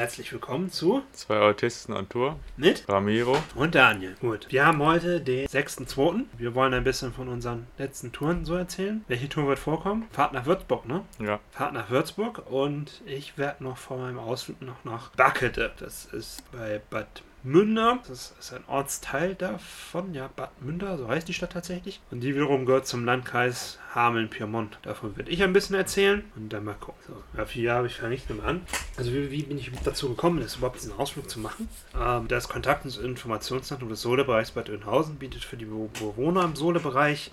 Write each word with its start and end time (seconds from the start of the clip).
Herzlich 0.00 0.32
willkommen 0.32 0.70
zu 0.70 1.02
Zwei 1.12 1.40
Autisten 1.40 1.92
on 1.94 2.08
Tour. 2.08 2.38
mit 2.56 2.88
Ramiro. 2.88 3.36
und 3.54 3.74
Daniel. 3.74 4.14
Gut, 4.18 4.46
wir 4.48 4.64
haben 4.64 4.82
heute 4.82 5.20
den 5.20 5.46
6.2. 5.46 6.24
Wir 6.38 6.54
wollen 6.54 6.72
ein 6.72 6.84
bisschen 6.84 7.12
von 7.12 7.28
unseren 7.28 7.66
letzten 7.76 8.10
Touren 8.10 8.46
so 8.46 8.54
erzählen. 8.54 9.04
Welche 9.08 9.28
Tour 9.28 9.46
wird 9.46 9.58
vorkommen? 9.58 10.06
Fahrt 10.10 10.32
nach 10.32 10.46
Würzburg, 10.46 10.86
ne? 10.86 11.04
Ja. 11.18 11.38
Fahrt 11.50 11.74
nach 11.74 11.90
Würzburg 11.90 12.50
und 12.50 13.02
ich 13.04 13.36
werde 13.36 13.62
noch 13.62 13.76
vor 13.76 13.98
meinem 13.98 14.18
Ausflug 14.18 14.62
noch 14.62 14.82
nach 14.84 15.10
Backede. 15.10 15.70
Das 15.78 16.06
ist 16.06 16.50
bei 16.50 16.80
Bad 16.88 17.22
Münder. 17.42 18.00
Das 18.06 18.34
ist 18.38 18.52
ein 18.52 18.64
Ortsteil 18.66 19.34
davon, 19.34 20.14
ja, 20.14 20.28
Bad 20.34 20.50
Münder, 20.62 20.98
so 20.98 21.08
heißt 21.08 21.28
die 21.28 21.34
Stadt 21.34 21.52
tatsächlich. 21.52 22.00
Und 22.10 22.20
die 22.20 22.34
wiederum 22.34 22.66
gehört 22.66 22.86
zum 22.86 23.04
Landkreis 23.04 23.78
Hameln-Pyrmont. 23.94 24.78
Davon 24.82 25.16
werde 25.16 25.30
ich 25.30 25.42
ein 25.42 25.52
bisschen 25.52 25.76
erzählen 25.76 26.24
und 26.36 26.52
dann 26.52 26.64
mal 26.64 26.74
gucken. 26.74 27.00
So, 27.06 27.22
ja, 27.36 27.44
vier 27.44 27.64
Jahre 27.64 27.86
ich 27.86 27.96
fange 27.96 28.10
nicht 28.10 28.30
mehr 28.30 28.44
an. 28.44 28.62
Also 28.96 29.12
wie, 29.12 29.30
wie 29.30 29.42
bin 29.42 29.58
ich 29.58 29.70
dazu 29.84 30.08
gekommen, 30.08 30.40
das 30.40 30.56
überhaupt 30.56 30.76
diesen 30.76 30.92
Ausflug 30.92 31.28
zu 31.28 31.40
machen? 31.40 31.68
Ähm, 31.98 32.28
das 32.28 32.48
Kontakt- 32.48 32.84
und 32.84 32.96
Informationszentrum 32.98 33.88
des 33.88 34.02
Sohlebereichs 34.02 34.52
Bad 34.52 34.70
Oeynhausen 34.70 35.16
bietet 35.16 35.44
für 35.44 35.56
die 35.56 35.64
Bewohner 35.64 36.44
im 36.44 36.56
Sohlebereich 36.56 37.30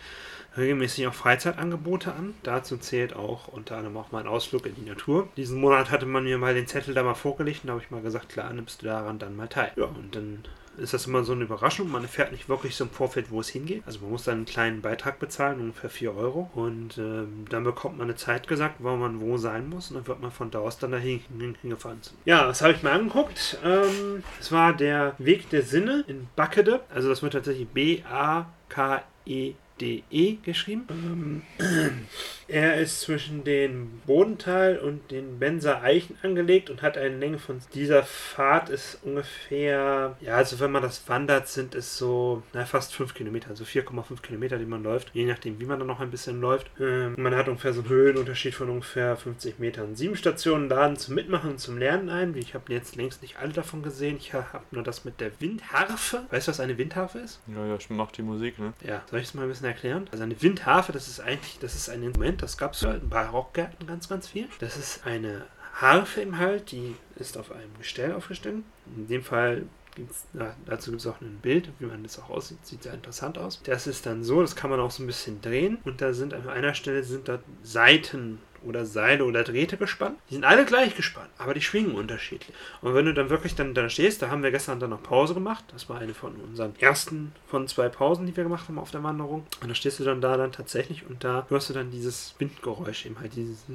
regelmäßig 0.58 1.08
auch 1.08 1.14
Freizeitangebote 1.14 2.14
an. 2.14 2.34
Dazu 2.44 2.78
zählt 2.78 3.16
auch 3.16 3.48
unter 3.48 3.78
anderem 3.78 3.98
auch 3.98 4.12
mein 4.12 4.28
Ausflug 4.28 4.66
in 4.66 4.76
die 4.76 4.90
Natur. 4.90 5.28
Diesen 5.38 5.60
Monat 5.60 5.92
hatte 5.92 6.06
man 6.06 6.24
mir 6.24 6.38
mal 6.38 6.54
den 6.54 6.68
Zettel 6.68 6.94
da 6.94 7.04
mal 7.04 7.16
vorgelegt 7.16 7.64
und 7.64 7.68
da 7.68 7.74
habe 7.74 7.84
ich 7.84 7.92
mal 7.92 8.02
gesagt, 8.02 8.30
klar, 8.30 8.52
nimmst 8.54 8.82
du 8.82 8.88
daran 8.88 9.20
dann 9.20 9.36
mal 9.36 9.48
teil. 9.48 9.72
Ja, 9.76 9.86
und 9.86 10.16
dann 10.16 10.44
ist 10.78 10.94
das 10.94 11.08
immer 11.08 11.24
so 11.24 11.34
eine 11.34 11.44
Überraschung. 11.44 11.90
Man 11.90 12.04
erfährt 12.04 12.32
nicht 12.32 12.50
wirklich 12.50 12.76
so 12.76 12.84
im 12.86 12.90
Vorfeld, 12.90 13.32
wo 13.32 13.40
es 13.40 13.50
hingeht. 13.50 13.84
Also 13.86 14.00
man 14.02 14.12
muss 14.12 14.24
dann 14.24 14.36
einen 14.36 14.46
kleinen 14.46 14.82
Beitrag 14.82 15.20
bezahlen, 15.20 15.60
ungefähr 15.60 15.90
4 15.90 16.16
Euro. 16.16 16.50
Und 16.54 16.98
ähm, 16.98 17.46
dann 17.50 17.64
bekommt 17.64 17.98
man 17.98 18.08
eine 18.08 18.16
Zeit 18.16 18.48
gesagt, 18.48 18.76
wo 18.80 18.96
man 18.96 19.20
wo 19.20 19.38
sein 19.38 19.70
muss. 19.70 19.90
Und 19.90 19.98
dann 19.98 20.08
wird 20.08 20.22
man 20.22 20.32
von 20.32 20.52
da 20.52 20.60
aus 20.60 20.78
dann 20.78 20.92
dahin 20.92 21.22
hingefahren. 21.62 22.00
Ja, 22.26 22.46
das 22.46 22.62
habe 22.62 22.74
ich 22.74 22.84
mir 22.84 22.92
angeguckt. 22.92 23.58
Ähm, 23.64 24.24
es 24.40 24.52
war 24.52 24.74
der 24.74 25.16
Weg 25.18 25.50
der 25.50 25.64
Sinne 25.64 26.04
in 26.08 26.28
Backede. 26.36 26.82
Also 26.94 27.10
das 27.10 27.24
wird 27.24 27.34
tatsächlich 27.34 27.68
B-A-K-E 27.70 29.56
DE 29.80 30.38
geschrieben. 30.44 31.44
Ähm, 31.60 32.08
er 32.48 32.78
ist 32.78 33.02
zwischen 33.02 33.44
den 33.44 34.02
Bodental 34.06 34.78
und 34.78 35.12
den 35.12 35.40
Benser 35.40 35.82
Eichen 35.82 36.18
angelegt 36.24 36.70
und 36.70 36.82
hat 36.82 36.98
eine 36.98 37.18
Länge 37.18 37.40
von 37.40 37.60
dieser 37.74 38.04
Fahrt 38.04 38.70
ist 38.70 39.00
ungefähr, 39.04 40.16
ja, 40.22 40.36
also 40.36 40.60
wenn 40.60 40.72
man 40.72 40.82
das 40.82 41.08
wandert, 41.10 41.48
sind 41.48 41.76
es 41.76 41.98
so 41.98 42.44
na, 42.54 42.66
fast 42.66 42.94
5 42.94 43.14
Kilometer, 43.14 43.50
also 43.50 43.64
4,5 43.64 44.22
Kilometer, 44.22 44.58
die 44.58 44.66
man 44.66 44.84
läuft, 44.84 45.12
je 45.14 45.26
nachdem, 45.26 45.60
wie 45.60 45.66
man 45.66 45.80
dann 45.80 45.88
noch 45.88 46.00
ein 46.00 46.12
bisschen 46.12 46.40
läuft. 46.40 46.72
Ähm, 46.80 47.16
man 47.18 47.36
hat 47.36 47.48
ungefähr 47.48 47.74
so 47.74 47.82
einen 47.82 47.90
Höhenunterschied 47.90 48.56
von 48.56 48.70
ungefähr 48.70 49.16
50 49.16 49.60
Metern. 49.60 49.96
Sieben 49.96 50.16
Stationen 50.16 50.70
laden 50.70 50.96
zum 50.98 51.16
Mitmachen 51.16 51.52
und 51.52 51.60
zum 51.60 51.78
Lernen 51.78 52.10
ein. 52.10 52.36
Ich 52.36 52.54
habe 52.54 52.72
jetzt 52.72 52.96
längst 52.96 53.22
nicht 53.22 53.38
alle 53.40 53.54
davon 53.54 53.84
gesehen. 53.84 54.18
Ich 54.18 54.34
habe 54.34 54.64
nur 54.72 54.84
das 54.84 55.06
mit 55.06 55.20
der 55.20 55.32
Windharfe. 55.40 56.24
Weißt 56.30 56.48
du, 56.48 56.52
was 56.52 56.60
eine 56.60 56.78
Windharfe 56.78 57.20
ist? 57.20 57.40
Ja, 57.48 57.66
ja, 57.66 57.78
macht 57.90 58.18
die 58.18 58.24
Musik, 58.24 58.60
ne? 58.60 58.74
Ja, 58.86 59.04
soll 59.10 59.20
ich 59.20 59.28
es 59.28 59.34
mal 59.34 59.44
ein 59.44 59.50
bisschen 59.50 59.68
erklären? 59.68 60.08
Also 60.12 60.24
eine 60.24 60.42
Windharfe, 60.42 60.92
das 60.92 61.08
ist 61.08 61.20
eigentlich, 61.20 61.60
das 61.60 61.76
ist 61.76 61.90
ein 61.90 62.04
Instrument, 62.04 62.37
das 62.38 62.58
gab 62.58 62.74
es 62.74 62.82
ja 62.82 62.94
in 62.94 63.10
Barockgärten 63.10 63.88
ganz, 63.88 64.10
ganz 64.10 64.28
viel. 64.28 64.48
Das 64.60 64.78
ist 64.78 65.06
eine 65.06 65.46
Harfe 65.74 66.22
im 66.22 66.38
Halt, 66.38 66.72
die 66.72 66.96
ist 67.18 67.38
auf 67.38 67.52
einem 67.52 67.74
Gestell 67.78 68.14
aufgestellt. 68.14 68.64
In 68.96 69.08
dem 69.08 69.24
Fall 69.24 69.64
gibt's, 69.96 70.26
dazu 70.66 70.92
gibt 70.92 71.02
es 71.02 71.08
auch 71.08 71.22
ein 71.22 71.40
Bild, 71.42 71.70
wie 71.80 71.86
man 71.86 72.04
das 72.04 72.20
auch 72.20 72.30
aussieht. 72.30 72.66
Sieht 72.66 72.84
sehr 72.84 72.94
interessant 72.94 73.38
aus. 73.38 73.62
Das 73.64 73.88
ist 73.88 74.06
dann 74.06 74.24
so, 74.24 74.42
das 74.42 74.56
kann 74.56 74.70
man 74.70 74.80
auch 74.80 74.92
so 74.92 75.04
ein 75.04 75.08
bisschen 75.08 75.42
drehen. 75.42 75.78
Und 75.84 76.02
da 76.02 76.14
sind 76.14 76.34
an 76.34 76.48
einer 76.50 76.74
Stelle 76.74 77.04
sind 77.04 77.28
da 77.28 77.40
Seiten 77.64 78.40
oder 78.68 78.86
Seile 78.86 79.26
oder 79.26 79.44
Drähte 79.44 79.78
gespannt. 79.78 80.18
Die 80.30 80.36
sind 80.36 80.44
alle 80.44 80.66
gleich 80.66 80.96
gespannt, 80.96 81.30
aber 81.38 81.54
die 81.54 81.62
schwingen 81.62 81.96
unterschiedlich. 81.96 82.56
Und 82.82 82.94
wenn 82.94 83.06
du 83.06 83.14
dann 83.14 83.30
wirklich 83.30 83.56
dann 83.56 83.74
da 83.74 83.90
stehst, 83.90 84.22
da 84.22 84.30
haben 84.30 84.44
wir 84.44 84.52
gestern 84.52 84.80
dann 84.80 84.90
noch 84.92 85.02
Pause 85.02 85.34
gemacht. 85.34 85.64
Das 85.72 85.90
war 85.90 86.00
eine 86.00 86.14
von 86.14 86.36
unseren 86.36 86.76
ersten 86.80 87.32
von 87.48 87.68
zwei 87.68 87.90
Pausen, 87.90 88.26
die 88.26 88.36
wir 88.36 88.44
gemacht 88.44 88.68
haben 88.68 88.80
auf 88.80 88.92
der 88.92 89.04
Wanderung. 89.04 89.46
Und 89.62 89.70
da 89.70 89.76
stehst 89.76 90.00
du 90.00 90.04
dann 90.04 90.22
da 90.22 90.38
dann 90.38 90.52
tatsächlich 90.52 91.06
und 91.08 91.24
da 91.24 91.46
hörst 91.50 91.70
du 91.70 91.74
dann 91.74 91.92
dieses 91.92 92.36
Windgeräusch 92.38 93.06
eben 93.06 93.20
halt, 93.20 93.36
dieses 93.36 93.66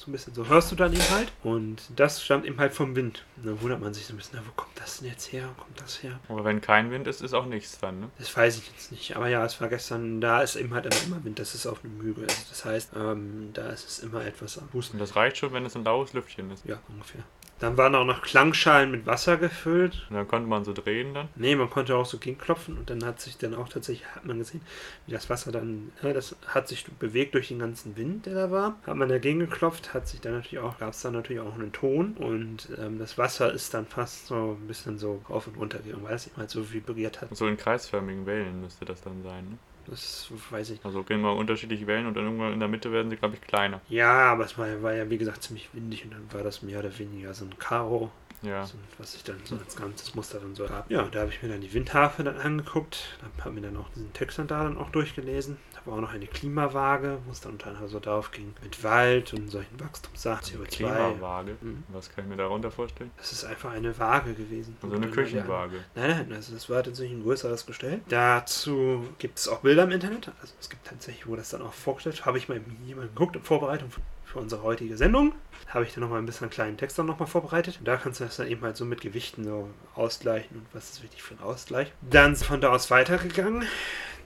so 0.00 0.10
ein 0.10 0.12
bisschen 0.12 0.34
so 0.34 0.48
hörst 0.48 0.72
du 0.72 0.76
dann 0.76 0.92
eben 0.92 1.10
halt. 1.10 1.30
Und 1.42 1.82
das 1.94 2.24
stammt 2.24 2.46
eben 2.46 2.58
halt 2.58 2.72
vom 2.72 2.96
Wind. 2.96 3.24
Und 3.36 3.46
dann 3.46 3.60
wundert 3.60 3.80
man 3.80 3.92
sich 3.92 4.06
so 4.06 4.14
ein 4.14 4.16
bisschen, 4.16 4.38
na, 4.40 4.46
wo 4.46 4.52
kommt 4.52 4.72
das 4.80 4.98
denn 4.98 5.08
jetzt 5.08 5.30
her? 5.32 5.48
Wo 5.54 5.62
kommt 5.62 5.78
das 5.80 6.02
her? 6.02 6.18
Aber 6.28 6.44
wenn 6.44 6.60
kein 6.62 6.90
Wind 6.90 7.06
ist, 7.06 7.20
ist 7.20 7.34
auch 7.34 7.44
nichts 7.44 7.78
dann, 7.78 8.00
ne? 8.00 8.10
Das 8.18 8.34
weiß 8.34 8.56
ich 8.58 8.66
jetzt 8.68 8.92
nicht. 8.92 9.16
Aber 9.16 9.28
ja, 9.28 9.44
es 9.44 9.60
war 9.60 9.68
gestern, 9.68 10.20
da 10.20 10.40
ist 10.40 10.56
eben 10.56 10.72
halt 10.72 10.86
immer 11.06 11.22
Wind. 11.22 11.38
Das 11.38 11.54
ist 11.54 11.66
auf 11.66 11.84
einem 11.84 12.00
Hügel. 12.00 12.24
Also 12.24 12.42
das 12.48 12.64
heißt, 12.64 12.92
ähm, 12.96 13.50
da 13.52 13.68
ist 13.68 13.86
es 13.86 13.98
immer 13.98 14.24
etwas 14.24 14.56
am 14.56 14.68
Husten. 14.72 14.96
Und 14.96 15.00
das 15.00 15.16
reicht 15.16 15.36
schon, 15.36 15.52
wenn 15.52 15.66
es 15.66 15.76
ein 15.76 15.84
laues 15.84 16.14
Lüftchen 16.14 16.50
ist. 16.50 16.64
Ja, 16.64 16.78
ungefähr. 16.88 17.22
Dann 17.60 17.76
waren 17.76 17.94
auch 17.94 18.06
noch 18.06 18.22
Klangschalen 18.22 18.90
mit 18.90 19.06
Wasser 19.06 19.36
gefüllt. 19.36 20.06
Und 20.08 20.16
dann 20.16 20.26
konnte 20.26 20.48
man 20.48 20.64
so 20.64 20.72
drehen 20.72 21.14
dann. 21.14 21.28
Nee, 21.36 21.54
man 21.54 21.68
konnte 21.68 21.94
auch 21.94 22.06
so 22.06 22.18
gegenklopfen 22.18 22.78
und 22.78 22.88
dann 22.88 23.04
hat 23.04 23.20
sich 23.20 23.36
dann 23.36 23.54
auch 23.54 23.68
tatsächlich, 23.68 24.06
hat 24.08 24.24
man 24.24 24.38
gesehen, 24.38 24.62
wie 25.06 25.12
das 25.12 25.28
Wasser 25.28 25.52
dann, 25.52 25.92
ja, 26.02 26.12
das 26.12 26.36
hat 26.46 26.68
sich 26.68 26.86
bewegt 26.86 27.34
durch 27.34 27.48
den 27.48 27.58
ganzen 27.58 27.96
Wind, 27.96 28.26
der 28.26 28.34
da 28.34 28.50
war. 28.50 28.78
Hat 28.86 28.96
man 28.96 29.08
dagegen 29.08 29.40
geklopft, 29.40 29.92
hat 29.92 30.08
sich 30.08 30.20
dann 30.20 30.32
natürlich 30.32 30.58
auch, 30.58 30.78
gab 30.78 30.90
es 30.90 31.02
dann 31.02 31.12
natürlich 31.12 31.40
auch 31.40 31.54
einen 31.54 31.72
Ton 31.72 32.14
und 32.14 32.68
ähm, 32.78 32.98
das 32.98 33.18
Wasser 33.18 33.52
ist 33.52 33.74
dann 33.74 33.86
fast 33.86 34.26
so 34.26 34.56
ein 34.58 34.66
bisschen 34.66 34.98
so 34.98 35.22
rauf 35.28 35.46
und 35.46 35.58
runter 35.58 35.78
gegangen, 35.80 36.04
weil 36.04 36.14
es 36.14 36.26
eben 36.26 36.36
halt 36.38 36.50
so 36.50 36.72
vibriert 36.72 37.20
hat. 37.20 37.36
So 37.36 37.46
in 37.46 37.56
kreisförmigen 37.58 38.24
Wellen 38.24 38.62
müsste 38.62 38.84
das 38.86 39.02
dann 39.02 39.22
sein, 39.22 39.50
ne? 39.50 39.58
Das 39.90 40.30
weiß 40.50 40.70
ich. 40.70 40.84
Also 40.84 41.02
gehen 41.02 41.20
mal 41.20 41.30
unterschiedliche 41.30 41.86
Wellen 41.86 42.06
und 42.06 42.16
dann 42.16 42.24
irgendwann 42.24 42.52
in 42.52 42.60
der 42.60 42.68
Mitte 42.68 42.92
werden 42.92 43.10
sie, 43.10 43.16
glaube 43.16 43.34
ich, 43.34 43.40
kleiner. 43.40 43.80
Ja, 43.88 44.30
aber 44.32 44.44
es 44.44 44.56
war, 44.56 44.82
war 44.82 44.94
ja, 44.94 45.10
wie 45.10 45.18
gesagt, 45.18 45.42
ziemlich 45.42 45.68
windig 45.72 46.04
und 46.04 46.12
dann 46.12 46.32
war 46.32 46.44
das 46.44 46.62
mehr 46.62 46.78
oder 46.78 46.96
weniger 46.96 47.34
so 47.34 47.44
ein 47.44 47.58
Karo. 47.58 48.10
Ja. 48.42 48.64
So, 48.64 48.74
was 48.98 49.12
sich 49.12 49.24
dann 49.24 49.36
so 49.44 49.56
als 49.56 49.76
ganzes 49.76 50.14
Muster 50.14 50.38
dann 50.38 50.54
so 50.54 50.66
gab. 50.66 50.90
Ja, 50.90 51.02
da 51.02 51.20
habe 51.20 51.30
ich 51.30 51.42
mir 51.42 51.48
dann 51.48 51.60
die 51.60 51.74
Windharfe 51.74 52.22
dann 52.22 52.38
angeguckt. 52.38 53.18
Dann 53.20 53.44
habe 53.44 53.54
mir 53.56 53.62
dann 53.62 53.76
auch 53.76 53.88
diesen 53.90 54.12
Text 54.12 54.38
dann 54.38 54.46
da 54.46 54.62
dann 54.62 54.78
auch 54.78 54.90
durchgelesen. 54.90 55.58
War 55.90 55.96
auch 55.96 56.02
noch 56.02 56.12
eine 56.12 56.28
Klimawaage, 56.28 57.18
wo 57.26 57.32
es 57.32 57.40
dann 57.40 57.52
unter 57.52 57.66
anderem 57.66 57.88
so 57.88 57.98
darauf 57.98 58.30
ging, 58.30 58.54
mit 58.62 58.84
Wald 58.84 59.34
und 59.34 59.48
solchen 59.48 59.80
Wachstumssachen, 59.80 60.46
CO2. 60.46 60.68
Klimawaage. 60.68 61.56
Mhm. 61.60 61.82
Was 61.88 62.14
kann 62.14 62.24
ich 62.24 62.30
mir 62.30 62.36
darunter 62.36 62.70
vorstellen? 62.70 63.10
Das 63.16 63.32
ist 63.32 63.42
einfach 63.42 63.72
eine 63.72 63.98
Waage 63.98 64.34
gewesen. 64.34 64.76
Also 64.80 64.94
eine 64.94 65.06
dann 65.06 65.14
Küchenwaage. 65.14 65.78
Nein, 65.96 66.10
nein, 66.10 66.32
also 66.32 66.54
das 66.54 66.70
war 66.70 66.84
tatsächlich 66.84 67.18
ein 67.18 67.24
größeres 67.24 67.66
Gestell. 67.66 68.02
Dazu 68.08 69.04
gibt 69.18 69.40
es 69.40 69.48
auch 69.48 69.62
Bilder 69.62 69.82
im 69.82 69.90
Internet. 69.90 70.30
Also 70.40 70.54
es 70.60 70.70
gibt 70.70 70.86
tatsächlich, 70.86 71.26
wo 71.26 71.34
das 71.34 71.50
dann 71.50 71.62
auch 71.62 71.72
vorgestellt. 71.72 72.24
Habe 72.24 72.38
ich 72.38 72.48
mal 72.48 72.60
jemand 72.86 73.08
geguckt 73.08 73.34
in 73.34 73.42
Vorbereitung 73.42 73.90
für, 73.90 74.00
für 74.24 74.38
unsere 74.38 74.62
heutige 74.62 74.96
Sendung. 74.96 75.32
Habe 75.66 75.86
ich 75.86 75.92
dann 75.92 76.02
nochmal 76.04 76.20
ein 76.20 76.26
bisschen 76.26 76.44
einen 76.44 76.52
kleinen 76.52 76.76
Text 76.76 77.00
dann 77.00 77.06
nochmal 77.06 77.26
vorbereitet. 77.26 77.78
Und 77.80 77.88
da 77.88 77.96
kannst 77.96 78.20
du 78.20 78.24
das 78.24 78.36
dann 78.36 78.46
eben 78.46 78.62
halt 78.62 78.76
so 78.76 78.84
mit 78.84 79.00
Gewichten 79.00 79.42
so 79.42 79.68
ausgleichen 79.96 80.56
und 80.56 80.66
was 80.72 80.90
ist 80.90 81.02
wichtig 81.02 81.24
für 81.24 81.34
einen 81.34 81.42
Ausgleich. 81.42 81.92
Dann 82.08 82.36
von 82.36 82.60
da 82.60 82.70
aus 82.70 82.92
weitergegangen. 82.92 83.66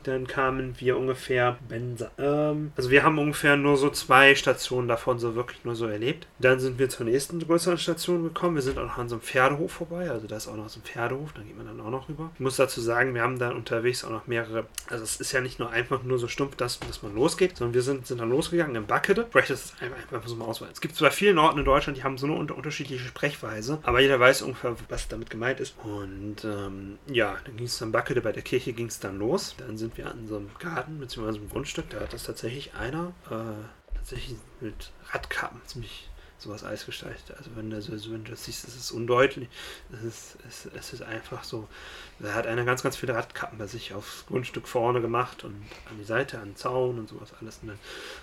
Dann 0.05 0.27
kamen 0.27 0.75
wir 0.79 0.97
ungefähr. 0.97 1.59
Ähm, 2.19 2.73
also 2.77 2.91
wir 2.91 3.03
haben 3.03 3.19
ungefähr 3.19 3.57
nur 3.57 3.77
so 3.77 3.91
zwei 3.91 4.35
Stationen 4.35 4.89
davon 4.89 5.19
so 5.19 5.35
wirklich 5.35 5.65
nur 5.65 5.75
so 5.75 5.87
erlebt. 5.87 6.27
Dann 6.39 6.61
sind 6.61 6.79
wir 6.79 6.89
zur 6.89 7.07
nächsten 7.07 7.41
größeren 7.41 7.79
Station 7.79 8.23
gekommen. 8.23 8.55
Wir 8.55 8.63
sind 8.63 8.79
auch 8.79 8.87
noch 8.87 8.99
an 8.99 9.09
so 9.09 9.17
einem 9.17 9.23
Pferdehof 9.23 9.73
vorbei. 9.73 10.11
Also 10.11 10.27
da 10.27 10.37
ist 10.37 10.49
auch 10.49 10.57
noch 10.57 10.69
so 10.69 10.81
ein 10.81 10.83
Pferdehof. 10.83 11.33
Da 11.33 11.43
geht 11.43 11.57
man 11.57 11.67
dann 11.67 11.81
auch 11.81 11.91
noch 11.91 12.09
rüber. 12.09 12.31
Ich 12.35 12.41
muss 12.41 12.57
dazu 12.57 12.81
sagen, 12.81 13.15
wir 13.15 13.23
haben 13.23 13.39
da 13.39 13.51
unterwegs 13.51 14.05
auch 14.05 14.11
noch 14.11 14.27
mehrere. 14.27 14.67
Also 14.89 15.05
es 15.05 15.17
ist 15.17 15.33
ja 15.33 15.41
nicht 15.41 15.59
nur 15.59 15.71
einfach 15.71 16.03
nur 16.03 16.19
so 16.19 16.29
stumpf, 16.29 16.57
dass, 16.57 16.79
dass 16.81 17.03
man 17.03 17.15
losgeht, 17.15 17.57
sondern 17.57 17.75
wir 17.75 17.83
sind, 17.83 18.07
sind 18.07 18.21
dann 18.21 18.31
losgegangen 18.31 18.77
in 18.77 18.87
Backede. 18.87 19.27
Ist 19.35 19.51
es 19.51 19.75
einfach, 19.81 20.13
einfach 20.13 20.29
so 20.29 20.37
mal 20.37 20.47
Auswahl. 20.47 20.71
Es 20.73 20.81
gibt 20.81 20.97
zwar 20.97 21.11
vielen 21.11 21.39
Orten 21.39 21.59
in 21.59 21.65
Deutschland, 21.65 21.99
die 21.99 22.05
haben 22.05 22.17
so 22.17 22.27
eine 22.27 22.35
unter 22.35 22.57
unterschiedliche 22.57 23.05
Sprechweise, 23.05 23.79
aber 23.83 24.01
jeder 24.01 24.19
weiß 24.19 24.43
ungefähr, 24.43 24.75
was 24.89 25.09
damit 25.09 25.31
gemeint 25.31 25.61
ist. 25.61 25.75
Und 25.83 26.45
ähm, 26.45 26.99
ja, 27.07 27.37
dann 27.45 27.57
ging 27.57 27.67
es 27.67 27.79
dann 27.79 27.93
Backede. 27.93 28.21
Bei 28.21 28.33
der 28.33 28.43
Kirche 28.43 28.73
ging 28.73 28.87
es 28.87 29.01
dann 29.01 29.19
los. 29.19 29.55
Dann 29.59 29.77
sind 29.77 29.94
wir 29.97 30.11
an 30.11 30.27
so 30.27 30.37
einem 30.37 30.51
Garten 30.59 30.99
bzw. 30.99 31.29
einem 31.29 31.49
Grundstück. 31.49 31.91
Da 31.91 32.01
hat 32.01 32.13
das 32.13 32.25
tatsächlich 32.25 32.75
einer 32.75 33.13
äh, 33.31 33.97
tatsächlich 33.97 34.37
mit 34.61 34.93
Radkappen 35.11 35.61
ziemlich 35.67 36.09
sowas 36.45 36.65
Eis 36.65 36.87
gestaltet. 36.87 37.37
Also 37.37 37.51
wenn 37.57 37.71
du, 37.71 37.77
also 37.77 37.93
wenn 38.13 38.25
du 38.25 38.31
das 38.31 38.45
siehst, 38.45 38.67
es 38.67 38.77
ist 38.77 38.93
undeutlich. 38.93 39.49
Es 39.93 40.03
ist, 40.03 40.39
es, 40.49 40.69
es 40.75 40.93
ist 40.93 41.03
einfach 41.03 41.45
so. 41.45 41.69
Da 42.21 42.35
hat 42.35 42.47
einer 42.47 42.65
ganz, 42.65 42.83
ganz 42.83 42.97
viele 42.97 43.15
Radkappen 43.15 43.59
bei 43.59 43.67
sich 43.67 43.93
aufs 43.93 44.25
Grundstück 44.27 44.69
vorne 44.69 45.01
gemacht 45.01 45.43
und 45.43 45.55
an 45.91 45.99
die 45.99 46.05
Seite, 46.05 46.39
an 46.39 46.51
den 46.51 46.57
Zaun 46.57 46.99
und 46.99 47.09
sowas 47.09 47.33
alles. 47.41 47.59
Und 47.63 47.69
dann 47.69 47.79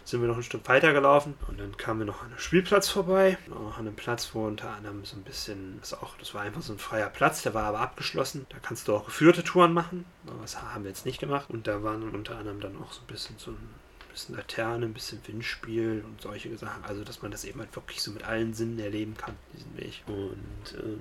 sind 0.05 0.21
wir 0.21 0.27
noch 0.27 0.37
ein 0.37 0.43
Stück 0.43 0.67
weiter 0.69 0.93
gelaufen 0.93 1.33
und 1.47 1.59
dann 1.59 1.75
kamen 1.75 1.99
wir 1.99 2.05
noch 2.05 2.21
an 2.21 2.29
einem 2.29 2.39
Spielplatz 2.39 2.87
vorbei. 2.87 3.37
Auch 3.51 3.77
an 3.77 3.87
einem 3.87 3.95
Platz, 3.95 4.29
wo 4.33 4.45
unter 4.45 4.69
anderem 4.69 5.03
so 5.03 5.17
ein 5.17 5.23
bisschen, 5.23 5.77
das, 5.81 5.93
auch, 5.93 6.17
das 6.17 6.33
war 6.33 6.41
einfach 6.41 6.61
so 6.61 6.73
ein 6.73 6.79
freier 6.79 7.09
Platz, 7.09 7.41
der 7.41 7.53
war 7.53 7.65
aber 7.65 7.79
abgeschlossen. 7.79 8.45
Da 8.49 8.57
kannst 8.61 8.87
du 8.87 8.95
auch 8.95 9.05
geführte 9.05 9.43
Touren 9.43 9.73
machen. 9.73 10.05
Aber 10.27 10.41
das 10.41 10.61
haben 10.61 10.83
wir 10.83 10.89
jetzt 10.89 11.05
nicht 11.05 11.19
gemacht. 11.19 11.49
Und 11.49 11.67
da 11.67 11.83
waren 11.83 12.03
unter 12.09 12.37
anderem 12.37 12.61
dann 12.61 12.77
auch 12.77 12.93
so 12.93 13.01
ein 13.01 13.07
bisschen 13.07 13.37
so 13.37 13.51
ein 13.51 13.80
bisschen 14.11 14.35
Laterne, 14.35 14.85
ein 14.85 14.93
bisschen 14.93 15.19
Windspiel 15.25 16.03
und 16.05 16.21
solche 16.21 16.55
Sachen. 16.57 16.83
Also, 16.85 17.03
dass 17.03 17.21
man 17.21 17.31
das 17.31 17.45
eben 17.45 17.59
halt 17.59 17.75
wirklich 17.75 18.01
so 18.01 18.11
mit 18.11 18.23
allen 18.23 18.53
Sinnen 18.53 18.79
erleben 18.79 19.15
kann, 19.17 19.35
diesen 19.53 19.77
Weg. 19.77 20.03
Und 20.07 20.79
ähm, 20.79 20.99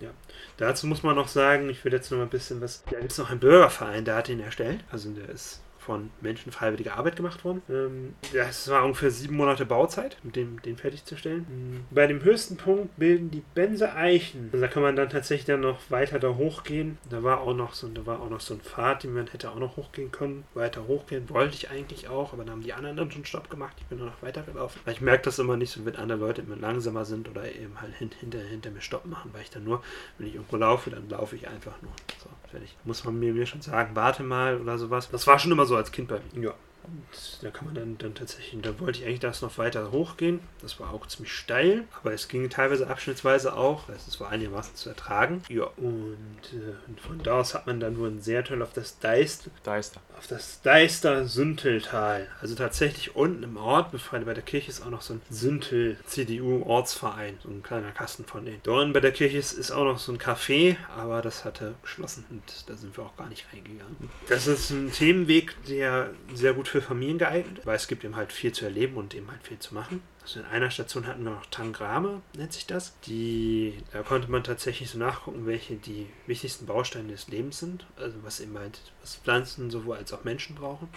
ja, 0.00 0.10
dazu 0.56 0.86
muss 0.86 1.02
man 1.02 1.16
noch 1.16 1.28
sagen, 1.28 1.68
ich 1.68 1.84
will 1.84 1.92
jetzt 1.92 2.10
noch 2.10 2.18
mal 2.18 2.24
ein 2.24 2.30
bisschen 2.30 2.60
was. 2.60 2.82
Da 2.84 2.98
gibt 2.98 3.12
es 3.12 3.18
noch 3.18 3.30
einen 3.30 3.40
Bürgerverein, 3.40 4.04
der 4.04 4.16
hat 4.16 4.28
ihn 4.28 4.40
erstellt. 4.40 4.84
Also, 4.90 5.10
der 5.10 5.28
ist 5.28 5.60
von 5.88 6.10
Menschen 6.20 6.52
freiwillige 6.52 6.92
Arbeit 6.92 7.16
gemacht 7.16 7.46
worden. 7.46 7.62
Ähm, 7.70 8.14
das 8.34 8.68
war 8.68 8.84
ungefähr 8.84 9.10
sieben 9.10 9.36
Monate 9.36 9.64
Bauzeit, 9.64 10.18
um 10.22 10.32
den, 10.32 10.60
den 10.62 10.76
fertigzustellen. 10.76 11.46
Mhm. 11.48 11.84
Bei 11.90 12.06
dem 12.06 12.22
höchsten 12.22 12.58
Punkt 12.58 12.94
bilden 12.98 13.30
die 13.30 13.42
Benze 13.54 13.94
Eichen. 13.94 14.50
Also 14.52 14.66
da 14.66 14.70
kann 14.70 14.82
man 14.82 14.96
dann 14.96 15.08
tatsächlich 15.08 15.46
dann 15.46 15.60
noch 15.60 15.78
weiter 15.88 16.18
da 16.18 16.34
hochgehen. 16.34 16.98
Da 17.08 17.22
war 17.22 17.40
auch 17.40 17.54
noch 17.54 17.72
so, 17.72 17.88
da 17.88 18.04
war 18.04 18.20
auch 18.20 18.28
noch 18.28 18.40
so 18.40 18.52
ein 18.52 18.60
Pfad, 18.60 19.04
den 19.04 19.14
man 19.14 19.28
hätte 19.28 19.50
auch 19.50 19.58
noch 19.58 19.78
hochgehen 19.78 20.12
können. 20.12 20.44
Weiter 20.52 20.86
hochgehen 20.86 21.30
wollte 21.30 21.54
ich 21.54 21.70
eigentlich 21.70 22.08
auch, 22.08 22.34
aber 22.34 22.44
dann 22.44 22.56
haben 22.56 22.62
die 22.62 22.74
anderen 22.74 22.98
dann 22.98 23.10
schon 23.10 23.24
Stopp 23.24 23.48
gemacht. 23.48 23.74
Ich 23.78 23.86
bin 23.86 23.96
nur 23.96 24.08
noch 24.08 24.20
weitergelaufen. 24.20 24.82
Weil 24.84 24.92
ich 24.92 25.00
merke 25.00 25.24
das 25.24 25.38
immer 25.38 25.56
nicht 25.56 25.70
so, 25.70 25.86
wenn 25.86 25.96
andere 25.96 26.18
Leute 26.18 26.42
immer 26.42 26.56
langsamer 26.56 27.06
sind 27.06 27.30
oder 27.30 27.50
eben 27.50 27.80
halt 27.80 27.94
hinter, 27.94 28.40
hinter 28.40 28.70
mir 28.70 28.82
Stopp 28.82 29.06
machen, 29.06 29.30
weil 29.32 29.40
ich 29.40 29.50
dann 29.50 29.64
nur, 29.64 29.82
wenn 30.18 30.26
ich 30.26 30.34
irgendwo 30.34 30.56
laufe, 30.58 30.90
dann 30.90 31.08
laufe 31.08 31.34
ich 31.34 31.48
einfach 31.48 31.80
nur. 31.80 31.92
So, 32.22 32.28
fertig. 32.50 32.76
Muss 32.84 33.04
man 33.04 33.18
mir, 33.18 33.32
mir 33.32 33.46
schon 33.46 33.62
sagen, 33.62 33.96
warte 33.96 34.22
mal 34.22 34.60
oder 34.60 34.76
sowas. 34.76 35.08
Das 35.10 35.26
war 35.26 35.38
schon 35.38 35.52
immer 35.52 35.64
so 35.64 35.77
als 35.78 35.90
Kind 35.92 36.08
bei 36.08 36.20
mir. 36.34 36.48
Ja. 36.48 36.54
Und 36.88 37.42
da 37.42 37.50
kann 37.50 37.66
man 37.66 37.74
dann, 37.74 37.98
dann 37.98 38.14
tatsächlich, 38.14 38.60
da 38.62 38.78
wollte 38.80 39.00
ich 39.00 39.06
eigentlich 39.06 39.20
das 39.20 39.42
noch 39.42 39.58
weiter 39.58 39.90
hochgehen. 39.92 40.40
Das 40.62 40.80
war 40.80 40.92
auch 40.92 41.06
ziemlich 41.06 41.32
steil, 41.32 41.84
aber 42.00 42.12
es 42.12 42.28
ging 42.28 42.48
teilweise 42.48 42.88
abschnittsweise 42.88 43.54
auch. 43.54 43.88
Es 43.88 44.18
war 44.20 44.30
einigermaßen 44.30 44.74
zu 44.74 44.88
ertragen. 44.88 45.42
Ja, 45.48 45.64
und, 45.76 46.16
äh, 46.52 46.88
und 46.88 47.00
von 47.00 47.22
da 47.22 47.40
aus 47.40 47.54
hat 47.54 47.66
man 47.66 47.80
dann 47.80 47.94
nur 47.94 48.08
ein 48.08 48.20
sehr 48.20 48.44
toll 48.44 48.62
auf 48.62 48.72
das 48.72 48.98
Deist, 48.98 49.50
Deister. 49.64 50.00
auf 50.16 50.26
das 50.26 50.62
Deister 50.62 51.26
Sünteltal. 51.26 52.26
Also 52.40 52.54
tatsächlich 52.54 53.14
unten 53.14 53.42
im 53.42 53.56
Ort, 53.56 53.92
befreundet 53.92 54.26
bei 54.26 54.34
der 54.34 54.42
Kirche 54.42 54.70
ist 54.70 54.82
auch 54.82 54.90
noch 54.90 55.02
so 55.02 55.14
ein 55.14 55.22
Süntel-CDU-Ortsverein, 55.30 57.38
so 57.42 57.48
ein 57.50 57.62
kleiner 57.62 57.92
Kasten 57.92 58.24
von 58.24 58.44
denen. 58.44 58.60
Dort 58.62 58.92
bei 58.92 59.00
der 59.00 59.12
Kirche 59.12 59.38
ist, 59.38 59.52
ist 59.52 59.70
auch 59.70 59.84
noch 59.84 59.98
so 59.98 60.12
ein 60.12 60.18
Café, 60.18 60.76
aber 60.96 61.22
das 61.22 61.44
hatte 61.44 61.74
geschlossen 61.82 62.24
und 62.30 62.42
da 62.66 62.76
sind 62.76 62.96
wir 62.96 63.04
auch 63.04 63.16
gar 63.16 63.28
nicht 63.28 63.46
reingegangen. 63.52 63.96
Das 64.28 64.46
ist 64.46 64.70
ein 64.70 64.92
Themenweg, 64.92 65.54
der 65.68 66.10
sehr 66.34 66.54
gut 66.54 66.68
für 66.68 66.77
Familien 66.82 67.18
geeignet 67.18 67.60
weil 67.64 67.76
es 67.76 67.88
gibt 67.88 68.04
eben 68.04 68.16
halt 68.16 68.32
viel 68.32 68.52
zu 68.52 68.64
erleben 68.64 68.96
und 68.96 69.14
eben 69.14 69.30
halt 69.30 69.42
viel 69.42 69.58
zu 69.58 69.74
machen. 69.74 70.02
Also 70.22 70.40
in 70.40 70.46
einer 70.46 70.70
Station 70.70 71.06
hatten 71.06 71.24
wir 71.24 71.30
noch 71.30 71.46
Tangrame, 71.46 72.20
nennt 72.36 72.52
sich 72.52 72.66
das. 72.66 72.98
Die, 73.06 73.78
da 73.92 74.02
konnte 74.02 74.30
man 74.30 74.44
tatsächlich 74.44 74.90
so 74.90 74.98
nachgucken, 74.98 75.46
welche 75.46 75.76
die 75.76 76.06
wichtigsten 76.26 76.66
Bausteine 76.66 77.12
des 77.12 77.28
Lebens 77.28 77.58
sind. 77.58 77.86
Also 77.96 78.16
was 78.22 78.40
eben 78.40 78.58
halt, 78.58 78.80
was 79.00 79.16
Pflanzen 79.16 79.70
sowohl 79.70 79.96
als 79.96 80.12
auch 80.12 80.24
Menschen 80.24 80.54
brauchen. 80.54 80.88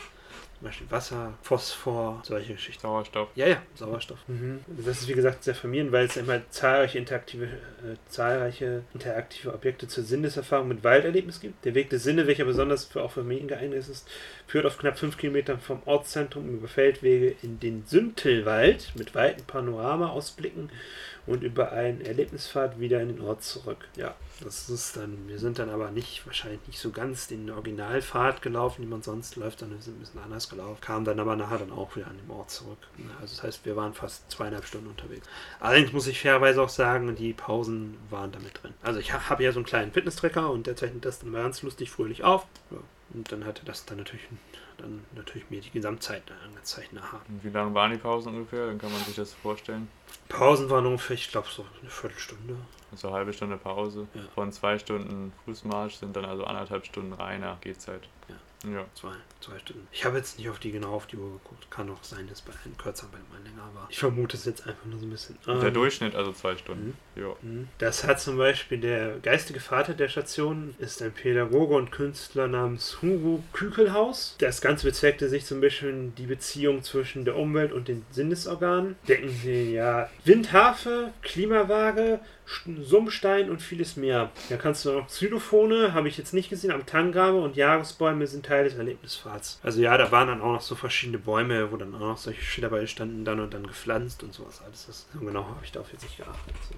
Zum 0.62 0.68
Beispiel 0.68 0.92
Wasser, 0.92 1.34
Phosphor, 1.42 2.22
solche 2.24 2.54
Geschichten. 2.54 2.84
Sauerstoff. 2.84 3.30
Ja, 3.34 3.48
ja, 3.48 3.64
Sauerstoff. 3.74 4.20
Mhm. 4.28 4.60
Das 4.68 5.02
ist 5.02 5.08
wie 5.08 5.14
gesagt 5.14 5.44
sehr 5.44 5.56
vermehrend, 5.56 5.92
weil 5.92 6.06
es 6.06 6.18
immer 6.18 6.40
zahlreiche 6.52 7.00
interaktive, 7.00 7.46
äh, 7.46 7.96
zahlreiche 8.10 8.84
interaktive 8.94 9.56
Objekte 9.56 9.88
zur 9.88 10.04
Sinneserfahrung 10.04 10.68
mit 10.68 10.84
Walderlebnis 10.84 11.40
gibt. 11.40 11.66
Der 11.66 11.74
Weg 11.74 11.90
der 11.90 11.98
Sinne, 11.98 12.28
welcher 12.28 12.46
besonders 12.46 12.86
für 12.86 13.02
auch 13.02 13.12
Familien 13.12 13.48
geeignet 13.48 13.90
ist, 13.90 14.08
führt 14.46 14.68
auf 14.68 14.78
knapp 14.78 15.00
fünf 15.00 15.18
Kilometern 15.18 15.60
vom 15.60 15.82
Ortszentrum 15.86 16.48
über 16.54 16.68
Feldwege 16.68 17.36
in 17.42 17.60
den 17.60 17.84
Süntelwald 17.88 18.92
mit 18.94 19.16
weiten 19.16 19.44
Panorama-Ausblicken 19.46 20.70
und 21.26 21.42
über 21.42 21.72
einen 21.72 22.02
Erlebnispfad 22.02 22.80
wieder 22.80 23.02
in 23.02 23.08
den 23.08 23.22
Ort 23.22 23.44
zurück. 23.44 23.88
Ja, 23.96 24.14
das 24.44 24.70
ist 24.70 24.98
dann, 24.98 25.28
wir 25.28 25.40
sind 25.40 25.60
dann 25.60 25.70
aber 25.70 25.92
nicht, 25.92 26.26
wahrscheinlich 26.26 26.60
nicht 26.68 26.80
so 26.80 26.92
ganz 26.92 27.28
den 27.28 27.50
Originalpfad 27.50 28.42
gelaufen, 28.42 28.82
die 28.82 28.88
man 28.88 29.02
sonst 29.02 29.36
läuft, 29.36 29.62
wir 29.62 29.68
sind 29.80 29.98
ein 29.98 30.00
bisschen 30.00 30.22
anders 30.22 30.50
gelaufen, 30.50 30.82
kamen 30.82 31.06
dann 31.06 31.20
aber 31.20 31.36
nachher 31.36 31.60
dann 31.60 31.72
auch 31.72 31.96
wieder 31.96 32.08
an 32.08 32.18
den 32.18 32.30
Ort 32.30 32.52
zurück. 32.52 32.78
Also 33.22 33.36
das 33.36 33.44
heißt, 33.44 33.66
wir 33.66 33.76
waren 33.76 33.94
fast 33.94 34.30
zweieinhalb 34.32 34.66
Stunden 34.66 34.88
unterwegs. 34.88 35.28
Allerdings 35.60 35.94
muss 35.94 36.08
ich 36.08 36.20
fairerweise 36.20 36.62
auch 36.62 36.70
sagen, 36.70 37.16
die 37.16 37.34
Pausen 37.34 37.98
waren 38.10 38.32
damit 38.32 38.62
drin. 38.62 38.74
Also 38.82 39.00
ich 39.00 39.14
habe 39.14 39.44
ja 39.44 39.52
so 39.52 39.60
einen 39.60 39.66
kleinen 39.66 39.92
Fitness-Tracker 39.92 40.50
und 40.50 40.68
der 40.68 40.76
zeichnet 40.76 41.06
das 41.06 41.20
dann 41.20 41.32
ganz 41.34 41.62
lustig 41.62 41.92
fröhlich 41.92 42.24
auf. 42.24 42.46
Ja. 42.72 42.78
Und 43.14 43.32
dann 43.32 43.46
hatte 43.46 43.66
das 43.66 43.86
dann 43.86 43.98
natürlich, 43.98 44.24
dann 44.78 45.04
natürlich 45.16 45.50
mir 45.50 45.60
die 45.62 45.72
Gesamtzeit 45.72 46.24
angezeigt 46.46 46.94
nachher. 46.94 47.20
Und 47.28 47.44
wie 47.44 47.50
lange 47.50 47.74
waren 47.74 47.92
die 47.92 47.98
Pausen 47.98 48.34
ungefähr? 48.34 48.68
Dann 48.68 48.78
kann 48.78 48.92
man 48.92 49.02
sich 49.04 49.16
das 49.16 49.34
vorstellen. 49.34 49.90
Pausen 50.30 50.70
waren 50.70 50.86
ungefähr, 50.86 51.16
ich 51.16 51.30
glaube, 51.30 51.48
so 51.52 51.66
eine 51.82 51.90
Viertelstunde. 51.90 52.56
Also 52.92 53.08
eine 53.08 53.18
halbe 53.18 53.34
Stunde 53.34 53.58
Pause. 53.58 54.08
Ja. 54.14 54.22
Von 54.36 54.52
zwei 54.52 54.78
Stunden 54.78 55.32
Fußmarsch 55.46 55.96
sind 55.96 56.16
dann 56.16 56.26
also 56.26 56.44
anderthalb 56.44 56.86
Stunden 56.86 57.14
reiner 57.14 57.58
Gehzeit. 57.62 58.08
Ja. 58.28 58.36
Ja. 58.64 58.86
Zwei, 58.94 59.14
zwei 59.40 59.58
Stunden. 59.60 59.88
Ich 59.92 60.06
habe 60.06 60.18
jetzt 60.18 60.38
nicht 60.38 60.50
auf 60.50 60.60
die 60.60 60.72
genau 60.72 60.94
auf 60.94 61.08
die 61.08 61.18
Uhr 61.18 61.32
geguckt. 61.32 61.70
Kann 61.72 61.90
auch 61.90 62.04
sein, 62.04 62.28
dass 62.28 62.42
bei 62.42 62.52
einem 62.64 62.78
kürzer, 62.78 63.08
bei 63.12 63.18
einem 63.18 63.44
länger 63.46 63.70
war. 63.74 63.88
Ich 63.90 63.98
vermute 63.98 64.38
es 64.38 64.46
jetzt 64.46 64.68
einfach 64.68 64.86
nur 64.86 65.00
so 65.00 65.06
ein 65.06 65.10
bisschen. 65.10 65.38
Der 65.48 65.64
Ähm, 65.64 65.74
Durchschnitt 65.74 66.14
also 66.16 66.32
zwei 66.32 66.56
Stunden. 66.58 66.96
Ja. 67.16 67.36
Mhm. 67.42 67.68
Das 67.80 68.04
hat 68.04 68.20
zum 68.20 68.38
Beispiel 68.38 68.80
der 68.80 69.18
geistige 69.20 69.60
Vater 69.60 69.94
der 69.94 70.10
Station, 70.10 70.76
ist 70.80 71.02
ein 71.02 71.12
Pädagoge 71.12 71.76
und 71.76 71.92
Künstler 71.92 72.48
namens 72.48 73.02
Hugo 73.02 73.44
Kükelhaus. 73.54 74.36
Das 74.40 74.62
Ganze 74.62 74.88
bezweckte 74.88 75.28
sich 75.28 75.46
zum 75.46 75.60
Beispiel 75.60 76.12
die 76.18 76.28
Beziehung 76.28 76.84
zwischen 76.84 77.26
der 77.26 77.36
Umwelt 77.38 77.72
und 77.74 77.88
den 77.88 78.06
Sinnesorganen. 78.12 78.96
Denken 79.08 79.30
Sie 79.30 79.74
ja 79.74 80.10
Windharfe, 80.24 81.12
Klimawaage, 81.24 82.20
Sumpfstein 82.84 83.50
und 83.50 83.62
vieles 83.62 83.96
mehr. 83.96 84.30
Da 84.50 84.58
kannst 84.58 84.84
du 84.86 84.92
noch 84.92 85.08
Xylophone, 85.08 85.94
habe 85.94 86.08
ich 86.10 86.18
jetzt 86.18 86.34
nicht 86.34 86.50
gesehen, 86.50 86.72
aber 86.72 86.86
Tangrame 86.86 87.40
und 87.40 87.56
Jahresbäume 87.56 88.28
sind 88.28 88.50
Teil 88.52 88.66
des 88.66 88.76
Erlebnispfads. 88.76 89.60
Also 89.64 89.80
ja, 89.80 89.98
da 89.98 90.12
waren 90.12 90.28
dann 90.28 90.42
auch 90.42 90.52
noch 90.52 90.62
so 90.62 90.76
verschiedene 90.76 91.18
Bäume, 91.18 91.72
wo 91.72 91.78
dann 91.78 91.96
auch 91.96 92.00
noch 92.00 92.18
solche 92.18 92.42
Schilder 92.42 92.70
bei 92.70 92.86
standen, 92.86 93.24
dann 93.24 93.40
und 93.40 93.54
dann 93.54 93.66
gepflanzt 93.66 94.24
und 94.24 94.34
sowas 94.34 94.62
alles. 94.66 94.88
Das, 94.88 95.08
so 95.14 95.20
genau 95.20 95.46
habe 95.46 95.64
ich 95.64 95.72
darauf 95.72 95.90
jetzt 95.94 96.04
nicht 96.04 96.18
geachtet. 96.18 96.54
So. 96.70 96.76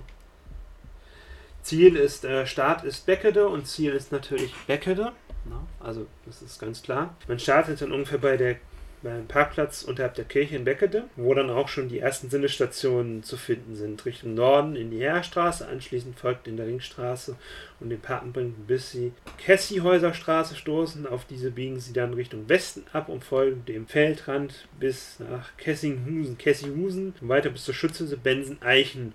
Ziel 1.63 1.95
ist, 1.95 2.25
äh, 2.25 2.45
Start 2.45 2.83
ist 2.83 3.07
Beckede 3.07 3.47
und 3.47 3.65
Ziel 3.65 3.93
ist 3.93 4.11
natürlich 4.11 4.53
Beckede. 4.67 5.13
Na, 5.45 5.65
also 5.79 6.05
das 6.27 6.43
ist 6.43 6.59
ganz 6.59 6.83
klar. 6.83 7.15
Man 7.27 7.39
startet 7.39 7.81
dann 7.81 7.91
ungefähr 7.91 8.19
bei 8.19 8.37
der 8.37 8.57
beim 9.03 9.27
Parkplatz 9.27 9.83
unterhalb 9.83 10.15
der 10.15 10.25
Kirche 10.25 10.55
in 10.55 10.63
Beckede, 10.63 11.03
wo 11.15 11.33
dann 11.33 11.49
auch 11.49 11.67
schon 11.67 11.89
die 11.89 11.99
ersten 11.99 12.29
Sendestationen 12.29 13.21
zu 13.21 13.37
finden 13.37 13.75
sind. 13.75 14.05
Richtung 14.05 14.33
Norden 14.33 14.75
in 14.75 14.89
die 14.89 14.99
Heerstraße, 14.99 15.67
anschließend 15.67 16.17
folgt 16.17 16.47
in 16.47 16.57
der 16.57 16.67
Ringstraße 16.67 17.35
und 17.79 17.89
den 17.89 17.99
Papenbrink, 17.99 18.65
bis 18.65 18.91
sie 18.91 19.11
Kessihäuser 19.37 20.13
Straße 20.13 20.55
stoßen. 20.55 21.05
Auf 21.05 21.25
diese 21.25 21.51
biegen 21.51 21.79
sie 21.79 21.93
dann 21.93 22.13
Richtung 22.13 22.47
Westen 22.47 22.85
ab 22.93 23.09
und 23.09 23.23
folgen 23.23 23.65
dem 23.65 23.87
Feldrand 23.87 24.67
bis 24.79 25.19
nach 25.19 25.55
Kessinghusen, 25.57 27.13
und 27.21 27.29
weiter 27.29 27.49
bis 27.49 27.65
zur 27.65 27.73
Schütze 27.73 28.17
Bensen 28.17 28.61
Eichen 28.61 29.13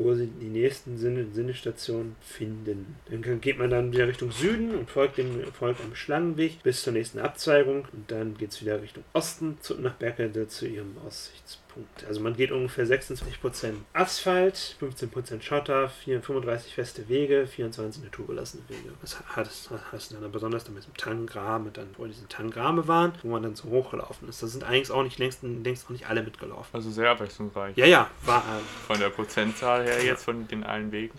wo 0.00 0.14
sie 0.14 0.26
die 0.26 0.48
nächsten 0.48 0.96
Sinne, 0.96 1.26
Sinnestationen 1.32 2.16
finden. 2.20 2.96
Dann 3.10 3.40
geht 3.40 3.58
man 3.58 3.70
dann 3.70 3.92
wieder 3.92 4.08
Richtung 4.08 4.32
Süden 4.32 4.74
und 4.74 4.90
folgt 4.90 5.18
dem 5.18 5.44
folgt 5.52 5.80
einem 5.80 5.94
Schlangenweg 5.94 6.62
bis 6.62 6.82
zur 6.82 6.92
nächsten 6.92 7.18
Abzweigung 7.18 7.86
und 7.92 8.10
dann 8.10 8.36
geht 8.36 8.50
es 8.50 8.60
wieder 8.60 8.80
Richtung 8.80 9.04
Osten 9.12 9.58
zu, 9.60 9.74
nach 9.80 9.94
Berkelde 9.94 10.48
zu 10.48 10.66
ihrem 10.66 10.96
Aussichtspunkt. 11.06 11.69
Also 12.06 12.20
man 12.20 12.36
geht 12.36 12.52
ungefähr 12.52 12.86
26% 12.86 13.72
Asphalt, 13.92 14.76
15% 14.80 15.42
Schotter, 15.42 15.88
4, 15.88 16.22
35 16.22 16.74
feste 16.74 17.08
Wege, 17.08 17.46
24 17.46 18.04
naturbelassene 18.04 18.62
Wege. 18.68 18.90
Das 19.00 19.20
hat 19.20 19.46
es 19.46 19.70
hast 19.92 20.12
du 20.12 20.16
dann 20.16 20.32
besonders 20.32 20.64
dann 20.64 20.74
mit 20.74 20.86
dem 20.86 20.96
Tangrame, 20.96 21.70
dann 21.70 21.88
wo 21.96 22.06
diese 22.06 22.26
Tangrame 22.28 22.88
waren, 22.88 23.12
wo 23.22 23.28
man 23.28 23.42
dann 23.42 23.54
so 23.54 23.68
hochgelaufen 23.68 24.28
ist. 24.28 24.42
Das 24.42 24.52
sind 24.52 24.64
eigentlich 24.64 24.90
auch 24.90 25.02
nicht 25.02 25.18
längst, 25.18 25.42
längst 25.42 25.86
auch 25.86 25.90
nicht 25.90 26.08
alle 26.08 26.22
mitgelaufen. 26.22 26.68
Also 26.72 26.90
sehr 26.90 27.10
abwechslungsreich. 27.10 27.76
Ja, 27.76 27.86
ja, 27.86 28.10
war, 28.22 28.40
äh, 28.40 28.86
Von 28.86 28.98
der 28.98 29.10
Prozentzahl 29.10 29.84
her 29.84 30.02
jetzt 30.04 30.24
von 30.24 30.46
den 30.48 30.64
allen 30.64 30.92
Wegen. 30.92 31.18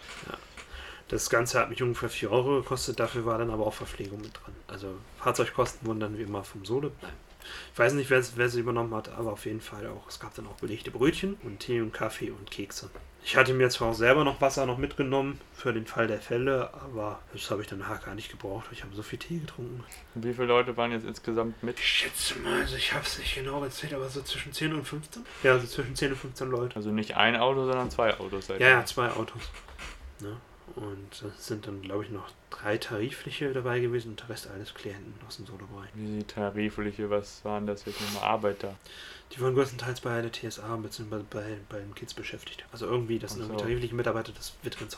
Das 1.07 1.29
Ganze 1.29 1.59
hat 1.59 1.69
mich 1.69 1.83
ungefähr 1.83 2.09
4 2.09 2.31
Euro 2.31 2.61
gekostet, 2.61 2.99
dafür 2.99 3.25
war 3.25 3.37
dann 3.37 3.49
aber 3.49 3.67
auch 3.67 3.73
Verpflegung 3.73 4.21
mit 4.21 4.31
dran. 4.33 4.55
Also 4.67 4.87
Fahrzeugkosten 5.19 5.85
wurden 5.85 5.99
dann 5.99 6.17
wie 6.17 6.23
immer 6.23 6.43
vom 6.43 6.63
Sole. 6.63 6.91
Nein. 7.01 7.11
Ich 7.73 7.79
weiß 7.79 7.93
nicht, 7.93 8.09
wer, 8.09 8.23
wer 8.35 8.49
sie 8.49 8.59
übernommen 8.59 8.93
hat, 8.93 9.09
aber 9.09 9.31
auf 9.33 9.45
jeden 9.45 9.61
Fall 9.61 9.87
auch. 9.87 10.07
Es 10.07 10.19
gab 10.19 10.35
dann 10.35 10.47
auch 10.47 10.55
belegte 10.55 10.91
Brötchen 10.91 11.35
und 11.43 11.59
Tee 11.59 11.81
und 11.81 11.93
Kaffee 11.93 12.31
und 12.31 12.49
Kekse. 12.51 12.89
Ich 13.23 13.37
hatte 13.37 13.53
mir 13.53 13.69
zwar 13.69 13.89
auch 13.89 13.93
selber 13.93 14.23
noch 14.23 14.41
Wasser 14.41 14.65
noch 14.65 14.79
mitgenommen 14.79 15.39
für 15.53 15.73
den 15.73 15.85
Fall 15.85 16.07
der 16.07 16.19
Fälle, 16.19 16.73
aber 16.73 17.19
das 17.33 17.51
habe 17.51 17.61
ich 17.61 17.67
dann 17.67 17.79
nachher 17.79 17.99
gar 18.03 18.15
nicht 18.15 18.31
gebraucht. 18.31 18.65
Ich 18.71 18.83
habe 18.83 18.95
so 18.95 19.03
viel 19.03 19.19
Tee 19.19 19.37
getrunken. 19.37 19.83
Wie 20.15 20.33
viele 20.33 20.47
Leute 20.47 20.75
waren 20.75 20.91
jetzt 20.91 21.05
insgesamt 21.05 21.61
mit? 21.61 21.77
Ich 21.79 21.87
schätze 21.87 22.39
mal, 22.39 22.61
also 22.61 22.75
ich 22.75 22.93
habe 22.93 23.05
es 23.05 23.19
nicht 23.19 23.35
genau 23.35 23.59
gezählt, 23.61 23.93
aber 23.93 24.09
so 24.09 24.21
zwischen 24.23 24.53
10 24.53 24.73
und 24.73 24.85
15. 24.85 25.23
Ja, 25.43 25.59
so 25.59 25.67
zwischen 25.67 25.95
10 25.95 26.13
und 26.13 26.17
15 26.17 26.49
Leute. 26.49 26.75
Also 26.75 26.89
nicht 26.89 27.15
ein 27.15 27.35
Auto, 27.35 27.65
sondern 27.65 27.91
zwei 27.91 28.19
Autos. 28.19 28.47
Ja, 28.47 28.57
ja, 28.57 28.85
zwei 28.85 29.11
Autos. 29.11 29.41
Ne? 30.19 30.37
Und 30.75 31.23
es 31.37 31.47
sind 31.47 31.67
dann, 31.67 31.81
glaube 31.81 32.03
ich, 32.03 32.09
noch 32.09 32.29
drei 32.49 32.77
tarifliche 32.77 33.53
dabei 33.53 33.79
gewesen 33.79 34.11
und 34.11 34.21
der 34.21 34.29
Rest 34.29 34.49
alles 34.49 34.73
Klienten 34.73 35.13
aus 35.27 35.37
dem 35.37 35.45
Solo-Bereich. 35.45 35.89
Wie 35.93 36.19
die 36.19 36.23
tarifliche, 36.23 37.09
was 37.09 37.43
waren 37.43 37.67
das 37.67 37.85
jetzt 37.85 38.01
nochmal 38.01 38.29
Arbeiter? 38.29 38.75
Die 39.31 39.41
waren 39.41 39.53
größtenteils 39.53 40.01
bei 40.01 40.21
der 40.21 40.31
TSA 40.31 40.75
bzw. 40.75 41.23
bei, 41.29 41.57
bei 41.69 41.79
den 41.79 41.95
Kids 41.95 42.13
beschäftigt. 42.13 42.65
Also 42.71 42.85
irgendwie, 42.85 43.19
das 43.19 43.31
sind 43.33 43.43
so. 43.43 43.49
irgendwie 43.49 43.63
tarifliche 43.63 43.95
Mitarbeiter 43.95 44.31
des 44.33 44.53
Veterans 44.61 44.97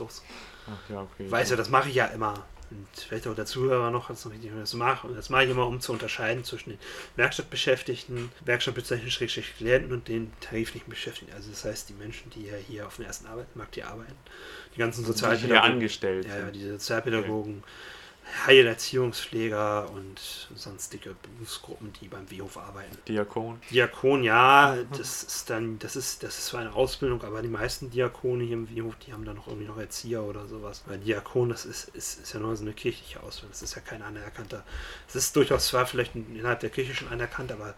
Ach 0.68 0.90
ja, 0.90 1.02
okay. 1.02 1.30
Weiß 1.30 1.50
ja, 1.50 1.56
das 1.56 1.70
mache 1.70 1.90
ich 1.90 1.96
ja 1.96 2.06
immer. 2.08 2.46
Und 2.74 2.88
vielleicht 2.96 3.28
auch 3.28 3.36
der 3.36 3.46
Zuhörer 3.46 3.92
noch, 3.92 4.08
das 4.08 4.26
noch 4.26 4.32
richtig 4.32 4.52
das 4.56 4.74
mache. 4.74 5.08
Und 5.08 5.16
das 5.16 5.30
mache 5.30 5.44
ich 5.46 5.52
immer, 5.52 5.68
um 5.68 5.80
zu 5.80 5.92
unterscheiden 5.92 6.44
zwischen 6.44 6.72
den 6.72 6.80
Werkstattbeschäftigten, 7.16 8.32
Werkstattbezeichneten, 8.46 9.44
Klienten 9.58 9.92
und 9.94 10.08
den 10.08 10.32
tariflichen 10.42 10.90
Beschäftigten. 10.90 11.34
Also 11.36 11.50
das 11.52 11.66
heißt, 11.66 11.90
die 11.90 11.94
Menschen, 11.94 12.30
die 12.32 12.48
ja 12.48 12.56
hier 12.56 12.88
auf 12.88 12.96
dem 12.96 13.06
ersten 13.06 13.28
Arbeitsmarkt 13.28 13.76
hier 13.76 13.88
arbeiten, 13.88 14.16
die 14.74 14.80
ganzen 14.80 15.02
Also 15.02 15.12
nicht 15.14 15.20
hier 15.20 15.30
Sozialpädagogen, 15.30 15.74
angestellt. 15.74 16.26
ja, 16.28 16.40
ja, 16.40 16.52
die 16.52 16.68
Sozialpädagogen, 16.68 17.64
Heilerziehungspfleger 18.46 19.90
und 19.92 20.20
sonstige 20.56 21.16
Berufsgruppen, 21.22 21.94
die 22.02 22.08
beim 22.08 22.30
Wehof 22.30 22.58
arbeiten. 22.58 22.98
Diakon. 23.08 23.60
Diakon, 23.70 24.24
ja, 24.24 24.78
das 24.98 25.24
ist 25.24 25.50
dann, 25.50 25.80
das 25.80 25.96
ist, 25.96 26.24
das 26.24 26.40
ist 26.40 26.46
zwar 26.48 26.62
eine 26.62 26.74
Ausbildung, 26.74 27.24
aber 27.24 27.42
die 27.42 27.48
meisten 27.48 27.90
Diakone 27.90 28.44
hier 28.44 28.54
im 28.54 28.70
Wehof, 28.70 28.96
die 29.06 29.14
haben 29.14 29.26
dann 29.26 29.36
noch 29.36 29.48
irgendwie 29.48 29.68
noch 29.68 29.78
Erzieher 29.78 30.24
oder 30.24 30.48
sowas. 30.48 30.84
Weil 30.88 31.00
Diakon, 31.00 31.50
das 31.50 31.66
ist, 31.66 31.90
ist, 31.90 32.22
ist 32.22 32.34
ja 32.34 32.40
nur 32.40 32.56
so 32.56 32.64
eine 32.64 32.74
kirchliche 32.74 33.22
Ausbildung, 33.22 33.52
das 33.52 33.62
ist 33.62 33.76
ja 33.76 33.82
kein 33.82 34.02
anerkannter. 34.02 34.64
Es 35.08 35.16
ist 35.16 35.36
durchaus 35.36 35.68
zwar 35.68 35.86
vielleicht 35.86 36.16
innerhalb 36.16 36.60
der 36.60 36.70
Kirche 36.70 36.96
schon 36.96 37.10
anerkannt, 37.10 37.52
aber 37.52 37.76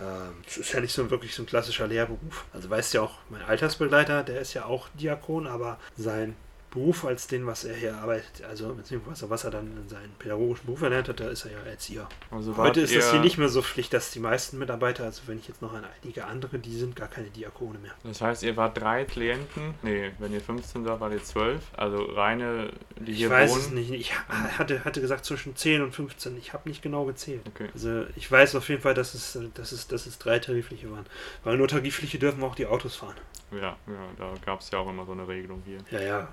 ähm, 0.00 0.42
es 0.46 0.56
ist 0.56 0.72
ja 0.72 0.80
nicht 0.80 0.92
so 0.92 1.10
wirklich 1.10 1.34
so 1.34 1.42
ein 1.42 1.46
klassischer 1.46 1.86
Lehrberuf. 1.86 2.46
Also 2.52 2.68
weißt 2.68 2.94
ja 2.94 3.02
auch, 3.02 3.18
mein 3.30 3.42
Altersbegleiter, 3.42 4.22
der 4.22 4.40
ist 4.40 4.54
ja 4.54 4.64
auch 4.64 4.88
Diakon, 4.94 5.46
aber 5.46 5.78
sein 5.96 6.36
Beruf 6.74 7.04
als 7.04 7.26
den, 7.26 7.46
was 7.46 7.64
er 7.64 7.74
hier 7.74 7.96
arbeitet, 7.96 8.44
also 8.48 8.74
beziehungsweise 8.74 9.30
was 9.30 9.44
er 9.44 9.50
dann 9.50 9.66
in 9.76 9.88
seinen 9.88 10.12
pädagogischen 10.18 10.66
Beruf 10.66 10.82
erlernt 10.82 11.08
hat, 11.08 11.20
da 11.20 11.28
ist 11.28 11.44
er 11.46 11.52
ja 11.52 11.58
Erzieher. 11.60 12.08
Also 12.30 12.56
Heute 12.56 12.80
ist 12.80 12.94
das 12.94 13.10
hier 13.10 13.20
nicht 13.20 13.38
mehr 13.38 13.48
so 13.48 13.62
Pflicht, 13.62 13.92
dass 13.92 14.10
die 14.10 14.20
meisten 14.20 14.58
Mitarbeiter, 14.58 15.04
also 15.04 15.22
wenn 15.26 15.38
ich 15.38 15.48
jetzt 15.48 15.62
noch 15.62 15.72
an 15.72 15.84
einige 16.02 16.24
andere, 16.26 16.58
die 16.58 16.76
sind 16.76 16.96
gar 16.96 17.08
keine 17.08 17.30
Diakone 17.30 17.78
mehr. 17.78 17.92
Das 18.02 18.20
heißt, 18.20 18.42
ihr 18.42 18.56
wart 18.56 18.78
drei 18.78 19.04
Klienten. 19.04 19.74
Nee, 19.82 20.10
wenn 20.18 20.32
ihr 20.32 20.40
15 20.40 20.84
wart, 20.84 21.00
wart 21.00 21.12
ihr 21.12 21.22
12. 21.22 21.60
Also 21.76 22.02
reine, 22.02 22.70
die 22.98 23.12
Ich 23.12 23.18
hier 23.18 23.30
weiß 23.30 23.50
wohnen. 23.50 23.60
es 23.60 23.70
nicht. 23.70 23.90
Ich 23.92 24.12
hatte, 24.58 24.84
hatte 24.84 25.00
gesagt 25.00 25.24
zwischen 25.24 25.56
10 25.56 25.82
und 25.82 25.92
15. 25.92 26.36
Ich 26.36 26.52
habe 26.52 26.68
nicht 26.68 26.82
genau 26.82 27.04
gezählt. 27.04 27.42
Okay. 27.46 27.68
Also 27.72 28.04
ich 28.16 28.30
weiß 28.30 28.54
auf 28.56 28.68
jeden 28.68 28.82
Fall, 28.82 28.94
dass 28.94 29.14
es, 29.14 29.38
dass 29.54 29.72
es, 29.72 29.86
dass 29.88 30.06
es 30.06 30.18
drei 30.18 30.38
tarifliche 30.38 30.90
waren. 30.90 31.06
Weil 31.44 31.56
nur 31.56 31.68
tarifliche 31.68 32.18
dürfen 32.18 32.42
auch 32.42 32.54
die 32.54 32.66
Autos 32.66 32.96
fahren. 32.96 33.14
Ja, 33.52 33.76
ja, 33.86 34.08
da 34.18 34.34
gab 34.44 34.60
es 34.60 34.70
ja 34.70 34.78
auch 34.78 34.88
immer 34.88 35.06
so 35.06 35.12
eine 35.12 35.28
Regelung 35.28 35.62
hier. 35.64 35.78
Ja, 35.90 36.00
ja. 36.00 36.28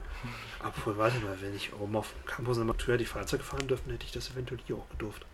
Obwohl, 0.63 0.98
warte 0.98 1.20
mal, 1.20 1.39
wenn 1.41 1.56
ich 1.56 1.74
oben 1.74 1.96
auf 1.96 2.13
dem 2.13 2.25
Campus 2.25 2.58
Amateur 2.58 2.98
die 2.98 3.06
Fahrzeuge 3.06 3.44
fahren 3.44 3.68
dürfte, 3.68 3.91
hätte 3.91 4.06
ich 4.06 4.12
das 4.12 4.32
eventuell 4.32 4.60
hier 4.65 4.77
auch 4.77 4.89
gedurft. 4.89 5.25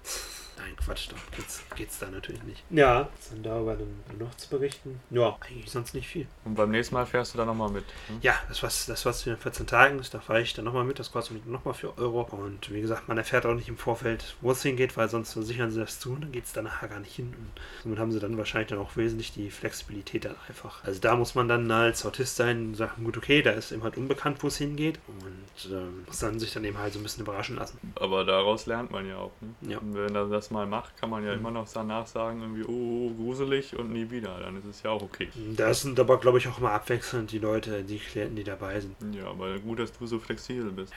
Nein, 0.57 0.75
Quatsch, 0.75 1.09
da 1.09 1.15
geht's, 1.35 1.63
geht's 1.75 1.99
da 1.99 2.09
natürlich 2.09 2.41
nicht. 2.43 2.63
Ja, 2.69 3.09
was 3.15 3.29
dann 3.29 3.43
darüber 3.43 3.75
dann 3.75 4.17
noch 4.17 4.35
zu 4.35 4.49
berichten? 4.49 4.99
Ja, 5.11 5.37
eigentlich 5.39 5.69
sonst 5.69 5.93
nicht 5.93 6.07
viel. 6.07 6.27
Und 6.45 6.55
beim 6.55 6.71
nächsten 6.71 6.95
Mal 6.95 7.05
fährst 7.05 7.33
du 7.33 7.37
da 7.37 7.45
nochmal 7.45 7.69
mit. 7.69 7.85
Ne? 8.09 8.17
Ja, 8.21 8.35
das 8.47 8.63
was 8.63 8.87
das 8.87 9.05
was 9.05 9.25
in 9.27 9.37
14 9.37 9.67
Tagen 9.67 9.99
ist, 9.99 10.13
da 10.13 10.19
fahre 10.19 10.41
ich 10.41 10.53
dann 10.53 10.65
nochmal 10.65 10.83
mit, 10.83 10.97
das 10.99 11.11
kostet 11.11 11.45
nochmal 11.45 11.75
4 11.75 11.97
Euro. 11.97 12.21
Und 12.31 12.71
wie 12.71 12.81
gesagt, 12.81 13.07
man 13.07 13.17
erfährt 13.17 13.45
auch 13.45 13.53
nicht 13.53 13.69
im 13.69 13.77
Vorfeld, 13.77 14.35
wo 14.41 14.51
es 14.51 14.63
hingeht, 14.63 14.97
weil 14.97 15.09
sonst 15.09 15.33
sichern 15.33 15.71
sie 15.71 15.79
das 15.79 15.99
zu 15.99 16.11
und 16.11 16.21
dann 16.21 16.31
geht 16.31 16.45
es 16.45 16.53
dann 16.53 16.63
nachher 16.65 16.87
gar 16.87 16.99
nicht 16.99 17.15
hin. 17.15 17.33
Und 17.37 17.51
somit 17.83 17.99
haben 17.99 18.11
sie 18.11 18.19
dann 18.19 18.37
wahrscheinlich 18.37 18.69
dann 18.69 18.79
auch 18.79 18.97
wesentlich 18.97 19.33
die 19.33 19.51
Flexibilität 19.51 20.25
dann 20.25 20.35
einfach. 20.47 20.83
Also 20.83 20.99
da 20.99 21.15
muss 21.15 21.35
man 21.35 21.47
dann 21.47 21.69
als 21.69 22.05
Autist 22.05 22.35
sein 22.35 22.69
und 22.69 22.75
sagen, 22.75 23.03
gut, 23.03 23.17
okay, 23.17 23.41
da 23.41 23.51
ist 23.51 23.71
eben 23.71 23.83
halt 23.83 23.97
unbekannt, 23.97 24.41
wo 24.41 24.47
es 24.47 24.57
hingeht. 24.57 24.99
Und 25.07 25.71
ähm, 25.71 26.03
muss 26.07 26.19
dann 26.19 26.39
sich 26.39 26.51
dann 26.53 26.63
eben 26.63 26.77
halt 26.77 26.93
so 26.93 26.99
ein 26.99 27.03
bisschen 27.03 27.23
überraschen 27.23 27.57
lassen. 27.57 27.79
Aber 27.95 28.25
daraus 28.25 28.65
lernt 28.65 28.91
man 28.91 29.07
ja 29.07 29.17
auch. 29.17 29.31
Ne? 29.41 29.73
Ja. 29.73 29.77
Und 29.77 29.95
wenn 29.95 30.15
er 30.15 30.27
das 30.27 30.46
mal 30.51 30.65
macht, 30.65 30.97
kann 30.97 31.09
man 31.09 31.23
ja 31.25 31.33
Mhm. 31.33 31.39
immer 31.39 31.51
noch 31.51 31.67
danach 31.71 32.07
sagen, 32.07 32.41
irgendwie, 32.41 32.63
oh, 32.63 33.11
gruselig 33.15 33.77
und 33.77 33.91
nie 33.91 34.09
wieder. 34.09 34.39
Dann 34.39 34.57
ist 34.57 34.65
es 34.65 34.83
ja 34.83 34.89
auch 34.91 35.01
okay. 35.01 35.29
Da 35.55 35.73
sind 35.73 35.99
aber, 35.99 36.17
glaube 36.19 36.37
ich, 36.37 36.47
auch 36.47 36.57
immer 36.59 36.71
abwechselnd 36.71 37.31
die 37.31 37.39
Leute, 37.39 37.83
die 37.83 37.99
Klienten, 37.99 38.35
die 38.35 38.43
dabei 38.43 38.79
sind. 38.79 38.95
Ja, 39.13 39.27
aber 39.27 39.57
gut, 39.59 39.79
dass 39.79 39.91
du 39.93 40.05
so 40.07 40.19
flexibel 40.19 40.71
bist. 40.71 40.93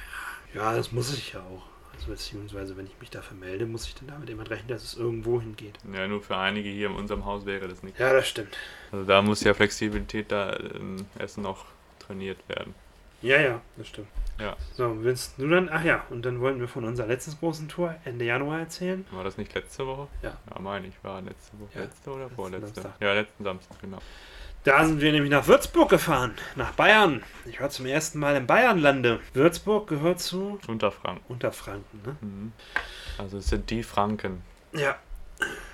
Ja, 0.55 0.75
das 0.75 0.93
muss 0.93 1.13
ich 1.13 1.33
ja 1.33 1.41
auch. 1.41 1.63
Also 1.95 2.13
beziehungsweise, 2.13 2.77
wenn 2.77 2.87
ich 2.87 2.99
mich 2.99 3.11
dafür 3.11 3.37
melde, 3.37 3.67
muss 3.67 3.87
ich 3.87 3.95
dann 3.95 4.07
damit 4.09 4.31
immer 4.31 4.49
rechnen, 4.49 4.69
dass 4.69 4.83
es 4.83 4.95
irgendwo 4.97 5.41
hingeht. 5.41 5.79
Ja, 5.93 6.09
nur 6.09 6.23
für 6.23 6.37
einige 6.37 6.69
hier 6.71 6.87
in 6.89 6.95
unserem 6.95 7.27
Haus 7.27 7.45
wäre 7.45 7.69
das 7.69 7.83
nicht. 7.83 7.99
Ja, 7.99 8.13
das 8.13 8.27
stimmt. 8.29 8.57
Also 8.91 9.05
da 9.05 9.21
muss 9.21 9.43
ja 9.45 9.53
Flexibilität 9.53 10.33
da 10.33 10.51
im 10.55 11.05
Essen 11.19 11.43
noch 11.43 11.67
trainiert 11.99 12.39
werden. 12.49 12.75
Ja, 13.23 13.41
ja, 13.41 13.61
das 13.77 13.89
stimmt. 13.89 14.09
Ja. 14.39 14.57
So, 14.73 15.05
willst 15.05 15.35
du 15.37 15.49
dann, 15.49 15.69
ach 15.71 15.85
ja, 15.85 16.05
und 16.09 16.25
dann 16.25 16.41
wollten 16.41 16.61
wir 16.61 16.69
von 16.69 16.85
unserer 16.85 17.07
letzten 17.07 17.39
großen 17.39 17.69
Tour 17.69 17.95
Ende 18.05 18.25
Januar 18.25 18.61
erzählen. 18.61 19.05
War 19.11 19.25
das 19.25 19.37
nicht 19.37 19.55
letzte 19.55 19.87
Woche? 19.87 20.09
Ja. 20.23 20.39
Ja, 20.51 20.61
meine 20.61 20.87
ich, 20.87 20.95
war 21.03 21.21
letzte 21.21 21.59
Woche. 21.61 21.71
Ja, 21.75 21.81
letzte 21.83 22.11
oder 22.11 22.23
letzten 22.23 22.37
vorletzte? 22.37 22.81
Samstag. 22.81 23.01
Ja, 23.01 23.13
letzten 23.13 23.45
Samstag, 23.45 23.81
genau. 23.81 23.99
Da 24.65 24.85
sind 24.85 25.01
wir 25.01 25.13
nämlich 25.13 25.31
nach 25.31 25.47
Würzburg 25.47 25.89
gefahren, 25.89 26.35
nach 26.55 26.73
Bayern. 26.73 27.23
Ich 27.47 27.61
war 27.61 27.71
zum 27.71 27.87
ersten 27.87 28.19
Mal 28.19 28.37
im 28.37 28.47
Bayernlande. 28.47 29.21
Würzburg 29.33 29.89
gehört 29.89 30.21
zu 30.21 30.59
Unterfranken. 30.67 31.25
Unterfranken, 31.29 32.03
ne? 32.05 32.17
Mhm. 32.21 32.53
Also 33.19 33.39
es 33.39 33.49
sind 33.49 33.71
die 33.71 33.83
Franken. 33.83 34.43
Ja. 34.73 34.97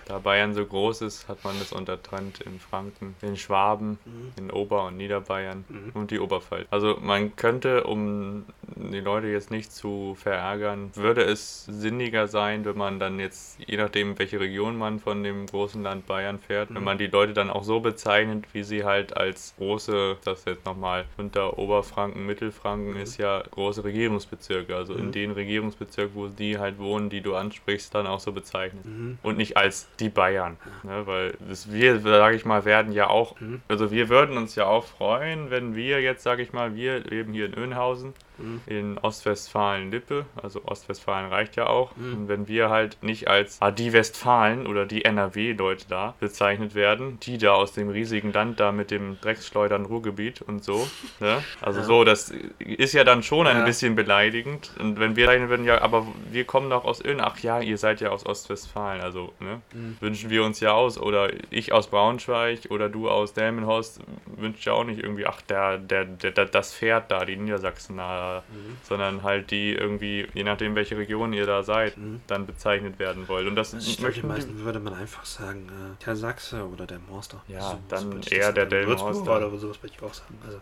Da 0.07 0.21
Bayern 0.21 0.55
so 0.55 0.65
groß 0.65 1.03
ist, 1.03 1.27
hat 1.29 1.43
man 1.43 1.59
das 1.59 1.73
untertrennt 1.73 2.41
in 2.41 2.61
Franken, 2.61 3.17
in 3.23 3.37
Schwaben, 3.37 3.99
Mhm. 4.05 4.33
in 4.39 4.51
Ober- 4.53 4.85
und 4.87 4.97
Niederbayern 4.97 5.65
Mhm. 5.69 5.91
und 5.95 6.11
die 6.13 6.21
Oberpfalz. 6.21 6.67
Also 6.71 6.97
man 7.01 7.35
könnte, 7.35 7.83
um 7.85 8.47
die 8.77 9.01
Leute 9.01 9.27
jetzt 9.27 9.51
nicht 9.51 9.73
zu 9.73 10.15
verärgern, 10.17 10.93
würde 10.95 11.23
es 11.25 11.65
sinniger 11.65 12.29
sein, 12.29 12.65
wenn 12.65 12.77
man 12.79 13.01
dann 13.01 13.19
jetzt, 13.19 13.59
je 13.67 13.77
nachdem 13.77 14.17
welche 14.19 14.39
Region 14.39 14.79
man 14.79 15.01
von 15.01 15.25
dem 15.25 15.47
großen 15.47 15.83
Land 15.83 16.07
Bayern 16.07 16.39
fährt, 16.39 16.69
wenn 16.71 16.79
Mhm. 16.79 16.85
man 16.85 16.99
die 16.99 17.09
Leute 17.09 17.33
dann 17.33 17.51
auch 17.51 17.65
so 17.65 17.81
bezeichnet, 17.81 18.45
wie 18.53 18.63
sie 18.63 18.85
halt 18.85 19.17
als 19.17 19.55
große, 19.59 20.19
das 20.25 20.45
jetzt 20.45 20.65
nochmal 20.67 21.07
unter 21.17 21.59
Oberfranken, 21.59 22.25
Mittelfranken 22.27 22.93
Mhm. 22.95 23.01
ist 23.01 23.17
ja 23.19 23.43
große 23.51 23.83
Regierungsbezirke, 23.83 24.77
also 24.77 24.95
in 24.95 25.07
Mhm. 25.07 25.13
den 25.13 25.31
Regierungsbezirk, 25.33 26.11
wo 26.15 26.29
die 26.29 26.59
halt 26.59 26.79
wohnen, 26.79 27.11
die 27.11 27.23
du 27.23 27.35
ansprichst, 27.35 27.93
dann 27.93 28.07
auch 28.07 28.21
so 28.21 28.31
bezeichnet 28.31 28.85
Mhm. 28.85 29.19
und 29.25 29.37
nicht 29.37 29.57
als 29.57 29.89
die 30.01 30.09
Bayern. 30.09 30.57
Ne? 30.83 31.07
Weil 31.07 31.35
das 31.49 31.73
wir, 31.73 32.01
sage 32.01 32.37
ich 32.37 32.45
mal, 32.45 32.65
werden 32.65 32.93
ja 32.93 33.09
auch, 33.09 33.39
Mhm. 33.41 33.61
also 33.69 33.91
wir 33.91 34.09
würden 34.09 34.37
uns 34.37 34.55
ja 34.55 34.67
auch 34.67 34.85
freuen, 34.85 35.51
wenn 35.51 35.75
wir 35.75 36.01
jetzt, 36.01 36.23
sage 36.23 36.43
ich 36.43 36.53
mal, 36.53 36.75
wir 36.75 37.01
leben 37.01 37.33
hier 37.33 37.47
in 37.47 37.55
Önhausen, 37.57 38.15
Mhm. 38.39 38.61
in 38.67 38.99
Ostwestfalen-Lippe, 38.99 40.27
also 40.43 40.61
Ostwestfalen 40.65 41.29
reicht 41.31 41.57
ja 41.57 41.67
auch, 41.69 41.97
Mhm. 41.97 42.15
und 42.15 42.29
wenn 42.29 42.49
wir 42.49 42.71
halt 42.71 42.99
nicht 43.03 43.29
als 43.29 43.57
ah, 43.61 43.71
die 43.71 43.93
Westfalen 43.93 44.67
oder 44.67 44.87
die 44.87 45.05
NRW-Leute 45.05 45.87
da 45.89 46.15
bezeichnet 46.21 46.75
werden, 46.75 47.19
die 47.21 47.39
da 47.39 47.53
aus 47.55 47.73
dem 47.73 47.89
riesigen 47.89 48.33
Land 48.33 48.61
da 48.61 48.73
mit 48.73 48.91
dem 48.91 49.19
Drecksschleudern 49.21 49.87
Ruhrgebiet 49.87 50.43
und 50.43 50.65
so, 50.65 50.89
ne? 51.21 51.43
also 51.61 51.81
Ja. 51.81 51.87
so, 51.87 52.05
das 52.05 52.33
ist 52.59 52.93
ja 52.93 53.05
dann 53.05 53.23
schon 53.23 53.47
ein 53.47 53.59
Ja. 53.59 53.65
bisschen 53.65 53.95
beleidigend 53.95 54.71
und 54.79 54.99
wenn 54.99 55.17
wir 55.17 55.27
sagen 55.27 55.49
würden, 55.49 55.65
ja, 55.65 55.81
aber 55.83 56.07
wir 56.31 56.45
kommen 56.45 56.71
doch 56.71 56.85
aus 56.85 57.05
Öl, 57.05 57.19
ach 57.21 57.39
ja, 57.41 57.61
ihr 57.61 57.79
seid 57.79 58.01
ja 58.01 58.11
aus 58.11 58.27
Ostwestfalen, 58.27 59.01
also 59.01 59.33
ne? 59.41 59.61
Mhm. 59.73 59.97
wünschen 60.01 60.31
wir 60.31 60.45
uns 60.45 60.61
ja 60.61 60.73
aus 60.73 60.99
oder 60.99 61.31
ich 61.51 61.73
aus 61.73 61.87
Braunschweig 61.89 62.61
oder 62.71 62.89
du 62.89 63.09
aus 63.09 63.33
Delmenhorst 63.35 64.01
wünscht 64.27 64.65
ja 64.67 64.73
auch 64.73 64.85
nicht 64.85 65.03
irgendwie, 65.03 65.27
ach, 65.27 65.41
der, 65.43 65.79
der, 65.79 66.05
der, 66.05 66.33
der 66.33 66.47
das 66.47 66.75
Pferd 66.75 67.11
da, 67.11 67.25
die 67.25 67.37
Niedersachsen 67.37 67.97
da, 67.97 68.26
Mhm. 68.49 68.77
sondern 68.83 69.23
halt 69.23 69.51
die 69.51 69.73
irgendwie, 69.73 70.27
je 70.35 70.45
nachdem 70.45 70.75
welche 70.75 70.97
Region 70.97 71.33
ihr 71.33 71.47
da 71.47 71.63
seid, 71.63 71.97
Mhm. 71.97 72.21
dann 72.27 72.47
bezeichnet 72.47 72.99
werden 72.99 73.29
wollt. 73.29 73.47
Und 73.47 73.57
das 73.57 73.73
Ich 73.75 73.99
glaube, 73.99 74.15
den 74.15 74.29
meisten 74.29 74.59
würde 74.65 74.81
man 74.81 74.95
einfach 74.95 75.25
sagen, 75.25 75.69
äh, 75.69 76.05
der 76.05 76.17
Sachse 76.17 76.67
oder 76.69 76.87
der 76.87 76.99
Monster. 76.99 77.43
Ja, 77.49 77.79
dann 77.89 78.13
würde 78.13 78.27
ich 78.27 78.33
eher 78.33 78.53
das 78.53 78.69
der. 78.69 78.87
Würzburger 78.87 79.49
oder 79.49 79.59
sowas 79.59 79.83
würde 79.83 79.95
ich 79.97 80.03
auch 80.03 80.15
sagen. 80.15 80.39
Also 80.47 80.61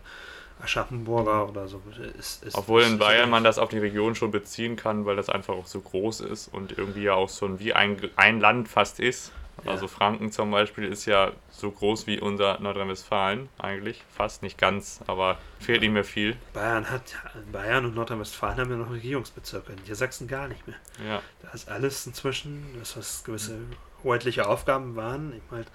Aschaffenburger 0.61 1.49
oder 1.49 1.67
so. 1.67 1.81
Ist, 2.17 2.43
ist, 2.43 2.55
Obwohl 2.55 2.83
in 2.83 2.97
Bayern 2.97 3.29
man 3.29 3.43
das 3.43 3.57
auf 3.59 3.69
die 3.69 3.77
Region 3.79 4.15
schon 4.15 4.31
beziehen 4.31 4.75
kann, 4.75 5.05
weil 5.05 5.15
das 5.15 5.29
einfach 5.29 5.53
auch 5.53 5.67
so 5.67 5.81
groß 5.81 6.21
ist 6.21 6.47
und 6.53 6.77
irgendwie 6.77 7.03
ja 7.03 7.13
auch 7.13 7.29
so 7.29 7.59
wie 7.59 7.73
ein, 7.73 7.97
ein 8.15 8.39
Land 8.39 8.69
fast 8.69 8.99
ist. 8.99 9.31
Ja. 9.63 9.71
Also 9.71 9.87
Franken 9.87 10.31
zum 10.31 10.51
Beispiel 10.51 10.85
ist 10.85 11.05
ja 11.05 11.31
so 11.49 11.71
groß 11.71 12.07
wie 12.07 12.19
unser 12.19 12.59
Nordrhein-Westfalen 12.59 13.49
eigentlich. 13.57 14.03
Fast 14.13 14.43
nicht 14.43 14.57
ganz, 14.57 14.99
aber 15.07 15.37
fehlt 15.59 15.81
nicht 15.81 15.91
mehr 15.91 16.03
viel. 16.03 16.35
Bayern 16.53 16.89
hat, 16.89 17.15
Bayern 17.51 17.85
und 17.85 17.95
Nordrhein-Westfalen 17.95 18.59
haben 18.59 18.71
ja 18.71 18.77
noch 18.77 18.91
Regierungsbezirke. 18.91 19.73
Niedersachsen 19.73 20.27
gar 20.27 20.47
nicht 20.47 20.67
mehr. 20.67 20.77
Ja, 21.07 21.21
Da 21.41 21.51
ist 21.51 21.69
alles 21.69 22.05
inzwischen, 22.05 22.65
das 22.79 22.97
was 22.97 23.23
gewisse 23.23 23.57
hoheitliche 24.03 24.47
Aufgaben 24.47 24.95
waren, 24.95 25.33
eben 25.33 25.51
halt, 25.51 25.67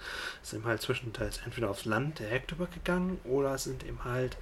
eben 0.53 0.65
halt 0.65 0.81
zwischenteils 0.81 1.41
entweder 1.45 1.69
aufs 1.69 1.85
Land 1.85 2.19
direkt 2.19 2.51
übergegangen 2.51 3.19
oder 3.25 3.57
sind 3.57 3.85
eben 3.85 4.03
halt 4.05 4.37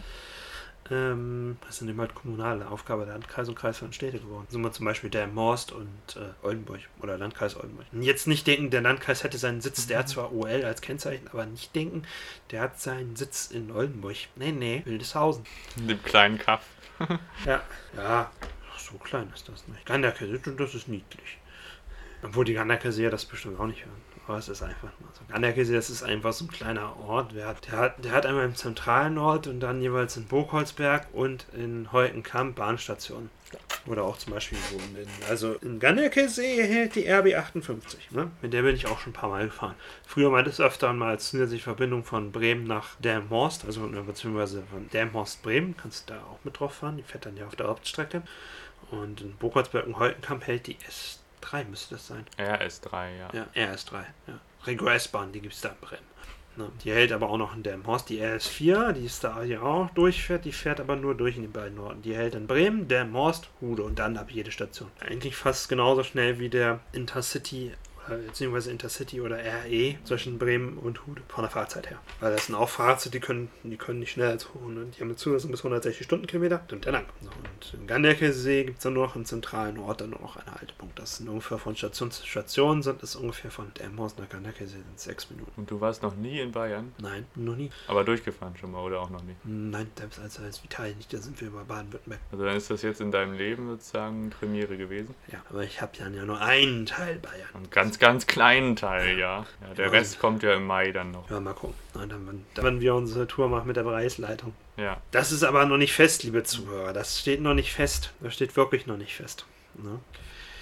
ähm, 0.91 1.57
das 1.65 1.77
sind 1.77 1.89
eben 1.89 1.99
halt 1.99 2.15
kommunale 2.15 2.67
Aufgabe 2.69 3.05
der 3.05 3.13
Landkreis 3.13 3.47
und 3.47 3.55
Kreis 3.55 3.81
und 3.81 3.93
Städte 3.95 4.19
geworden. 4.19 4.47
So 4.49 4.59
mal 4.59 4.71
zum 4.71 4.85
Beispiel 4.85 5.09
der 5.09 5.27
Morst 5.27 5.71
und 5.71 5.87
äh, 6.15 6.45
Oldenburg 6.45 6.81
oder 7.01 7.17
Landkreis 7.17 7.55
Oldenburg. 7.55 7.85
Und 7.91 8.03
jetzt 8.03 8.27
nicht 8.27 8.47
denken, 8.47 8.69
der 8.69 8.81
Landkreis 8.81 9.23
hätte 9.23 9.37
seinen 9.37 9.61
Sitz, 9.61 9.87
der 9.87 9.99
hat 9.99 10.09
zwar 10.09 10.31
OL 10.33 10.63
als 10.63 10.81
Kennzeichen, 10.81 11.27
aber 11.27 11.45
nicht 11.45 11.75
denken, 11.75 12.03
der 12.51 12.61
hat 12.61 12.79
seinen 12.79 13.15
Sitz 13.15 13.47
in 13.51 13.71
Oldenburg. 13.71 14.17
Nee, 14.35 14.51
nee, 14.51 14.81
Wildeshausen. 14.85 15.45
in 15.77 15.87
dem 15.87 16.03
kleinen 16.03 16.37
Kaff. 16.37 16.65
Ja, 17.45 17.61
ja, 17.95 18.29
ach, 18.73 18.79
so 18.79 18.97
klein 18.97 19.31
ist 19.33 19.47
das 19.47 19.65
nicht. 19.69 19.85
Ganderkäse, 19.85 20.37
das 20.37 20.75
ist 20.75 20.89
niedlich. 20.89 21.37
Obwohl 22.21 22.43
die 22.43 22.53
Ganderkäse 22.53 23.09
das 23.09 23.23
bestimmt 23.23 23.57
auch 23.59 23.67
nicht 23.67 23.85
hören. 23.85 24.01
Aber 24.29 24.37
ist 24.37 24.61
einfach 24.61 24.83
mal 24.99 25.09
so. 25.13 25.21
Ganderkäse, 25.27 25.73
das 25.73 25.89
ist 25.89 26.03
einfach 26.03 26.33
so 26.33 26.45
ein 26.45 26.49
kleiner 26.49 26.95
Ort. 26.99 27.33
Der 27.33 27.47
hat, 27.47 27.67
der, 27.67 28.11
hat, 28.11 28.27
einmal 28.27 28.45
im 28.45 28.53
zentralen 28.53 29.17
Ort 29.17 29.47
und 29.47 29.59
dann 29.59 29.81
jeweils 29.81 30.17
in 30.17 30.25
Burgholzberg 30.25 31.07
und 31.13 31.47
in 31.57 31.91
Heutenkamp 31.91 32.55
Bahnstationen. 32.55 33.31
Oder 33.87 34.03
auch 34.03 34.19
zum 34.19 34.33
Beispiel 34.33 34.59
so 34.69 34.77
in, 34.77 35.07
also 35.27 35.53
in 35.53 35.79
Ganderkesee 35.79 36.61
hält 36.61 36.93
die 36.93 37.09
RB 37.09 37.33
58. 37.33 38.11
Ne? 38.11 38.29
Mit 38.43 38.53
der 38.53 38.61
bin 38.61 38.75
ich 38.75 38.85
auch 38.85 38.99
schon 38.99 39.13
ein 39.13 39.15
paar 39.15 39.31
Mal 39.31 39.45
gefahren. 39.45 39.73
Früher 40.05 40.29
mal 40.29 40.43
das 40.43 40.61
öfter 40.61 40.93
mal 40.93 41.09
als 41.09 41.31
zusätzliche 41.31 41.63
Verbindung 41.63 42.03
von 42.03 42.31
Bremen 42.31 42.65
nach 42.65 42.97
Delmhorst, 42.99 43.65
also 43.65 43.87
ne, 43.87 44.03
beziehungsweise 44.03 44.61
von 44.69 44.87
Delmhorst 44.91 45.41
Bremen, 45.41 45.75
kannst 45.75 46.07
du 46.07 46.13
da 46.13 46.19
auch 46.19 46.37
mit 46.43 46.59
drauf 46.59 46.75
fahren. 46.75 46.97
Die 46.97 47.03
fährt 47.03 47.25
dann 47.25 47.35
ja 47.35 47.47
auf 47.47 47.55
der 47.55 47.67
Hauptstrecke. 47.67 48.21
Und 48.91 49.21
in 49.21 49.35
Burkholzberg 49.37 49.87
und 49.87 49.97
Heutenkamp 49.97 50.45
hält 50.45 50.67
die 50.67 50.77
S3, 51.41 51.65
müsste 51.65 51.95
das 51.95 52.07
sein. 52.07 52.25
RS3, 52.37 53.17
ja. 53.17 53.29
Ja, 53.33 53.73
RS3, 53.73 53.93
ja. 54.27 54.39
Regio-S-Bahn, 54.65 55.31
die 55.31 55.41
gibt 55.41 55.53
es 55.53 55.61
da 55.61 55.69
in 55.69 55.75
Bremen. 55.81 56.09
Ne? 56.55 56.69
Die 56.83 56.91
hält 56.91 57.11
aber 57.11 57.29
auch 57.29 57.37
noch 57.37 57.55
in 57.55 57.63
Delmhorst. 57.63 58.09
Die 58.09 58.21
RS4, 58.21 58.91
die 58.91 59.05
ist 59.05 59.23
da 59.23 59.41
hier 59.41 59.63
auch 59.63 59.89
durchfährt, 59.91 60.45
die 60.45 60.51
fährt 60.51 60.79
aber 60.79 60.95
nur 60.95 61.15
durch 61.15 61.37
in 61.37 61.43
den 61.43 61.51
beiden 61.51 61.79
Orten. 61.79 62.01
Die 62.01 62.15
hält 62.15 62.35
in 62.35 62.47
Bremen, 62.47 62.87
Delmhorst, 62.87 63.49
Hude 63.61 63.83
und 63.83 63.99
dann 63.99 64.17
ab 64.17 64.29
jede 64.29 64.51
Station. 64.51 64.91
Eigentlich 64.99 65.35
fast 65.35 65.69
genauso 65.69 66.03
schnell 66.03 66.39
wie 66.39 66.49
der 66.49 66.81
Intercity 66.91 67.71
beziehungsweise 68.17 68.71
Intercity 68.71 69.21
oder 69.21 69.37
RE 69.37 69.95
zwischen 70.03 70.39
Bremen 70.39 70.77
und 70.77 71.05
Hude 71.05 71.21
von 71.27 71.43
der 71.43 71.51
Fahrzeit 71.51 71.89
her. 71.89 71.99
Weil 72.19 72.33
das 72.33 72.47
sind 72.47 72.55
auch 72.55 72.69
Fahrzeuge, 72.69 73.11
die 73.11 73.19
können, 73.19 73.49
die 73.63 73.77
können 73.77 73.99
nicht 73.99 74.11
schneller 74.11 74.31
als 74.31 74.47
100, 74.47 74.97
die 74.97 75.01
haben 75.01 75.15
Zulassung 75.17 75.51
bis 75.51 75.61
160 75.61 76.05
Stundenkilometer 76.05 76.61
und 76.71 76.85
der 76.85 76.91
lang. 76.91 77.05
Und 77.21 77.73
im 77.73 77.87
Ganderkesee 77.87 78.63
gibt 78.65 78.77
es 78.77 78.83
dann 78.83 78.93
nur 78.93 79.07
noch 79.07 79.15
im 79.15 79.25
zentralen 79.25 79.77
Ort 79.77 80.01
dann 80.01 80.11
nur 80.11 80.19
noch 80.19 80.37
einen 80.37 80.53
Haltepunkt. 80.53 80.97
Das 80.99 81.17
sind 81.17 81.29
ungefähr 81.29 81.57
von 81.57 81.75
Station 81.75 82.11
zu 82.11 82.25
Station, 82.25 82.81
sind 82.81 83.03
es 83.03 83.15
ungefähr 83.15 83.51
von 83.51 83.73
Delmhorst 83.73 84.19
nach 84.19 84.29
Ganderkesee 84.29 84.77
sind 84.77 84.99
sechs 84.99 85.29
Minuten. 85.29 85.51
Und 85.55 85.69
du 85.69 85.81
warst 85.81 86.03
noch 86.03 86.15
nie 86.15 86.39
in 86.39 86.51
Bayern? 86.51 86.93
Nein, 86.99 87.25
noch 87.35 87.55
nie. 87.55 87.69
Aber 87.87 88.03
durchgefahren 88.03 88.55
schon 88.57 88.71
mal 88.71 88.83
oder 88.83 89.01
auch 89.01 89.09
noch 89.09 89.23
nie? 89.23 89.35
Nein, 89.43 89.87
selbst 89.97 90.19
als, 90.19 90.39
als 90.39 90.63
Vital 90.63 90.93
nicht, 90.95 91.13
da 91.13 91.17
sind 91.17 91.39
wir 91.39 91.47
über 91.47 91.63
Baden-Württemberg. 91.63 92.21
Also 92.31 92.45
dann 92.45 92.55
ist 92.55 92.69
das 92.69 92.81
jetzt 92.81 93.01
in 93.01 93.11
deinem 93.11 93.33
Leben 93.33 93.67
sozusagen 93.67 94.29
Premiere 94.29 94.77
gewesen? 94.77 95.15
Ja, 95.31 95.43
aber 95.49 95.63
ich 95.63 95.81
habe 95.81 95.91
ja 95.97 96.09
nur 96.09 96.39
einen 96.41 96.85
Teil 96.85 97.19
Bayern. 97.19 97.49
Einen 97.53 97.69
ganz, 97.69 97.98
ganz 97.99 98.27
kleinen 98.27 98.75
Teil, 98.75 99.17
ja. 99.17 99.45
ja 99.61 99.73
der 99.75 99.91
Rest 99.91 100.19
kommt 100.19 100.43
ja 100.43 100.53
im 100.53 100.65
Mai 100.65 100.91
dann 100.91 101.11
noch. 101.11 101.29
Ja, 101.29 101.39
mal 101.39 101.53
gucken. 101.53 101.75
Na, 101.93 102.05
dann, 102.05 102.45
dann, 102.53 102.65
wenn 102.65 102.81
wir 102.81 102.95
unsere 102.95 103.27
Tour 103.27 103.49
machen 103.49 103.67
mit 103.67 103.75
der 103.75 103.83
Bereichsleitung. 103.83 104.53
Ja. 104.77 104.97
Das 105.11 105.31
ist 105.31 105.43
aber 105.43 105.65
noch 105.65 105.77
nicht 105.77 105.93
fest, 105.93 106.23
liebe 106.23 106.43
Zuhörer. 106.43 106.93
Das 106.93 107.19
steht 107.19 107.41
noch 107.41 107.53
nicht 107.53 107.73
fest. 107.73 108.13
Das 108.21 108.33
steht 108.33 108.55
wirklich 108.55 108.87
noch 108.87 108.97
nicht 108.97 109.15
fest. 109.15 109.45
Ne? 109.83 109.99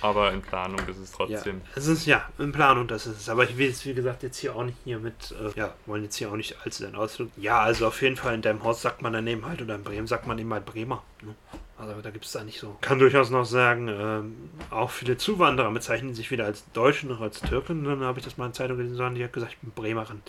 Aber 0.02 0.32
in 0.32 0.42
Planung 0.42 0.80
ist 0.88 1.00
es 1.00 1.12
trotzdem. 1.12 1.58
Ja, 1.58 1.72
es 1.76 1.88
ist 1.88 2.06
ja 2.06 2.30
in 2.38 2.52
Planung, 2.52 2.88
das 2.88 3.08
ist 3.08 3.22
es. 3.22 3.30
Aber 3.30 3.44
ich 3.44 3.58
will 3.58 3.70
es, 3.70 3.86
wie 3.86 3.94
gesagt, 3.94 4.22
jetzt 4.24 4.38
hier 4.38 4.56
auch 4.56 4.64
nicht 4.64 4.78
hier 4.84 5.00
mit, 5.00 5.32
äh, 5.32 5.58
ja, 5.58 5.74
wollen 5.86 6.04
jetzt 6.04 6.16
hier 6.16 6.30
auch 6.30 6.36
nicht 6.36 6.56
allzu 6.64 6.84
den 6.84 6.96
Ausdruck. 6.96 7.30
Ja, 7.38 7.62
also 7.62 7.88
auf 7.88 8.02
jeden 8.02 8.16
Fall 8.16 8.36
in 8.36 8.42
deinem 8.42 8.64
Haus 8.64 8.82
sagt 8.82 9.02
man 9.02 9.14
daneben 9.14 9.46
halt 9.46 9.62
oder 9.62 9.76
in 9.76 9.84
Bremen 9.84 10.08
sagt 10.08 10.28
man 10.28 10.38
eben 10.38 10.54
halt 10.54 10.66
Bremer. 10.66 11.04
Ne? 11.24 11.34
Also 11.80 12.02
da 12.02 12.10
gibt 12.10 12.26
es 12.26 12.32
da 12.32 12.44
nicht 12.44 12.60
so. 12.60 12.76
Kann 12.82 13.00
durchaus 13.00 13.30
noch 13.30 13.46
sagen, 13.46 13.88
ähm, 13.88 14.50
auch 14.72 14.90
viele 14.90 15.18
Zuwanderer 15.18 15.72
bezeichnen 15.72 16.16
sich 16.16 16.32
weder 16.32 16.46
als 16.46 16.64
Deutsche 16.74 17.08
noch 17.08 17.22
als 17.22 17.40
Türken. 17.42 17.84
Dann 17.84 18.02
habe 18.02 18.20
ich 18.20 18.26
das 18.26 18.38
mal 18.38 18.48
in 18.48 18.54
Zeitung 18.54 18.78
gelesen, 18.78 19.16
die 19.16 19.24
hat 19.24 19.34
gesagt, 19.34 19.54
ich 19.54 19.60
bin 19.60 19.72
Bremerin. 19.72 20.22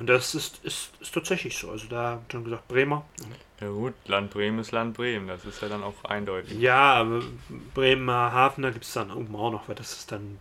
Und 0.00 0.06
das 0.06 0.34
ist, 0.34 0.64
ist, 0.64 0.92
ist 1.00 1.12
tatsächlich 1.12 1.58
so. 1.58 1.70
Also 1.70 1.86
da 1.86 2.12
hat 2.12 2.34
dann 2.34 2.42
gesagt, 2.42 2.66
Bremer. 2.68 3.04
Ja 3.60 3.68
gut, 3.68 3.92
Land 4.06 4.30
Bremen 4.30 4.58
ist 4.58 4.72
Land 4.72 4.96
Bremen, 4.96 5.28
das 5.28 5.44
ist 5.44 5.60
ja 5.60 5.68
dann 5.68 5.82
auch 5.82 6.02
eindeutig. 6.04 6.58
Ja, 6.58 6.94
aber 6.94 7.22
Bremer 7.74 8.32
Hafen, 8.32 8.62
da 8.62 8.70
gibt 8.70 8.86
es 8.86 8.94
dann 8.94 9.10
oben 9.10 9.36
auch 9.36 9.50
noch, 9.50 9.68
weil 9.68 9.74
das 9.74 9.92
ist 9.92 10.10
dann, 10.10 10.38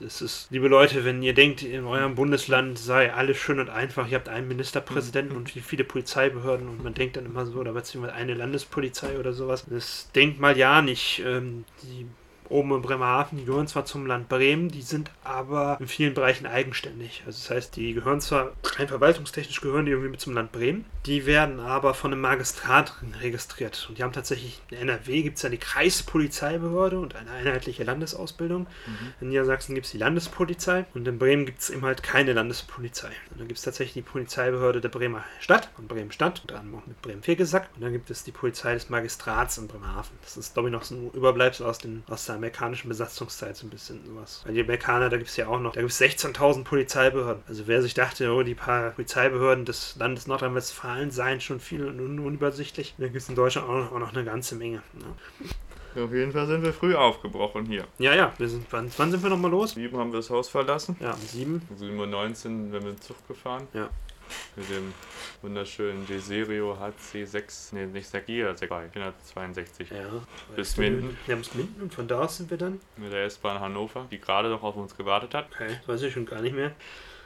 das 0.00 0.22
ist, 0.22 0.46
liebe 0.48 0.68
Leute, 0.68 1.04
wenn 1.04 1.22
ihr 1.22 1.34
denkt, 1.34 1.62
in 1.62 1.84
eurem 1.84 2.14
Bundesland 2.14 2.78
sei 2.78 3.12
alles 3.12 3.36
schön 3.36 3.60
und 3.60 3.68
einfach, 3.68 4.08
ihr 4.08 4.16
habt 4.16 4.30
einen 4.30 4.48
Ministerpräsidenten 4.48 5.36
und 5.36 5.50
viele 5.50 5.84
Polizeibehörden 5.84 6.66
und 6.66 6.82
man 6.82 6.94
denkt 6.94 7.18
dann 7.18 7.26
immer 7.26 7.44
so, 7.44 7.58
oder 7.58 7.74
beziehungsweise 7.74 8.14
eine 8.14 8.32
Landespolizei 8.32 9.18
oder 9.18 9.34
sowas, 9.34 9.66
das 9.68 10.10
denkt 10.12 10.40
mal 10.40 10.56
ja 10.56 10.80
nicht. 10.80 11.22
Ähm, 11.26 11.66
die 11.82 12.06
oben 12.52 12.72
in 12.74 12.82
Bremerhaven, 12.82 13.38
die 13.38 13.44
gehören 13.44 13.66
zwar 13.66 13.84
zum 13.84 14.06
Land 14.06 14.28
Bremen, 14.28 14.68
die 14.68 14.82
sind 14.82 15.10
aber 15.24 15.76
in 15.80 15.88
vielen 15.88 16.14
Bereichen 16.14 16.46
eigenständig. 16.46 17.22
Also 17.26 17.38
das 17.38 17.50
heißt, 17.50 17.76
die 17.76 17.94
gehören 17.94 18.20
zwar 18.20 18.52
rein 18.76 18.88
verwaltungstechnisch 18.88 19.60
gehören 19.60 19.86
die 19.86 19.92
irgendwie 19.92 20.10
mit 20.10 20.20
zum 20.20 20.34
Land 20.34 20.52
Bremen, 20.52 20.84
die 21.06 21.26
werden 21.26 21.60
aber 21.60 21.94
von 21.94 22.12
einem 22.12 22.20
Magistrat 22.20 22.94
registriert. 23.20 23.86
Und 23.88 23.98
die 23.98 24.02
haben 24.02 24.12
tatsächlich, 24.12 24.60
in 24.70 24.78
NRW 24.78 25.22
gibt 25.22 25.36
es 25.36 25.42
ja 25.42 25.48
die 25.48 25.58
Kreispolizeibehörde 25.58 26.98
und 26.98 27.16
eine 27.16 27.30
einheitliche 27.30 27.84
Landesausbildung. 27.84 28.62
Mhm. 28.62 29.12
In 29.20 29.28
Niedersachsen 29.30 29.74
gibt 29.74 29.86
es 29.86 29.92
die 29.92 29.98
Landespolizei 29.98 30.84
und 30.94 31.08
in 31.08 31.18
Bremen 31.18 31.46
gibt 31.46 31.60
es 31.60 31.70
eben 31.70 31.82
halt 31.82 32.02
keine 32.02 32.32
Landespolizei. 32.32 33.10
Und 33.30 33.40
dann 33.40 33.48
gibt 33.48 33.58
es 33.58 33.64
tatsächlich 33.64 33.94
die 33.94 34.02
Polizeibehörde 34.02 34.80
der 34.80 34.88
Bremer 34.88 35.24
Stadt 35.40 35.70
und 35.78 35.88
Bremen 35.88 36.12
Stadt, 36.12 36.40
und 36.40 36.50
dann 36.50 36.74
auch 36.74 36.86
mit 36.86 37.00
Bremen-Fegesack. 37.02 37.68
Und 37.74 37.82
dann 37.82 37.92
gibt 37.92 38.10
es 38.10 38.24
die 38.24 38.32
Polizei 38.32 38.74
des 38.74 38.90
Magistrats 38.90 39.58
in 39.58 39.68
Bremerhaven. 39.68 40.16
Das 40.22 40.36
ist, 40.36 40.54
glaube 40.54 40.68
ich, 40.68 40.72
noch 40.72 40.82
so 40.82 40.94
ein 40.94 41.10
Überbleibsel 41.12 41.66
aus, 41.66 41.78
den, 41.78 42.02
aus 42.08 42.26
der 42.26 42.36
amerikanischen 42.42 42.88
Besatzungszeit 42.88 43.56
so 43.56 43.66
ein 43.66 43.70
bisschen 43.70 44.04
sowas. 44.04 44.42
Weil 44.44 44.54
die 44.54 44.60
Amerikaner, 44.60 45.08
da 45.08 45.16
gibt 45.16 45.30
es 45.30 45.36
ja 45.36 45.46
auch 45.46 45.60
noch, 45.60 45.72
da 45.72 45.80
gibt 45.80 45.92
es 45.92 46.00
16.000 46.00 46.64
Polizeibehörden. 46.64 47.42
Also 47.46 47.66
wer 47.66 47.82
sich 47.82 47.94
dachte, 47.94 48.32
oh, 48.32 48.42
die 48.42 48.54
paar 48.54 48.90
Polizeibehörden 48.90 49.64
des 49.64 49.96
Landes 49.96 50.26
Nordrhein-Westfalen 50.26 51.10
seien 51.10 51.40
schon 51.40 51.60
viel 51.60 51.86
und 51.86 52.00
un 52.00 52.18
unübersichtlich, 52.18 52.94
da 52.98 53.06
gibt 53.06 53.16
es 53.16 53.28
in 53.28 53.34
Deutschland 53.34 53.68
auch 53.68 53.74
noch, 53.74 53.92
auch 53.92 53.98
noch 53.98 54.12
eine 54.12 54.24
ganze 54.24 54.56
Menge. 54.56 54.82
Ne? 54.92 56.02
Auf 56.02 56.12
jeden 56.12 56.32
Fall 56.32 56.46
sind 56.46 56.62
wir 56.62 56.72
früh 56.72 56.94
aufgebrochen 56.94 57.66
hier. 57.66 57.84
Ja, 57.98 58.14
ja. 58.14 58.32
Wir 58.38 58.48
sind, 58.48 58.66
wann, 58.70 58.90
wann 58.96 59.10
sind 59.10 59.22
wir 59.22 59.28
nochmal 59.28 59.50
los? 59.50 59.72
Sieben 59.72 59.96
haben 59.98 60.10
wir 60.10 60.18
das 60.20 60.30
Haus 60.30 60.48
verlassen. 60.48 60.96
Ja, 61.00 61.12
um 61.12 61.20
sieben. 61.20 61.62
Um 61.68 61.76
7.19 61.76 62.28
Uhr 62.28 62.34
sind 62.34 62.72
wir 62.72 62.80
mit 62.80 62.92
dem 62.92 63.00
Zug 63.02 63.28
gefahren. 63.28 63.68
Ja. 63.74 63.90
Mit 64.56 64.70
dem 64.70 64.92
wunderschönen 65.40 66.06
Deserio 66.06 66.76
HC6, 66.78 67.74
nee, 67.74 67.86
nicht 67.86 68.08
Sagia, 68.08 68.54
462. 68.54 69.90
Ja. 69.90 69.96
Bis 70.54 70.76
Minden. 70.76 71.16
Ja, 71.26 71.36
bis 71.36 71.54
Minden 71.54 71.82
und 71.82 71.94
von 71.94 72.06
da 72.06 72.20
aus 72.20 72.36
sind 72.36 72.50
wir 72.50 72.58
dann? 72.58 72.80
Mit 72.96 73.12
der 73.12 73.24
S-Bahn 73.24 73.60
Hannover, 73.60 74.06
die 74.10 74.20
gerade 74.20 74.48
noch 74.48 74.62
auf 74.62 74.76
uns 74.76 74.96
gewartet 74.96 75.34
hat. 75.34 75.46
Okay, 75.52 75.68
das 75.68 75.88
weiß 75.88 76.02
ich 76.02 76.12
schon 76.12 76.26
gar 76.26 76.42
nicht 76.42 76.54
mehr. 76.54 76.72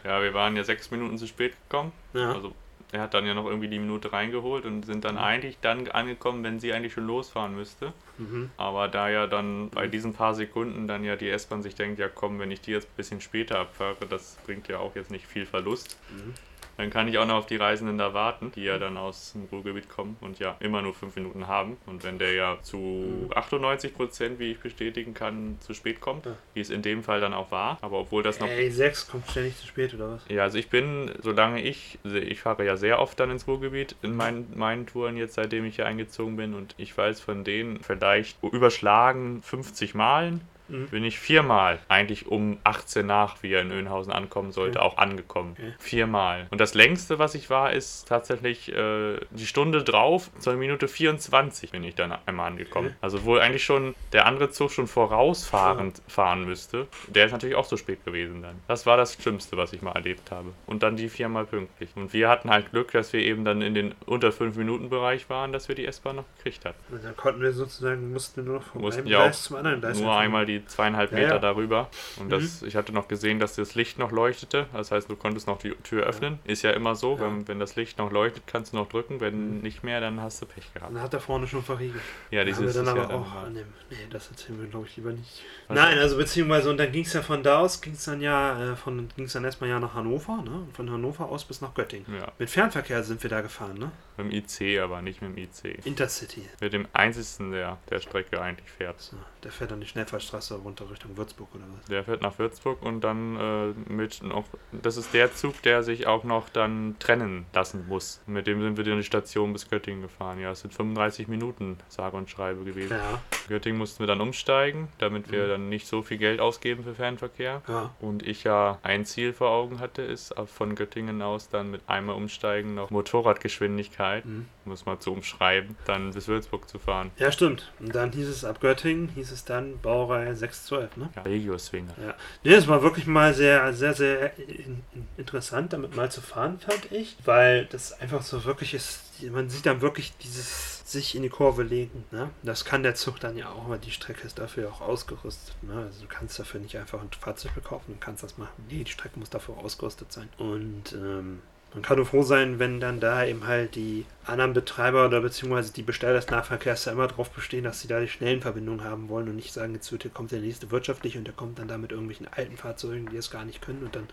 Ja, 0.05 0.23
wir 0.23 0.35
waren 0.35 0.57
ja 0.57 0.63
sechs 0.63 0.91
Minuten 0.91 1.19
zu 1.19 1.27
spät 1.27 1.55
gekommen. 1.69 1.93
Ja. 2.15 2.33
Also 2.33 2.55
er 2.93 3.01
hat 3.01 3.15
dann 3.15 3.27
ja 3.27 3.35
noch 3.35 3.47
irgendwie 3.47 3.69
die 3.69 3.79
Minute 3.79 4.13
reingeholt 4.13 4.65
und 4.65 4.87
sind 4.87 5.05
dann 5.05 5.19
eigentlich 5.19 5.59
dann 5.61 5.89
angekommen, 5.89 6.45
wenn 6.45 6.61
sie 6.61 6.73
eigentlich 6.73 6.93
schon 6.93 7.07
losfahren 7.07 7.57
müsste. 7.57 7.93
Mhm. 8.19 8.51
Aber 8.57 8.87
da 8.87 9.09
ja 9.09 9.27
dann 9.27 9.71
bei 9.71 9.89
diesen 9.89 10.15
paar 10.15 10.35
Sekunden 10.35 10.87
dann 10.87 11.03
ja 11.03 11.17
die 11.17 11.29
S-Bahn 11.29 11.63
sich 11.63 11.75
denkt, 11.75 11.99
ja 11.99 12.09
komm, 12.09 12.39
wenn 12.39 12.51
ich 12.51 12.61
die 12.61 12.71
jetzt 12.71 12.89
ein 12.89 12.97
bisschen 12.97 13.21
später 13.21 13.59
abfahre, 13.59 14.07
das 14.09 14.39
bringt 14.47 14.69
ja 14.69 14.79
auch 14.79 14.95
jetzt 14.95 15.11
nicht 15.11 15.27
viel 15.27 15.47
Verlust. 15.47 15.99
Mhm. 16.11 16.35
Dann 16.77 16.91
kann 16.91 17.09
ich 17.09 17.19
auch 17.19 17.27
noch 17.27 17.37
auf 17.37 17.47
die 17.47 17.57
Reisenden 17.57 17.99
da 17.99 18.13
warten, 18.15 18.53
die 18.55 18.65
ja 18.65 18.79
dann 18.79 18.97
aus 18.97 19.33
dem 19.33 19.45
Ruhrgebiet 19.51 19.89
kommen 19.89 20.17
und 20.21 20.39
ja 20.39 20.57
immer 20.61 20.83
nur 20.83 20.95
fünf 20.95 21.17
Minuten 21.17 21.47
haben. 21.47 21.77
Und 21.87 22.05
wenn 22.05 22.19
der 22.19 22.33
ja 22.35 22.59
zu 22.63 23.31
98 23.35 23.95
Prozent, 23.95 24.39
wie 24.39 24.53
ich 24.53 24.61
bestätigen 24.61 25.15
kann, 25.15 25.57
zu 25.61 25.75
spät 25.75 26.01
kommt, 26.01 26.29
wie 26.55 26.61
es 26.61 26.71
in 26.71 26.83
dem 26.83 27.03
Fall 27.03 27.21
dann 27.21 27.35
auch 27.35 27.51
war, 27.51 27.79
aber 27.81 28.01
obwohl 28.01 28.23
das 28.23 28.41
noch 28.41 28.49
Ey, 28.49 28.71
sechs 28.71 29.09
kommt 29.09 29.29
ständig 29.31 29.57
zu 29.57 29.67
spät, 29.67 29.95
oder 29.95 30.13
was? 30.13 30.25
ja, 30.29 30.43
also 30.43 30.59
ich 30.59 30.69
bin, 30.69 31.11
solange 31.23 31.63
ich, 31.63 31.99
also 32.05 32.17
ich 32.17 32.41
fahre 32.41 32.65
ja 32.65 32.77
sehr 32.77 32.99
oft 33.01 33.19
dann 33.21 33.31
ins 33.31 33.47
Ruhrgebiet 33.47 33.97
in 34.03 34.17
meinen, 34.17 34.53
meinen 34.57 34.87
Touren 34.87 35.17
jetzt, 35.17 35.35
seitdem 35.35 35.65
ich 35.65 35.77
hier 35.77 35.87
eingezogen 35.87 36.37
bin 36.37 36.55
und 36.55 36.75
ich 36.79 36.97
weiß 36.97 37.21
von 37.21 37.45
denen 37.45 37.81
vielleicht 37.83 38.43
überschlagen 38.43 39.43
50 39.43 39.95
Malen 39.95 40.41
Mhm. 40.69 40.89
bin 40.89 41.05
ich 41.05 41.19
viermal 41.19 41.79
eigentlich 41.89 42.27
um 42.27 42.59
18 42.65 43.07
nach, 43.07 43.43
wie 43.43 43.53
er 43.53 43.63
in 43.63 43.71
Önhausen 43.71 44.13
ankommen 44.13 44.53
sollte, 44.53 44.83
auch 44.83 44.99
angekommen. 44.99 45.57
Okay. 45.59 45.75
Viermal. 45.79 46.47
Und 46.51 46.61
das 46.61 46.75
längste, 46.75 47.19
was 47.19 47.35
ich 47.35 47.51
war, 47.51 47.73
ist 47.73 48.09
tatsächlich 48.09 48.73
äh, 48.73 49.19
die 49.31 49.47
Stunde 49.47 49.83
drauf, 49.83 50.31
zur 50.39 50.55
Minute 50.55 50.89
24 50.89 51.71
bin 51.71 51.85
ich 51.85 51.95
dann 51.95 52.17
einmal 52.27 52.51
angekommen. 52.51 52.89
Okay. 52.89 52.97
Also 53.01 53.25
wo 53.25 53.37
eigentlich 53.37 53.65
schon 53.65 53.95
der 54.13 54.27
andere 54.27 54.51
Zug 54.51 54.71
schon 54.71 54.87
vorausfahrend 54.87 56.03
fahren 56.09 56.45
müsste. 56.45 56.87
Der 57.09 57.27
ist 57.27 57.33
natürlich 57.33 57.57
auch 57.57 57.65
so 57.65 57.77
spät 57.77 58.05
gewesen 58.05 58.43
dann. 58.43 58.57
Das 58.69 58.87
war 58.87 58.97
das 58.97 59.15
Schlimmste, 59.15 59.57
was 59.57 59.73
ich 59.73 59.83
mal 59.83 59.93
erlebt 59.93 60.31
habe. 60.31 60.53
Und 60.67 60.83
dann 60.83 60.97
die 60.97 61.09
viermal 61.09 61.45
pünktlich. 61.45 61.91
Und 61.95 62.13
wir 62.13 62.29
hatten 62.29 62.51
halt 62.51 62.71
Glück, 62.71 62.93
dass 62.93 63.13
wir 63.13 63.21
eben 63.21 63.45
dann 63.45 63.63
in 63.63 63.75
den 63.75 63.95
unter 64.07 64.33
5 64.33 64.57
Minuten 64.57 64.91
Bereich 64.91 65.29
waren, 65.31 65.53
dass 65.53 65.69
wir 65.69 65.75
die 65.75 65.87
S-Bahn 65.87 66.17
noch 66.17 66.25
gekriegt 66.37 66.65
hatten. 66.65 66.79
Und 66.95 67.05
dann 67.05 67.17
konnten 67.17 67.41
wir 67.41 67.53
sozusagen, 67.53 68.13
mussten 68.13 68.45
wir 68.45 68.45
nur 68.45 68.61
noch 68.61 68.67
vom 68.67 68.83
Mussten 68.83 69.03
einen 69.03 69.11
ja 69.11 69.23
Gleis 69.23 69.43
zum 69.43 69.57
anderen 69.57 69.81
Gleis 69.81 70.01
Nur 70.01 70.17
einmal 70.17 70.47
die 70.47 70.56
zweieinhalb 70.65 71.13
Ja, 71.13 71.19
Meter 71.19 71.35
ja. 71.35 71.39
darüber. 71.39 71.91
Und 72.19 72.31
das, 72.31 72.63
ich 72.63 72.77
hatte 72.77 72.93
noch 72.93 73.09
gesehen, 73.09 73.39
dass 73.39 73.55
das 73.57 73.75
Licht 73.75 73.99
noch 73.99 74.11
leuchtete. 74.13 74.67
Das 74.73 74.91
heißt, 74.91 75.11
du 75.11 75.17
konntest 75.17 75.47
noch 75.47 75.59
die 75.59 75.71
Tür 75.83 76.05
öffnen. 76.05 76.39
Ist 76.45 76.63
ja 76.63 76.71
immer 76.71 76.95
so, 76.95 77.15
Ja. 77.17 77.21
wenn, 77.23 77.47
wenn 77.49 77.59
das 77.61 77.77
Licht 77.77 77.99
noch 77.99 78.11
leuchtet, 78.11 78.45
kannst 78.47 78.73
du 78.73 78.77
noch 78.77 78.89
drücken. 78.89 79.21
Wenn 79.21 79.59
nicht 79.61 79.83
mehr, 79.85 80.01
dann 80.01 80.21
hast 80.21 80.41
du 80.43 80.47
Pech 80.47 80.73
gehabt. 80.75 80.95
Dann 80.95 81.03
hat 81.03 81.13
er 81.15 81.21
vorne 81.21 81.47
schon 81.47 81.63
verriegelt. 81.63 82.03
Ja, 82.31 82.45
dieses 82.45 82.75
dann 82.75 82.89
aber 82.89 83.01
ja 83.03 83.07
dann 83.07 83.17
auch 83.23 83.35
mal- 83.35 83.45
an 83.47 83.55
dem. 83.55 83.67
Nee, 83.91 83.97
das 84.11 84.29
erzählen 84.31 84.61
wir, 84.61 84.69
glaube 84.69 84.87
ich, 84.87 84.97
lieber 84.97 85.13
nicht. 85.13 85.43
Was? 85.69 85.77
Nein, 85.77 85.99
also 85.99 86.17
beziehungsweise, 86.17 86.71
und 86.71 86.77
dann 86.79 86.91
ging 86.93 87.05
es 87.05 87.13
ja 87.13 87.23
von 87.23 87.43
da 87.43 87.59
aus, 87.61 87.81
ging 87.81 87.93
es 87.93 88.05
dann 88.05 88.21
ja, 88.21 88.73
äh, 88.73 88.77
von 88.77 89.09
ging 89.17 89.27
es 89.27 89.33
dann 89.33 89.45
erstmal 89.45 89.71
ja 89.71 89.79
nach 89.81 89.95
Hannover, 89.95 90.43
ne? 90.43 90.51
Und 90.67 90.75
von 90.77 90.91
Hannover 90.91 91.29
aus 91.29 91.45
bis 91.45 91.61
nach 91.61 91.75
Göttingen. 91.75 92.07
Ja, 92.19 92.33
Mit 92.39 92.51
Fernverkehr 92.51 93.03
sind 93.05 93.23
wir 93.23 93.31
da 93.31 93.41
gefahren, 93.41 93.79
ne? 93.79 93.91
mit 94.19 94.33
dem 94.33 94.33
IC, 94.33 94.81
aber 94.81 95.03
nicht 95.03 95.21
mit 95.21 95.37
dem 95.37 95.39
IC. 95.45 95.85
Intercity. 95.87 96.49
Mit 96.61 96.73
dem 96.73 96.89
einzigsten, 96.95 97.53
der 97.53 97.77
der 97.91 98.01
Strecke 98.01 98.41
eigentlich 98.41 98.71
fährt. 98.71 99.01
So, 99.01 99.17
der 99.45 99.53
fährt 99.53 99.73
an 99.73 99.81
die 99.81 99.87
Schnellfahrstraße 99.87 100.46
was 100.51 100.59
er 100.59 100.63
runter 100.63 100.91
Richtung 100.91 101.17
Würzburg 101.17 101.49
oder 101.55 101.65
was? 101.77 101.87
Der 101.87 102.05
fährt 102.05 102.23
nach 102.23 102.39
Würzburg 102.39 102.83
und 102.83 103.01
dann 103.03 103.37
äh, 103.37 103.93
mit 103.93 104.23
noch. 104.23 104.45
Das 104.73 104.97
ist 104.97 105.13
der 105.15 105.35
Zug, 105.35 105.61
der 105.63 105.83
sich 105.83 106.07
auch 106.07 106.25
noch 106.25 106.49
dann 106.49 106.97
trennen 106.99 107.47
lassen 107.53 107.87
muss. 107.89 108.21
Mit 108.27 108.47
dem 108.47 108.61
sind 108.61 108.77
wir 108.77 108.87
in 108.87 108.97
die 108.99 109.05
Station 109.05 109.53
bis 109.53 109.69
Göttingen 109.69 110.03
gefahren. 110.03 110.39
Ja, 110.41 110.53
es 110.53 110.61
sind 110.61 110.73
35 110.75 111.29
Minuten, 111.29 111.79
sage 111.89 112.17
und 112.17 112.31
schreibe 112.31 112.65
gewesen. 112.65 112.97
Ja, 112.97 113.21
Göttingen 113.49 113.79
mussten 113.79 114.01
wir 114.01 114.07
dann 114.07 114.21
umsteigen, 114.21 114.89
damit 114.99 115.31
wir 115.33 115.45
Mhm. 115.45 115.49
dann 115.49 115.69
nicht 115.69 115.87
so 115.87 116.03
viel 116.03 116.19
Geld 116.19 116.41
ausgeben 116.41 116.85
für 116.85 116.95
Fernverkehr. 116.95 117.63
ja. 117.69 117.95
Und 118.01 118.27
ich 118.27 118.45
ja 118.45 118.79
ein 118.83 119.05
Ziel 119.05 119.33
vor 119.33 119.51
Augen 119.51 119.81
hatte, 119.81 120.03
ist 120.03 120.35
von 120.47 120.75
Göttingen 120.75 121.23
aus 121.23 121.49
dann 121.49 121.71
mit 121.71 121.83
einmal 121.87 122.17
umsteigen 122.17 122.75
noch 122.75 122.91
Motorradgeschwindigkeit, 122.91 124.25
Mhm. 124.25 124.47
Um 124.67 124.73
es 124.73 124.87
mal 124.87 124.99
zu 124.99 125.13
umschreiben, 125.13 125.77
dann 125.85 126.13
bis 126.13 126.29
Würzburg 126.29 126.69
zu 126.69 126.79
fahren. 126.79 127.11
Ja, 127.19 127.33
stimmt. 127.33 127.73
Und 127.81 127.95
dann 127.95 128.13
hieß 128.13 128.29
es 128.29 128.45
ab 128.45 128.61
Göttingen, 128.61 129.09
hieß 129.11 129.33
es 129.33 129.45
dann 129.45 129.81
Baureihe 129.81 130.35
612, 130.35 130.97
ne? 130.97 131.11
Ja, 131.15 131.23
Regio-Swinger. 131.23 131.95
Ja. 132.03 132.15
Nee, 132.45 132.55
es 132.55 132.69
war 132.69 132.83
wirklich 132.83 133.07
mal 133.07 133.35
sehr, 133.35 133.73
sehr, 133.73 133.95
sehr 133.95 134.39
in, 134.39 134.83
in, 134.95 135.09
interessant, 135.17 135.73
damit 135.73 135.97
mal 135.97 136.11
zu 136.11 136.21
fahren, 136.21 136.59
fand 136.59 136.93
ich. 136.93 137.17
Weil 137.25 137.67
das 137.67 137.93
einfach 138.01 138.23
so 138.23 138.45
wirklich 138.45 138.75
ist, 138.75 139.03
man 139.31 139.49
sieht 139.49 139.67
dann 139.67 139.81
wirklich 139.81 140.17
dieses 140.19 140.77
sich 140.87 141.17
in 141.17 141.23
die 141.23 141.29
Kurve 141.29 141.63
legen. 141.63 142.05
Ne? 142.11 142.31
Das 142.43 142.65
kann 142.65 142.83
der 142.83 142.95
Zug 142.95 143.19
dann 143.19 143.37
ja 143.37 143.51
auch, 143.51 143.69
weil 143.69 143.79
die 143.79 143.91
Strecke 143.91 144.27
ist 144.27 144.39
dafür 144.39 144.71
auch 144.71 144.81
ausgerüstet. 144.81 145.57
Ne? 145.63 145.75
Also 145.75 146.03
du 146.03 146.09
kannst 146.09 146.39
dafür 146.39 146.61
nicht 146.61 146.79
einfach 146.79 147.01
ein 147.01 147.11
Fahrzeug 147.19 147.55
bekaufen 147.55 147.95
und 147.95 148.01
kannst 148.01 148.23
das 148.23 148.39
machen. 148.39 148.65
Nee, 148.69 148.85
die 148.85 148.93
Strecke 148.93 149.19
muss 149.19 149.31
dafür 149.31 149.59
ausgerüstet 149.59 150.13
sein. 150.13 150.29
Und 150.39 150.93
ähm, 150.93 151.43
man 151.77 151.83
kann 151.83 151.99
nur 151.99 152.07
froh 152.07 152.23
sein, 152.23 152.59
wenn 152.59 152.81
dann 152.81 153.01
da 153.01 153.27
eben 153.27 153.47
halt 153.47 153.75
die 153.75 154.07
anderen 154.25 154.55
Betreiber 154.55 155.05
oder 155.05 155.21
beziehungsweise 155.21 155.75
die 155.75 155.83
Besteller 155.83 156.15
des 156.15 156.29
Nahverkehrs 156.29 156.85
da 156.85 156.93
immer 156.93 157.07
darauf 157.07 157.29
bestehen, 157.29 157.65
dass 157.65 157.83
sie 157.83 157.87
da 157.87 158.01
die 158.01 158.09
schnellen 158.09 158.41
Verbindungen 158.41 158.83
haben 158.83 159.11
wollen 159.11 159.29
und 159.29 159.37
nicht 159.37 159.53
sagen, 159.53 159.75
jetzt 159.75 159.93
wird, 159.93 160.15
kommt 160.15 160.33
der 160.33 160.41
nächste 160.41 160.71
wirtschaftliche 160.71 161.19
und 161.19 161.27
der 161.27 161.35
kommt 161.35 161.59
dann 161.59 161.69
da 161.69 161.77
mit 161.77 161.91
irgendwelchen 161.93 162.29
alten 162.29 162.57
Fahrzeugen, 162.57 163.11
die 163.11 163.19
es 163.19 163.31
gar 163.31 163.45
nicht 163.45 163.61
können 163.61 163.83
und 163.85 163.95
dann 163.95 164.09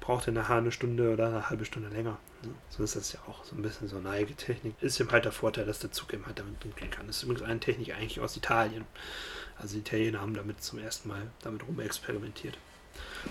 braucht 0.00 0.26
er 0.26 0.32
nachher 0.32 0.56
eine 0.56 0.72
Stunde 0.72 1.12
oder 1.12 1.26
eine 1.26 1.50
halbe 1.50 1.66
Stunde 1.66 1.90
länger. 1.90 2.16
So 2.70 2.82
ist 2.82 2.96
das 2.96 3.12
ja 3.12 3.20
auch 3.28 3.44
so 3.44 3.56
ein 3.56 3.62
bisschen 3.62 3.88
so 3.88 3.98
Neigetechnik. 3.98 4.74
Ist 4.80 4.98
eben 4.98 5.12
halt 5.12 5.26
der 5.26 5.32
Vorteil, 5.32 5.66
dass 5.66 5.80
der 5.80 5.92
Zug 5.92 6.14
eben 6.14 6.24
halt 6.24 6.38
damit 6.38 6.64
umgehen 6.64 6.90
kann. 6.90 7.06
Das 7.08 7.18
ist 7.18 7.24
übrigens 7.24 7.42
eine 7.42 7.60
Technik 7.60 7.94
eigentlich 7.94 8.20
aus 8.20 8.38
Italien. 8.38 8.86
Also 9.58 9.74
die 9.74 9.80
Italiener 9.80 10.22
haben 10.22 10.32
damit 10.32 10.62
zum 10.62 10.78
ersten 10.78 11.10
Mal 11.10 11.30
damit 11.42 11.68
rumexperimentiert. 11.68 12.56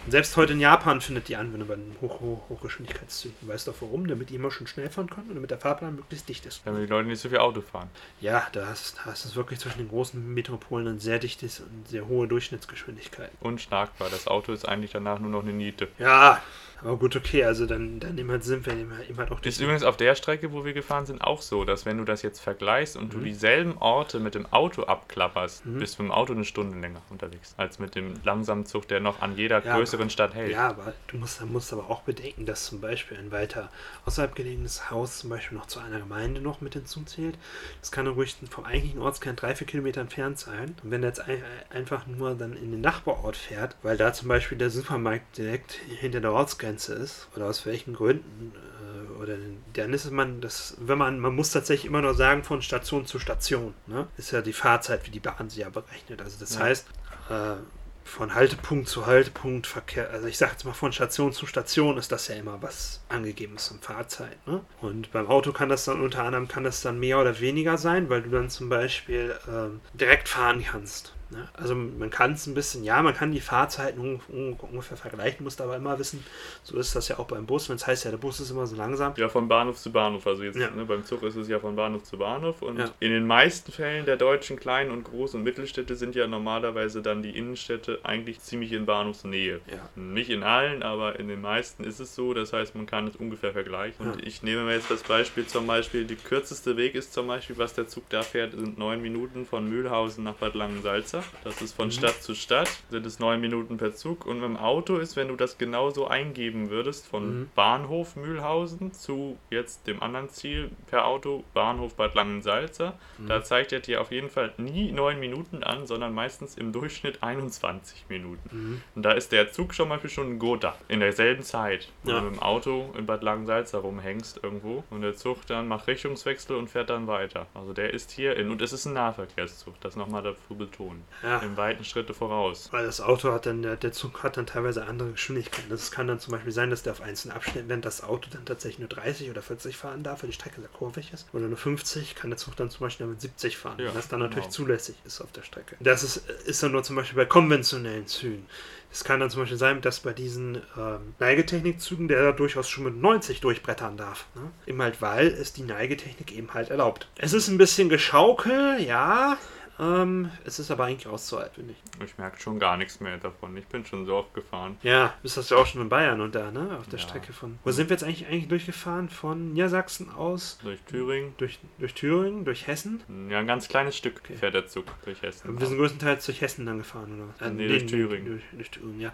Und 0.05 0.11
selbst 0.11 0.35
heute 0.37 0.53
in 0.53 0.59
Japan 0.59 1.01
findet 1.01 1.27
die 1.27 1.35
Anwendung 1.35 1.67
bei 1.67 1.75
den 1.75 1.95
Hoch 2.01 2.19
Hoch 2.21 2.49
Hochgeschwindigkeitszügen. 2.49 3.35
Weißt 3.41 3.67
du 3.67 3.71
auch 3.71 3.75
warum? 3.81 4.07
Damit 4.07 4.29
die 4.29 4.35
immer 4.35 4.51
schon 4.51 4.67
schnell 4.67 4.89
fahren 4.89 5.09
können 5.09 5.29
und 5.29 5.35
damit 5.35 5.51
der 5.51 5.59
Fahrplan 5.59 5.95
möglichst 5.95 6.27
dicht 6.29 6.45
ist. 6.45 6.61
Damit 6.65 6.83
die 6.83 6.87
Leute 6.87 7.07
nicht 7.07 7.21
so 7.21 7.29
viel 7.29 7.37
Auto 7.37 7.61
fahren. 7.61 7.89
Ja, 8.19 8.47
da 8.51 8.71
ist, 8.71 8.97
da 9.03 9.11
ist 9.11 9.25
es 9.25 9.35
wirklich 9.35 9.59
zwischen 9.59 9.79
den 9.79 9.89
großen 9.89 10.33
Metropolen 10.33 10.87
ein 10.87 10.99
sehr 10.99 11.19
dichtes 11.19 11.59
und 11.59 11.87
sehr 11.87 12.07
hohe 12.07 12.27
Durchschnittsgeschwindigkeit. 12.27 13.31
Unschlagbar. 13.41 14.09
Das 14.09 14.27
Auto 14.27 14.51
ist 14.53 14.67
eigentlich 14.67 14.91
danach 14.91 15.19
nur 15.19 15.31
noch 15.31 15.43
eine 15.43 15.53
Niete. 15.53 15.87
Ja, 15.99 16.41
aber 16.81 16.97
gut, 16.97 17.15
okay, 17.15 17.43
also 17.43 17.65
dann, 17.65 17.99
dann 17.99 18.17
eben 18.17 18.29
halt 18.31 18.43
sind 18.43 18.65
wir 18.65 18.73
eben 18.75 18.95
halt, 18.95 19.17
halt 19.17 19.31
auch 19.31 19.39
Das 19.39 19.53
ist 19.55 19.61
übrigens 19.61 19.83
auf 19.83 19.97
der 19.97 20.15
Strecke, 20.15 20.51
wo 20.51 20.65
wir 20.65 20.73
gefahren 20.73 21.05
sind, 21.05 21.21
auch 21.21 21.41
so, 21.41 21.63
dass 21.63 21.85
wenn 21.85 21.97
du 21.97 22.03
das 22.03 22.21
jetzt 22.21 22.39
vergleichst 22.39 22.97
und 22.97 23.13
du 23.13 23.17
Mhm. 23.19 23.23
dieselben 23.23 23.77
Orte 23.77 24.19
mit 24.19 24.35
dem 24.35 24.45
Auto 24.51 24.83
abklapperst, 24.83 25.65
Mhm. 25.65 25.79
bist 25.79 25.97
du 25.97 26.03
mit 26.03 26.11
dem 26.11 26.13
Auto 26.15 26.33
eine 26.33 26.45
Stunde 26.45 26.79
länger 26.79 27.01
unterwegs, 27.09 27.53
als 27.57 27.79
mit 27.79 27.95
dem 27.95 28.13
langsamen 28.23 28.65
Zug, 28.65 28.87
der 28.87 28.99
noch 28.99 29.21
an 29.21 29.35
jeder 29.37 29.63
Ja, 29.63 29.75
größeren 29.77 30.09
Stadt 30.09 30.33
hält. 30.33 30.51
Ja, 30.51 30.69
aber 30.69 30.93
du 31.07 31.17
musst, 31.17 31.41
musst 31.45 31.71
aber 31.73 31.89
auch 31.89 32.01
bedenken, 32.01 32.45
dass 32.45 32.65
zum 32.65 32.81
Beispiel 32.81 33.17
ein 33.17 33.31
weiter 33.31 33.69
außerhalb 34.05 34.33
gelegenes 34.35 34.89
Haus 34.91 35.19
zum 35.19 35.29
Beispiel 35.29 35.57
noch 35.57 35.67
zu 35.67 35.79
einer 35.79 35.99
Gemeinde 35.99 36.41
noch 36.41 36.61
mit 36.61 36.73
hinzuzählt. 36.73 37.37
Das 37.79 37.91
kann 37.91 38.07
ruhig 38.07 38.35
vom 38.49 38.65
eigentlichen 38.65 39.01
Ortskern 39.01 39.35
drei, 39.35 39.55
vier 39.55 39.67
Kilometer 39.67 40.01
entfernt 40.01 40.39
sein. 40.39 40.75
Und 40.83 40.91
wenn 40.91 41.03
er 41.03 41.09
jetzt 41.09 41.19
ein, 41.21 41.43
einfach 41.69 42.07
nur 42.07 42.35
dann 42.35 42.53
in 42.53 42.71
den 42.71 42.81
Nachbarort 42.81 43.35
fährt, 43.37 43.75
weil 43.83 43.97
da 43.97 44.13
zum 44.13 44.27
Beispiel 44.27 44.57
der 44.57 44.69
Supermarkt 44.69 45.37
direkt 45.37 45.73
hinter 45.73 46.21
der 46.21 46.31
Ortsgrenze 46.71 46.93
ist, 46.93 47.27
oder 47.35 47.45
aus 47.47 47.65
welchen 47.65 47.93
Gründen, 47.93 48.53
äh, 48.55 49.21
oder 49.21 49.35
dann 49.73 49.93
ist 49.93 50.05
es 50.05 50.11
man, 50.11 50.41
das, 50.41 50.75
wenn 50.79 50.97
man, 50.97 51.19
man 51.19 51.35
muss 51.35 51.51
tatsächlich 51.51 51.85
immer 51.85 52.01
nur 52.01 52.13
sagen, 52.15 52.43
von 52.43 52.61
Station 52.61 53.05
zu 53.05 53.19
Station, 53.19 53.73
ne? 53.87 54.07
Ist 54.17 54.31
ja 54.31 54.41
die 54.41 54.53
Fahrzeit, 54.53 55.05
wie 55.05 55.11
die 55.11 55.19
Bahn 55.19 55.49
sie 55.49 55.61
ja 55.61 55.69
berechnet. 55.69 56.21
Also 56.21 56.37
das 56.39 56.55
Ja. 56.55 56.61
heißt, 56.61 56.87
äh, 57.29 57.55
von 58.03 58.33
Haltepunkt 58.33 58.89
zu 58.89 59.05
Haltepunkt 59.05 59.67
Verkehr, 59.67 60.09
also 60.09 60.27
ich 60.27 60.37
sage 60.37 60.53
jetzt 60.53 60.65
mal 60.65 60.73
von 60.73 60.91
Station 60.91 61.31
zu 61.33 61.45
Station 61.45 61.97
ist 61.97 62.11
das 62.11 62.27
ja 62.27 62.35
immer 62.35 62.61
was 62.61 62.99
angegeben 63.09 63.55
ist 63.55 63.71
in 63.71 63.79
Fahrzeit. 63.79 64.35
Ne? 64.47 64.61
Und 64.81 65.11
beim 65.13 65.27
Auto 65.27 65.51
kann 65.53 65.69
das 65.69 65.85
dann 65.85 66.01
unter 66.01 66.23
anderem 66.23 66.47
kann 66.47 66.63
das 66.63 66.81
dann 66.81 66.99
mehr 66.99 67.19
oder 67.21 67.39
weniger 67.39 67.77
sein, 67.77 68.09
weil 68.09 68.23
du 68.23 68.29
dann 68.31 68.49
zum 68.49 68.69
Beispiel 68.69 69.35
ähm, 69.47 69.79
direkt 69.93 70.27
fahren 70.27 70.63
kannst. 70.63 71.13
Ne? 71.31 71.47
Also 71.53 71.75
man 71.75 72.09
kann 72.09 72.33
es 72.33 72.45
ein 72.45 72.53
bisschen, 72.53 72.83
ja, 72.83 73.01
man 73.01 73.13
kann 73.13 73.31
die 73.31 73.39
Fahrzeiten 73.39 73.99
un 74.01 74.19
un 74.29 74.53
ungefähr 74.53 74.97
vergleichen, 74.97 75.43
musst 75.45 75.61
aber 75.61 75.77
immer 75.77 75.97
wissen, 75.97 76.23
so 76.63 76.77
ist 76.77 76.93
das 76.95 77.07
ja 77.07 77.19
auch 77.19 77.25
beim 77.27 77.45
Bus, 77.45 77.69
wenn 77.69 77.77
es 77.77 77.87
heißt 77.87 78.03
ja, 78.03 78.11
der 78.11 78.17
Bus 78.17 78.39
ist 78.41 78.51
immer 78.51 78.67
so 78.67 78.75
langsam. 78.75 79.13
Ja, 79.15 79.29
von 79.29 79.47
Bahnhof 79.47 79.77
zu 79.77 79.91
Bahnhof. 79.91 80.27
Also 80.27 80.43
jetzt 80.43 80.57
Ja. 80.57 80.69
ne, 80.71 80.83
beim 80.85 81.05
Zug 81.05 81.23
ist 81.23 81.35
es 81.37 81.47
ja 81.47 81.59
von 81.59 81.75
Bahnhof 81.75 82.03
zu 82.03 82.17
Bahnhof. 82.17 82.61
Und 82.61 82.79
Ja. 82.79 82.89
in 82.99 83.11
den 83.11 83.25
meisten 83.25 83.71
Fällen 83.71 84.05
der 84.05 84.17
deutschen 84.17 84.59
Klein- 84.59 84.91
und 84.91 85.07
Groß- 85.07 85.35
und 85.35 85.43
Mittelstädte 85.43 85.95
sind 85.95 86.15
ja 86.15 86.27
normalerweise 86.27 87.01
dann 87.01 87.23
die 87.23 87.37
Innenstädte 87.37 87.99
eigentlich 88.03 88.41
ziemlich 88.41 88.73
in 88.73 88.85
Bahnhofsnähe. 88.85 89.61
Ja. 89.71 89.89
Nicht 89.95 90.29
in 90.29 90.43
allen, 90.43 90.83
aber 90.83 91.17
in 91.17 91.29
den 91.29 91.39
meisten 91.41 91.83
ist 91.85 91.99
es 92.01 92.13
so. 92.13 92.33
Das 92.33 92.51
heißt, 92.51 92.75
man 92.75 92.85
kann 92.87 93.07
es 93.07 93.15
ungefähr 93.15 93.53
vergleichen. 93.53 94.11
Und 94.11 94.25
ich 94.27 94.43
nehme 94.43 94.63
mir 94.63 94.73
jetzt 94.73 94.91
das 94.91 95.03
Beispiel 95.03 95.47
zum 95.47 95.65
Beispiel, 95.65 96.05
der 96.05 96.17
kürzeste 96.17 96.75
Weg 96.75 96.95
ist 96.95 97.13
zum 97.13 97.27
Beispiel, 97.27 97.57
was 97.57 97.73
der 97.73 97.87
Zug 97.87 98.09
da 98.09 98.21
fährt, 98.21 98.51
sind 98.51 98.77
neun 98.77 99.01
Minuten 99.01 99.45
von 99.45 99.69
Mühlhausen 99.69 100.23
nach 100.25 100.33
Bad 100.35 100.55
Langensalza. 100.55 101.20
Das 101.43 101.61
ist 101.61 101.75
von 101.75 101.87
Mhm. 101.87 101.91
Stadt 101.91 102.21
zu 102.23 102.35
Stadt, 102.35 102.69
sind 102.89 103.05
es 103.05 103.19
neun 103.19 103.41
Minuten 103.41 103.77
per 103.77 103.93
Zug. 103.93 104.25
Und 104.25 104.35
mit 104.39 104.45
dem 104.45 104.57
Auto 104.57 104.97
ist, 104.97 105.15
wenn 105.15 105.27
du 105.27 105.35
das 105.35 105.57
genauso 105.57 106.07
eingeben 106.07 106.69
würdest, 106.69 107.07
von 107.07 107.41
Mhm. 107.41 107.49
Bahnhof 107.55 108.15
Mühlhausen 108.15 108.93
zu 108.93 109.37
jetzt 109.49 109.87
dem 109.87 110.01
anderen 110.01 110.29
Ziel 110.29 110.71
per 110.87 111.05
Auto, 111.05 111.43
Bahnhof 111.53 111.95
Bad 111.95 112.15
Langensalza, 112.15 112.93
Mhm. 113.17 113.27
da 113.27 113.43
zeigt 113.43 113.71
er 113.71 113.79
dir 113.79 114.01
auf 114.01 114.11
jeden 114.11 114.29
Fall 114.29 114.53
nie 114.57 114.91
neun 114.91 115.19
Minuten 115.19 115.63
an, 115.63 115.87
sondern 115.87 116.13
meistens 116.13 116.57
im 116.57 116.71
Durchschnitt 116.71 117.21
21 117.23 118.05
Minuten. 118.09 118.49
Mhm. 118.51 118.81
Und 118.95 119.03
da 119.03 119.11
ist 119.11 119.31
der 119.31 119.51
Zug 119.51 119.73
schon 119.73 119.87
mal 119.89 119.99
schon 120.09 120.31
ein 120.33 120.39
Gotha. 120.39 120.75
In 120.87 120.99
derselben 120.99 121.43
Zeit. 121.43 121.89
Wenn 122.03 122.13
Ja. 122.15 122.19
du 122.21 122.25
mit 122.27 122.35
dem 122.35 122.41
Auto 122.41 122.93
in 122.97 123.05
Bad 123.05 123.21
Langensalza 123.23 123.77
rumhängst 123.79 124.39
irgendwo 124.43 124.83
und 124.89 125.01
der 125.01 125.15
Zug 125.15 125.45
dann 125.47 125.67
macht 125.67 125.87
Richtungswechsel 125.87 126.55
und 126.55 126.69
fährt 126.69 126.89
dann 126.89 127.07
weiter. 127.07 127.45
Also 127.53 127.73
der 127.73 127.93
ist 127.93 128.11
hier 128.11 128.35
in, 128.35 128.49
und 128.49 128.61
es 128.61 128.73
ist 128.73 128.85
ein 128.85 128.93
Nahverkehrszug, 128.93 129.79
das 129.81 129.95
nochmal 129.95 130.23
dafür 130.23 130.55
betonen. 130.55 131.03
Ja. 131.23 131.39
Im 131.39 131.57
weiten 131.57 131.83
Schritte 131.83 132.13
voraus. 132.13 132.69
Weil 132.71 132.85
das 132.85 133.01
Auto 133.01 133.31
hat 133.31 133.45
dann, 133.45 133.61
der, 133.61 133.75
der 133.75 133.91
Zug 133.91 134.23
hat 134.23 134.37
dann 134.37 134.45
teilweise 134.45 134.85
andere 134.85 135.11
Geschwindigkeiten. 135.11 135.69
Das 135.69 135.91
kann 135.91 136.07
dann 136.07 136.19
zum 136.19 136.31
Beispiel 136.31 136.51
sein, 136.51 136.69
dass 136.69 136.83
der 136.83 136.93
auf 136.93 137.01
einzelnen 137.01 137.35
Abschnitten, 137.35 137.69
wenn 137.69 137.81
das 137.81 138.03
Auto 138.03 138.29
dann 138.31 138.45
tatsächlich 138.45 138.79
nur 138.79 138.89
30 138.89 139.29
oder 139.29 139.41
40 139.41 139.77
fahren 139.77 140.03
darf, 140.03 140.23
weil 140.23 140.29
die 140.29 140.35
Strecke 140.35 140.61
sehr 140.61 140.69
kurvig 140.69 141.11
ist, 141.13 141.27
oder 141.33 141.47
nur 141.47 141.57
50, 141.57 142.15
kann 142.15 142.29
der 142.29 142.37
Zug 142.37 142.55
dann 142.55 142.69
zum 142.69 142.81
Beispiel 142.85 143.05
mit 143.07 143.21
70 143.21 143.57
fahren, 143.57 143.77
Ja, 143.79 143.91
das 143.91 144.07
dann 144.07 144.19
natürlich 144.19 144.45
genau. 144.45 144.55
zulässig 144.55 144.95
ist 145.05 145.21
auf 145.21 145.31
der 145.31 145.43
Strecke. 145.43 145.75
Das 145.79 146.03
ist, 146.03 146.17
ist 146.45 146.63
dann 146.63 146.71
nur 146.71 146.83
zum 146.83 146.95
Beispiel 146.95 147.17
bei 147.17 147.25
konventionellen 147.25 148.07
Zügen. 148.07 148.45
Es 148.93 149.05
kann 149.05 149.21
dann 149.21 149.29
zum 149.29 149.41
Beispiel 149.43 149.57
sein, 149.57 149.79
dass 149.79 150.01
bei 150.01 150.11
diesen 150.11 150.61
ähm, 150.77 151.15
Neigetechnikzügen 151.19 152.09
der 152.09 152.23
da 152.23 152.31
durchaus 152.33 152.67
schon 152.67 152.83
mit 152.83 152.97
90 152.97 153.39
durchbrettern 153.39 153.95
darf. 153.95 154.25
Ne? 154.35 154.51
Eben 154.67 154.81
halt, 154.81 155.01
weil 155.01 155.27
es 155.27 155.53
die 155.53 155.63
Neigetechnik 155.63 156.35
eben 156.35 156.53
halt 156.53 156.69
erlaubt. 156.69 157.07
Es 157.17 157.31
ist 157.31 157.47
ein 157.47 157.57
bisschen 157.57 157.87
geschaukel, 157.87 158.81
ja. 158.81 159.37
Ähm, 159.81 160.29
es 160.45 160.59
ist 160.59 160.69
aber 160.69 160.85
eigentlich 160.85 161.07
auszuhalten, 161.07 161.55
finde 161.55 161.73
ich. 161.73 162.05
Ich 162.05 162.15
merke 162.19 162.39
schon 162.39 162.59
gar 162.59 162.77
nichts 162.77 162.99
mehr 162.99 163.17
davon. 163.17 163.57
Ich 163.57 163.65
bin 163.65 163.83
schon 163.83 164.05
so 164.05 164.15
oft 164.15 164.31
gefahren. 164.35 164.77
Ja, 164.83 165.15
bist 165.23 165.37
das 165.37 165.49
ja 165.49 165.57
auch 165.57 165.65
schon 165.65 165.81
in 165.81 165.89
Bayern 165.89 166.21
und 166.21 166.35
da, 166.35 166.51
ne? 166.51 166.77
Auf 166.79 166.87
der 166.87 166.99
Ja. 166.99 167.05
Strecke 167.07 167.33
von. 167.33 167.57
Wo 167.63 167.71
sind 167.71 167.89
wir 167.89 167.95
jetzt 167.95 168.03
eigentlich 168.03 168.27
eigentlich 168.27 168.47
durchgefahren? 168.47 169.09
Von 169.09 169.53
Niedersachsen 169.53 170.11
aus 170.11 170.59
Durch 170.61 170.79
Thüringen. 170.83 171.33
durch, 171.37 171.57
durch 171.79 171.95
Thüringen, 171.95 172.45
durch 172.45 172.67
Hessen? 172.67 173.01
Ja, 173.29 173.39
ein 173.39 173.47
ganz 173.47 173.67
kleines 173.67 173.97
Stück 173.97 174.21
Okay. 174.23 174.35
fährt 174.35 174.53
der 174.53 174.67
Zug 174.67 174.85
durch 175.03 175.21
Hessen. 175.23 175.59
Wir 175.59 175.65
sind 175.65 175.77
größtenteils 175.77 176.25
durch 176.27 176.41
Hessen 176.41 176.67
dann 176.67 176.77
gefahren, 176.77 177.33
oder? 177.39 177.47
Äh, 177.47 177.49
Nee, 177.51 177.67
durch 177.67 177.87
Thüringen. 177.87 178.25
Durch, 178.27 178.43
durch 178.51 178.69
Thüringen, 178.69 179.01
ja. 179.01 179.11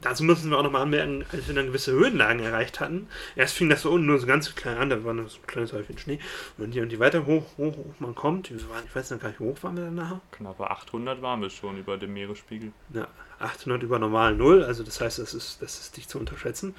Dazu 0.00 0.22
müssen 0.22 0.50
wir 0.50 0.58
auch 0.58 0.62
nochmal 0.62 0.82
anmerken, 0.82 1.24
als 1.32 1.48
wir 1.48 1.54
dann 1.54 1.66
gewisse 1.66 1.92
Höhenlagen 1.92 2.40
erreicht 2.40 2.78
hatten. 2.80 3.08
Erst 3.36 3.54
fing 3.54 3.70
das 3.70 3.82
so 3.82 3.90
unten 3.90 4.06
nur 4.06 4.18
so 4.18 4.26
ganz 4.26 4.54
klein 4.54 4.76
an, 4.76 4.90
da 4.90 5.02
war 5.02 5.14
noch 5.14 5.30
so 5.30 5.38
ein 5.38 5.46
kleines 5.46 5.72
Häufchen 5.72 5.96
Schnee. 5.96 6.18
Und 6.58 6.74
je, 6.74 6.82
und 6.82 6.92
je 6.92 6.98
weiter 6.98 7.24
hoch, 7.24 7.44
hoch, 7.56 7.76
hoch 7.76 7.94
man 8.00 8.14
kommt, 8.14 8.50
ich 8.50 8.64
weiß 8.94 9.12
noch 9.12 9.20
gar 9.20 9.28
nicht, 9.28 9.40
wie 9.40 9.44
hoch 9.44 9.62
waren 9.62 9.76
wir 9.76 9.84
dann 9.84 9.94
nachher? 9.94 10.20
Knappe 10.32 10.70
800 10.70 11.22
waren 11.22 11.40
wir 11.40 11.48
schon 11.48 11.78
über 11.78 11.96
dem 11.96 12.12
Meeresspiegel. 12.12 12.72
Ja, 12.92 13.08
800 13.38 13.82
über 13.82 13.98
normal 13.98 14.34
Null, 14.34 14.62
also 14.62 14.82
das 14.82 15.00
heißt, 15.00 15.18
das 15.18 15.32
ist, 15.32 15.62
das 15.62 15.80
ist 15.80 15.96
nicht 15.96 16.10
zu 16.10 16.18
unterschätzen. 16.18 16.74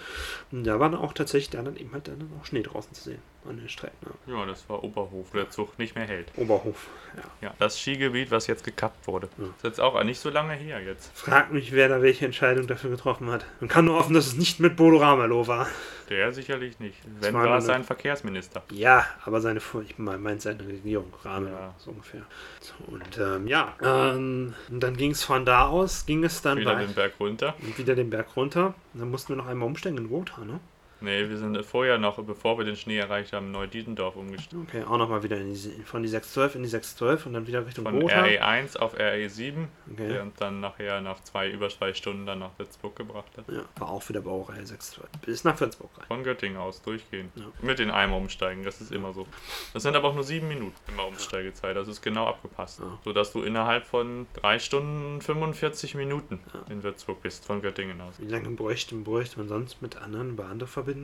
Und 0.52 0.66
da 0.66 0.80
war 0.80 0.90
dann 0.90 1.00
auch 1.00 1.14
tatsächlich 1.14 1.50
da 1.50 1.64
dann 1.64 1.78
eben 1.78 1.94
halt 1.94 2.08
dann 2.08 2.30
auch 2.40 2.46
Schnee 2.46 2.62
draußen 2.62 2.94
zu 2.94 3.04
sehen 3.04 3.35
an 3.50 3.58
den 3.58 3.70
Strecken. 3.70 3.96
Ja. 4.28 4.46
Das 4.46 4.68
war 4.70 4.84
Oberhof, 4.84 5.28
wo 5.34 5.38
der 5.38 5.50
Zug 5.50 5.78
nicht 5.80 5.96
mehr 5.96 6.06
hält. 6.06 6.28
Oberhof, 6.38 6.88
ja. 7.16 7.48
Ja, 7.50 7.54
das 7.60 7.80
Skigebiet, 7.80 8.32
was 8.32 8.48
jetzt 8.48 8.64
gekappt 8.64 9.08
wurde. 9.08 9.30
Ja. 9.38 9.46
ist 9.46 9.64
jetzt 9.64 9.80
auch 9.82 10.02
nicht 10.04 10.20
so 10.20 10.30
lange 10.30 10.54
her 10.54 10.82
jetzt. 10.82 11.12
Frag 11.18 11.52
mich, 11.52 11.72
wer 11.72 11.90
da 11.90 12.02
welche 12.02 12.26
Entscheidung 12.26 12.68
dafür 12.68 12.90
getroffen 12.90 13.30
hat. 13.32 13.46
Man 13.60 13.68
kann 13.70 13.86
nur 13.86 13.96
hoffen, 13.96 14.14
dass 14.14 14.28
es 14.28 14.36
nicht 14.36 14.60
mit 14.60 14.76
Bodo 14.76 14.98
Ramelow 14.98 15.48
war. 15.48 15.68
Der 16.10 16.32
sicherlich 16.34 16.80
nicht. 16.80 16.98
Wenn 17.20 17.34
war 17.34 17.50
war 17.50 17.58
es 17.58 17.66
sein 17.66 17.84
Verkehrsminister. 17.84 18.62
Ja, 18.70 19.06
aber 19.26 19.42
seine, 19.42 19.60
ich 19.88 19.98
meine 19.98 20.40
seine 20.40 20.60
Regierung, 20.68 21.12
Ramelow, 21.24 21.52
Ja. 21.56 21.74
so 21.80 21.92
ungefähr. 21.92 22.22
So, 22.62 22.74
und 22.94 23.18
ähm, 23.18 23.48
ja, 23.48 23.74
ähm, 23.82 24.54
und 24.70 24.80
dann 24.82 24.96
ging 24.98 25.12
es 25.12 25.24
von 25.24 25.46
da 25.46 25.66
aus, 25.68 26.06
ging 26.06 26.24
es 26.24 26.44
dann 26.44 26.60
Wieder 26.60 26.76
den 26.76 26.94
Berg 26.94 27.14
runter. 27.20 27.56
und 27.62 27.78
wieder 27.78 27.96
den 27.96 28.12
Berg 28.12 28.36
runter. 28.36 28.76
Und 28.94 29.00
dann 29.00 29.10
mussten 29.10 29.30
wir 29.30 29.38
noch 29.38 29.48
einmal 29.48 29.68
umsteigen 29.68 29.98
in 29.98 30.10
Gotha, 30.10 30.46
ne? 30.46 30.60
Nee, 31.06 31.30
wir 31.30 31.38
sind 31.38 31.64
vorher 31.66 31.98
noch, 32.00 32.22
bevor 32.24 32.58
wir 32.58 32.66
den 32.66 32.76
Schnee 32.76 32.98
erreicht 32.98 33.32
haben, 33.32 33.52
Neu-Dietendorf 33.52 34.16
umgestiegen. 34.16 34.66
Okay, 34.68 34.84
auch 34.84 34.98
nochmal 34.98 35.22
wieder 35.22 35.38
in 35.38 35.54
die, 35.54 35.70
von 35.86 36.02
die 36.02 36.10
612 36.10 36.56
in 36.56 36.64
die 36.64 36.70
612 36.70 37.26
und 37.28 37.34
dann 37.34 37.46
wieder 37.46 37.64
Richtung 37.66 37.86
Von 37.86 38.00
Gotha. 38.00 38.24
RE1 38.24 38.78
auf 38.78 38.98
RE7, 38.98 39.68
Okay. 39.92 40.08
der 40.10 40.24
uns 40.24 40.34
dann 40.38 40.60
nachher 40.62 41.00
nach 41.02 41.22
zwei, 41.24 41.50
über 41.52 41.70
zwei 41.70 41.94
Stunden 41.94 42.26
dann 42.26 42.40
nach 42.40 42.50
Würzburg 42.58 42.96
gebracht 42.96 43.32
hat. 43.38 43.46
Ja, 43.48 43.64
war 43.78 43.90
auch 43.90 44.10
wieder 44.10 44.22
Baureihe 44.22 44.66
612. 44.66 45.08
Bis 45.24 45.44
nach 45.44 45.60
Würzburg 45.60 45.92
rein. 45.98 46.08
Von 46.08 46.24
Göttingen 46.24 46.58
aus 46.58 46.82
durchgehen. 46.82 47.32
Ja. 47.36 47.44
Mit 47.62 47.78
den 47.78 47.92
Eimer 47.92 48.18
umsteigen, 48.18 48.64
das 48.64 48.82
ist 48.82 48.92
immer 48.92 49.14
so. 49.14 49.28
Das 49.74 49.84
sind 49.84 49.96
aber 49.96 50.08
auch 50.10 50.16
nur 50.16 50.24
sieben 50.24 50.48
Minuten 50.48 50.76
immer 50.92 51.06
Umsteigezeit, 51.06 51.76
das 51.76 51.88
ist 51.88 52.02
genau 52.02 52.26
abgepasst. 52.26 52.80
Ja. 52.80 52.98
Sodass 53.04 53.32
du 53.32 53.44
innerhalb 53.44 53.86
von 53.86 54.26
drei 54.34 54.58
Stunden 54.58 55.22
45 55.22 55.94
Minuten 55.94 56.40
in 56.68 56.82
Würzburg 56.82 57.22
bist, 57.22 57.46
von 57.46 57.62
Göttingen 57.62 58.02
aus. 58.02 58.16
Wie 58.20 58.26
lange 58.28 58.50
bräuchte, 58.50 58.96
bräuchte 58.96 59.38
man 59.38 59.48
sonst 59.48 59.84
mit 59.84 59.98
anderen 59.98 60.36
Bahnverbindungen? 60.36 60.95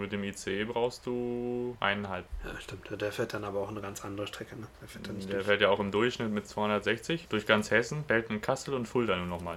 Mit 0.00 0.12
dem 0.12 0.24
ICE 0.24 0.64
brauchst 0.64 1.06
du 1.06 1.76
eineinhalb. 1.80 2.26
Ja, 2.44 2.60
stimmt. 2.60 3.00
Der 3.00 3.12
fährt 3.12 3.34
dann 3.34 3.44
aber 3.44 3.60
auch 3.60 3.68
eine 3.70 3.80
ganz 3.80 4.04
andere 4.04 4.26
Strecke. 4.26 4.56
Ne? 4.56 4.66
Der 4.80 4.88
fährt 4.88 5.08
dann 5.08 5.16
nicht 5.16 5.32
Der 5.32 5.42
fährt 5.42 5.60
ja 5.60 5.68
auch 5.68 5.80
im 5.80 5.90
Durchschnitt 5.90 6.30
mit 6.30 6.46
260 6.46 7.28
durch 7.28 7.46
ganz 7.46 7.70
Hessen, 7.70 8.04
hält 8.08 8.30
in 8.30 8.40
Kassel 8.40 8.74
und 8.74 8.86
Fulda 8.86 9.16
nur 9.16 9.26
nochmal. 9.26 9.56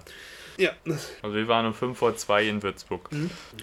Ja, 0.58 0.72
Also 1.22 1.36
wir 1.36 1.48
waren 1.48 1.66
um 1.66 1.74
5 1.74 1.98
vor 1.98 2.16
2 2.16 2.44
in 2.48 2.64
Würzburg. 2.64 3.10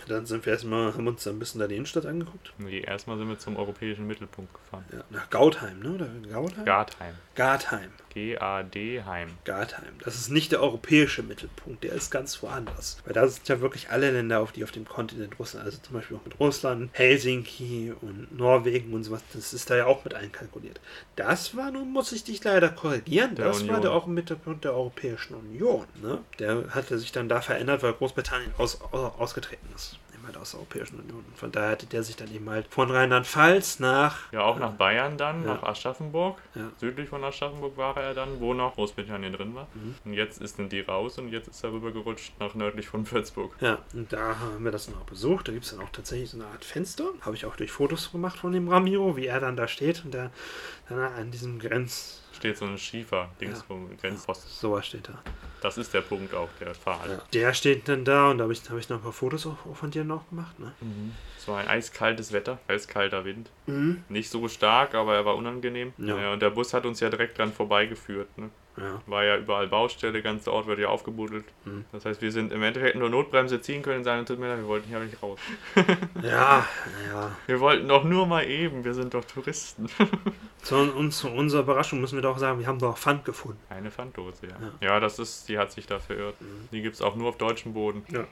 dann 0.08 0.24
sind 0.24 0.46
wir 0.46 0.52
erstmal, 0.54 0.94
haben 0.94 1.06
uns 1.06 1.26
ein 1.26 1.38
bisschen 1.38 1.60
da 1.60 1.66
die 1.66 1.76
Innenstadt 1.76 2.06
angeguckt. 2.06 2.54
Nee, 2.58 2.80
erstmal 2.80 3.18
sind 3.18 3.28
wir 3.28 3.38
zum 3.38 3.56
europäischen 3.56 4.06
Mittelpunkt 4.06 4.52
gefahren. 4.54 4.84
Ja, 4.92 5.04
nach 5.10 5.28
Gautheim, 5.28 5.80
ne? 5.80 5.90
Oder 5.94 6.08
Gautheim? 6.30 6.64
Gartheim. 6.64 7.14
Gartheim. 7.34 7.90
G-A-D-Heim. 8.16 9.28
Gartheim. 9.44 9.92
Das 10.02 10.14
ist 10.16 10.30
nicht 10.30 10.50
der 10.50 10.62
europäische 10.62 11.22
Mittelpunkt, 11.22 11.84
der 11.84 11.92
ist 11.92 12.10
ganz 12.10 12.42
woanders. 12.42 12.96
Weil 13.04 13.12
da 13.12 13.28
sind 13.28 13.46
ja 13.46 13.60
wirklich 13.60 13.90
alle 13.90 14.10
Länder, 14.10 14.40
auf 14.40 14.52
die 14.52 14.64
auf 14.64 14.70
dem 14.72 14.86
Kontinent 14.86 15.38
Russland, 15.38 15.66
also 15.66 15.76
zum 15.82 15.92
Beispiel 15.92 16.16
auch 16.16 16.24
mit 16.24 16.40
Russland, 16.40 16.88
Helsinki 16.94 17.92
und 18.00 18.34
Norwegen 18.34 18.94
und 18.94 19.04
sowas, 19.04 19.20
das 19.34 19.52
ist 19.52 19.68
da 19.68 19.76
ja 19.76 19.84
auch 19.84 20.02
mit 20.04 20.14
einkalkuliert. 20.14 20.80
Das 21.14 21.56
war 21.58 21.70
nun, 21.70 21.92
muss 21.92 22.10
ich 22.12 22.24
dich 22.24 22.42
leider 22.42 22.70
korrigieren, 22.70 23.34
Der 23.34 23.44
das 23.48 23.58
war 23.58 23.64
Union. 23.64 23.82
der 23.82 23.92
auch 23.92 24.06
im 24.06 24.14
Mittelpunkt 24.14 24.64
der 24.64 24.72
Europäischen 24.72 25.34
Union. 25.34 25.84
Ne? 26.00 26.18
Der 26.38 26.70
hatte 26.70 26.98
sich 26.98 27.12
dann 27.12 27.28
da 27.28 27.42
verändert, 27.42 27.82
weil 27.82 27.92
Großbritannien 27.92 28.52
aus, 28.56 28.80
aus, 28.80 29.12
ausgetreten 29.18 29.68
ist. 29.74 29.98
Halt 30.26 30.36
aus 30.36 30.50
der 30.50 30.60
Europäischen 30.60 30.98
Union. 31.00 31.24
Von 31.36 31.52
daher 31.52 31.70
hatte 31.70 31.86
der 31.86 32.02
sich 32.02 32.16
dann 32.16 32.32
eben 32.34 32.50
halt 32.50 32.66
von 32.68 32.90
Rheinland-Pfalz 32.90 33.78
nach 33.78 34.32
Ja, 34.32 34.40
auch 34.42 34.58
nach 34.58 34.72
Bayern 34.72 35.16
dann, 35.16 35.44
Ja. 35.44 35.54
nach 35.54 35.62
Aschaffenburg. 35.62 36.38
Ja. 36.54 36.70
Südlich 36.78 37.08
von 37.08 37.22
Aschaffenburg 37.22 37.76
war 37.76 37.96
er 37.96 38.12
dann, 38.14 38.40
wo 38.40 38.52
noch 38.54 38.74
Großbritannien 38.74 39.32
drin 39.32 39.54
war. 39.54 39.68
Mhm. 39.74 39.94
Und 40.04 40.12
jetzt 40.14 40.40
ist 40.40 40.58
dann 40.58 40.68
die 40.68 40.80
raus 40.80 41.18
und 41.18 41.28
jetzt 41.28 41.48
ist 41.48 41.62
er 41.64 41.72
rübergerutscht 41.72 42.32
nach 42.40 42.54
nördlich 42.54 42.88
von 42.88 43.10
Würzburg. 43.10 43.54
Ja, 43.60 43.78
und 43.94 44.12
da 44.12 44.36
haben 44.38 44.64
wir 44.64 44.72
das 44.72 44.86
dann 44.86 44.96
auch 44.96 45.04
besucht. 45.06 45.48
Da 45.48 45.52
gibt 45.52 45.64
es 45.64 45.70
dann 45.70 45.80
auch 45.80 45.90
tatsächlich 45.90 46.30
so 46.30 46.38
eine 46.38 46.46
Art 46.46 46.64
Fenster. 46.64 47.04
Habe 47.20 47.36
ich 47.36 47.46
auch 47.46 47.56
durch 47.56 47.70
Fotos 47.70 48.10
gemacht 48.10 48.38
von 48.38 48.52
dem 48.52 48.68
Ramiro, 48.68 49.16
wie 49.16 49.26
er 49.26 49.40
dann 49.40 49.56
da 49.56 49.68
steht 49.68 50.04
und 50.04 50.12
der 50.12 50.30
dann 50.88 50.98
an 50.98 51.30
diesem 51.30 51.58
Grenz. 51.58 52.22
Steht 52.46 52.58
so 52.58 52.64
ein 52.66 52.78
Schiefer, 52.78 53.28
Dings 53.40 53.58
Ja. 53.58 53.64
vom 53.66 53.96
Grenzpost. 53.98 54.60
Sowas 54.60 54.86
steht 54.86 55.08
da. 55.08 55.18
Das 55.62 55.78
ist 55.78 55.92
der 55.92 56.02
Punkt 56.02 56.32
auch, 56.32 56.48
der 56.60 56.76
Fahrt. 56.76 57.08
Ja. 57.08 57.20
Der 57.32 57.54
steht 57.54 57.88
dann 57.88 58.04
da 58.04 58.30
und 58.30 58.38
da 58.38 58.44
habe 58.44 58.52
ich, 58.52 58.62
hab 58.70 58.78
ich 58.78 58.88
noch 58.88 58.98
ein 58.98 59.02
paar 59.02 59.12
Fotos 59.12 59.46
auch, 59.48 59.66
auch 59.68 59.74
von 59.74 59.90
dir 59.90 60.04
noch 60.04 60.28
gemacht. 60.28 60.56
Ne? 60.60 60.72
Es 61.36 61.48
war 61.48 61.58
ein 61.58 61.66
eiskaltes 61.66 62.32
Wetter, 62.32 62.58
eiskalter 62.68 63.24
Wind. 63.24 63.50
Mhm. 63.66 64.04
Nicht 64.08 64.30
so 64.30 64.46
stark, 64.46 64.94
aber 64.94 65.16
er 65.16 65.24
war 65.24 65.34
unangenehm. 65.34 65.92
Ja. 65.98 66.16
Ja. 66.16 66.32
und 66.34 66.40
der 66.40 66.50
Bus 66.50 66.72
hat 66.72 66.86
uns 66.86 67.00
ja 67.00 67.10
direkt 67.10 67.36
dran 67.36 67.52
vorbeigeführt. 67.52 68.28
Ne? 68.38 68.50
Ja. 68.76 69.02
War 69.06 69.24
ja 69.24 69.38
überall 69.38 69.66
Baustelle, 69.66 70.12
der 70.12 70.22
ganze 70.22 70.52
Ort 70.52 70.68
wird 70.68 70.78
ja 70.78 70.86
aufgebuddelt. 70.88 71.46
Mhm. 71.64 71.84
Das 71.90 72.04
heißt, 72.04 72.22
wir 72.22 72.30
sind 72.30 72.52
im 72.52 72.62
Endeffekt 72.62 72.94
nur 72.96 73.08
Notbremse 73.10 73.60
ziehen 73.60 73.82
können 73.82 73.98
und 73.98 74.04
sagen, 74.04 74.24
tut 74.24 74.38
mir 74.38 74.48
leid, 74.48 74.58
wir 74.58 74.68
wollten 74.68 74.86
hier 74.88 75.00
nicht 75.00 75.20
raus. 75.20 75.40
Ja, 76.22 76.64
ja. 77.08 77.36
Wir 77.46 77.58
wollten 77.58 77.88
doch 77.88 78.04
nur 78.04 78.26
mal 78.26 78.44
eben, 78.44 78.84
wir 78.84 78.94
sind 78.94 79.14
doch 79.14 79.24
Touristen. 79.24 79.88
Zu, 80.66 80.74
und 80.74 81.12
zu 81.12 81.28
unserer 81.30 81.60
Überraschung 81.62 82.00
müssen 82.00 82.16
wir 82.16 82.22
doch 82.22 82.38
sagen, 82.38 82.58
wir 82.58 82.66
haben 82.66 82.80
doch 82.80 82.98
Pfand 82.98 83.24
gefunden. 83.24 83.60
Eine 83.68 83.92
Pfanddose, 83.92 84.48
ja. 84.48 84.56
Ja. 84.80 84.88
Ja, 84.94 85.00
das 85.00 85.20
ist, 85.20 85.48
die 85.48 85.58
hat 85.58 85.70
sich 85.70 85.86
da 85.86 86.00
verirrt. 86.00 86.34
Die 86.72 86.82
gibt 86.82 86.96
es 86.96 87.02
auch 87.02 87.14
nur 87.14 87.28
auf 87.28 87.38
deutschem 87.38 87.72
Boden. 87.72 88.02
Ja. 88.08 88.24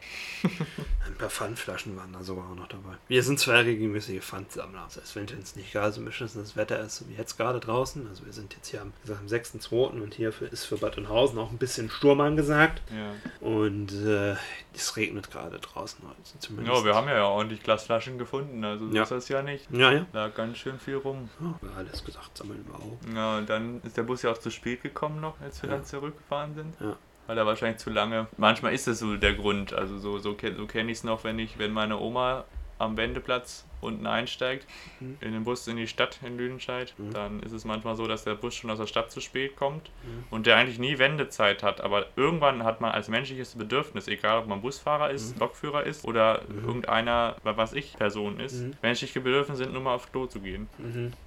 Ein 1.07 1.14
paar 1.16 1.31
Pfandflaschen 1.31 1.97
waren 1.97 2.12
da 2.12 2.25
sogar 2.25 2.51
auch 2.51 2.57
noch 2.57 2.66
dabei. 2.66 2.94
Wir 3.07 3.23
sind 3.23 3.38
zwei 3.38 3.61
regelmäßige 3.61 4.20
Pfandsammler. 4.20 4.83
Das 4.85 4.97
heißt, 5.01 5.14
wenn 5.14 5.27
es 5.40 5.55
nicht 5.55 5.70
gerade 5.73 5.92
so 5.92 6.03
beschissen 6.03 6.40
das 6.42 6.57
Wetter 6.57 6.81
ist, 6.81 6.97
so 6.97 7.09
wie 7.09 7.14
jetzt 7.14 7.37
gerade 7.37 7.61
draußen, 7.61 8.05
also 8.09 8.25
wir 8.27 8.33
sind 8.33 8.53
jetzt 8.55 8.68
hier 8.68 8.83
am, 8.83 8.92
gesagt, 9.03 9.20
am 9.20 9.27
6.2. 9.29 10.03
und 10.03 10.14
hier 10.14 10.33
für, 10.33 10.47
ist 10.47 10.64
für 10.64 10.77
Bad 10.77 10.97
Oeynhausen 10.99 11.38
auch 11.38 11.53
ein 11.53 11.59
bisschen 11.59 11.88
Sturm 11.88 12.20
angesagt. 12.20 12.83
Ja. 12.90 13.47
Und 13.47 13.92
äh, 13.92 14.35
es 14.75 14.97
regnet 14.97 15.31
gerade 15.31 15.61
draußen 15.61 16.01
heute 16.09 16.38
zumindest. 16.40 16.79
ja, 16.79 16.85
wir 16.85 16.94
haben 16.97 17.07
ja 17.07 17.25
ordentlich 17.27 17.62
Glasflaschen 17.62 18.18
gefunden, 18.18 18.64
also 18.64 18.88
so 18.88 18.94
Ja. 18.97 19.05
ist 19.05 19.12
das 19.12 19.29
ja 19.29 19.42
nicht. 19.42 19.70
Ja, 19.70 19.92
ja. 19.92 20.07
Da 20.12 20.29
ganz 20.29 20.59
schön 20.59 20.81
viel 20.81 20.97
rum. 20.97 21.29
ja 21.40 21.55
alles 21.77 22.05
gesagt, 22.05 22.24
sammeln 22.35 22.65
wir 22.67 22.75
auch. 22.77 23.15
Ja, 23.15 23.39
und 23.39 23.49
dann 23.51 23.81
ist 23.83 23.97
der 23.97 24.03
Bus 24.05 24.23
ja 24.23 24.31
auch 24.33 24.39
zu 24.39 24.51
spät 24.51 24.83
gekommen 24.83 25.21
noch, 25.21 25.41
als 25.41 25.63
wir 25.63 25.69
Ja. 25.71 25.77
dann 25.77 25.85
zurückgefahren 25.85 26.55
sind. 26.55 26.75
Ja. 26.81 26.97
Weil 27.27 27.39
er 27.39 27.47
wahrscheinlich 27.47 27.79
zu 27.79 27.91
lange. 27.91 28.27
Manchmal 28.37 28.75
ist 28.75 28.87
das 28.87 28.99
so 28.99 29.17
der 29.17 29.35
Grund. 29.35 29.73
Also 29.73 29.99
so, 29.99 30.19
so, 30.19 30.37
so 30.37 30.67
kenne 30.67 30.91
ich 30.93 30.99
es 30.99 31.05
noch, 31.05 31.25
wenn 31.25 31.39
ich, 31.39 31.59
wenn 31.59 31.73
meine 31.73 31.99
Oma 31.99 32.45
am 32.85 32.97
Wendeplatz 32.97 33.64
unten 33.81 34.07
einsteigt, 34.07 34.66
Mhm. 35.01 35.18
in 35.20 35.33
den 35.33 35.44
Bus 35.44 35.66
in 35.68 35.77
die 35.77 35.87
Stadt 35.87 36.20
in 36.25 36.38
Lüdenscheid, 36.38 36.94
Mhm. 36.97 37.12
dann 37.12 37.40
ist 37.42 37.53
es 37.53 37.64
manchmal 37.64 37.97
so, 37.97 38.07
dass 38.07 38.25
der 38.25 38.35
Bus 38.35 38.55
schon 38.55 38.70
aus 38.70 38.79
der 38.79 38.87
Stadt 38.87 39.11
zu 39.11 39.20
spät 39.20 39.57
kommt 39.57 39.90
Mhm. 40.03 40.25
und 40.31 40.47
der 40.47 40.57
eigentlich 40.57 40.79
nie 40.79 40.99
Wendezeit 40.99 41.62
hat. 41.62 41.81
Aber 41.83 42.07
irgendwann 42.16 42.64
hat 42.64 42.81
man 42.81 42.92
als 42.92 43.09
menschliches 43.09 43.55
Bedürfnis, 43.57 44.09
egal 44.09 44.38
ob 44.38 44.47
man 44.47 44.62
Busfahrer 44.62 45.11
ist, 45.11 45.35
Mhm. 45.35 45.40
Lokführer 45.40 45.85
ist 45.85 46.05
oder 46.05 46.42
Mhm. 46.49 46.64
irgendeiner, 46.66 47.37
was 47.42 47.73
ich, 47.75 47.94
Person 47.94 48.40
ist, 48.40 48.62
Mhm. 48.62 48.73
menschliche 48.83 49.20
Bedürfnisse 49.20 49.64
sind 49.64 49.73
nur 49.75 49.83
mal 49.83 49.94
aufs 49.94 50.11
Klo 50.11 50.27
zu 50.27 50.40
gehen. 50.40 50.68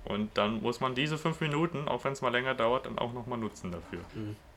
Und 0.06 0.38
dann 0.38 0.62
muss 0.62 0.80
man 0.80 0.96
diese 0.96 1.18
fünf 1.18 1.42
Minuten, 1.42 1.88
auch 1.88 2.04
wenn 2.06 2.14
es 2.14 2.22
mal 2.22 2.32
länger 2.32 2.56
dauert, 2.56 2.86
dann 2.86 2.98
auch 2.98 3.14
nochmal 3.14 3.38
nutzen 3.38 3.72
dafür. 3.72 4.00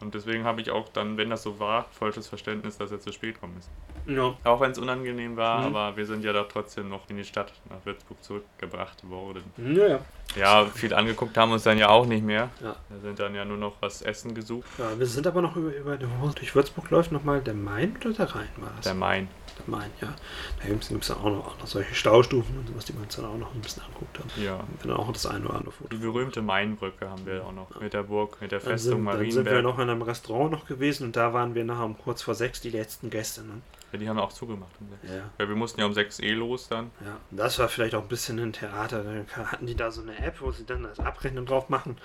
Und 0.00 0.14
deswegen 0.14 0.44
habe 0.44 0.60
ich 0.62 0.70
auch 0.70 0.88
dann, 0.88 1.16
wenn 1.18 1.28
das 1.30 1.42
so 1.42 1.58
war, 1.58 1.86
falsches 1.90 2.28
Verständnis, 2.28 2.78
dass 2.78 2.90
er 2.92 3.00
zu 3.00 3.12
spät 3.12 3.34
gekommen 3.34 3.56
ist. 3.58 3.68
Ja. 4.16 4.34
Auch 4.44 4.60
wenn 4.60 4.70
es 4.72 4.78
unangenehm 4.78 5.36
war, 5.36 5.60
Mhm. 5.60 5.76
aber 5.76 5.96
wir 5.96 6.06
sind 6.06 6.24
ja 6.24 6.32
doch 6.32 6.48
trotzdem 6.48 6.88
noch 6.88 7.08
in 7.08 7.16
die 7.16 7.24
Stadt 7.24 7.52
nach 7.68 7.84
Würzburg 7.84 8.22
zurückgebracht 8.22 9.08
worden. 9.08 9.42
Ja, 9.56 9.86
ja. 9.86 9.98
Ja, 10.36 10.64
viel 10.66 10.94
angeguckt 10.94 11.36
haben 11.36 11.50
uns 11.50 11.64
dann 11.64 11.76
ja 11.76 11.88
auch 11.88 12.06
nicht 12.06 12.24
mehr. 12.24 12.50
Ja. 12.62 12.76
Wir 12.88 13.00
sind 13.00 13.18
dann 13.18 13.34
ja 13.34 13.44
nur 13.44 13.56
noch 13.56 13.74
was 13.80 14.00
essen 14.02 14.32
gesucht. 14.34 14.68
ja. 14.78 14.96
Wir 14.98 15.06
sind 15.06 15.26
aber 15.26 15.42
noch 15.42 15.56
über, 15.56 15.74
über 15.74 15.96
durch 15.96 16.54
Würzburg 16.54 16.88
läuft 16.90 17.10
nochmal 17.10 17.40
der 17.40 17.54
Main 17.54 17.96
oder 18.00 18.12
der 18.12 18.34
Rhein 18.34 18.48
war 18.56 18.70
das? 18.76 18.84
Der 18.84 18.94
Main. 18.94 19.26
Der 19.58 19.76
Main, 19.76 19.90
ja. 20.00 20.14
Da 20.62 20.68
gibt 20.68 20.84
es 20.84 21.08
dann 21.08 21.16
auch 21.18 21.24
noch, 21.24 21.46
auch 21.48 21.58
noch 21.58 21.66
solche 21.66 21.92
Staustufen 21.96 22.56
und 22.58 22.68
sowas, 22.68 22.84
die 22.84 22.94
wir 22.94 23.02
uns 23.02 23.16
dann 23.16 23.24
auch 23.24 23.36
noch 23.36 23.52
ein 23.52 23.60
bisschen 23.60 23.82
angeguckt 23.82 24.20
haben. 24.20 24.30
Ja. 24.40 24.54
Und 24.54 24.84
dann 24.84 24.92
auch 24.92 25.12
das 25.12 25.26
eine 25.26 25.44
oder 25.46 25.54
andere 25.54 25.72
Foto. 25.72 25.88
Die 25.96 26.00
berühmte 26.00 26.42
Mainbrücke 26.42 27.10
haben 27.10 27.26
wir 27.26 27.44
auch 27.44 27.52
noch. 27.52 27.80
Mit 27.80 27.92
der 27.92 28.04
Burg, 28.04 28.40
mit 28.40 28.52
der 28.52 28.60
Dann 28.60 28.68
Festung 28.68 28.92
sind, 28.98 29.06
dann 29.06 29.18
sind 29.18 29.34
wir 29.34 29.42
Marienberg. 29.52 29.62
noch 29.64 29.78
in 29.80 29.90
einem 29.90 30.02
Restaurant 30.02 30.52
noch 30.52 30.64
gewesen 30.66 31.06
und 31.06 31.16
da 31.16 31.34
waren 31.34 31.56
wir 31.56 31.64
nachher 31.64 31.84
um 31.86 31.98
kurz 31.98 32.22
vor 32.22 32.36
sechs 32.36 32.60
die 32.60 32.70
letzten 32.70 33.10
Gäste. 33.10 33.42
Ne? 33.42 33.60
Ja, 33.92 33.98
die 33.98 34.08
haben 34.08 34.18
auch 34.18 34.32
zugemacht. 34.32 34.70
Ja, 35.02 35.30
Ja, 35.38 35.48
wir 35.48 35.56
mussten 35.56 35.80
ja 35.80 35.86
um 35.86 35.92
6 35.92 36.20
eh 36.20 36.32
los 36.32 36.68
dann. 36.68 36.90
ja. 37.04 37.18
Und 37.30 37.36
das 37.36 37.58
war 37.58 37.68
vielleicht 37.68 37.94
auch 37.94 38.02
ein 38.02 38.08
bisschen 38.08 38.38
ein 38.38 38.52
Theater. 38.52 39.02
Da 39.02 39.46
hatten 39.46 39.66
die 39.66 39.74
da 39.74 39.90
so 39.90 40.02
eine 40.02 40.16
App, 40.18 40.40
wo 40.40 40.52
sie 40.52 40.64
dann 40.64 40.84
das 40.84 41.00
Abrechnen 41.00 41.46
drauf 41.46 41.68
machen. 41.68 41.96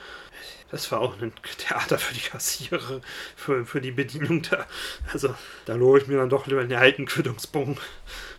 Das 0.71 0.91
war 0.91 1.00
auch 1.00 1.21
ein 1.21 1.32
Theater 1.58 1.98
für 2.00 2.13
die 2.13 2.21
Kassierer, 2.21 3.02
für, 3.36 3.65
für 3.65 3.82
die 3.82 3.91
Bedienung 3.91 4.41
da. 4.41 4.65
Also 5.13 5.36
da 5.65 5.76
lobe 5.76 6.00
ich 6.00 6.08
mir 6.08 6.17
dann 6.17 6.30
doch 6.30 6.48
lieber 6.48 6.63
den 6.63 6.78
alten 6.78 7.06
Quittungsbogen 7.06 7.78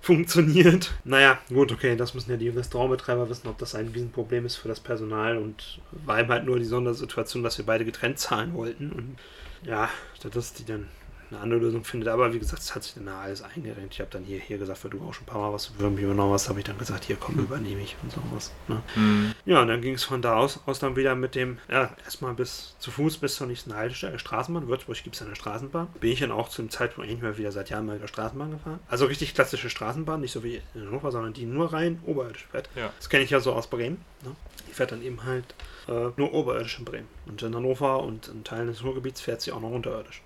funktioniert. 0.01 0.93
Naja, 1.05 1.39
gut, 1.49 1.73
okay, 1.73 1.97
das 1.97 2.15
müssen 2.15 2.31
ja 2.31 2.37
die 2.37 2.49
Restaurantbetreiber 2.49 3.29
wissen, 3.29 3.49
ob 3.49 3.59
das 3.59 3.75
ein 3.75 3.89
Riesenproblem 3.89 4.47
ist 4.47 4.57
für 4.57 4.69
das 4.69 4.81
Personal 4.81 5.37
und 5.39 5.81
war 5.93 6.19
eben 6.21 6.29
halt 6.31 6.45
nur 6.45 6.59
die 6.59 6.65
Sondersituation, 6.65 7.43
dass 7.43 7.59
wir 7.59 7.67
beide 7.67 7.85
getrennt 7.85 8.19
zahlen 8.19 8.55
wollten. 8.55 8.93
Und 8.93 9.17
ja, 9.65 9.89
das 10.23 10.37
ist 10.37 10.59
die 10.59 10.65
dann 10.65 10.89
eine 11.31 11.41
andere 11.41 11.61
Lösung 11.61 11.85
findet. 11.85 12.09
Aber 12.09 12.33
wie 12.33 12.39
gesagt, 12.39 12.63
es 12.63 12.75
hat 12.75 12.85
sich 12.85 12.95
dann 12.95 13.09
alles 13.09 13.43
eingerenkt. 13.43 13.95
Ich 13.95 14.01
habe 14.01 14.11
dann 14.11 14.25
hier, 14.25 14.39
hier 14.39 14.59
gesagt, 14.59 14.85
weil 14.85 14.91
du 14.91 15.01
auch 15.03 15.15
schon 15.15 15.25
ein 15.25 15.27
paar 15.27 15.41
Mal 15.41 15.53
was 15.53 15.67
für 15.67 15.91
mich 15.91 16.05
übernommen 16.05 16.33
hast, 16.33 16.49
habe 16.49 16.61
ich 16.61 16.65
dann 16.65 16.79
gesagt, 16.79 17.05
hier 17.05 17.17
komm, 17.17 17.39
übernehme 17.39 17.81
ich 17.81 17.97
und 18.03 18.13
sowas. 18.13 18.53
Ne? 18.69 18.83
Mhm. 18.95 19.35
Ja, 19.45 19.63
und 19.63 19.69
dann 19.69 19.81
ging 19.81 19.95
es 19.95 20.05
von 20.05 20.23
da 20.23 20.37
aus, 20.37 20.61
aus 20.67 20.79
dann 20.79 20.97
wieder 20.97 21.15
mit 21.15 21.35
dem, 21.35 21.59
ja, 21.71 21.91
erstmal 22.05 22.35
bis 22.35 22.77
zu 22.79 22.91
Fuß 22.91 23.19
bis 23.19 23.37
zur 23.37 23.47
nächsten 23.47 23.75
Haltestelle, 23.75 24.19
Straßenbahn. 24.19 24.69
Würzburg 24.69 25.03
gibt 25.03 25.17
es 25.17 25.23
eine 25.23 25.37
Straßenbahn. 25.37 25.89
Bin 26.01 26.13
ich 26.13 26.21
dann 26.21 26.33
auch 26.33 26.49
zu 26.49 26.63
dem 26.63 26.71
Zeitpunkt 26.71 27.09
eigentlich 27.09 27.23
mal 27.23 27.39
wieder 27.39 27.53
seit 27.53 27.71
Jahren 27.71 27.87
mal 27.87 27.97
wieder 27.97 28.09
Straßenbahn 28.09 28.51
gefahren. 28.53 28.81
Also 28.89 29.07
richtig 29.07 29.35
klassische 29.35 29.71
Straßenbahn, 29.71 30.21
nicht 30.21 30.33
so 30.33 30.43
wie 30.45 30.61
in 30.75 30.87
Hannover, 30.87 31.11
sondern 31.11 31.33
die 31.33 31.45
nur 31.45 31.73
rein 31.73 32.01
oberirdisch 32.07 32.47
fährt. 32.51 32.69
Ja. 32.77 32.93
Das 32.99 33.11
kenne 33.11 33.25
ich 33.25 33.31
ja 33.31 33.41
so 33.41 33.53
aus 33.53 33.67
Bremen. 33.67 33.99
Ne? 34.23 34.35
Die 34.69 34.73
fährt 34.73 34.93
dann 34.93 35.03
eben 35.03 35.25
halt 35.25 35.45
äh, 35.89 36.11
nur 36.17 36.33
oberirdisch 36.33 36.79
in 36.79 36.85
Bremen. 36.85 37.09
Und 37.27 37.43
in 37.43 37.55
Hannover 37.55 38.03
und 38.03 38.29
in 38.29 38.45
Teilen 38.45 38.69
des 38.69 38.83
Ruhrgebiets 38.85 39.21
fährt 39.21 39.41
sie 39.41 39.53
auch 39.53 39.61
noch 39.61 39.71
unterirdisch. 39.71 40.23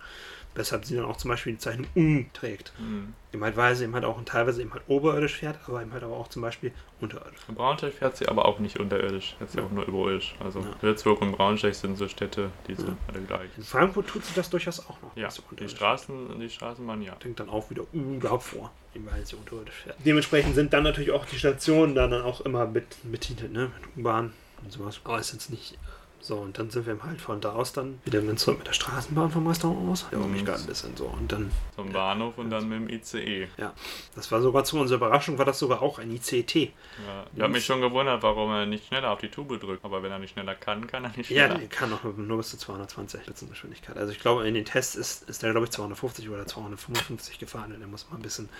Weshalb 0.54 0.84
sie 0.84 0.96
dann 0.96 1.04
auch 1.04 1.16
zum 1.16 1.30
Beispiel 1.30 1.52
die 1.52 1.58
Zeichnung 1.60 1.86
U 1.94 2.24
trägt. 2.32 2.72
Mhm. 2.78 3.14
Eben 3.32 3.44
halt, 3.44 3.56
weil 3.56 3.76
sie 3.76 3.84
eben 3.84 3.94
halt 3.94 4.04
auch 4.04 4.20
teilweise 4.24 4.60
eben 4.60 4.72
halt 4.72 4.82
oberirdisch 4.88 5.36
fährt, 5.36 5.56
aber 5.68 5.80
eben 5.80 5.92
halt 5.92 6.02
aber 6.02 6.16
auch 6.16 6.26
zum 6.26 6.42
Beispiel 6.42 6.72
unterirdisch. 7.00 7.38
In 7.46 7.54
Braunschweig 7.54 7.94
fährt 7.94 8.16
sie 8.16 8.26
aber 8.26 8.46
auch 8.46 8.58
nicht 8.58 8.80
unterirdisch, 8.80 9.36
fährt 9.38 9.52
sie 9.52 9.58
Ja. 9.58 9.64
auch 9.64 9.70
nur 9.70 9.84
überirdisch. 9.86 10.34
Also 10.40 10.58
Ja. 10.58 10.66
Würzburg 10.80 11.20
und 11.22 11.32
Braunschweig 11.32 11.74
sind 11.76 11.96
so 11.96 12.08
Städte, 12.08 12.50
die 12.66 12.74
sind 12.74 12.88
Ja. 12.88 12.96
alle 13.06 13.20
gleich. 13.22 13.48
In 13.56 13.62
Frankfurt 13.62 14.08
tut 14.08 14.24
sie 14.24 14.34
das 14.34 14.50
durchaus 14.50 14.80
auch 14.80 15.00
noch. 15.02 15.16
Ja, 15.16 15.28
die 15.58 15.68
Straßen, 15.68 16.40
die 16.40 16.50
Straßenbahn 16.50 17.00
ja. 17.02 17.14
denkt 17.14 17.38
dann 17.38 17.48
auch 17.48 17.70
wieder 17.70 17.82
U 17.94 18.16
überhaupt 18.16 18.42
vor, 18.42 18.72
eben 18.96 19.06
weil 19.06 19.24
sie 19.24 19.36
unterirdisch 19.36 19.74
fährt. 19.84 19.96
Dementsprechend 20.04 20.56
sind 20.56 20.72
dann 20.72 20.82
natürlich 20.82 21.12
auch 21.12 21.26
die 21.26 21.38
Stationen 21.38 21.94
dann 21.94 22.12
auch 22.12 22.40
immer 22.40 22.66
mit 22.66 22.84
betitelt, 23.04 23.52
ne? 23.52 23.70
Mit 23.80 23.96
U-Bahn 23.98 24.32
und 24.64 24.72
sowas. 24.72 25.00
Aber 25.04 25.20
ist 25.20 25.32
jetzt 25.32 25.50
nicht. 25.50 25.78
So, 26.22 26.36
und 26.36 26.58
dann 26.58 26.68
sind 26.68 26.86
wir 26.86 27.02
halt 27.02 27.18
von 27.18 27.40
da 27.40 27.52
aus 27.52 27.72
dann 27.72 27.98
wieder 28.04 28.20
mit 28.20 28.46
der 28.46 28.72
Straßenbahn 28.74 29.30
vom 29.30 29.46
Restaurant 29.46 29.88
aus. 29.90 30.06
Ja, 30.12 30.18
mich 30.18 30.42
Mhm. 30.42 30.44
gerade 30.44 30.60
ein 30.60 30.66
bisschen 30.66 30.94
so. 30.96 31.06
Und 31.06 31.32
dann, 31.32 31.50
Zum 31.74 31.92
Bahnhof 31.92 32.36
und 32.36 32.50
dann 32.50 32.68
mit 32.68 32.78
dem 32.78 32.88
ICE. 32.90 33.48
ja, 33.56 33.72
das 34.14 34.30
war 34.30 34.42
sogar 34.42 34.64
zu 34.64 34.78
unserer 34.78 34.98
Überraschung, 34.98 35.38
war 35.38 35.46
das 35.46 35.58
sogar 35.58 35.80
auch 35.80 35.98
ein 35.98 36.10
ICT. 36.10 36.54
Ja, 36.54 37.24
ich 37.34 37.40
habe 37.40 37.52
mich 37.52 37.64
schon 37.64 37.80
gewundert, 37.80 38.22
warum 38.22 38.50
er 38.50 38.66
nicht 38.66 38.86
schneller 38.88 39.10
auf 39.12 39.20
die 39.20 39.30
Tube 39.30 39.58
drückt. 39.58 39.82
Aber 39.82 40.02
wenn 40.02 40.12
er 40.12 40.18
nicht 40.18 40.32
schneller 40.34 40.54
kann, 40.54 40.86
kann 40.86 41.04
er 41.04 41.10
nicht 41.16 41.30
Ja, 41.30 41.46
schneller. 41.46 41.58
der 41.60 41.68
kann 41.68 41.90
auch 41.92 42.04
nur 42.04 42.36
bis 42.36 42.50
zu 42.50 42.58
220 42.58 43.22
Spitzengeschwindigkeit. 43.22 43.96
Also 43.96 44.12
ich 44.12 44.20
glaube, 44.20 44.46
in 44.46 44.52
den 44.54 44.66
Tests 44.66 44.96
ist, 44.96 45.28
ist 45.28 45.42
der, 45.42 45.52
glaube 45.52 45.64
ich, 45.66 45.70
250 45.72 46.28
oder 46.28 46.46
255 46.46 47.38
gefahren. 47.38 47.72
Und 47.72 47.80
der 47.80 47.88
muss 47.88 48.06
mal 48.10 48.16
ein 48.16 48.22
bisschen, 48.22 48.50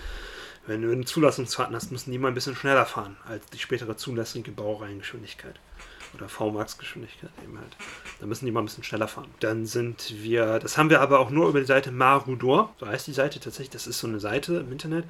wenn 0.66 0.80
du 0.80 0.90
eine 0.90 1.04
Zulassungsfahrten 1.04 1.76
hast, 1.76 1.92
müssen 1.92 2.10
die 2.10 2.18
mal 2.18 2.28
ein 2.28 2.34
bisschen 2.34 2.56
schneller 2.56 2.86
fahren 2.86 3.18
als 3.28 3.44
die 3.46 3.58
spätere 3.58 3.98
zulässige 3.98 4.50
Baureihengeschwindigkeit. 4.50 5.56
Oder 6.14 6.28
VMAX-Geschwindigkeit 6.28 7.30
eben 7.44 7.58
halt. 7.58 7.76
Da 8.20 8.26
müssen 8.26 8.46
die 8.46 8.52
mal 8.52 8.60
ein 8.60 8.66
bisschen 8.66 8.84
schneller 8.84 9.08
fahren. 9.08 9.28
Dann 9.40 9.66
sind 9.66 10.14
wir, 10.22 10.58
das 10.58 10.76
haben 10.76 10.90
wir 10.90 11.00
aber 11.00 11.20
auch 11.20 11.30
nur 11.30 11.48
über 11.48 11.60
die 11.60 11.66
Seite 11.66 11.92
Marudor. 11.92 12.74
So 12.78 12.86
heißt 12.86 13.06
die 13.06 13.12
Seite 13.12 13.40
tatsächlich. 13.40 13.70
Das 13.70 13.86
ist 13.86 13.98
so 13.98 14.06
eine 14.06 14.20
Seite 14.20 14.56
im 14.56 14.72
Internet. 14.72 15.04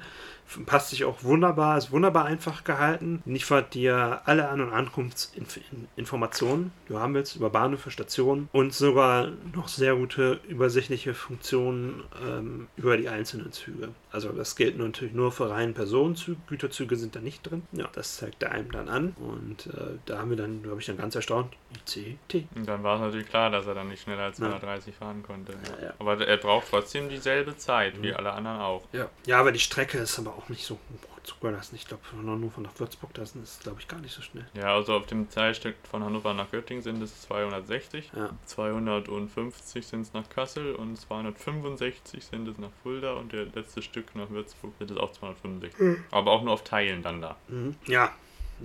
Passt 0.65 0.89
sich 0.89 1.05
auch 1.05 1.23
wunderbar, 1.23 1.77
ist 1.77 1.91
wunderbar 1.91 2.25
einfach 2.25 2.65
gehalten. 2.65 3.23
Liefert 3.25 3.73
dir 3.73 4.21
alle 4.25 4.49
An- 4.49 4.59
und 4.59 4.73
Ankunftsinformationen, 4.73 6.71
du 6.87 6.99
haben 6.99 7.13
willst, 7.13 7.37
über 7.37 7.49
Bahnhöfe, 7.49 7.89
Stationen 7.89 8.49
und 8.51 8.73
sogar 8.73 9.31
noch 9.55 9.69
sehr 9.69 9.95
gute 9.95 10.41
übersichtliche 10.49 11.13
Funktionen 11.13 12.03
ähm, 12.27 12.67
über 12.75 12.97
die 12.97 13.07
einzelnen 13.07 13.53
Züge. 13.53 13.89
Also 14.11 14.29
das 14.33 14.57
gilt 14.57 14.77
natürlich 14.77 15.13
nur 15.13 15.31
für 15.31 15.49
reinen 15.49 15.73
Personenzüge. 15.73 16.37
Güterzüge 16.47 16.97
sind 16.97 17.15
da 17.15 17.21
nicht 17.21 17.49
drin. 17.49 17.61
Ja, 17.71 17.87
das 17.93 18.17
zeigt 18.17 18.43
er 18.43 18.51
einem 18.51 18.71
dann 18.71 18.89
an. 18.89 19.15
Und 19.17 19.67
äh, 19.67 19.99
da 20.05 20.19
haben 20.19 20.31
wir 20.31 20.37
dann, 20.37 20.63
glaube 20.63 20.81
ich, 20.81 20.89
dann 20.91 20.97
ganz 21.01 21.15
erstaunt, 21.15 21.53
ICT. 21.75 22.47
Und 22.55 22.67
dann 22.67 22.83
war 22.83 22.95
es 22.95 23.01
natürlich 23.01 23.27
klar, 23.27 23.49
dass 23.49 23.65
er 23.67 23.73
dann 23.75 23.89
nicht 23.89 24.03
schneller 24.03 24.23
als 24.23 24.37
Ja. 24.37 24.45
230 24.49 24.95
fahren 24.95 25.23
konnte. 25.23 25.53
Ja, 25.53 25.85
ja. 25.87 25.93
Aber 25.99 26.19
er 26.25 26.37
braucht 26.37 26.67
trotzdem 26.69 27.09
dieselbe 27.09 27.57
Zeit, 27.57 28.01
wie 28.01 28.09
Mhm. 28.09 28.15
alle 28.17 28.31
anderen 28.33 28.59
auch. 28.59 28.83
Ja. 28.93 29.09
ja, 29.25 29.39
aber 29.39 29.51
die 29.51 29.59
Strecke 29.59 29.97
ist 29.97 30.19
aber 30.19 30.31
auch 30.31 30.49
nicht 30.49 30.65
so 30.65 30.77
zugelassen. 31.23 31.75
Ich 31.75 31.87
glaube, 31.87 32.01
von 32.03 32.25
nach 32.63 32.79
Würzburg, 32.79 33.13
das 33.13 33.35
ist, 33.35 33.61
glaube 33.61 33.79
ich, 33.79 33.87
gar 33.87 33.99
nicht 33.99 34.11
so 34.13 34.23
schnell. 34.23 34.45
Ja, 34.55 34.73
also 34.73 34.95
auf 34.95 35.05
dem 35.05 35.29
Teilstück 35.29 35.75
von 35.89 36.03
Hannover 36.03 36.33
nach 36.33 36.49
Göttingen 36.49 36.81
sind 36.81 36.99
es 37.01 37.21
260. 37.21 38.11
Ja. 38.15 38.31
250 38.47 39.85
sind 39.85 40.01
es 40.01 40.13
nach 40.13 40.27
Kassel 40.29 40.73
und 40.75 40.95
265 40.97 42.23
sind 42.25 42.47
es 42.47 42.57
nach 42.57 42.71
Fulda 42.83 43.13
und 43.13 43.33
der 43.33 43.45
letzte 43.45 43.81
Stück 43.81 44.15
nach 44.15 44.29
Würzburg 44.29 44.73
sind 44.79 44.91
es 44.91 44.97
auch 44.97 45.11
265. 45.11 45.99
Aber 46.11 46.31
auch 46.31 46.41
nur 46.43 46.53
auf 46.53 46.63
Teilen 46.63 47.03
dann 47.03 47.21
da. 47.21 47.35
Mhm. 47.47 47.75
Ja, 47.85 48.11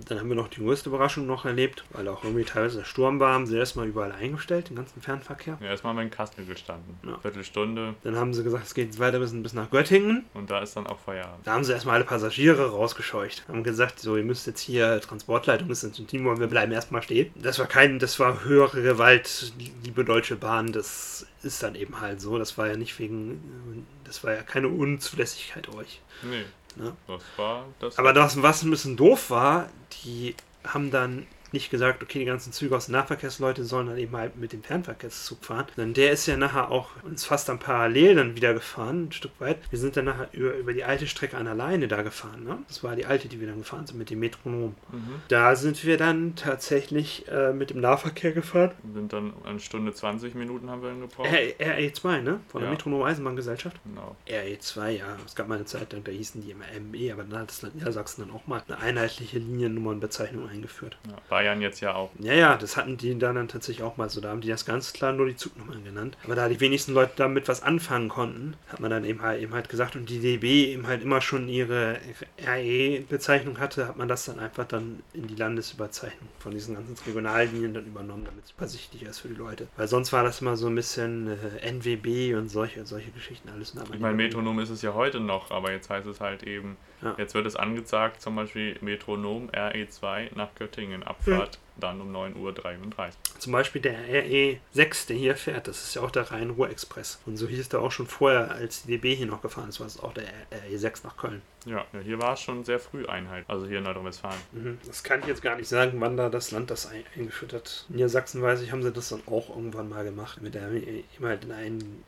dann 0.09 0.18
haben 0.18 0.28
wir 0.28 0.37
noch 0.37 0.48
die 0.48 0.61
größte 0.61 0.88
Überraschung 0.88 1.26
noch 1.26 1.44
erlebt, 1.44 1.85
weil 1.90 2.06
auch 2.09 2.24
irgendwie 2.24 2.44
teilweise 2.44 2.78
der 2.78 2.85
Sturm 2.85 3.20
war, 3.20 3.35
haben 3.35 3.46
sie 3.46 3.56
erstmal 3.56 3.87
überall 3.87 4.12
eingestellt, 4.12 4.68
den 4.70 4.76
ganzen 4.76 5.00
Fernverkehr. 5.00 5.59
Ja, 5.61 5.68
erstmal 5.68 5.90
haben 5.90 5.98
wir 5.98 6.02
in 6.02 6.11
Kassel 6.11 6.44
gestanden. 6.44 6.98
Ja. 7.06 7.18
Viertelstunde 7.18 7.94
Dann 8.02 8.16
haben 8.16 8.35
sie 8.35 8.42
gesagt, 8.44 8.66
es 8.66 8.74
geht 8.74 8.87
jetzt 8.87 8.98
weiter 8.98 9.18
bis, 9.18 9.32
bis 9.42 9.52
nach 9.52 9.70
Göttingen. 9.70 10.24
und 10.35 10.50
da 10.50 10.61
ist 10.61 10.76
dann 10.76 10.87
auch 10.87 10.98
Feierabend. 10.98 11.46
Da 11.46 11.52
haben 11.52 11.64
sie 11.64 11.72
erstmal 11.72 11.96
alle 11.96 12.04
Passagiere 12.04 12.70
rausgescheucht. 12.70 13.46
Haben 13.48 13.62
gesagt, 13.62 14.00
so, 14.00 14.16
ihr 14.16 14.24
müsst 14.24 14.46
jetzt 14.46 14.61
hier, 14.61 15.00
Transportleitung 15.00 15.70
ist 15.70 15.82
ins 15.82 15.96
Team 16.06 16.26
und 16.26 16.40
wir 16.40 16.46
bleiben 16.46 16.72
erstmal 16.72 17.02
stehen. 17.02 17.32
Das 17.35 17.59
war 17.59 17.66
kein, 17.66 17.98
das 17.98 18.18
war 18.20 18.44
höhere 18.44 18.82
Gewalt, 18.82 19.52
liebe 19.85 20.04
Deutsche 20.04 20.37
Bahn, 20.37 20.72
das 20.72 21.26
ist 21.42 21.62
dann 21.62 21.74
eben 21.74 22.00
halt 22.00 22.20
so. 22.20 22.38
Das 22.38 22.59
war 22.59 22.68
ja 22.68 22.76
nicht 22.76 22.98
wegen, 22.98 23.87
das 24.04 24.24
war 24.24 24.35
ja 24.35 24.42
keine 24.42 24.68
Unzulässigkeit 24.68 25.68
euch. 25.74 26.00
Nee, 26.22 26.44
Ne? 26.76 26.92
das 27.06 27.22
war 27.36 27.64
das. 27.80 27.98
Aber 27.98 28.12
das, 28.12 28.40
was 28.42 28.62
ein 28.62 28.70
bisschen 28.70 28.96
doof 28.96 29.30
war, 29.30 29.68
die 30.04 30.34
haben 30.64 30.90
dann 30.90 31.26
nicht 31.56 31.70
gesagt, 31.70 32.02
okay, 32.02 32.20
die 32.20 32.24
ganzen 32.24 32.52
Züge 32.52 32.76
aus 32.76 32.86
den 32.86 32.92
Nahverkehrsleute 32.92 33.64
sollen 33.64 33.88
dann 33.88 33.98
eben 33.98 34.16
halt 34.16 34.36
mit 34.36 34.52
dem 34.52 34.62
Fernverkehrszug 34.62 35.44
fahren. 35.44 35.66
Denn 35.76 35.94
der 35.94 36.12
ist 36.12 36.26
ja 36.26 36.36
nachher 36.36 36.70
auch 36.70 36.90
uns 37.02 37.24
fast 37.24 37.48
dann 37.48 37.58
parallel 37.58 38.14
dann 38.14 38.36
wieder 38.36 38.54
gefahren, 38.54 39.06
ein 39.06 39.12
Stück 39.12 39.32
weit. 39.38 39.58
Wir 39.70 39.78
sind 39.78 39.96
dann 39.96 40.04
nachher 40.06 40.28
über, 40.32 40.54
über 40.54 40.72
die 40.72 40.84
alte 40.84 41.06
Strecke 41.06 41.36
an 41.36 41.46
alleine 41.46 41.88
da 41.88 42.02
gefahren. 42.02 42.44
Ne? 42.44 42.58
Das 42.68 42.84
war 42.84 42.94
die 42.96 43.06
alte, 43.06 43.28
die 43.28 43.40
wir 43.40 43.48
dann 43.48 43.58
gefahren 43.58 43.86
sind 43.86 43.98
mit 43.98 44.10
dem 44.10 44.20
Metronom. 44.20 44.74
Mhm. 44.92 45.22
Da 45.28 45.56
sind 45.56 45.84
wir 45.84 45.96
dann 45.96 46.36
tatsächlich 46.36 47.26
äh, 47.28 47.52
mit 47.52 47.70
dem 47.70 47.80
Nahverkehr 47.80 48.32
gefahren. 48.32 48.72
Sind 48.92 49.12
dann 49.12 49.32
eine 49.44 49.60
Stunde 49.60 49.92
20 49.92 50.34
Minuten 50.34 50.70
haben 50.70 50.82
wir 50.82 50.90
dann 50.90 51.00
gebraucht. 51.00 51.28
R 51.28 51.78
RE2, 51.78 52.20
ne? 52.20 52.40
Von 52.48 52.60
der 52.60 52.70
Ja. 52.70 52.74
Metronom 52.74 53.02
Eisenbahngesellschaft. 53.02 53.76
Genau. 53.84 54.16
RE2, 54.28 54.90
ja. 54.90 55.16
Es 55.24 55.34
gab 55.34 55.48
mal 55.48 55.56
eine 55.56 55.64
Zeit 55.64 55.92
da 55.92 56.10
hießen 56.10 56.42
die 56.42 56.50
immer 56.50 56.64
ME, 56.80 57.12
aber 57.12 57.24
dann 57.24 57.40
hat 57.40 57.50
das 57.50 57.62
Land 57.62 57.76
Niedersachsen 57.76 58.26
dann 58.26 58.34
auch 58.34 58.46
mal 58.46 58.62
eine 58.68 58.78
einheitliche 58.78 59.38
Liniennummernbezeichnung 59.38 60.48
eingeführt. 60.48 60.98
Ja. 61.08 61.14
Bayern 61.46 61.61
jetzt 61.61 61.80
ja 61.80 61.94
auch. 61.94 62.11
Ja, 62.18 62.32
ja, 62.32 62.56
das 62.56 62.76
hatten 62.76 62.96
die 62.96 63.16
dann, 63.18 63.37
dann 63.37 63.48
tatsächlich 63.48 63.85
auch 63.85 63.96
mal 63.96 64.11
so. 64.11 64.20
Da 64.20 64.30
haben 64.30 64.40
die 64.40 64.48
das 64.48 64.64
ganz 64.64 64.92
klar 64.92 65.12
nur 65.12 65.26
die 65.26 65.37
Zugnummern 65.37 65.85
genannt. 65.85 66.16
Aber 66.24 66.35
da 66.35 66.48
die 66.48 66.61
wenigsten 66.61 66.92
Leute 66.92 67.12
damit 67.16 67.48
was 67.48 67.62
anfangen 67.62 68.09
konnten, 68.09 68.54
hat 68.68 68.80
man 68.80 68.90
dann 68.90 69.04
eben 69.04 69.22
halt, 69.22 69.42
eben 69.42 69.54
halt 69.54 69.68
gesagt, 69.68 69.96
und 69.96 70.09
die 70.09 70.18
DB 70.18 70.72
eben 70.72 70.87
halt 70.87 71.02
immer 71.02 71.20
schon 71.20 71.48
ihre 71.48 71.98
RE-Bezeichnung 72.44 73.59
hatte, 73.59 73.87
hat 73.87 73.96
man 73.96 74.09
das 74.09 74.24
dann 74.24 74.40
einfach 74.40 74.64
dann 74.64 75.02
in 75.14 75.26
die 75.28 75.37
Landesüberzeichnung 75.37 76.28
von 76.38 76.52
diesen 76.52 76.74
ganzen 76.74 76.96
Regionallinien 77.06 77.74
dann 77.74 77.87
übernommen, 77.87 78.24
damit 78.24 78.44
es 78.44 78.50
übersichtlicher 78.50 79.11
ist 79.11 79.20
für 79.20 79.28
die 79.28 79.35
Leute. 79.35 79.68
Weil 79.76 79.88
sonst 79.88 80.12
war 80.12 80.24
das 80.24 80.40
immer 80.40 80.56
so 80.56 80.66
ein 80.66 80.74
bisschen 80.74 81.28
äh, 81.28 81.70
NWB 81.70 82.35
und 82.37 82.48
solche, 82.48 82.85
solche 82.87 83.11
Geschichten 83.11 83.48
alles. 83.50 83.74
Ich 83.92 84.00
meine, 84.00 84.16
Metronom 84.16 84.59
ist 84.59 84.70
es 84.70 84.82
ja 84.82 84.94
heute 84.94 85.20
noch, 85.20 85.50
aber 85.50 85.72
jetzt 85.72 85.90
heißt 85.90 86.06
es 86.06 86.20
halt 86.20 86.42
eben, 86.42 86.76
Ja. 87.02 87.14
jetzt 87.18 87.35
wird 87.35 87.46
es 87.46 87.56
angezeigt, 87.56 88.20
zum 88.20 88.37
Beispiel 88.37 88.76
Metronom 88.80 89.50
RE2 89.50 90.35
nach 90.35 90.54
Göttingen, 90.54 91.02
Abfahrt 91.02 91.59
dann 91.78 92.00
um 92.00 92.14
9.33 92.14 92.37
Uhr. 92.37 93.11
Zum 93.38 93.52
Beispiel 93.52 93.82
der 93.82 93.98
RE6, 94.09 95.09
der 95.09 95.16
hier 95.16 95.37
fährt, 95.37 95.68
das 95.68 95.82
ist 95.82 95.94
ja 95.94 96.02
auch 96.02 96.11
der 96.11 96.30
Rhein-Ruhr-Express. 96.30 97.20
Und 97.26 97.37
so 97.37 97.46
hieß 97.46 97.68
der 97.68 97.80
auch 97.80 97.92
schon 97.92 98.06
vorher, 98.06 98.50
als 98.50 98.82
die 98.82 98.92
DB 98.92 99.14
hier 99.14 99.26
noch 99.26 99.42
gefahren 99.42 99.68
ist, 99.68 99.80
war 99.80 99.87
es 99.87 100.00
auch 100.00 100.14
der 100.14 100.24
RE6 100.70 101.04
nach 101.04 101.16
Köln. 101.16 101.42
Ja, 101.66 101.85
hier 102.02 102.20
war 102.20 102.35
es 102.35 102.40
schon 102.40 102.64
sehr 102.64 102.78
früh 102.78 103.06
Einheit, 103.06 103.44
also 103.48 103.66
hier 103.66 103.78
in 103.78 103.85
Nordrhein-Westfalen. 103.85 104.40
Mhm. 104.52 104.78
Das 104.87 105.02
kann 105.02 105.20
ich 105.20 105.26
jetzt 105.26 105.42
gar 105.42 105.56
nicht 105.56 105.68
sagen, 105.68 106.00
wann 106.00 106.16
da 106.16 106.28
das 106.28 106.50
Land 106.50 106.70
das 106.70 106.87
ein 106.87 107.04
eingeführt 107.16 107.52
hat. 107.52 107.87
In 107.88 107.96
Niedersachsen 107.96 108.40
weiß 108.40 108.62
ich, 108.62 108.72
haben 108.72 108.82
sie 108.82 108.92
das 108.92 109.09
dann 109.09 109.22
auch 109.26 109.50
irgendwann 109.50 109.88
mal 109.88 110.04
gemacht, 110.04 110.40
mit 110.40 110.54
der 110.54 110.70
immer 111.18 111.28
halt 111.28 111.44
in 111.44 111.52
einen, 111.52 112.04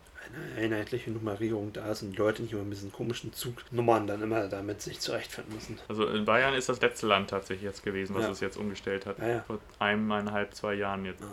eine 0.57 0.65
einheitliche 0.77 1.11
Nummerierung 1.11 1.73
da 1.73 1.91
ist 1.91 2.03
und 2.03 2.13
die 2.13 2.17
Leute 2.17 2.43
nicht 2.43 2.53
immer 2.53 2.63
mit 2.65 2.75
diesen 2.75 2.93
komischen 2.93 3.33
Zugnummern 3.33 4.07
dann 4.07 4.23
immer 4.23 4.49
damit 4.49 4.83
sich 4.83 5.01
zurechtfinden 5.01 5.55
müssen. 5.55 5.79
Also 5.89 6.07
in 6.07 6.25
Bayern 6.25 6.55
ist 6.55 6.69
das 6.69 6.81
letzte 6.81 7.07
Land 7.07 7.31
tatsächlich 7.31 7.65
jetzt 7.65 7.83
gewesen, 7.85 8.15
was 8.15 8.25
Ja. 8.25 8.31
es 8.31 8.41
jetzt 8.41 8.57
umgestellt 8.57 9.07
hat. 9.07 9.19
Ja, 9.19 9.29
ja. 9.29 9.45
Vor 9.47 9.59
eineinhalb, 9.79 10.55
zwei 10.55 10.75
Jahren 10.75 11.05
jetzt. 11.05 11.21
Ja. 11.23 11.29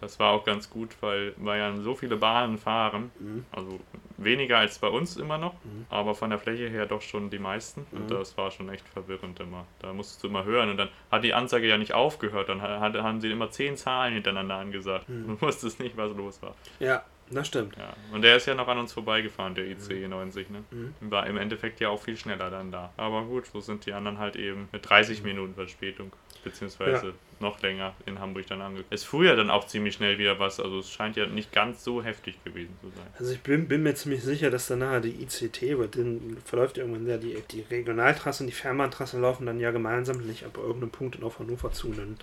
Das 0.00 0.20
war 0.20 0.30
auch 0.30 0.44
ganz 0.44 0.70
gut, 0.70 0.90
weil 1.00 1.32
Bayern 1.32 1.82
so 1.82 1.96
viele 1.96 2.16
Bahnen 2.16 2.56
fahren, 2.56 3.10
Mhm. 3.18 3.44
also 3.50 3.80
weniger 4.16 4.58
als 4.58 4.78
bei 4.78 4.86
uns 4.86 5.16
immer 5.16 5.38
noch, 5.38 5.54
Mhm. 5.54 5.86
aber 5.90 6.14
von 6.14 6.30
der 6.30 6.38
Fläche 6.38 6.68
her 6.68 6.86
doch 6.86 7.02
schon 7.02 7.30
die 7.30 7.40
meisten. 7.40 7.84
Und 7.90 8.04
Mhm. 8.04 8.08
das 8.14 8.36
war 8.38 8.52
schon 8.52 8.68
echt 8.68 8.86
verwirrend 8.88 9.40
immer. 9.40 9.66
Da 9.80 9.92
musstest 9.92 10.22
du 10.22 10.28
immer 10.28 10.44
hören 10.44 10.70
und 10.70 10.76
dann 10.76 10.88
hat 11.10 11.24
die 11.24 11.34
Anzeige 11.34 11.66
ja 11.66 11.78
nicht 11.78 11.94
aufgehört. 11.94 12.48
Dann 12.48 12.62
hat, 12.62 12.94
haben 12.94 13.20
sie 13.20 13.28
immer 13.28 13.50
zehn 13.50 13.76
Zahlen 13.76 14.14
hintereinander 14.14 14.54
angesagt. 14.54 15.08
Mhm. 15.08 15.26
Du 15.26 15.40
wusstest 15.42 15.80
nicht, 15.80 15.96
was 15.96 16.12
los 16.16 16.40
war. 16.42 16.54
Ja, 16.78 17.02
das 17.30 17.46
stimmt. 17.46 17.76
Ja. 17.76 17.92
Und 18.12 18.22
der 18.22 18.36
ist 18.36 18.46
ja 18.46 18.54
noch 18.54 18.68
an 18.68 18.78
uns 18.78 18.92
vorbeigefahren, 18.92 19.54
der 19.54 19.66
ICE 19.66 20.08
90, 20.08 20.50
ne? 20.50 20.64
Mhm. 20.70 20.94
War 21.10 21.26
im 21.26 21.36
Endeffekt 21.36 21.80
ja 21.80 21.88
auch 21.88 22.02
viel 22.02 22.16
schneller 22.16 22.50
dann 22.50 22.70
da. 22.70 22.92
Aber 22.96 23.22
gut, 23.24 23.46
so 23.46 23.60
sind 23.60 23.86
die 23.86 23.92
anderen 23.92 24.18
halt 24.18 24.36
eben 24.36 24.68
mit 24.72 24.88
30 24.88 25.20
Mhm. 25.22 25.26
Minuten 25.28 25.54
Verspätung. 25.54 26.12
Beziehungsweise 26.44 27.14
noch 27.40 27.60
länger 27.62 27.94
in 28.06 28.18
Hamburg 28.20 28.46
dann 28.46 28.60
angekommen. 28.60 28.86
Es 28.90 29.04
fuhr 29.04 29.24
ja 29.24 29.34
dann 29.36 29.50
auch 29.50 29.66
ziemlich 29.66 29.94
schnell 29.94 30.18
wieder 30.18 30.38
was, 30.38 30.58
also 30.60 30.78
es 30.78 30.90
scheint 30.90 31.16
ja 31.16 31.26
nicht 31.26 31.52
ganz 31.52 31.84
so 31.84 32.02
heftig 32.02 32.42
gewesen 32.44 32.76
zu 32.80 32.88
sein. 32.88 33.06
Also 33.18 33.32
ich 33.32 33.40
bin, 33.40 33.68
bin 33.68 33.82
mir 33.82 33.94
ziemlich 33.94 34.22
sicher, 34.22 34.50
dass 34.50 34.66
danach 34.66 35.00
die 35.00 35.22
ICT, 35.22 35.62
über 35.62 35.86
den 35.86 36.36
verläuft 36.44 36.78
irgendwann 36.78 37.06
ja 37.06 37.16
die, 37.16 37.36
die 37.50 37.64
Regionaltrasse 37.70 38.42
und 38.42 38.48
die 38.48 38.54
Fernbahntrasse 38.54 39.18
laufen 39.20 39.46
dann 39.46 39.60
ja 39.60 39.70
gemeinsam 39.70 40.18
nicht 40.18 40.44
ab 40.44 40.56
irgendeinem 40.56 40.90
Punkt 40.90 41.22
auf 41.22 41.38
Hannover 41.38 41.72
zu. 41.72 41.88
Und 41.88 41.98
dann 41.98 42.16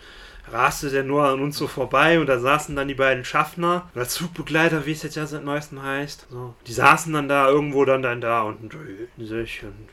raste 0.52 0.90
der 0.90 1.04
nur 1.04 1.26
an 1.26 1.42
uns 1.42 1.58
so 1.58 1.68
vorbei 1.68 2.20
und 2.20 2.28
da 2.28 2.40
saßen 2.40 2.76
dann 2.76 2.88
die 2.88 2.94
beiden 2.94 3.26
Schaffner 3.26 3.90
oder 3.96 4.08
Zugbegleiter, 4.08 4.86
wie 4.86 4.95
es 4.98 5.04
jetzt 5.04 5.16
ja 5.16 5.26
seit 5.26 5.44
neuestem 5.44 5.82
heißt. 5.82 6.28
So. 6.30 6.56
Die 6.68 6.74
saßen 6.74 7.14
dann 7.14 7.28
da 7.28 7.48
irgendwo 7.48 7.86
dann, 7.86 8.02
dann 8.02 8.22
da 8.22 8.44
und 8.44 8.76
sich 9.18 9.64
und 9.64 9.90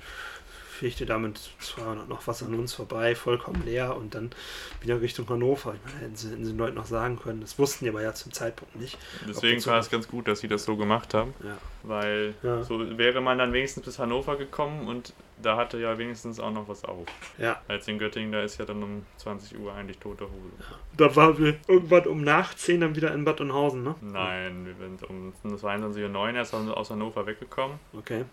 fegte 0.83 1.07
damit 1.07 1.39
200 1.61 2.09
noch 2.09 2.27
was 2.27 2.43
an 2.43 2.55
uns 2.55 2.75
vorbei, 2.75 3.15
vollkommen 3.15 3.63
leer 3.65 3.97
und 3.97 4.17
dann 4.17 4.31
wieder 4.81 5.01
Richtung 5.01 5.29
Hannover. 5.29 5.75
Ich 5.77 5.81
meine, 5.93 6.05
hätten 6.07 6.17
sie, 6.17 6.31
hätten 6.31 6.45
sie 6.45 6.51
den 6.51 6.59
Leuten 6.59 6.75
noch 6.75 6.87
sagen 6.87 7.21
können. 7.21 7.41
Das 7.41 7.57
wussten 7.57 7.85
die 7.85 7.91
aber 7.91 8.03
ja 8.03 8.15
zum 8.15 8.33
Zeitpunkt 8.33 8.75
nicht. 8.75 8.99
Deswegen 9.29 9.65
war 9.67 9.79
es 9.79 9.91
ganz 9.91 10.09
gut, 10.09 10.27
dass 10.27 10.41
sie 10.41 10.49
das 10.49 10.65
so 10.65 10.77
gemacht 10.77 11.15
haben. 11.15 11.35
Ja. 11.45 11.57
Weil 11.85 12.35
Ja. 12.43 12.65
so 12.65 12.99
wäre 12.99 13.21
man 13.21 13.39
dann 13.39 13.53
wenigstens 13.53 13.85
bis 13.85 14.01
Hannover 14.01 14.35
gekommen 14.35 14.89
und 14.89 15.13
da 15.41 15.57
hatte 15.57 15.79
ja 15.79 15.97
wenigstens 15.99 16.41
auch 16.41 16.51
noch 16.51 16.67
was 16.67 16.85
auf. 16.85 17.07
Ja, 17.39 17.61
Als 17.69 17.87
in 17.87 18.01
Göttingen, 18.01 18.33
da 18.33 18.43
ist 18.43 18.59
ja 18.59 18.65
dann 18.65 18.83
um 18.83 19.07
20 19.19 19.57
Uhr 19.61 19.73
eigentlich 19.73 19.99
tote 19.99 20.25
Hose. 20.25 20.77
da 20.97 21.15
waren 21.15 21.39
wir 21.39 21.57
irgendwann 21.69 22.07
um 22.07 22.23
nach 22.25 22.55
10 22.55 22.81
dann 22.81 22.97
wieder 22.97 23.15
in 23.15 23.25
Bad 23.25 23.41
Oeynhausen, 23.41 23.85
ne? 23.85 23.95
Nein, 24.01 24.67
wir 24.67 24.75
sind 24.75 25.03
um 25.09 25.33
22.09 25.45 26.13
Uhr 26.17 26.35
erst 26.35 26.55
aus 26.55 26.91
Hannover 26.91 27.25
weggekommen 27.25 27.79
Okay. 27.97 28.25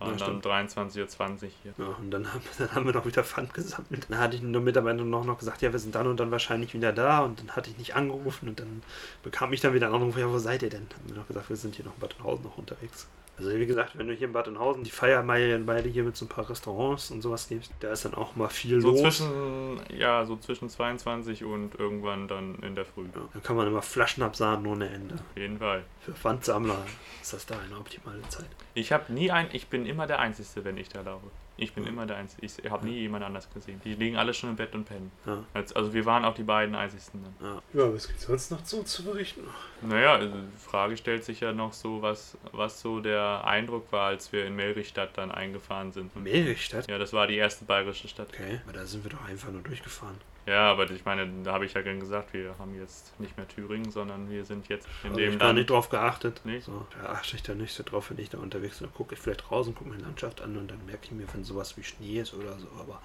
Ja, 0.00 0.06
und 0.06 0.20
dann 0.20 0.40
stimmt. 0.42 0.46
23.20 0.46 1.44
Uhr 1.44 1.50
hier. 1.62 1.74
Ja, 1.78 1.86
und 1.86 2.10
dann 2.10 2.32
haben, 2.32 2.42
dann 2.58 2.74
haben 2.74 2.86
wir 2.86 2.92
noch 2.92 3.06
wieder 3.06 3.24
Pfand 3.24 3.54
gesammelt. 3.54 4.06
Dann 4.08 4.18
hatte 4.18 4.36
ich 4.36 4.42
nur 4.42 4.60
Mitarbeiter 4.60 5.04
noch, 5.04 5.24
noch 5.24 5.38
gesagt, 5.38 5.62
ja, 5.62 5.72
wir 5.72 5.78
sind 5.78 5.94
dann 5.94 6.06
und 6.06 6.20
dann 6.20 6.30
wahrscheinlich 6.30 6.74
wieder 6.74 6.92
da. 6.92 7.20
Und 7.20 7.40
dann 7.40 7.50
hatte 7.56 7.70
ich 7.70 7.78
nicht 7.78 7.94
angerufen 7.94 8.48
und 8.48 8.60
dann 8.60 8.82
bekam 9.22 9.52
ich 9.52 9.60
dann 9.60 9.72
wieder 9.72 9.86
einen 9.86 9.96
Anruf, 9.96 10.18
ja, 10.18 10.28
wo 10.30 10.38
seid 10.38 10.62
ihr 10.62 10.70
denn? 10.70 10.86
Haben 10.94 11.08
wir 11.08 11.16
noch 11.16 11.26
gesagt, 11.26 11.48
wir 11.48 11.56
sind 11.56 11.76
hier 11.76 11.84
noch 11.84 11.94
in 11.94 12.00
Bad 12.00 12.16
Oeynhausen 12.18 12.44
noch 12.44 12.58
unterwegs. 12.58 13.06
Also 13.38 13.50
wie 13.50 13.66
gesagt, 13.66 13.98
wenn 13.98 14.08
du 14.08 14.14
hier 14.14 14.28
in 14.28 14.32
Bad 14.32 14.48
Oeynhausen 14.48 14.82
die 14.82 14.90
Feiermeilen 14.90 15.66
beide 15.66 15.88
hier 15.88 16.04
mit 16.04 16.16
so 16.16 16.24
ein 16.24 16.28
paar 16.28 16.48
Restaurants 16.48 17.10
und 17.10 17.20
sowas 17.20 17.48
gibst, 17.48 17.70
da 17.80 17.90
ist 17.92 18.04
dann 18.06 18.14
auch 18.14 18.34
mal 18.34 18.48
viel 18.48 18.80
So 18.80 18.90
los. 18.92 19.00
zwischen, 19.00 19.78
ja, 19.96 20.24
so 20.24 20.36
zwischen 20.36 20.70
22 20.70 21.44
und 21.44 21.78
irgendwann 21.78 22.28
dann 22.28 22.54
in 22.62 22.74
der 22.74 22.86
Früh. 22.86 23.04
ja, 23.14 23.20
da 23.34 23.40
kann 23.40 23.56
man 23.56 23.66
immer 23.66 23.82
Flaschen 23.82 24.22
absahnen 24.22 24.66
ohne 24.66 24.88
Ende. 24.88 25.14
Auf 25.16 25.36
jeden 25.36 25.58
Fall. 25.58 25.84
Für 26.00 26.12
Pfandsammler 26.14 26.78
ist 27.20 27.32
das 27.34 27.44
da 27.44 27.58
eine 27.58 27.78
optimale 27.78 28.22
Zeit. 28.28 28.46
Ich 28.74 28.92
habe 28.92 29.12
nie 29.12 29.30
ein, 29.30 29.48
ich 29.52 29.66
bin 29.68 29.84
immer 29.84 30.06
der 30.06 30.18
Einzige, 30.18 30.64
wenn 30.64 30.78
ich 30.78 30.88
da 30.88 31.02
laufe. 31.02 31.26
Ich 31.58 31.72
bin 31.72 31.84
Ja. 31.84 31.90
immer 31.90 32.04
der 32.06 32.16
Einzige. 32.16 32.44
Ich 32.44 32.70
habe 32.70 32.84
nie 32.86 32.98
jemand 33.00 33.24
anders 33.24 33.48
gesehen. 33.52 33.80
Die 33.84 33.94
liegen 33.94 34.16
alle 34.16 34.34
schon 34.34 34.50
im 34.50 34.56
Bett 34.56 34.74
und 34.74 34.84
pennen. 34.84 35.10
Ja, 35.24 35.42
Als, 35.54 35.74
also 35.74 35.94
wir 35.94 36.04
waren 36.04 36.24
auch 36.24 36.34
die 36.34 36.42
beiden 36.42 36.74
Einzigsten 36.74 37.22
dann. 37.40 37.62
ja. 37.74 37.82
ja 37.86 37.94
was 37.94 38.06
gibt 38.08 38.20
es 38.20 38.26
sonst 38.26 38.50
noch 38.50 38.64
so 38.64 38.82
zu 38.82 39.04
berichten? 39.04 39.40
Naja, 39.80 40.14
also 40.14 40.28
die 40.36 40.58
Frage 40.58 40.96
stellt 40.96 41.24
sich 41.24 41.40
ja 41.40 41.52
noch 41.52 41.72
so, 41.72 42.02
was, 42.02 42.36
was 42.52 42.80
so 42.80 43.00
der 43.00 43.42
Eindruck 43.46 43.90
war, 43.90 44.08
als 44.08 44.32
wir 44.32 44.44
in 44.46 44.54
Melrichstadt 44.56 45.16
dann 45.16 45.30
eingefahren 45.30 45.92
sind. 45.92 46.14
Meerrichstadt? 46.16 46.88
Ja, 46.88 46.98
das 46.98 47.12
war 47.12 47.26
die 47.26 47.36
erste 47.36 47.64
bayerische 47.64 48.08
Stadt. 48.08 48.28
Okay, 48.32 48.60
aber 48.64 48.74
da 48.74 48.84
sind 48.86 49.04
wir 49.04 49.10
doch 49.10 49.24
einfach 49.24 49.50
nur 49.50 49.62
durchgefahren. 49.62 50.16
Ja, 50.46 50.70
aber 50.70 50.88
ich 50.88 51.04
meine, 51.04 51.28
da 51.42 51.54
habe 51.54 51.64
ich 51.66 51.74
ja 51.74 51.82
gern 51.82 51.98
gesagt, 51.98 52.32
wir 52.32 52.54
haben 52.60 52.72
jetzt 52.78 53.18
nicht 53.18 53.36
mehr 53.36 53.48
Thüringen, 53.48 53.90
sondern 53.90 54.30
wir 54.30 54.44
sind 54.44 54.68
jetzt 54.68 54.86
in 55.02 55.08
Also 55.10 55.18
dem 55.20 55.32
ich 55.32 55.38
gar 55.40 55.46
Land. 55.48 55.58
nicht 55.58 55.70
drauf 55.70 55.88
geachtet. 55.88 56.40
Nee. 56.44 56.60
So, 56.60 56.86
da 57.02 57.08
achte 57.14 57.34
ich 57.34 57.42
da 57.42 57.52
nicht 57.54 57.74
so 57.74 57.82
drauf, 57.82 58.10
wenn 58.10 58.18
ich 58.20 58.30
da 58.30 58.38
unterwegs 58.38 58.78
bin. 58.78 58.86
Dann 58.86 58.94
gucke 58.94 59.14
ich 59.16 59.20
vielleicht 59.20 59.50
raus 59.50 59.66
und 59.66 59.74
gucke 59.74 59.90
mir 59.90 59.96
die 59.96 60.04
Landschaft 60.04 60.40
an 60.42 60.56
und 60.56 60.70
dann 60.70 60.86
merke 60.86 61.00
ich 61.06 61.10
mir, 61.10 61.24
wenn 61.34 61.42
sowas 61.46 61.76
wie 61.76 61.82
Schnee 61.84 62.20
ist 62.20 62.34
oder 62.34 62.58
so. 62.58 62.68
Aber 62.80 63.00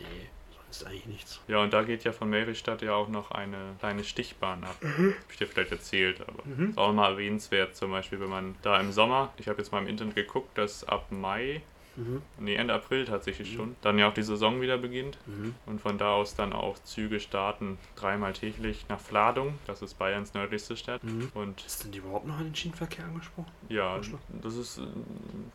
nee, 0.00 0.28
sonst 0.64 0.84
eigentlich 0.86 1.06
nichts. 1.06 1.40
Ja, 1.48 1.58
und 1.62 1.72
da 1.72 1.82
geht 1.82 2.04
ja 2.04 2.12
von 2.12 2.28
Melrichstadt 2.30 2.82
ja 2.82 2.94
auch 2.94 3.08
noch 3.08 3.30
eine 3.30 3.76
kleine 3.80 4.04
Stichbahn 4.04 4.64
ab. 4.64 4.76
Hab 4.82 5.30
ich 5.30 5.36
dir 5.38 5.46
vielleicht 5.46 5.72
erzählt, 5.72 6.20
aber 6.20 6.44
Mhm. 6.44 6.70
ist 6.70 6.78
auch 6.78 6.92
mal 6.92 7.10
erwähnenswert, 7.12 7.76
zum 7.76 7.90
Beispiel, 7.90 8.20
wenn 8.20 8.30
man 8.30 8.54
da 8.62 8.78
im 8.80 8.92
Sommer, 8.92 9.32
ich 9.38 9.48
habe 9.48 9.58
jetzt 9.58 9.72
mal 9.72 9.80
im 9.82 9.88
Internet 9.88 10.14
geguckt, 10.14 10.56
dass 10.58 10.84
ab 10.84 11.10
Mai, 11.10 11.62
Mhm. 11.96 12.22
nee, 12.38 12.54
Ende 12.54 12.74
April 12.74 13.04
tatsächlich 13.04 13.52
schon, 13.54 13.76
dann 13.82 13.98
ja 13.98 14.08
auch 14.08 14.14
die 14.14 14.22
Saison 14.22 14.60
wieder 14.60 14.78
beginnt. 14.78 15.18
Mhm. 15.26 15.54
Und 15.66 15.80
von 15.80 15.98
da 15.98 16.12
aus 16.12 16.34
dann 16.34 16.52
auch 16.52 16.78
Züge 16.80 17.20
starten 17.20 17.78
dreimal 17.96 18.32
täglich 18.32 18.86
nach 18.88 19.00
Fladung, 19.00 19.58
das 19.66 19.82
ist 19.82 19.94
Bayerns 19.98 20.34
nördlichste 20.34 20.76
Stadt. 20.76 21.04
Mhm. 21.04 21.30
Und 21.34 21.64
Ist 21.64 21.84
denn 21.84 21.92
die 21.92 21.98
überhaupt 21.98 22.26
noch 22.26 22.38
an 22.38 22.44
den 22.44 22.54
Schienenverkehr 22.54 23.04
angesprochen? 23.04 23.50
ja, 23.68 24.00
das 24.42 24.56
ist, 24.56 24.80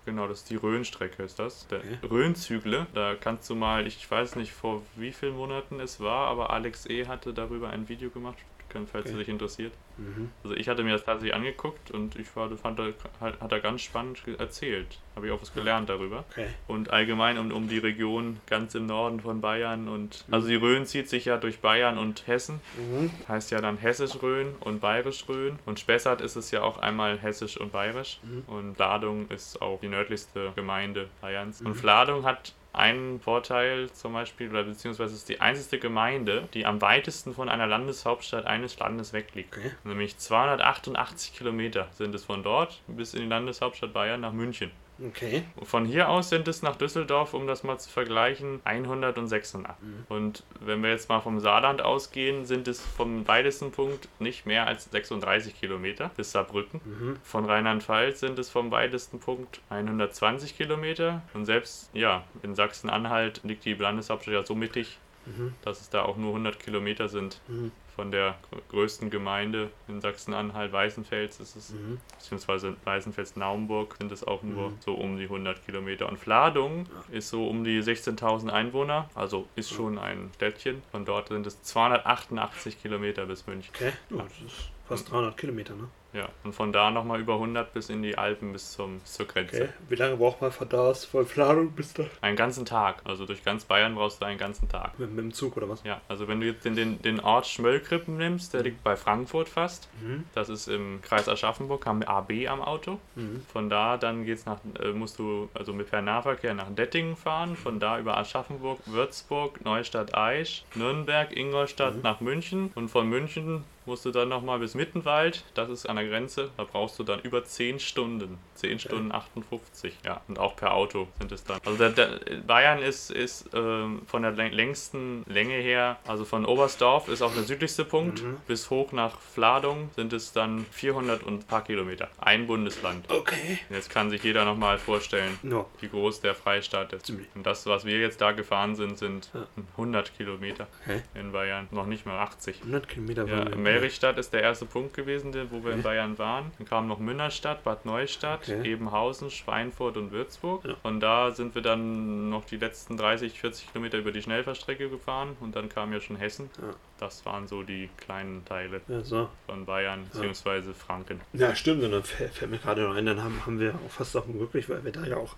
genau, 0.05 0.27
das 0.27 0.39
ist 0.39 0.49
die 0.49 0.55
Rhönstrecke, 0.55 1.23
ist 1.23 1.39
das. 1.39 1.67
Der 1.67 1.79
Okay. 1.79 1.97
Rhönzügle, 2.09 2.87
da 2.93 3.15
kannst 3.15 3.49
du 3.49 3.55
mal, 3.55 3.87
ich 3.87 4.09
weiß 4.09 4.35
nicht 4.35 4.51
vor 4.51 4.81
wie 4.95 5.11
vielen 5.11 5.35
Monaten 5.35 5.79
es 5.79 5.99
war, 5.99 6.27
aber 6.27 6.49
Alex 6.51 6.85
E. 6.87 7.07
hatte 7.07 7.33
darüber 7.33 7.69
ein 7.69 7.87
Video 7.89 8.09
gemacht, 8.09 8.37
kann, 8.70 8.88
falls 8.88 9.05
Okay. 9.05 9.13
es 9.13 9.20
dich 9.20 9.30
interessiert. 9.30 9.74
Mhm. 9.97 10.30
Also 10.43 10.55
ich 10.55 10.70
hatte 10.70 10.84
mir 10.84 10.93
das 10.93 11.03
tatsächlich 11.03 11.36
angeguckt 11.36 11.91
und 11.91 12.15
ich 12.15 12.34
war, 12.36 12.49
fand, 12.57 12.80
er- 12.80 12.93
hat, 13.20 13.51
er 13.51 13.59
ganz 13.59 13.82
spannend 13.82 14.22
erzählt. 14.38 14.99
Habe 15.15 15.28
ich 15.28 15.34
auch 15.34 15.41
was 15.41 15.53
gelernt 15.53 15.89
darüber. 15.89 16.24
Okay. 16.32 16.47
Und 16.67 16.91
allgemein 16.91 17.38
um, 17.38 17.51
um 17.51 17.67
die 17.67 17.80
Region 17.80 18.39
ganz 18.47 18.76
im 18.76 18.86
Norden 18.86 19.20
von 19.20 19.41
Bayern 19.41 19.88
und 19.89 20.24
also 20.32 20.47
die 20.47 20.55
Rhön 20.55 20.86
zieht 20.86 21.09
sich 21.09 21.26
ja 21.26 21.38
durch 21.38 21.59
Bayern 21.59 21.97
und 21.97 22.26
Hessen. 22.28 22.61
Mhm. 22.78 23.11
Heißt 23.28 23.51
ja 23.51 23.59
dann 23.59 23.78
Hessisch-Rhön 23.78 24.55
und 24.61 24.80
Bayerisch-Rhön. 24.80 25.59
Und 25.65 25.80
Spessart 25.80 26.22
ist 26.22 26.36
es 26.38 26.51
ja 26.51 26.61
auch 26.61 26.78
einmal 26.78 27.17
Hessisch 27.20 27.57
und 27.57 27.72
Bayerisch. 27.72 28.20
Mhm. 28.24 28.43
Und 28.47 28.76
Fladung 28.76 29.28
ist 29.30 29.61
auch 29.61 29.80
die 29.82 29.88
nördlichste 29.89 30.53
Gemeinde 30.55 31.09
Bayerns. 31.22 31.59
Mhm. 31.59 31.67
Und 31.67 31.76
Fladung 31.76 32.24
hat 32.26 32.53
einen 32.74 33.20
Vorteil 33.20 33.89
zum 33.91 34.13
Beispiel, 34.13 34.49
oder 34.49 34.63
beziehungsweise 34.63 35.15
ist 35.15 35.30
die 35.30 35.41
einzige 35.41 35.80
Gemeinde, 35.80 36.47
die 36.53 36.65
am 36.65 36.82
weitesten 36.82 37.34
von 37.34 37.49
einer 37.49 37.67
Landeshauptstadt 37.67 38.45
eines 38.45 38.78
Landes 38.80 39.13
weg 39.13 39.34
liegt. 39.34 39.57
Okay. 39.57 39.72
Nämlich 39.84 40.17
288 40.17 41.34
Kilometer 41.34 41.88
sind 41.93 42.13
es 42.13 42.26
von 42.26 42.43
dort 42.43 42.82
bis 42.88 43.13
in 43.13 43.22
die 43.22 43.28
Landeshauptstadt 43.28 43.93
Bayern 43.93 44.22
nach 44.22 44.34
München. 44.34 44.72
Okay. 45.08 45.43
Von 45.64 45.86
hier 45.86 46.10
aus 46.10 46.30
sind 46.30 46.47
es 46.47 46.62
nach 46.62 46.76
Düsseldorf, 46.76 47.34
um 47.34 47.47
das 47.47 47.64
mal 47.64 47.78
zu 47.78 47.89
vergleichen, 47.89 48.60
186. 48.64 49.60
Mhm. 49.60 49.66
Und 50.10 50.43
wenn 50.60 50.84
wir 50.84 50.89
jetzt 50.89 51.10
mal 51.10 51.22
vom 51.22 51.39
Saarland 51.39 51.82
ausgehen, 51.82 52.45
sind 52.45 52.68
es 52.68 52.82
vom 52.82 53.28
weitesten 53.28 53.72
Punkt 53.72 54.10
nicht 54.20 54.45
mehr 54.45 54.68
als 54.68 54.86
36 54.91 55.60
Kilometer 55.60 56.12
bis 56.18 56.32
Saarbrücken. 56.32 56.82
Mhm. 56.84 57.18
Von 57.24 57.45
Rheinland-Pfalz 57.45 58.20
sind 58.20 58.39
es 58.39 58.50
vom 58.50 58.72
weitesten 58.72 59.20
Punkt 59.20 59.62
120 59.70 60.58
Kilometer. 60.58 61.22
Und 61.34 61.45
selbst, 61.45 61.89
ja, 61.93 62.24
in 62.43 62.56
Sachsen-Anhalt 62.56 63.41
liegt 63.43 63.66
die 63.66 63.74
Landeshauptstadt 63.74 64.34
ja 64.34 64.45
so 64.45 64.56
mittig, 64.56 64.97
Mhm. 65.38 65.53
dass 65.63 65.82
es 65.82 65.89
da 65.89 66.03
auch 66.03 66.17
nur 66.17 66.32
100 66.32 66.59
Kilometer 66.59 67.07
sind. 67.09 67.39
Mhm. 67.47 67.71
Von 67.95 68.11
der 68.11 68.38
gr- 68.49 68.61
größten 68.69 69.09
Gemeinde 69.09 69.69
in 69.89 69.99
Sachsen-Anhalt, 69.99 70.71
Weißenfels, 70.71 71.39
ist 71.41 71.55
es 71.57 71.71
Mhm. 71.71 71.99
beziehungsweise 72.17 72.75
Weißenfels-Naumburg 72.86 73.95
sind 73.99 74.11
es 74.11 74.23
auch 74.23 74.41
nur 74.43 74.69
Mhm. 74.69 74.77
so 74.80 74.93
um 74.93 75.17
die 75.17 75.27
100 75.27 75.65
Kilometer. 75.65 76.07
Und 76.07 76.17
Fladung 76.17 76.86
ist 77.11 77.30
so 77.30 77.47
um 77.47 77.63
die 77.63 77.82
16.000 77.84 78.49
Einwohner, 78.51 79.09
also 79.15 79.47
ist 79.55 79.71
schon 79.71 79.97
ein 79.97 80.32
Städtchen. 80.36 80.82
Von 80.91 81.03
dort 81.05 81.27
sind 81.30 81.45
es 81.45 81.61
288 81.63 82.82
Kilometer 82.82 83.25
bis 83.25 83.45
München. 83.47 83.73
Okay. 83.75 83.91
Ja, 84.11 84.23
das 84.23 84.32
ist 84.45 84.69
fast 84.88 85.11
300 85.11 85.36
Kilometer, 85.38 85.75
ne? 85.75 85.89
Ja, 86.12 86.28
und 86.43 86.53
von 86.53 86.74
da 86.74 86.89
nochmal 86.89 87.20
über 87.20 87.34
100 87.36 87.72
bis 87.72 87.89
in 87.89 88.01
die 88.01 88.18
Alpen 88.18 88.51
bis 88.51 88.72
zum, 88.72 88.99
bis 88.99 89.14
zur 89.14 89.28
Grenze. 89.28 89.55
Okay. 89.64 89.70
Wie 89.89 89.95
lange 89.95 90.18
braucht 90.18 90.41
man 90.41 90.51
von 90.51 90.68
da 90.68 90.80
aus 90.80 91.05
von 91.05 91.26
Planung 91.26 91.72
bis 91.72 91.93
da? 91.93 92.05
Einen 92.22 92.36
ganzen 92.36 92.66
Tag, 92.66 93.01
also 93.03 93.26
durch 93.28 93.43
ganz 93.43 93.66
Bayern 93.66 93.93
brauchst 93.93 94.20
du 94.22 94.26
einen 94.26 94.39
ganzen 94.39 94.68
Tag. 94.70 94.97
Mit, 94.97 95.12
mit 95.12 95.24
dem 95.26 95.34
Zug 95.34 95.55
oder 95.57 95.70
was? 95.70 95.84
Ja, 95.84 96.01
also 96.07 96.28
wenn 96.28 96.41
du 96.41 96.47
jetzt 96.47 96.66
den, 96.66 96.76
den, 96.76 96.99
den 97.03 97.20
Ort 97.20 97.45
Schmöllkrippen 97.45 98.18
nimmst, 98.18 98.53
der 98.55 98.64
liegt 98.64 98.84
bei 98.84 98.95
Frankfurt 98.95 99.49
fast. 99.49 99.88
Mhm. 100.01 100.24
Das 100.34 100.49
ist 100.49 100.68
im 100.68 100.99
Kreis 101.03 101.30
Aschaffenburg, 101.30 101.86
haben 101.86 101.99
wir 102.01 102.10
AB 102.10 102.32
am 102.47 102.62
Auto. 102.62 102.99
Mhm. 103.16 103.43
Von 103.53 103.70
da 103.70 103.97
dann 103.97 104.26
geht's 104.26 104.45
nach, 104.47 104.57
äh, 104.82 104.88
musst 104.93 105.20
du 105.20 105.49
also 105.53 105.74
mit 105.74 105.89
Fernnahverkehr 105.89 106.55
nach 106.55 106.74
Dettingen 106.74 107.16
fahren, 107.18 107.55
von 107.55 107.80
da 107.80 107.99
über 107.99 108.18
Aschaffenburg, 108.18 108.80
Würzburg, 108.88 109.64
Neustadt 109.64 110.16
Aisch, 110.16 110.64
Nürnberg, 110.74 111.36
Ingolstadt 111.38 111.97
Mhm. 111.97 112.01
nach 112.01 112.20
München 112.20 112.72
und 112.76 112.89
von 112.89 113.07
München 113.07 113.64
musst 113.89 114.05
du 114.05 114.11
dann 114.11 114.29
nochmal 114.29 114.59
bis 114.59 114.75
Mittenwald, 114.75 115.43
das 115.55 115.67
ist 115.69 115.85
an 115.87 115.95
der 115.97 116.07
Grenze, 116.07 116.51
da 116.57 116.63
brauchst 116.63 116.97
du 116.99 117.03
dann 117.03 117.19
über 117.21 117.43
10 117.43 117.79
Stunden, 117.79 118.37
10 118.53 118.79
Stunden 118.79 119.11
58, 119.11 119.93
ja, 120.05 120.21
und 120.27 120.37
auch 120.39 120.55
per 120.55 120.73
Auto 120.75 121.07
sind 121.19 121.31
es 121.31 121.43
dann. 121.43 121.59
Also 121.65 121.77
der, 121.77 121.89
der, 121.89 122.19
Bayern 122.45 122.79
ist, 122.79 123.09
ist 123.11 123.49
ähm, 123.53 124.03
von 124.05 124.21
der 124.21 124.31
läng- 124.31 124.51
längsten 124.53 125.23
Länge 125.27 125.55
her, 125.55 125.97
also 126.07 126.23
von 126.23 126.45
Oberstdorf 126.45 127.07
ist 127.09 127.21
auch 127.23 127.33
der 127.33 127.43
südlichste 127.43 127.83
Punkt, 127.83 128.21
Mhm. 128.23 128.37
bis 128.47 128.69
hoch 128.69 128.91
nach 128.91 129.19
Fladung 129.19 129.89
sind 129.95 130.13
es 130.13 130.31
dann 130.33 130.65
400 130.71 131.23
und 131.23 131.39
ein 131.41 131.43
paar 131.47 131.63
Kilometer, 131.63 132.09
ein 132.19 132.45
Bundesland. 132.47 133.11
Okay. 133.11 133.59
Jetzt 133.71 133.89
kann 133.89 134.09
sich 134.11 134.23
jeder 134.23 134.45
nochmal 134.45 134.77
vorstellen, 134.77 135.39
Ja. 135.43 135.65
wie 135.81 135.87
groß 135.89 136.21
der 136.21 136.35
Freistaat 136.35 136.93
ist. 136.93 137.07
Ziemlich. 137.07 137.27
Und 137.33 137.45
das, 137.45 137.65
was 137.65 137.85
wir 137.85 137.97
jetzt 137.99 138.21
da 138.21 138.31
gefahren 138.33 138.75
sind, 138.75 138.97
sind 138.99 139.31
Ja. 139.33 139.47
100 139.77 140.15
Kilometer 140.15 140.67
Okay. 140.83 141.01
in 141.15 141.31
Bayern, 141.31 141.67
noch 141.71 141.87
nicht 141.87 142.05
mal 142.05 142.19
80. 142.19 142.59
100 142.61 142.87
Kilometer 142.87 143.25
Ja, 143.27 143.55
Melrichstadt 143.80 144.17
ist 144.17 144.34
der 144.34 144.41
erste 144.41 144.65
Punkt 144.65 144.93
gewesen, 144.93 145.34
wo 145.51 145.63
wir 145.63 145.73
in. 145.73 145.82
Bayern 145.84 146.17
waren. 146.17 146.51
Dann 146.57 146.67
kam 146.67 146.88
noch 146.88 146.99
Münnerstadt, 146.99 147.63
Bad 147.63 147.86
Neustadt, 147.86 148.41
Okay. 148.43 148.71
Ebenhausen, 148.71 149.32
Schweinfurt 149.32 149.97
und 149.97 150.11
Würzburg. 150.11 150.65
Ja. 150.65 150.75
Von 150.82 150.99
da 150.99 151.32
sind 151.32 151.55
wir 151.55 151.61
dann 151.61 152.30
noch 152.30 152.45
die 152.45 152.57
letzten 152.57 152.97
30, 152.97 153.39
40 153.39 153.71
Kilometer 153.71 153.97
über 153.97 154.11
die 154.11 154.21
Schnellfahrstrecke 154.21 154.89
gefahren 154.89 155.36
und 155.39 155.55
dann 155.55 155.69
kam 155.69 155.93
ja 155.93 155.99
schon 155.99 156.15
Hessen. 156.17 156.49
Ja. 156.61 156.73
Das 156.99 157.25
waren 157.25 157.47
so 157.47 157.63
die 157.63 157.89
kleinen 157.97 158.43
Teile 158.45 158.82
Ja, 158.88 159.01
so. 159.01 159.30
von 159.45 159.65
Bayern 159.65 160.05
bzw. 160.11 160.73
Franken. 160.73 161.21
Ja, 161.34 161.55
stimmt. 161.55 161.84
Und 161.84 161.91
dann 161.91 162.03
fällt, 162.03 162.41
mir 162.49 162.57
gerade 162.57 162.82
noch 162.84 162.95
ein, 162.95 163.05
dann 163.05 163.23
haben, 163.23 163.45
haben 163.45 163.59
wir 163.59 163.73
auch 163.75 163.89
fast 163.91 164.15
auch 164.17 164.25
möglich, 164.27 164.67
weil 164.69 164.84
wir 164.84 164.91
da 164.91 165.05
ja 165.05 165.17
auch 165.17 165.36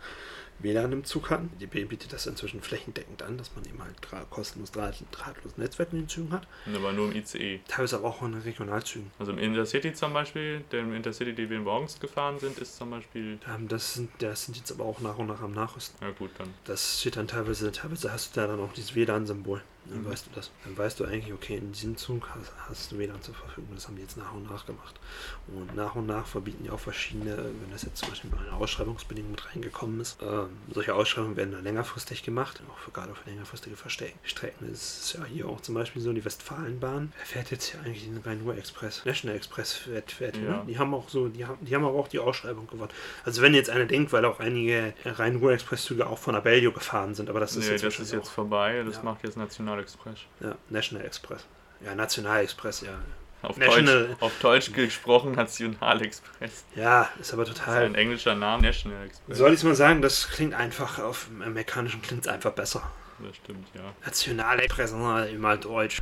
WLAN 0.64 0.92
im 0.92 1.04
Zug 1.04 1.30
hatten. 1.30 1.50
Die 1.60 1.66
DB 1.66 1.86
bietet 1.86 2.14
das 2.14 2.26
inzwischen 2.28 2.62
flächendeckend 2.62 3.24
an, 3.24 3.38
dass 3.38 3.56
man 3.56 3.66
eben 3.66 3.82
halt 3.82 3.96
kostenlos 4.30 4.72
draht, 4.72 5.04
drahtloses 5.12 5.58
Netzwerk 5.58 5.90
in 5.92 6.00
den 6.00 6.10
Zügen 6.10 6.32
hat. 6.32 6.48
Aber 6.74 6.94
nur 6.94 7.12
im 7.12 7.16
ICE. 7.16 7.60
Teilweise 7.68 7.98
aber 7.98 8.10
auch 8.10 8.22
in 8.22 8.34
Regionalzügen. 8.34 9.12
Also 9.20 9.32
im 9.32 9.38
Intercity 9.38 9.94
zum 9.94 10.14
Beispiel, 10.14 10.62
dem 10.72 10.94
Intercity, 10.94 11.34
den 11.34 11.50
wir 11.50 11.60
morgens 11.60 12.00
gefahren 12.00 12.40
sind, 12.40 12.58
ist 12.60 12.78
zum 12.78 12.92
Beispiel. 12.92 13.40
Ähm, 13.48 13.68
das, 13.68 13.94
sind, 13.94 14.10
das 14.20 14.46
sind 14.46 14.58
jetzt 14.58 14.72
aber 14.72 14.86
auch 14.86 15.00
nach 15.00 15.18
und 15.18 15.28
nach 15.28 15.42
am 15.42 15.52
Nachrüsten. 15.52 15.98
Ja 16.06 16.12
gut, 16.12 16.32
dann. 16.38 16.54
Das 16.66 17.00
steht 17.02 17.16
dann 17.16 17.28
teilweise, 17.28 17.72
teilweise 17.72 18.12
hast 18.12 18.36
du 18.36 18.42
da 18.42 18.48
dann 18.48 18.60
auch 18.60 18.74
dieses 18.74 18.96
WLAN-Symbol. 18.96 19.62
Dann 19.92 20.04
Mhm. 20.04 20.10
weißt 20.10 20.26
du 20.28 20.30
das. 20.34 20.52
Dann 20.64 20.78
weißt 20.78 21.00
du 21.00 21.06
eigentlich, 21.06 21.34
okay, 21.34 21.58
in 21.58 21.72
diesem 21.72 21.98
Zug 21.98 22.28
hast, 22.30 22.52
hast 22.70 22.92
du 22.92 22.98
WLAN 22.98 23.22
zur 23.22 23.36
Verfügung. 23.36 23.70
Das 23.76 23.88
haben 23.88 23.96
die 23.96 24.02
jetzt 24.02 24.18
nach 24.18 24.34
und 24.34 24.50
nach 24.50 24.66
gemacht. 24.66 25.00
Und 25.48 25.76
nach 25.76 25.96
und 25.96 26.08
nach 26.08 26.26
verbieten 26.26 26.64
die 26.64 26.70
auch 26.70 26.80
verschiedene, 26.80 27.36
wenn 27.38 27.72
das 27.72 27.84
jetzt 27.84 27.98
zum 27.98 28.10
Beispiel 28.10 28.30
mal 28.32 28.46
in 28.46 28.52
Ausschreibungsbedingungen 28.54 29.32
mit 29.32 29.46
reingekommen 29.54 30.00
ist. 30.00 30.18
Ähm, 30.22 30.50
solche 30.72 30.96
Ausschreibungen 30.96 31.36
werden 31.36 31.52
dann 31.52 31.64
längerfristig 31.64 32.24
gemacht, 32.24 32.62
auch 32.72 32.78
für 32.78 32.92
gerade 32.92 33.14
für 33.16 33.30
längerfristige 33.30 33.76
Verste- 33.76 34.12
Strecken. 34.24 34.68
Das 34.70 35.00
ist 35.00 35.14
ja 35.14 35.26
hier 35.26 35.48
auch 35.48 35.62
zum 35.62 35.76
Beispiel 35.76 36.02
so 36.02 36.14
die 36.14 36.24
Westfalenbahn. 36.24 37.12
Wer 37.18 37.26
fährt 37.26 37.52
jetzt 37.52 37.66
hier 37.72 37.82
eigentlich 37.82 38.06
den 38.06 38.18
Rhein-Ruhr-Express? 38.18 39.06
National 39.06 39.36
Express 39.36 39.74
fährt, 39.74 40.12
fährt 40.12 40.38
hier, 40.38 40.46
Ja. 40.46 40.58
ne? 40.58 40.64
Die 40.68 40.80
haben 40.80 40.94
auch 40.94 41.10
so, 41.10 41.28
die 41.28 41.46
haben, 41.46 41.58
die 41.66 41.76
haben 41.76 41.84
auch 41.86 42.08
die 42.08 42.20
Ausschreibung 42.20 42.68
gewonnen. 42.68 42.92
Also 43.26 43.42
wenn 43.42 43.54
jetzt 43.54 43.70
einer 43.70 43.86
denkt, 43.86 44.14
weil 44.14 44.24
auch 44.26 44.40
einige 44.40 44.94
Rhein-Ruhr-Express-Züge 45.06 46.08
auch 46.08 46.18
von 46.18 46.36
Abellio 46.36 46.72
gefahren 46.72 47.14
sind, 47.16 47.30
aber 47.30 47.40
das 47.40 47.56
ist 47.56 47.66
nee, 47.66 47.72
jetzt 47.74 47.84
das 47.84 48.00
ist 48.00 48.12
jetzt 48.14 48.30
vorbei, 48.30 48.84
das 48.86 48.98
Ja. 48.98 49.04
macht 49.04 49.24
jetzt 49.24 49.38
National 49.38 49.80
Express. 49.82 50.20
ja, 50.40 50.56
National 50.70 51.06
Express. 51.06 51.46
Ja, 51.84 51.96
National 51.96 52.44
Express, 52.44 52.82
ja. 52.82 52.94
Auf, 53.42 53.58
National- 53.58 54.08
Deutsch, 54.10 54.22
auf 54.22 54.40
Deutsch 54.40 54.72
gesprochen 54.74 55.32
National 55.32 56.02
Express. 56.04 56.64
Ja, 56.76 57.10
ist 57.20 57.34
aber 57.34 57.44
Das 57.44 57.54
ist 57.54 57.60
total. 57.60 57.86
ein 57.86 57.96
englischer 57.96 58.36
Name, 58.36 58.62
National 58.64 59.06
Express. 59.08 59.38
Soll 59.38 59.54
ich 59.54 59.64
mal 59.64 59.74
sagen, 59.76 60.02
das 60.02 60.30
klingt 60.30 60.54
einfach, 60.54 61.00
auf 61.00 61.26
dem 61.26 61.42
Amerikanischen 61.42 62.02
klingt 62.04 62.22
es 62.22 62.28
einfach 62.32 62.52
besser. 62.52 62.84
Das 63.20 63.36
stimmt, 63.38 63.68
ja. 63.74 63.82
National 64.06 64.60
Express, 64.60 64.92
immer 64.92 65.58
Deutsch. 65.58 66.02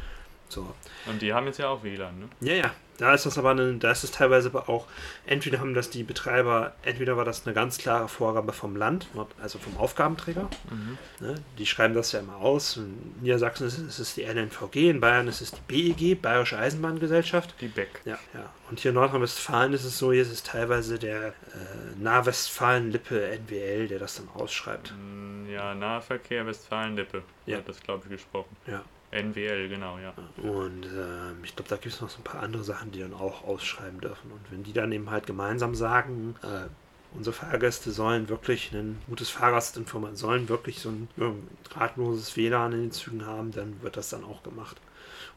So. 0.50 0.74
Und 1.06 1.22
die 1.22 1.34
haben 1.34 1.46
jetzt 1.48 1.60
ja 1.60 1.70
auch 1.70 1.82
WLAN, 1.84 2.20
ne? 2.20 2.30
Ja, 2.42 2.54
ja. 2.56 2.72
Da 3.00 3.14
ist 3.14 3.26
das 3.26 3.38
aber 3.38 3.52
eine, 3.52 3.76
da 3.76 3.92
ist 3.92 4.04
es 4.04 4.12
teilweise 4.12 4.50
aber 4.50 4.70
auch, 4.70 4.86
entweder 5.26 5.60
haben 5.60 5.74
das 5.74 5.90
die 5.90 6.04
Betreiber, 6.04 6.74
entweder 6.84 7.16
war 7.18 7.26
das 7.26 7.46
eine 7.46 7.56
ganz 7.56 7.78
klare 7.78 8.08
Vorgabe 8.08 8.52
vom 8.54 8.76
Land, 8.76 9.08
also 9.42 9.58
vom 9.58 9.78
Aufgabenträger. 9.78 10.50
Mhm. 10.70 10.98
Ne? 11.20 11.36
Die 11.58 11.66
schreiben 11.66 11.94
das 11.94 12.12
ja 12.12 12.20
immer 12.20 12.36
aus. 12.38 12.78
In 12.78 13.16
Niedersachsen 13.22 13.68
ist 13.68 13.78
es, 13.78 13.88
ist 13.88 14.00
es 14.00 14.14
die 14.16 14.24
LNVG, 14.24 14.90
in 14.90 15.00
Bayern 15.00 15.28
ist 15.28 15.42
es 15.42 15.52
die 15.52 15.62
BEG, 15.94 16.22
Bayerische 16.22 16.58
Eisenbahngesellschaft. 16.58 17.56
Die 17.62 17.68
Beck. 17.70 18.02
Ja, 18.06 18.20
ja. 18.34 18.52
Und 18.70 18.80
hier 18.80 18.90
in 18.90 18.96
Nordrhein-Westfalen 18.96 19.74
ist 19.74 19.86
es 19.86 19.98
so, 19.98 20.12
hier 20.12 20.22
ist 20.22 20.32
es 20.32 20.44
teilweise 20.44 21.00
der 21.00 21.28
äh, 21.30 21.32
Nahwestfalen-Lippe 22.00 23.40
NWL, 23.40 23.88
der 23.88 24.00
das 24.00 24.16
dann 24.16 24.28
ausschreibt. 24.36 24.94
Mm, 24.98 25.50
Ja, 25.50 25.74
Nahverkehr 25.74 26.46
Westfalen-Lippe. 26.46 27.24
Ja. 27.46 27.58
Hat 27.58 27.68
das, 27.70 27.80
glaube 27.82 28.04
ich, 28.06 28.12
gesprochen. 28.12 28.56
Ja. 28.68 28.84
NWL, 29.12 29.70
genau, 29.70 29.98
ja. 29.98 30.14
Und 30.38 30.86
ähm, 30.86 31.44
ich 31.44 31.56
glaube, 31.56 31.70
da 31.70 31.78
gibt 31.78 31.94
es 31.94 32.02
noch 32.02 32.10
so 32.10 32.20
ein 32.20 32.24
paar 32.24 32.44
andere 32.44 32.64
Sachen, 32.64 32.92
die 32.92 33.00
dann 33.00 33.14
auch 33.14 33.44
ausschreiben 33.44 34.00
dürfen. 34.00 34.32
Und 34.32 34.52
wenn 34.52 34.64
die 34.64 34.74
dann 34.74 34.92
eben 34.92 35.10
halt 35.10 35.26
gemeinsam 35.26 35.74
sagen, 35.74 36.36
äh, 36.44 36.68
unsere 37.14 37.36
Fahrgäste 37.36 37.92
sollen 37.92 38.30
wirklich 38.30 38.72
ein 38.72 39.02
gutes 39.08 39.30
Fahrgastinformat, 39.30 40.18
sollen 40.18 40.50
wirklich 40.50 40.80
so 40.80 40.90
ein 40.90 41.08
ja, 41.18 41.34
drahtloses 41.70 42.36
WLAN 42.38 42.74
in 42.74 42.82
den 42.82 42.92
Zügen 42.92 43.26
haben, 43.26 43.52
dann 43.52 43.82
wird 43.82 43.98
das 43.98 44.10
dann 44.10 44.24
auch 44.24 44.44
gemacht. 44.44 44.78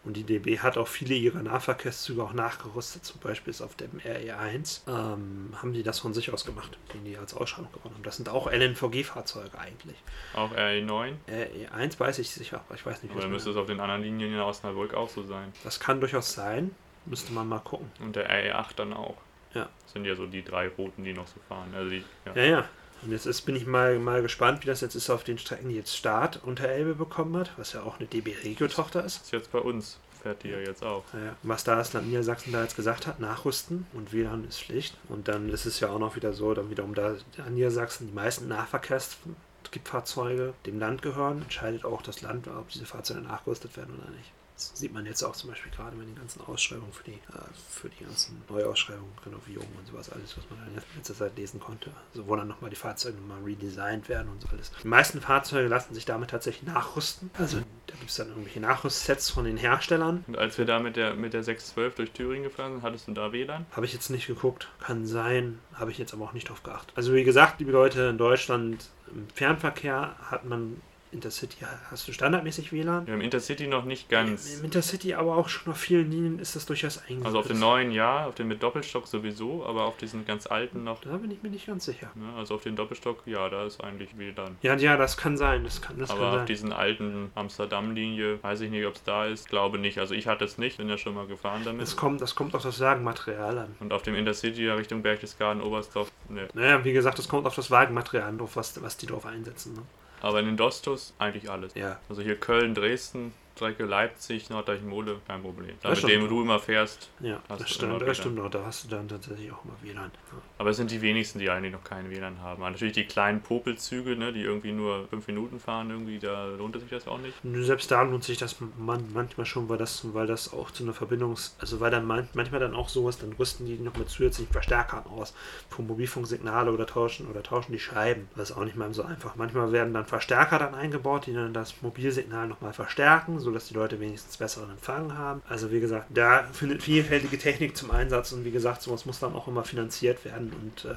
Und 0.05 0.16
die 0.16 0.25
DB 0.25 0.59
hat 0.59 0.77
auch 0.77 0.89
viele 0.89 1.14
ihrer 1.14 1.43
Nahverkehrszüge 1.43 2.23
auch 2.23 2.33
nachgerüstet. 2.33 3.05
Zum 3.05 3.20
Beispiel 3.20 3.53
ist 3.53 3.62
auf 3.62 3.77
dem 3.77 4.01
RE1 4.01 4.81
ähm, 4.89 5.53
haben 5.57 5.73
die 5.73 5.85
das 5.85 6.01
von 6.01 6.12
sich 6.12 6.33
aus 6.33 6.45
gemacht, 6.45 6.77
den 6.93 7.05
die 7.05 7.16
als 7.16 7.35
Ausschreibung 7.35 7.70
gewonnen 7.73 7.95
haben. 7.95 8.03
Das 8.03 8.16
sind 8.16 8.29
auch 8.29 8.51
LNVG-Fahrzeuge 8.51 9.57
eigentlich. 9.59 9.97
Auch 10.35 10.53
RE9. 10.53 11.14
RE1 11.29 12.01
weiß 12.01 12.18
ich 12.18 12.31
sicher, 12.31 12.62
aber 12.66 12.75
ich 12.75 12.85
weiß 12.85 13.03
nicht, 13.03 13.12
Aber 13.12 13.20
dann 13.20 13.31
müsste 13.31 13.51
es 13.51 13.57
auf 13.57 13.66
den 13.66 13.79
anderen 13.79 14.03
Linien 14.03 14.33
in 14.33 14.41
Osnabrück 14.41 14.95
auch 14.95 15.09
so 15.09 15.23
sein. 15.23 15.53
Das 15.62 15.79
kann 15.79 16.01
durchaus 16.01 16.33
sein. 16.33 16.75
Müsste 17.07 17.33
man 17.33 17.49
mal 17.49 17.61
gucken. 17.61 17.91
Und 18.01 18.16
der 18.16 18.29
RE8 18.29 18.75
dann 18.77 18.93
auch. 18.93 19.16
Ja. 19.55 19.68
Das 19.84 19.92
sind 19.92 20.05
ja 20.05 20.14
so 20.14 20.26
die 20.26 20.42
drei 20.42 20.68
Routen, 20.68 21.05
die 21.05 21.12
noch 21.12 21.26
so 21.26 21.40
fahren. 21.48 21.72
Also 21.74 21.90
die, 21.90 22.05
ja. 22.26 22.34
Ja, 22.34 22.44
ja. 22.44 22.64
Und 23.03 23.11
jetzt 23.11 23.26
ist, 23.26 23.42
bin 23.42 23.57
ich 23.57 23.66
mal, 23.66 23.98
mal 23.98 24.22
gespannt, 24.22 24.62
wie 24.62 24.66
das 24.66 24.80
jetzt 24.80 24.94
ist 24.94 25.11
auf 25.11 25.24
den 25.24 25.38
Strecken, 25.38 25.68
die 25.68 25.74
jetzt 25.74 25.96
Start 25.96 26.40
unter 26.44 26.68
Elbe 26.68 26.94
bekommen 26.94 27.36
hat, 27.36 27.50
was 27.57 27.72
ja 27.72 27.82
auch 27.82 27.98
eine 27.98 28.07
DB 28.07 28.32
Regio-Tochter 28.44 29.05
ist. 29.05 29.22
ist 29.22 29.32
jetzt 29.32 29.50
bei 29.50 29.59
uns. 29.59 29.98
Fährt 30.22 30.44
die 30.44 30.50
ja 30.50 30.61
jetzt 30.61 30.84
auch. 30.84 31.03
Naja, 31.12 31.34
was 31.42 31.64
da 31.64 31.74
das 31.74 31.92
Land 31.94 32.07
Niedersachsen 32.07 32.53
da 32.53 32.62
jetzt 32.62 32.76
gesagt 32.76 33.09
hat, 33.09 33.18
nachrüsten 33.18 33.88
und 33.92 34.12
WLAN 34.12 34.44
ist 34.44 34.62
Pflicht. 34.62 34.96
Und 35.09 35.26
dann 35.26 35.48
ist 35.48 35.66
es 35.66 35.80
ja 35.80 35.90
auch 35.90 35.98
noch 35.98 36.14
wieder 36.14 36.32
so, 36.32 36.55
dann 36.55 36.70
wiederum 36.70 36.94
da 36.94 37.16
an 37.44 37.55
Niedersachsen 37.55 38.07
die 38.07 38.14
meisten 38.14 38.46
Nahverkehrsfahrzeuge 38.46 40.55
dem 40.64 40.78
Land 40.78 41.03
gehören, 41.03 41.42
entscheidet 41.42 41.84
auch 41.84 42.03
das 42.03 42.22
Land, 42.22 42.46
ob 42.46 42.68
diese 42.68 42.86
Fahrzeuge 42.86 43.22
nachgerüstet 43.22 43.76
werden 43.76 43.98
oder 43.98 44.11
nicht. 44.11 44.30
Das 44.70 44.80
sieht 44.80 44.92
man 44.92 45.06
jetzt 45.06 45.22
auch 45.22 45.32
zum 45.32 45.50
Beispiel 45.50 45.70
gerade 45.72 45.96
bei 45.96 46.04
den 46.04 46.14
ganzen 46.14 46.40
Ausschreibungen 46.42 46.92
für 46.92 47.04
die, 47.04 47.12
äh, 47.12 47.38
für 47.68 47.88
die 47.88 48.04
ganzen 48.04 48.42
Neuausschreibungen, 48.48 49.12
Renovierungen 49.24 49.72
und 49.78 49.86
sowas, 49.86 50.10
alles, 50.10 50.36
was 50.36 50.44
man 50.50 50.66
in 50.68 50.82
letzter 50.96 51.14
Zeit 51.14 51.36
lesen 51.36 51.60
konnte. 51.60 51.90
Also 52.12 52.26
wo 52.26 52.36
dann 52.36 52.48
nochmal 52.48 52.70
die 52.70 52.76
Fahrzeuge 52.76 53.18
nochmal 53.18 53.42
redesigned 53.42 54.08
werden 54.08 54.30
und 54.30 54.40
so 54.42 54.48
alles. 54.48 54.72
Die 54.82 54.88
meisten 54.88 55.20
Fahrzeuge 55.20 55.68
lassen 55.68 55.94
sich 55.94 56.04
damit 56.04 56.30
tatsächlich 56.30 56.64
nachrüsten. 56.64 57.30
Also 57.38 57.58
da 57.86 57.94
gibt 57.94 58.10
es 58.10 58.16
dann 58.16 58.28
irgendwelche 58.28 58.60
Nachrüstsets 58.60 59.30
von 59.30 59.44
den 59.44 59.56
Herstellern. 59.56 60.24
Und 60.26 60.38
als 60.38 60.58
wir 60.58 60.64
da 60.64 60.78
mit 60.78 60.96
der, 60.96 61.14
mit 61.14 61.34
der 61.34 61.42
612 61.42 61.94
durch 61.94 62.10
Thüringen 62.12 62.44
gefahren 62.44 62.72
sind, 62.72 62.82
hattest 62.82 63.08
du 63.08 63.12
da 63.12 63.32
WLAN? 63.32 63.66
Habe 63.72 63.86
ich 63.86 63.92
jetzt 63.92 64.10
nicht 64.10 64.26
geguckt. 64.26 64.68
Kann 64.80 65.06
sein. 65.06 65.58
Habe 65.74 65.90
ich 65.90 65.98
jetzt 65.98 66.14
aber 66.14 66.24
auch 66.24 66.32
nicht 66.32 66.48
drauf 66.48 66.62
geachtet. 66.62 66.92
Also 66.96 67.12
wie 67.14 67.24
gesagt, 67.24 67.60
liebe 67.60 67.72
Leute, 67.72 68.02
in 68.02 68.18
Deutschland 68.18 68.90
im 69.14 69.28
Fernverkehr 69.34 70.16
hat 70.30 70.44
man 70.44 70.80
Intercity, 71.12 71.58
hast 71.90 72.08
du 72.08 72.12
standardmäßig 72.12 72.72
WLAN? 72.72 73.06
Wir 73.06 73.14
haben 73.14 73.20
Intercity 73.20 73.66
noch 73.66 73.84
nicht 73.84 74.08
ganz. 74.08 74.58
Im 74.58 74.64
Intercity 74.64 75.14
aber 75.14 75.36
auch 75.36 75.48
schon 75.48 75.72
auf 75.72 75.78
vielen 75.78 76.10
Linien 76.10 76.38
ist 76.38 76.56
das 76.56 76.66
durchaus 76.66 76.98
eingesetzt. 76.98 77.26
Also 77.26 77.38
auf 77.38 77.46
den 77.46 77.58
neuen 77.58 77.92
ja, 77.92 78.26
auf 78.26 78.34
den 78.34 78.48
mit 78.48 78.62
Doppelstock 78.62 79.06
sowieso, 79.06 79.64
aber 79.66 79.84
auf 79.84 79.96
diesen 79.98 80.24
ganz 80.24 80.46
alten 80.46 80.84
noch. 80.84 81.00
Da 81.02 81.16
bin 81.18 81.30
ich 81.30 81.42
mir 81.42 81.50
nicht 81.50 81.66
ganz 81.66 81.84
sicher. 81.84 82.10
Ne? 82.14 82.24
Also 82.36 82.54
auf 82.54 82.62
den 82.62 82.76
Doppelstock, 82.76 83.22
ja, 83.26 83.48
da 83.48 83.66
ist 83.66 83.82
eigentlich 83.82 84.16
WLAN. 84.16 84.56
Ja, 84.62 84.74
ja, 84.76 84.96
das 84.96 85.16
kann 85.16 85.36
sein. 85.36 85.64
Das 85.64 85.82
kann, 85.82 85.98
das 85.98 86.10
Aber 86.10 86.20
kann 86.20 86.28
auf 86.28 86.36
sein. 86.36 86.46
diesen 86.46 86.72
alten 86.72 87.30
Amsterdam-Linie 87.34 88.42
weiß 88.42 88.62
ich 88.62 88.70
nicht, 88.70 88.86
ob 88.86 88.94
es 88.94 89.02
da 89.04 89.26
ist. 89.26 89.48
Glaube 89.48 89.78
nicht. 89.78 89.98
Also 89.98 90.14
ich 90.14 90.26
hatte 90.26 90.44
es 90.44 90.58
nicht, 90.58 90.78
bin 90.78 90.88
ja 90.88 90.96
schon 90.98 91.14
mal 91.14 91.26
gefahren 91.26 91.62
damit. 91.64 91.82
Das 91.82 91.96
kommt, 91.96 92.20
das 92.20 92.34
kommt 92.34 92.54
auf 92.54 92.62
das 92.62 92.80
Wagenmaterial 92.80 93.58
an. 93.58 93.74
Und 93.80 93.92
auf 93.92 94.02
dem 94.02 94.14
Intercity 94.14 94.64
ja 94.64 94.74
Richtung 94.74 95.02
Berchtesgaden, 95.02 95.62
Oberstdorf, 95.62 96.10
ne. 96.28 96.48
Naja, 96.54 96.84
wie 96.84 96.92
gesagt, 96.92 97.18
das 97.18 97.28
kommt 97.28 97.46
auf 97.46 97.54
das 97.54 97.70
Wagenmaterial 97.70 98.28
an, 98.28 98.38
drauf, 98.38 98.56
was, 98.56 98.80
was 98.82 98.96
die 98.96 99.06
drauf 99.06 99.26
einsetzen. 99.26 99.74
Ne? 99.74 99.82
Aber 100.23 100.39
in 100.39 100.47
den 100.47 100.57
Dostos 100.57 101.12
eigentlich 101.18 101.51
alles. 101.51 101.75
Ja. 101.75 101.99
Also 102.09 102.23
hier 102.23 102.37
Köln, 102.37 102.75
Dresden, 102.75 103.35
Strecke 103.62 103.84
Leipzig, 103.84 104.50
Norddeich-Mole, 104.50 105.20
kein 105.26 105.40
Problem. 105.40 105.76
Da 105.82 105.90
mit 105.90 106.08
dem 106.08 106.28
du 106.28 106.42
immer 106.42 106.58
fährst. 106.58 107.10
Ja, 107.20 107.40
Hast 107.48 107.60
das 107.60 107.68
du 107.68 107.74
stimmt, 107.74 108.02
das 108.02 108.16
stimmt 108.16 108.40
auch. 108.40 108.50
Da 108.50 108.64
hast 108.66 108.84
du 108.84 108.88
dann 108.88 109.06
tatsächlich 109.06 109.52
auch 109.52 109.64
immer 109.64 109.74
WLAN. 109.82 110.10
Ja. 110.32 110.38
Aber 110.58 110.70
es 110.70 110.76
sind 110.78 110.90
die 110.90 111.00
wenigsten, 111.00 111.38
die 111.38 111.48
eigentlich 111.48 111.72
noch 111.72 111.84
keinen 111.84 112.10
WLAN 112.10 112.40
haben. 112.40 112.60
Aber 112.60 112.70
natürlich 112.70 112.94
die 112.94 113.04
kleinen 113.04 113.40
Popelzüge, 113.40 114.16
ne, 114.16 114.32
die 114.32 114.42
irgendwie 114.42 114.72
nur 114.72 115.06
fünf 115.08 115.28
Minuten 115.28 115.60
fahren, 115.60 115.90
irgendwie, 115.90 116.18
da 116.18 116.46
lohnt 116.46 116.74
es 116.74 116.82
sich 116.82 116.90
das 116.90 117.06
auch 117.06 117.18
nicht. 117.18 117.36
Selbst 117.64 117.88
da 117.92 118.02
lohnt 118.02 118.24
sich 118.24 118.36
das 118.36 118.56
man, 118.76 119.04
manchmal 119.12 119.46
schon, 119.46 119.68
weil 119.68 119.78
das, 119.78 120.12
weil 120.12 120.26
das 120.26 120.52
auch 120.52 120.72
zu 120.72 120.82
einer 120.82 120.92
Verbindungs-, 120.92 121.52
also 121.60 121.78
weil 121.78 121.92
dann 121.92 122.04
man, 122.04 122.28
manchmal 122.34 122.60
dann 122.60 122.74
auch 122.74 122.88
so 122.88 123.08
ist, 123.08 123.22
dann 123.22 123.32
rüsten 123.34 123.64
die 123.64 123.78
noch 123.78 123.96
mit 123.96 124.10
zusätzlichen 124.10 124.52
Verstärkern 124.52 125.04
aus 125.06 125.34
für 125.70 125.82
Mobilfunksignale 125.82 126.72
oder 126.72 126.86
tauschen 126.86 127.28
oder 127.28 127.44
tauschen 127.44 127.72
die 127.72 127.78
Scheiben. 127.78 128.28
Das 128.34 128.50
ist 128.50 128.56
auch 128.56 128.64
nicht 128.64 128.76
mal 128.76 128.92
so 128.92 129.04
einfach. 129.04 129.36
Manchmal 129.36 129.70
werden 129.70 129.94
dann 129.94 130.06
Verstärker 130.06 130.58
dann 130.58 130.74
eingebaut, 130.74 131.26
die 131.26 131.32
dann 131.32 131.54
das 131.54 131.80
Mobilsignal 131.80 132.48
nochmal 132.48 132.72
verstärken, 132.72 133.38
sodass 133.53 133.68
die 133.68 133.74
Leute 133.74 134.00
wenigstens 134.00 134.38
besseren 134.38 134.70
Empfang 134.70 135.16
haben. 135.16 135.42
Also 135.46 135.70
wie 135.70 135.80
gesagt, 135.80 136.07
da 136.09 136.44
findet 136.53 136.82
vielfältige 136.82 137.36
Technik 137.36 137.76
zum 137.76 137.90
Einsatz 137.90 138.32
und 138.32 138.46
wie 138.46 138.50
gesagt, 138.50 138.80
sowas 138.80 139.05
muss 139.05 139.20
dann 139.20 139.34
auch 139.34 139.46
immer 139.46 139.62
finanziert 139.62 140.24
werden. 140.24 140.53
Und 140.62 140.86
äh, 140.86 140.94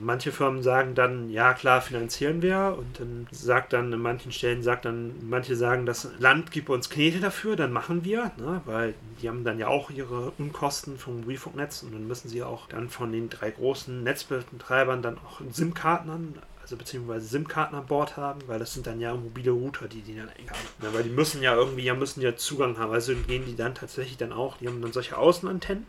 manche 0.00 0.32
Firmen 0.32 0.64
sagen 0.64 0.96
dann, 0.96 1.30
ja 1.30 1.54
klar, 1.54 1.80
finanzieren 1.80 2.42
wir. 2.42 2.76
Und 2.76 2.98
dann 2.98 3.28
sagt 3.30 3.72
dann 3.72 3.92
in 3.92 4.00
manchen 4.00 4.32
Stellen 4.32 4.64
sagt 4.64 4.86
dann, 4.86 5.12
manche 5.28 5.54
sagen, 5.54 5.86
das 5.86 6.08
Land 6.18 6.50
gibt 6.50 6.68
uns 6.68 6.90
Knete 6.90 7.20
dafür, 7.20 7.54
dann 7.54 7.72
machen 7.72 8.04
wir, 8.04 8.32
ne, 8.38 8.60
weil 8.64 8.94
die 9.22 9.28
haben 9.28 9.44
dann 9.44 9.60
ja 9.60 9.68
auch 9.68 9.90
ihre 9.90 10.32
Unkosten 10.38 10.98
vom 10.98 11.20
Mobilfunknetz 11.20 11.84
und 11.84 11.92
dann 11.92 12.08
müssen 12.08 12.28
sie 12.28 12.42
auch 12.42 12.66
dann 12.68 12.88
von 12.88 13.12
den 13.12 13.30
drei 13.30 13.52
großen 13.52 14.02
Netzbetreibern 14.02 15.00
dann 15.02 15.18
auch 15.18 15.40
SIM-Karten 15.50 16.10
an, 16.10 16.34
also 16.68 16.76
beziehungsweise 16.76 17.26
SIM-Karten 17.26 17.74
an 17.74 17.86
Bord 17.86 18.18
haben, 18.18 18.40
weil 18.46 18.58
das 18.58 18.74
sind 18.74 18.86
dann 18.86 19.00
ja 19.00 19.14
mobile 19.14 19.52
Router, 19.52 19.88
die 19.88 20.02
die 20.02 20.14
dann 20.14 20.28
haben. 20.28 20.36
Ja, 20.82 20.92
weil 20.92 21.02
die 21.02 21.08
müssen 21.08 21.42
ja 21.42 21.54
irgendwie, 21.54 21.82
ja 21.82 21.94
müssen 21.94 22.20
ja 22.20 22.36
Zugang 22.36 22.76
haben, 22.76 22.92
also 22.92 23.14
gehen 23.14 23.46
die 23.46 23.56
dann 23.56 23.74
tatsächlich 23.74 24.18
dann 24.18 24.34
auch, 24.34 24.58
die 24.58 24.68
haben 24.68 24.82
dann 24.82 24.92
solche 24.92 25.16
Außenantennen 25.16 25.86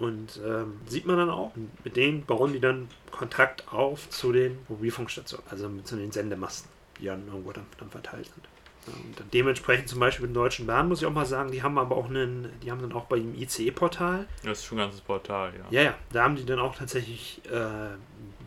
und 0.00 0.40
ähm, 0.44 0.80
sieht 0.88 1.06
man 1.06 1.18
dann 1.18 1.30
auch, 1.30 1.52
mit 1.84 1.94
denen 1.94 2.24
bauen 2.24 2.52
die 2.52 2.58
dann 2.58 2.88
Kontakt 3.12 3.72
auf 3.72 4.10
zu 4.10 4.32
den 4.32 4.58
Mobilfunkstationen, 4.68 5.46
also 5.50 5.70
zu 5.84 5.94
den 5.94 6.10
Sendemasten, 6.10 6.68
die 6.98 7.06
dann 7.06 7.24
irgendwo 7.28 7.52
dann, 7.52 7.66
dann 7.78 7.88
verteilt 7.88 8.26
sind. 8.26 8.48
Und 8.88 9.34
dementsprechend 9.34 9.88
zum 9.88 10.00
Beispiel 10.00 10.26
mit 10.26 10.30
den 10.30 10.40
Deutschen 10.40 10.66
Bahn 10.66 10.88
muss 10.88 11.00
ich 11.00 11.06
auch 11.06 11.12
mal 11.12 11.26
sagen, 11.26 11.52
die 11.52 11.62
haben 11.62 11.78
aber 11.78 11.96
auch 11.96 12.08
einen, 12.08 12.50
die 12.62 12.70
haben 12.70 12.80
dann 12.80 12.92
auch 12.92 13.04
bei 13.04 13.18
dem 13.18 13.34
ICE-Portal. 13.34 14.26
Das 14.42 14.58
ist 14.58 14.64
schon 14.64 14.78
ein 14.78 14.86
ganzes 14.86 15.02
Portal, 15.02 15.52
ja. 15.58 15.66
Ja, 15.70 15.82
ja, 15.90 15.94
da 16.10 16.24
haben 16.24 16.36
die 16.36 16.46
dann 16.46 16.58
auch 16.58 16.74
tatsächlich 16.74 17.42
äh, 17.50 17.90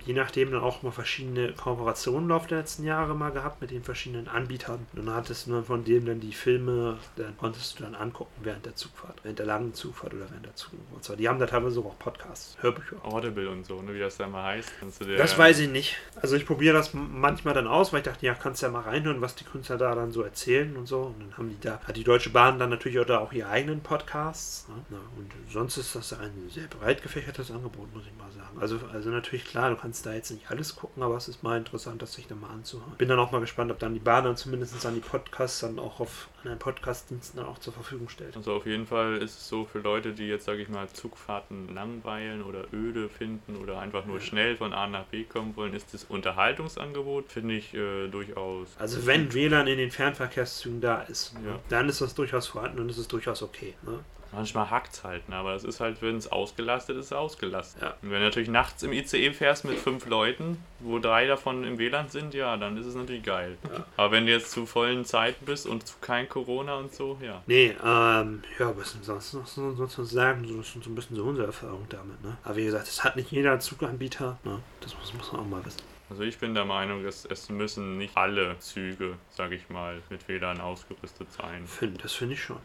je 0.05 0.13
nachdem 0.13 0.51
dann 0.51 0.61
auch 0.61 0.83
mal 0.83 0.91
verschiedene 0.91 1.53
Kooperationen 1.53 2.23
im 2.23 2.29
Laufe 2.29 2.47
der 2.47 2.59
letzten 2.59 2.83
Jahre 2.83 3.15
mal 3.15 3.31
gehabt 3.31 3.61
mit 3.61 3.71
den 3.71 3.83
verschiedenen 3.83 4.27
Anbietern. 4.27 4.85
Und 4.93 5.05
dann 5.05 5.15
hattest 5.15 5.47
du 5.47 5.51
dann 5.51 5.65
von 5.65 5.83
denen 5.83 6.05
dann 6.05 6.19
die 6.19 6.33
Filme, 6.33 6.97
dann 7.15 7.37
konntest 7.37 7.79
du 7.79 7.83
dann 7.83 7.95
angucken 7.95 8.33
während 8.43 8.65
der 8.65 8.75
Zugfahrt, 8.75 9.19
während 9.23 9.39
der 9.39 9.45
langen 9.45 9.73
Zugfahrt 9.73 10.13
oder 10.13 10.29
während 10.29 10.45
der 10.45 10.55
Zugfahrt. 10.55 11.19
Die 11.19 11.27
haben 11.27 11.39
da 11.39 11.45
teilweise 11.45 11.79
auch 11.79 11.97
Podcasts, 11.99 12.57
Hörbücher. 12.61 12.97
Audible 13.03 13.49
und 13.49 13.65
so, 13.65 13.81
ne, 13.81 13.93
wie 13.93 13.99
das 13.99 14.17
da 14.17 14.27
mal 14.27 14.43
heißt. 14.43 14.71
das 15.17 15.37
weiß 15.37 15.59
ich 15.59 15.69
nicht. 15.69 15.97
Also 16.21 16.35
ich 16.35 16.45
probiere 16.45 16.73
das 16.73 16.93
manchmal 16.93 17.53
dann 17.53 17.67
aus, 17.67 17.93
weil 17.93 17.99
ich 17.99 18.05
dachte, 18.05 18.25
ja, 18.25 18.33
kannst 18.33 18.61
ja 18.61 18.69
mal 18.69 18.81
reinhören, 18.81 19.21
was 19.21 19.35
die 19.35 19.43
Künstler 19.43 19.77
da 19.77 19.95
dann 19.95 20.11
so 20.11 20.21
erzählen 20.23 20.75
und 20.75 20.87
so. 20.87 21.01
Und 21.01 21.19
dann 21.19 21.37
haben 21.37 21.49
die 21.49 21.59
da, 21.59 21.79
hat 21.79 21.95
die 21.95 22.03
Deutsche 22.03 22.29
Bahn 22.29 22.59
dann 22.59 22.69
natürlich 22.69 22.99
auch, 22.99 23.05
da 23.05 23.19
auch 23.19 23.33
ihre 23.33 23.49
eigenen 23.49 23.81
Podcasts. 23.81 24.67
Ne? 24.89 24.97
Und 25.17 25.31
sonst 25.51 25.77
ist 25.77 25.95
das 25.95 26.13
ein 26.13 26.31
sehr 26.49 26.67
breit 26.67 27.01
gefächertes 27.01 27.51
Angebot, 27.51 27.93
muss 27.93 28.03
ich 28.05 28.17
mal 28.17 28.31
sagen. 28.31 28.57
Also, 28.59 28.79
also 28.91 29.09
natürlich 29.09 29.45
klar, 29.45 29.69
du 29.69 29.75
kannst 29.75 29.90
da 30.01 30.13
jetzt 30.13 30.31
nicht 30.31 30.49
alles 30.49 30.75
gucken, 30.75 31.03
aber 31.03 31.17
es 31.17 31.27
ist 31.27 31.43
mal 31.43 31.57
interessant, 31.57 32.01
das 32.01 32.13
sich 32.13 32.27
dann 32.27 32.39
mal 32.39 32.49
anzuhören. 32.49 32.93
Bin 32.97 33.09
dann 33.09 33.19
auch 33.19 33.31
mal 33.31 33.41
gespannt, 33.41 33.71
ob 33.71 33.79
dann 33.79 33.93
die 33.93 33.99
Bahn 33.99 34.23
dann 34.23 34.37
zumindest 34.37 34.85
an 34.85 34.95
die 34.95 35.01
Podcasts 35.01 35.59
dann 35.59 35.79
auch 35.79 35.99
auf 35.99 36.29
anderen 36.39 36.59
Podcastdiensten 36.59 37.39
dann 37.39 37.49
auch 37.49 37.59
zur 37.59 37.73
Verfügung 37.73 38.09
stellt. 38.09 38.35
Also 38.35 38.53
auf 38.53 38.65
jeden 38.65 38.87
Fall 38.87 39.17
ist 39.17 39.37
es 39.37 39.47
so 39.47 39.65
für 39.65 39.79
Leute, 39.79 40.13
die 40.13 40.27
jetzt, 40.27 40.45
sage 40.45 40.61
ich 40.61 40.69
mal, 40.69 40.87
Zugfahrten 40.89 41.73
langweilen 41.73 42.43
oder 42.43 42.65
öde 42.73 43.09
finden 43.09 43.57
oder 43.57 43.79
einfach 43.79 44.05
nur 44.05 44.21
schnell 44.21 44.55
von 44.55 44.73
A 44.73 44.87
nach 44.87 45.05
B 45.05 45.23
kommen 45.23 45.55
wollen, 45.55 45.73
ist 45.73 45.93
das 45.93 46.03
Unterhaltungsangebot, 46.05 47.31
finde 47.31 47.55
ich 47.55 47.73
äh, 47.73 48.07
durchaus. 48.07 48.69
Also 48.79 49.05
wenn 49.05 49.33
WLAN 49.33 49.67
in 49.67 49.77
den 49.77 49.91
Fernverkehrszügen 49.91 50.81
da 50.81 51.01
ist, 51.01 51.33
ja. 51.45 51.59
dann 51.69 51.89
ist 51.89 52.01
das 52.01 52.15
durchaus 52.15 52.47
vorhanden 52.47 52.79
und 52.79 52.89
es 52.89 52.97
ist 52.97 53.11
durchaus 53.11 53.43
okay. 53.43 53.75
Ne? 53.83 53.99
Manchmal 54.31 54.69
hackt 54.69 54.93
es 54.93 55.03
halt, 55.03 55.27
ne? 55.29 55.35
aber 55.35 55.55
es 55.55 55.63
ist 55.63 55.79
halt, 55.79 56.01
wenn 56.01 56.15
es 56.15 56.31
ausgelastet 56.31 56.97
ist, 56.97 57.13
ausgelastet. 57.13 57.81
Ja. 57.81 57.95
Und 58.01 58.11
wenn 58.11 58.19
du 58.19 58.25
natürlich 58.25 58.49
nachts 58.49 58.81
im 58.83 58.93
ICE 58.93 59.33
fährst 59.33 59.65
mit 59.65 59.77
fünf 59.77 60.05
Leuten, 60.05 60.63
wo 60.79 60.99
drei 60.99 61.27
davon 61.27 61.63
im 61.63 61.77
WLAN 61.77 62.09
sind, 62.09 62.33
ja, 62.33 62.55
dann 62.57 62.77
ist 62.77 62.85
es 62.85 62.95
natürlich 62.95 63.23
geil. 63.23 63.57
Ja. 63.63 63.85
Aber 63.97 64.11
wenn 64.11 64.25
du 64.25 64.31
jetzt 64.31 64.51
zu 64.51 64.65
vollen 64.65 65.05
Zeiten 65.05 65.45
bist 65.45 65.67
und 65.67 65.85
zu 65.85 65.95
kein 65.99 66.29
Corona 66.29 66.75
und 66.75 66.93
so, 66.93 67.17
ja. 67.21 67.41
Nee, 67.45 67.75
ähm, 67.83 68.43
ja, 68.57 68.75
was 68.77 68.93
denn 68.93 69.03
sonst 69.03 69.33
noch 69.33 69.47
so, 69.47 69.73
so 69.85 70.03
sagen? 70.03 70.43
Das 70.43 70.67
ist 70.67 70.83
so 70.83 70.89
ein 70.89 70.95
bisschen 70.95 71.15
so 71.15 71.23
unsere 71.23 71.47
Erfahrung 71.47 71.85
damit, 71.89 72.23
ne? 72.23 72.37
Aber 72.43 72.55
wie 72.55 72.65
gesagt, 72.65 72.87
es 72.87 73.03
hat 73.03 73.15
nicht 73.15 73.31
jeder 73.31 73.59
Zuganbieter, 73.59 74.37
ne? 74.43 74.59
Das 74.79 74.95
muss, 74.97 75.13
muss 75.13 75.31
man 75.33 75.41
auch 75.41 75.45
mal 75.45 75.65
wissen. 75.65 75.90
Also 76.11 76.23
ich 76.23 76.39
bin 76.39 76.53
der 76.53 76.65
Meinung, 76.65 77.05
dass 77.05 77.23
es 77.23 77.47
müssen 77.47 77.97
nicht 77.97 78.17
alle 78.17 78.59
Züge, 78.59 79.15
sage 79.29 79.55
ich 79.55 79.69
mal, 79.69 80.01
mit 80.09 80.27
WLAN 80.27 80.59
ausgerüstet 80.59 81.31
sein. 81.31 81.65
Find, 81.65 82.03
das 82.03 82.11
finde 82.11 82.33
ich 82.33 82.43
schon. 82.43 82.57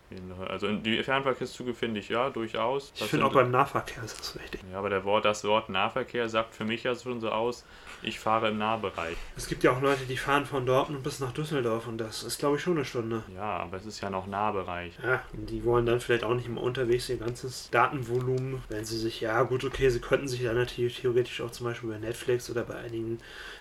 Also 0.49 0.73
die 0.73 1.01
Fernverkehrszüge 1.01 1.73
finde 1.73 2.01
ich 2.01 2.09
ja 2.09 2.29
durchaus. 2.31 2.93
Ich 2.97 3.05
finde 3.05 3.25
auch 3.25 3.33
beim 3.33 3.53
Nahverkehr 3.53 4.03
ist 4.03 4.19
das 4.19 4.37
wichtig. 4.37 4.63
Ja, 4.73 4.79
aber 4.79 4.91
der 4.91 5.05
Wort, 5.05 5.25
das 5.25 5.45
Wort 5.45 5.69
Nahverkehr 5.69 6.29
sagt 6.29 6.57
für 6.57 6.65
mich 6.65 6.83
ja 6.83 6.97
schon 6.97 7.21
so 7.21 7.31
aus, 7.31 7.65
ich 8.07 8.21
fahre 8.21 8.49
im 8.49 8.59
Nahbereich. 8.59 9.17
Es 9.37 9.49
gibt 9.49 9.65
ja 9.65 9.73
auch 9.73 9.81
Leute, 9.81 10.05
die 10.09 10.17
fahren 10.17 10.47
von 10.47 10.65
Dortmund 10.65 11.03
bis 11.03 11.21
nach 11.21 11.33
Düsseldorf 11.33 11.87
und 11.89 11.99
das 11.99 12.23
ist, 12.23 12.39
glaube 12.39 12.57
ich, 12.57 12.63
schon 12.63 12.77
eine 12.77 12.85
Stunde. 12.85 13.25
Ja, 13.35 13.59
aber 13.59 13.77
es 13.77 13.85
ist 13.85 14.01
ja 14.01 14.11
noch 14.11 14.27
Nahbereich. 14.27 14.95
Ja, 15.03 15.23
und 15.33 15.51
die 15.51 15.65
wollen 15.65 15.87
dann 15.87 16.01
vielleicht 16.01 16.25
auch 16.25 16.35
nicht 16.35 16.47
immer 16.47 16.63
unterwegs 16.63 17.09
ihr 17.09 17.17
ganzes 17.17 17.69
Datenvolumen, 17.71 18.63
wenn 18.69 18.85
sie 18.85 18.99
sich, 18.99 19.21
ja 19.21 19.43
gut, 19.43 19.65
okay, 19.65 19.91
sie 19.91 20.01
könnten 20.01 20.29
sich 20.29 20.43
dann 20.43 20.57
natürlich 20.57 21.01
theoretisch 21.01 21.41
auch 21.41 21.51
zum 21.51 21.67
Beispiel 21.67 21.91
bei 21.91 21.99
Netflix 21.99 22.49
oder 22.49 22.63
bei 22.63 22.77
einigen 22.77 23.19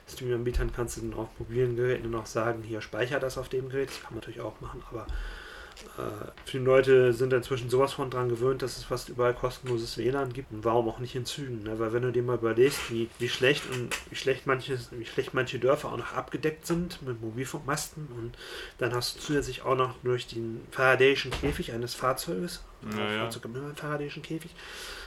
Streaming-Anbietern 0.07 0.71
kannst 0.73 0.97
du 0.97 1.01
dann 1.01 1.15
auf 1.15 1.29
mobilen 1.39 1.75
Geräten 1.75 2.11
noch 2.11 2.27
sagen, 2.27 2.61
hier 2.63 2.81
speichert 2.81 3.23
das 3.23 3.37
auf 3.37 3.49
dem 3.49 3.69
Gerät. 3.69 3.89
Das 3.89 4.01
kann 4.01 4.11
man 4.11 4.19
natürlich 4.19 4.41
auch 4.41 4.61
machen, 4.61 4.83
aber 4.91 5.07
viele 6.45 6.63
Leute 6.63 7.13
sind 7.13 7.33
inzwischen 7.33 7.69
sowas 7.69 7.93
von 7.93 8.09
dran 8.09 8.29
gewöhnt, 8.29 8.61
dass 8.61 8.77
es 8.77 8.83
fast 8.83 9.09
überall 9.09 9.33
kostenloses 9.33 9.97
WLAN 9.97 10.33
gibt. 10.33 10.51
Und 10.51 10.63
warum 10.65 10.89
auch 10.89 10.99
nicht 10.99 11.15
in 11.15 11.25
Zügen? 11.25 11.63
Ne? 11.63 11.79
Weil 11.79 11.93
wenn 11.93 12.03
du 12.03 12.11
dir 12.11 12.23
mal 12.23 12.37
überlegst, 12.37 12.91
wie, 12.91 13.09
wie 13.19 13.29
schlecht 13.29 13.63
und 13.71 13.89
wie 14.09 14.15
schlecht 14.15 14.45
manche, 14.45 14.77
wie 14.91 15.05
schlecht 15.05 15.33
manche 15.33 15.59
Dörfer 15.59 15.91
auch 15.91 15.97
noch 15.97 16.13
abgedeckt 16.13 16.65
sind 16.65 17.01
mit 17.01 17.21
Mobilfunkmasten 17.21 18.07
und 18.17 18.37
dann 18.77 18.93
hast 18.93 19.15
du 19.15 19.19
zusätzlich 19.19 19.63
auch 19.63 19.75
noch 19.75 19.95
durch 20.03 20.27
den 20.27 20.61
Faradayischen 20.71 21.31
Käfig 21.31 21.71
eines 21.71 21.95
Fahrzeuges, 21.95 22.63
ja, 22.91 23.11
ja. 23.11 23.19
Fahrzeug 23.21 23.45
immer 23.45 23.59
einen 23.59 23.75
Faradayischen 23.75 24.23
Käfig, 24.23 24.51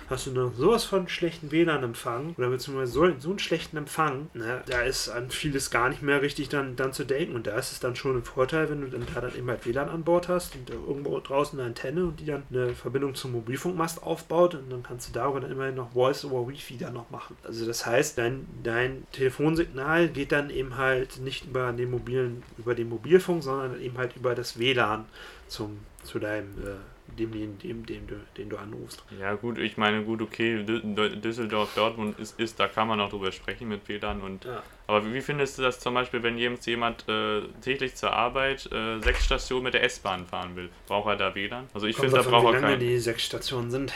hast 0.09 0.26
du 0.26 0.33
noch 0.33 0.55
sowas 0.55 0.85
von 0.85 1.09
schlechten 1.09 1.51
WLAN-Empfang 1.51 2.35
oder 2.39 2.49
beziehungsweise 2.49 2.93
so, 2.93 3.11
so 3.18 3.31
einen 3.31 3.39
schlechten 3.39 3.76
Empfang, 3.76 4.29
ne, 4.35 4.62
da 4.66 4.81
ist 4.83 5.09
an 5.09 5.31
vieles 5.31 5.70
gar 5.70 5.89
nicht 5.89 6.03
mehr 6.03 6.22
richtig 6.22 6.49
dann, 6.49 6.76
dann 6.76 6.93
zu 6.93 7.05
denken. 7.05 7.35
Und 7.35 7.47
da 7.47 7.57
ist 7.59 7.72
es 7.72 7.81
dann 7.81 7.97
schon 7.97 8.16
ein 8.16 8.24
Vorteil, 8.24 8.70
wenn 8.70 8.81
du 8.81 8.89
dann 8.89 9.07
da 9.14 9.20
dann 9.20 9.35
immer 9.35 9.53
halt 9.53 9.66
WLAN 9.66 9.89
an 9.89 10.05
Bord 10.05 10.29
hast 10.29 10.55
und 10.55 10.70
irgendwo 10.70 11.18
draußen 11.20 11.59
eine 11.59 11.68
Antenne 11.68 12.05
und 12.05 12.20
die 12.20 12.26
dann 12.26 12.43
eine 12.51 12.74
Verbindung 12.74 13.14
zum 13.14 13.33
Mobilfunkmast 13.33 14.03
aufbaut 14.03 14.55
und 14.55 14.70
dann 14.70 14.83
kannst 14.83 15.09
du 15.09 15.12
darüber 15.12 15.41
dann 15.41 15.51
immerhin 15.51 15.74
noch 15.74 15.93
Voice 15.93 16.24
over 16.24 16.49
Wi-Fi 16.49 16.79
dann 16.79 16.95
noch 16.95 17.11
machen. 17.11 17.37
Also 17.45 17.66
das 17.66 17.85
heißt, 17.85 18.16
dein, 18.18 18.47
dein 18.62 19.07
Telefonsignal 19.12 20.09
geht 20.09 20.33
dann 20.33 20.51
eben 20.51 20.76
halt 20.76 21.18
nicht 21.18 21.47
über 21.47 21.72
den 21.72 21.91
mobilen, 21.91 22.43
über 22.57 22.74
den 22.74 22.89
Mobilfunk, 22.89 23.43
sondern 23.43 23.81
eben 23.81 23.99
halt 23.99 24.16
über 24.16 24.35
das 24.35 24.59
WLAN 24.59 25.05
zum, 25.49 25.79
zu 26.03 26.18
deinem 26.18 26.51
äh, 26.59 26.76
dem, 27.19 27.33
dem, 27.33 27.59
dem, 27.59 27.85
dem 27.87 28.07
du, 28.07 28.14
den 28.37 28.49
du 28.49 28.57
anrufst. 28.57 29.05
Ja, 29.21 29.35
gut, 29.35 29.59
ich 29.59 29.77
meine, 29.77 30.05
gut, 30.05 30.23
okay, 30.23 30.64
Düsseldorf, 30.64 31.75
Dortmund 31.75 32.19
ist, 32.19 32.39
ist 32.39 32.59
da 32.59 32.69
kann 32.69 32.89
man 32.89 33.01
auch 33.01 33.11
drüber 33.11 33.33
sprechen 33.33 33.69
mit 33.69 33.89
WLAN 33.89 34.21
und. 34.21 34.45
Ja. 34.45 34.62
Aber 34.87 35.12
wie 35.12 35.21
findest 35.21 35.59
du 35.59 35.62
das 35.62 35.81
zum 35.81 35.95
Beispiel, 35.95 36.23
wenn 36.23 36.39
jemand, 36.39 36.64
jemand 36.66 37.09
äh, 37.09 37.43
täglich 37.61 37.95
zur 37.97 38.12
Arbeit 38.12 38.71
äh, 38.73 39.01
sechs 39.01 39.25
Stationen 39.25 39.64
mit 39.64 39.75
der 39.75 39.83
S-Bahn 39.83 40.27
fahren 40.27 40.57
will? 40.57 40.71
Braucht 40.87 41.09
er 41.09 41.16
da 41.16 41.35
WLAN? 41.35 41.69
Also 41.75 41.87
ich 41.87 41.97
finde, 41.97 42.16
da 42.16 42.23
braucht 42.23 42.55
er 42.55 42.61
keinen. 42.61 42.81
die 42.81 42.99
sechs 42.99 43.25
Stationen 43.25 43.71
sind. 43.71 43.93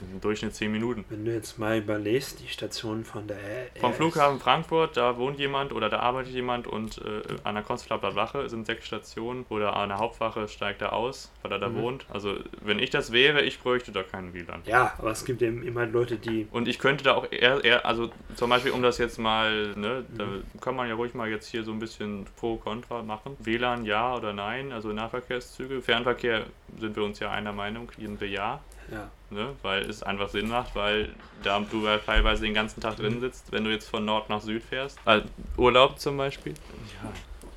Im 0.00 0.20
Durchschnitt 0.20 0.54
10 0.54 0.70
Minuten. 0.70 1.04
Wenn 1.08 1.24
du 1.24 1.32
jetzt 1.32 1.58
mal 1.58 1.78
überlegst, 1.78 2.40
die 2.40 2.48
Station 2.48 3.04
von 3.04 3.26
der 3.26 3.36
RS. 3.36 3.80
Vom 3.80 3.94
Flughafen 3.94 4.40
Frankfurt, 4.40 4.96
da 4.96 5.16
wohnt 5.16 5.38
jemand 5.38 5.72
oder 5.72 5.88
da 5.88 6.00
arbeitet 6.00 6.32
jemand 6.32 6.66
und 6.66 6.98
äh, 6.98 7.22
an 7.44 7.54
der 7.54 7.64
Konsulatler 7.64 8.14
Wache 8.14 8.48
sind 8.48 8.66
sechs 8.66 8.86
Stationen 8.86 9.44
oder 9.48 9.76
an 9.76 9.88
der 9.88 9.98
Hauptwache 9.98 10.48
steigt 10.48 10.82
er 10.82 10.92
aus, 10.92 11.30
weil 11.42 11.52
er 11.52 11.58
da 11.58 11.68
mhm. 11.68 11.82
wohnt. 11.82 12.06
Also 12.12 12.36
wenn 12.62 12.78
ich 12.78 12.90
das 12.90 13.12
wäre, 13.12 13.42
ich 13.42 13.60
bräuchte 13.60 13.92
da 13.92 14.02
keinen 14.02 14.34
WLAN. 14.34 14.62
Ja, 14.66 14.94
aber 14.98 15.10
es 15.10 15.24
gibt 15.24 15.42
eben 15.42 15.62
immer 15.62 15.86
Leute, 15.86 16.16
die... 16.16 16.46
Und 16.50 16.68
ich 16.68 16.78
könnte 16.78 17.04
da 17.04 17.14
auch 17.14 17.30
eher, 17.30 17.64
eher 17.64 17.86
also 17.86 18.10
zum 18.34 18.50
Beispiel 18.50 18.72
um 18.72 18.82
das 18.82 18.98
jetzt 18.98 19.18
mal, 19.18 19.74
ne, 19.76 20.04
mhm. 20.08 20.18
da 20.18 20.24
kann 20.60 20.76
man 20.76 20.88
ja 20.88 20.94
ruhig 20.94 21.14
mal 21.14 21.28
jetzt 21.28 21.48
hier 21.48 21.64
so 21.64 21.72
ein 21.72 21.78
bisschen 21.78 22.26
Pro, 22.36 22.56
Contra 22.56 23.02
machen. 23.02 23.36
WLAN 23.38 23.84
ja 23.84 24.14
oder 24.14 24.32
nein, 24.32 24.72
also 24.72 24.92
Nahverkehrszüge. 24.92 25.82
Fernverkehr 25.82 26.44
sind 26.78 26.96
wir 26.96 27.04
uns 27.04 27.18
ja 27.18 27.30
einer 27.30 27.52
Meinung, 27.52 27.90
jeden 27.96 28.20
wir 28.20 28.28
ja. 28.28 28.60
Ja. 28.90 29.10
Ne? 29.30 29.54
Weil 29.62 29.82
es 29.82 30.02
einfach 30.02 30.28
Sinn 30.28 30.48
macht, 30.48 30.74
weil 30.76 31.14
da 31.42 31.58
du 31.58 31.84
ja 31.84 31.98
teilweise 31.98 32.42
den 32.44 32.54
ganzen 32.54 32.80
Tag 32.80 32.96
drin 32.96 33.20
sitzt, 33.20 33.50
wenn 33.50 33.64
du 33.64 33.70
jetzt 33.70 33.88
von 33.88 34.04
Nord 34.04 34.28
nach 34.28 34.40
Süd 34.40 34.62
fährst. 34.62 34.98
Also 35.04 35.26
Urlaub 35.56 35.98
zum 35.98 36.16
Beispiel. 36.16 36.54
Ja. 37.02 37.12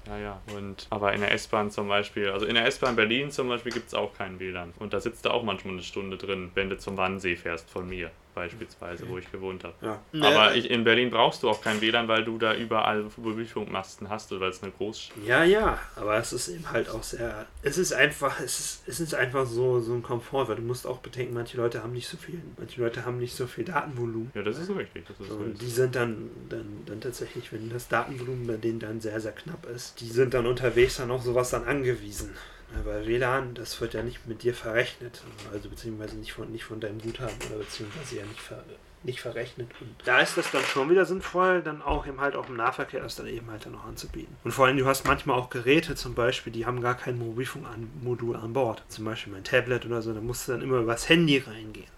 Ja, 0.09 0.17
ja. 0.17 0.41
Und, 0.55 0.88
aber 0.89 1.13
in 1.13 1.22
der 1.22 1.32
S-Bahn 1.34 1.70
zum 1.70 1.88
Beispiel, 1.88 2.30
also 2.30 2.47
in 2.47 2.55
der 2.55 2.65
S-Bahn 2.65 2.95
Berlin 2.95 3.30
zum 3.30 3.47
Beispiel 3.47 3.72
gibt 3.72 3.89
es 3.89 3.93
auch 3.93 4.11
kein 4.15 4.39
WLAN. 4.39 4.74
Und 4.80 4.93
da 4.93 4.99
sitzt 4.99 5.26
du 5.26 5.30
auch 5.30 5.43
manchmal 5.43 5.74
eine 5.74 5.84
Stunde 5.84 6.17
drin, 6.17 6.49
wenn 6.55 6.70
du 6.70 6.80
zum 6.80 6.97
Wannsee 6.97 7.36
fährst 7.36 7.70
von 7.70 7.88
mir 7.88 8.09
beispielsweise, 8.39 9.09
wo 9.09 9.17
ich 9.17 9.29
gewohnt 9.31 9.65
habe. 9.65 9.75
Ja. 9.81 9.99
Aber 10.21 10.55
ich, 10.55 10.69
in 10.69 10.85
Berlin 10.85 11.09
brauchst 11.09 11.43
du 11.43 11.49
auch 11.49 11.61
kein 11.61 11.81
WLAN, 11.81 12.07
weil 12.07 12.23
du 12.23 12.37
da 12.37 12.55
überall 12.55 13.05
Mobilfunkmasten 13.17 14.09
hast 14.09 14.31
oder 14.31 14.41
weil 14.41 14.51
es 14.51 14.63
eine 14.63 14.71
Großstadt 14.71 15.17
Ja, 15.25 15.43
ja, 15.43 15.77
aber 15.97 16.17
es 16.17 16.31
ist 16.31 16.47
eben 16.47 16.71
halt 16.71 16.89
auch 16.89 17.03
sehr. 17.03 17.45
Es 17.61 17.77
ist 17.77 17.91
einfach, 17.91 18.39
es 18.39 18.59
ist, 18.59 18.87
es 18.87 18.99
ist 19.01 19.13
einfach 19.13 19.45
so, 19.45 19.81
so 19.81 19.93
ein 19.93 20.01
Komfort, 20.01 20.47
weil 20.47 20.55
du 20.55 20.61
musst 20.61 20.87
auch 20.87 20.99
bedenken, 20.99 21.33
manche 21.33 21.57
Leute 21.57 21.83
haben 21.83 21.91
nicht 21.91 22.07
so 22.07 22.15
viel, 22.15 22.41
manche 22.57 22.79
Leute 22.81 23.05
haben 23.05 23.19
nicht 23.19 23.35
so 23.35 23.45
viel 23.45 23.65
Datenvolumen. 23.65 24.31
Ja, 24.33 24.41
das 24.41 24.57
ist 24.57 24.69
richtig. 24.69 25.05
Das 25.05 25.19
ist 25.19 25.27
so, 25.27 25.35
und 25.35 25.61
die 25.61 25.69
sind 25.69 25.95
dann, 25.95 26.29
dann, 26.47 26.83
dann 26.85 27.01
tatsächlich, 27.01 27.51
wenn 27.51 27.69
das 27.69 27.89
Datenvolumen 27.89 28.47
bei 28.47 28.55
denen 28.55 28.79
dann 28.79 29.01
sehr, 29.01 29.19
sehr 29.19 29.33
knapp 29.33 29.65
ist, 29.65 29.99
die 29.99 30.07
sind 30.07 30.33
dann 30.33 30.47
unterwegs 30.47 30.97
dann 30.97 31.11
auf 31.11 31.23
sowas 31.23 31.49
dann 31.49 31.65
angewiesen. 31.65 32.29
Aber 32.78 33.05
WLAN, 33.05 33.55
das 33.55 33.80
wird 33.82 33.93
ja 33.93 34.03
nicht 34.03 34.28
mit 34.28 34.43
dir 34.43 34.53
verrechnet. 34.53 35.22
Also 35.51 35.70
beziehungsweise 35.70 36.17
nicht 36.17 36.34
von, 36.34 36.51
nicht 36.51 36.63
von 36.63 36.80
deinem 36.80 37.01
Guthaben 37.01 37.36
oder 37.49 37.59
beziehungsweise 37.59 38.17
ja 38.17 38.26
nicht, 38.26 38.39
ver, 38.39 38.63
nicht 39.03 39.22
verrechnet. 39.22 39.70
Und 39.82 39.95
da 40.05 40.20
ist 40.20 40.38
das 40.38 40.51
dann 40.51 40.63
schon 40.63 40.89
wieder 40.89 41.05
sinnvoll, 41.05 41.61
dann 41.61 41.82
auch 41.82 42.05
eben 42.05 42.22
halt 42.22 42.36
auch 42.36 42.47
im 42.47 42.57
Nahverkehr 42.57 43.01
das 43.01 43.15
dann 43.15 43.28
eben 43.28 43.49
halt 43.49 43.65
dann 43.65 43.74
noch 43.74 43.86
anzubieten. 43.86 44.36
Und 44.43 44.51
vor 44.51 44.67
allem, 44.67 44.78
du 44.78 44.86
hast 44.86 45.05
manchmal 45.05 45.38
auch 45.39 45.49
Geräte 45.49 45.95
zum 45.95 46.13
Beispiel, 46.13 46.53
die 46.53 46.65
haben 46.65 46.82
gar 46.82 46.95
kein 46.95 47.17
Mobilfunkmodul 47.17 48.36
an 48.36 48.53
Bord. 48.53 48.84
Zum 48.88 49.05
Beispiel 49.05 49.34
mein 49.34 49.43
Tablet 49.43 49.86
oder 49.86 50.01
so, 50.01 50.13
da 50.13 50.22
musst 50.22 50.47
du 50.47 50.51
dann 50.51 50.61
immer 50.61 50.80
übers 50.80 51.09
Handy 51.09 51.39
reingehen. 51.39 51.89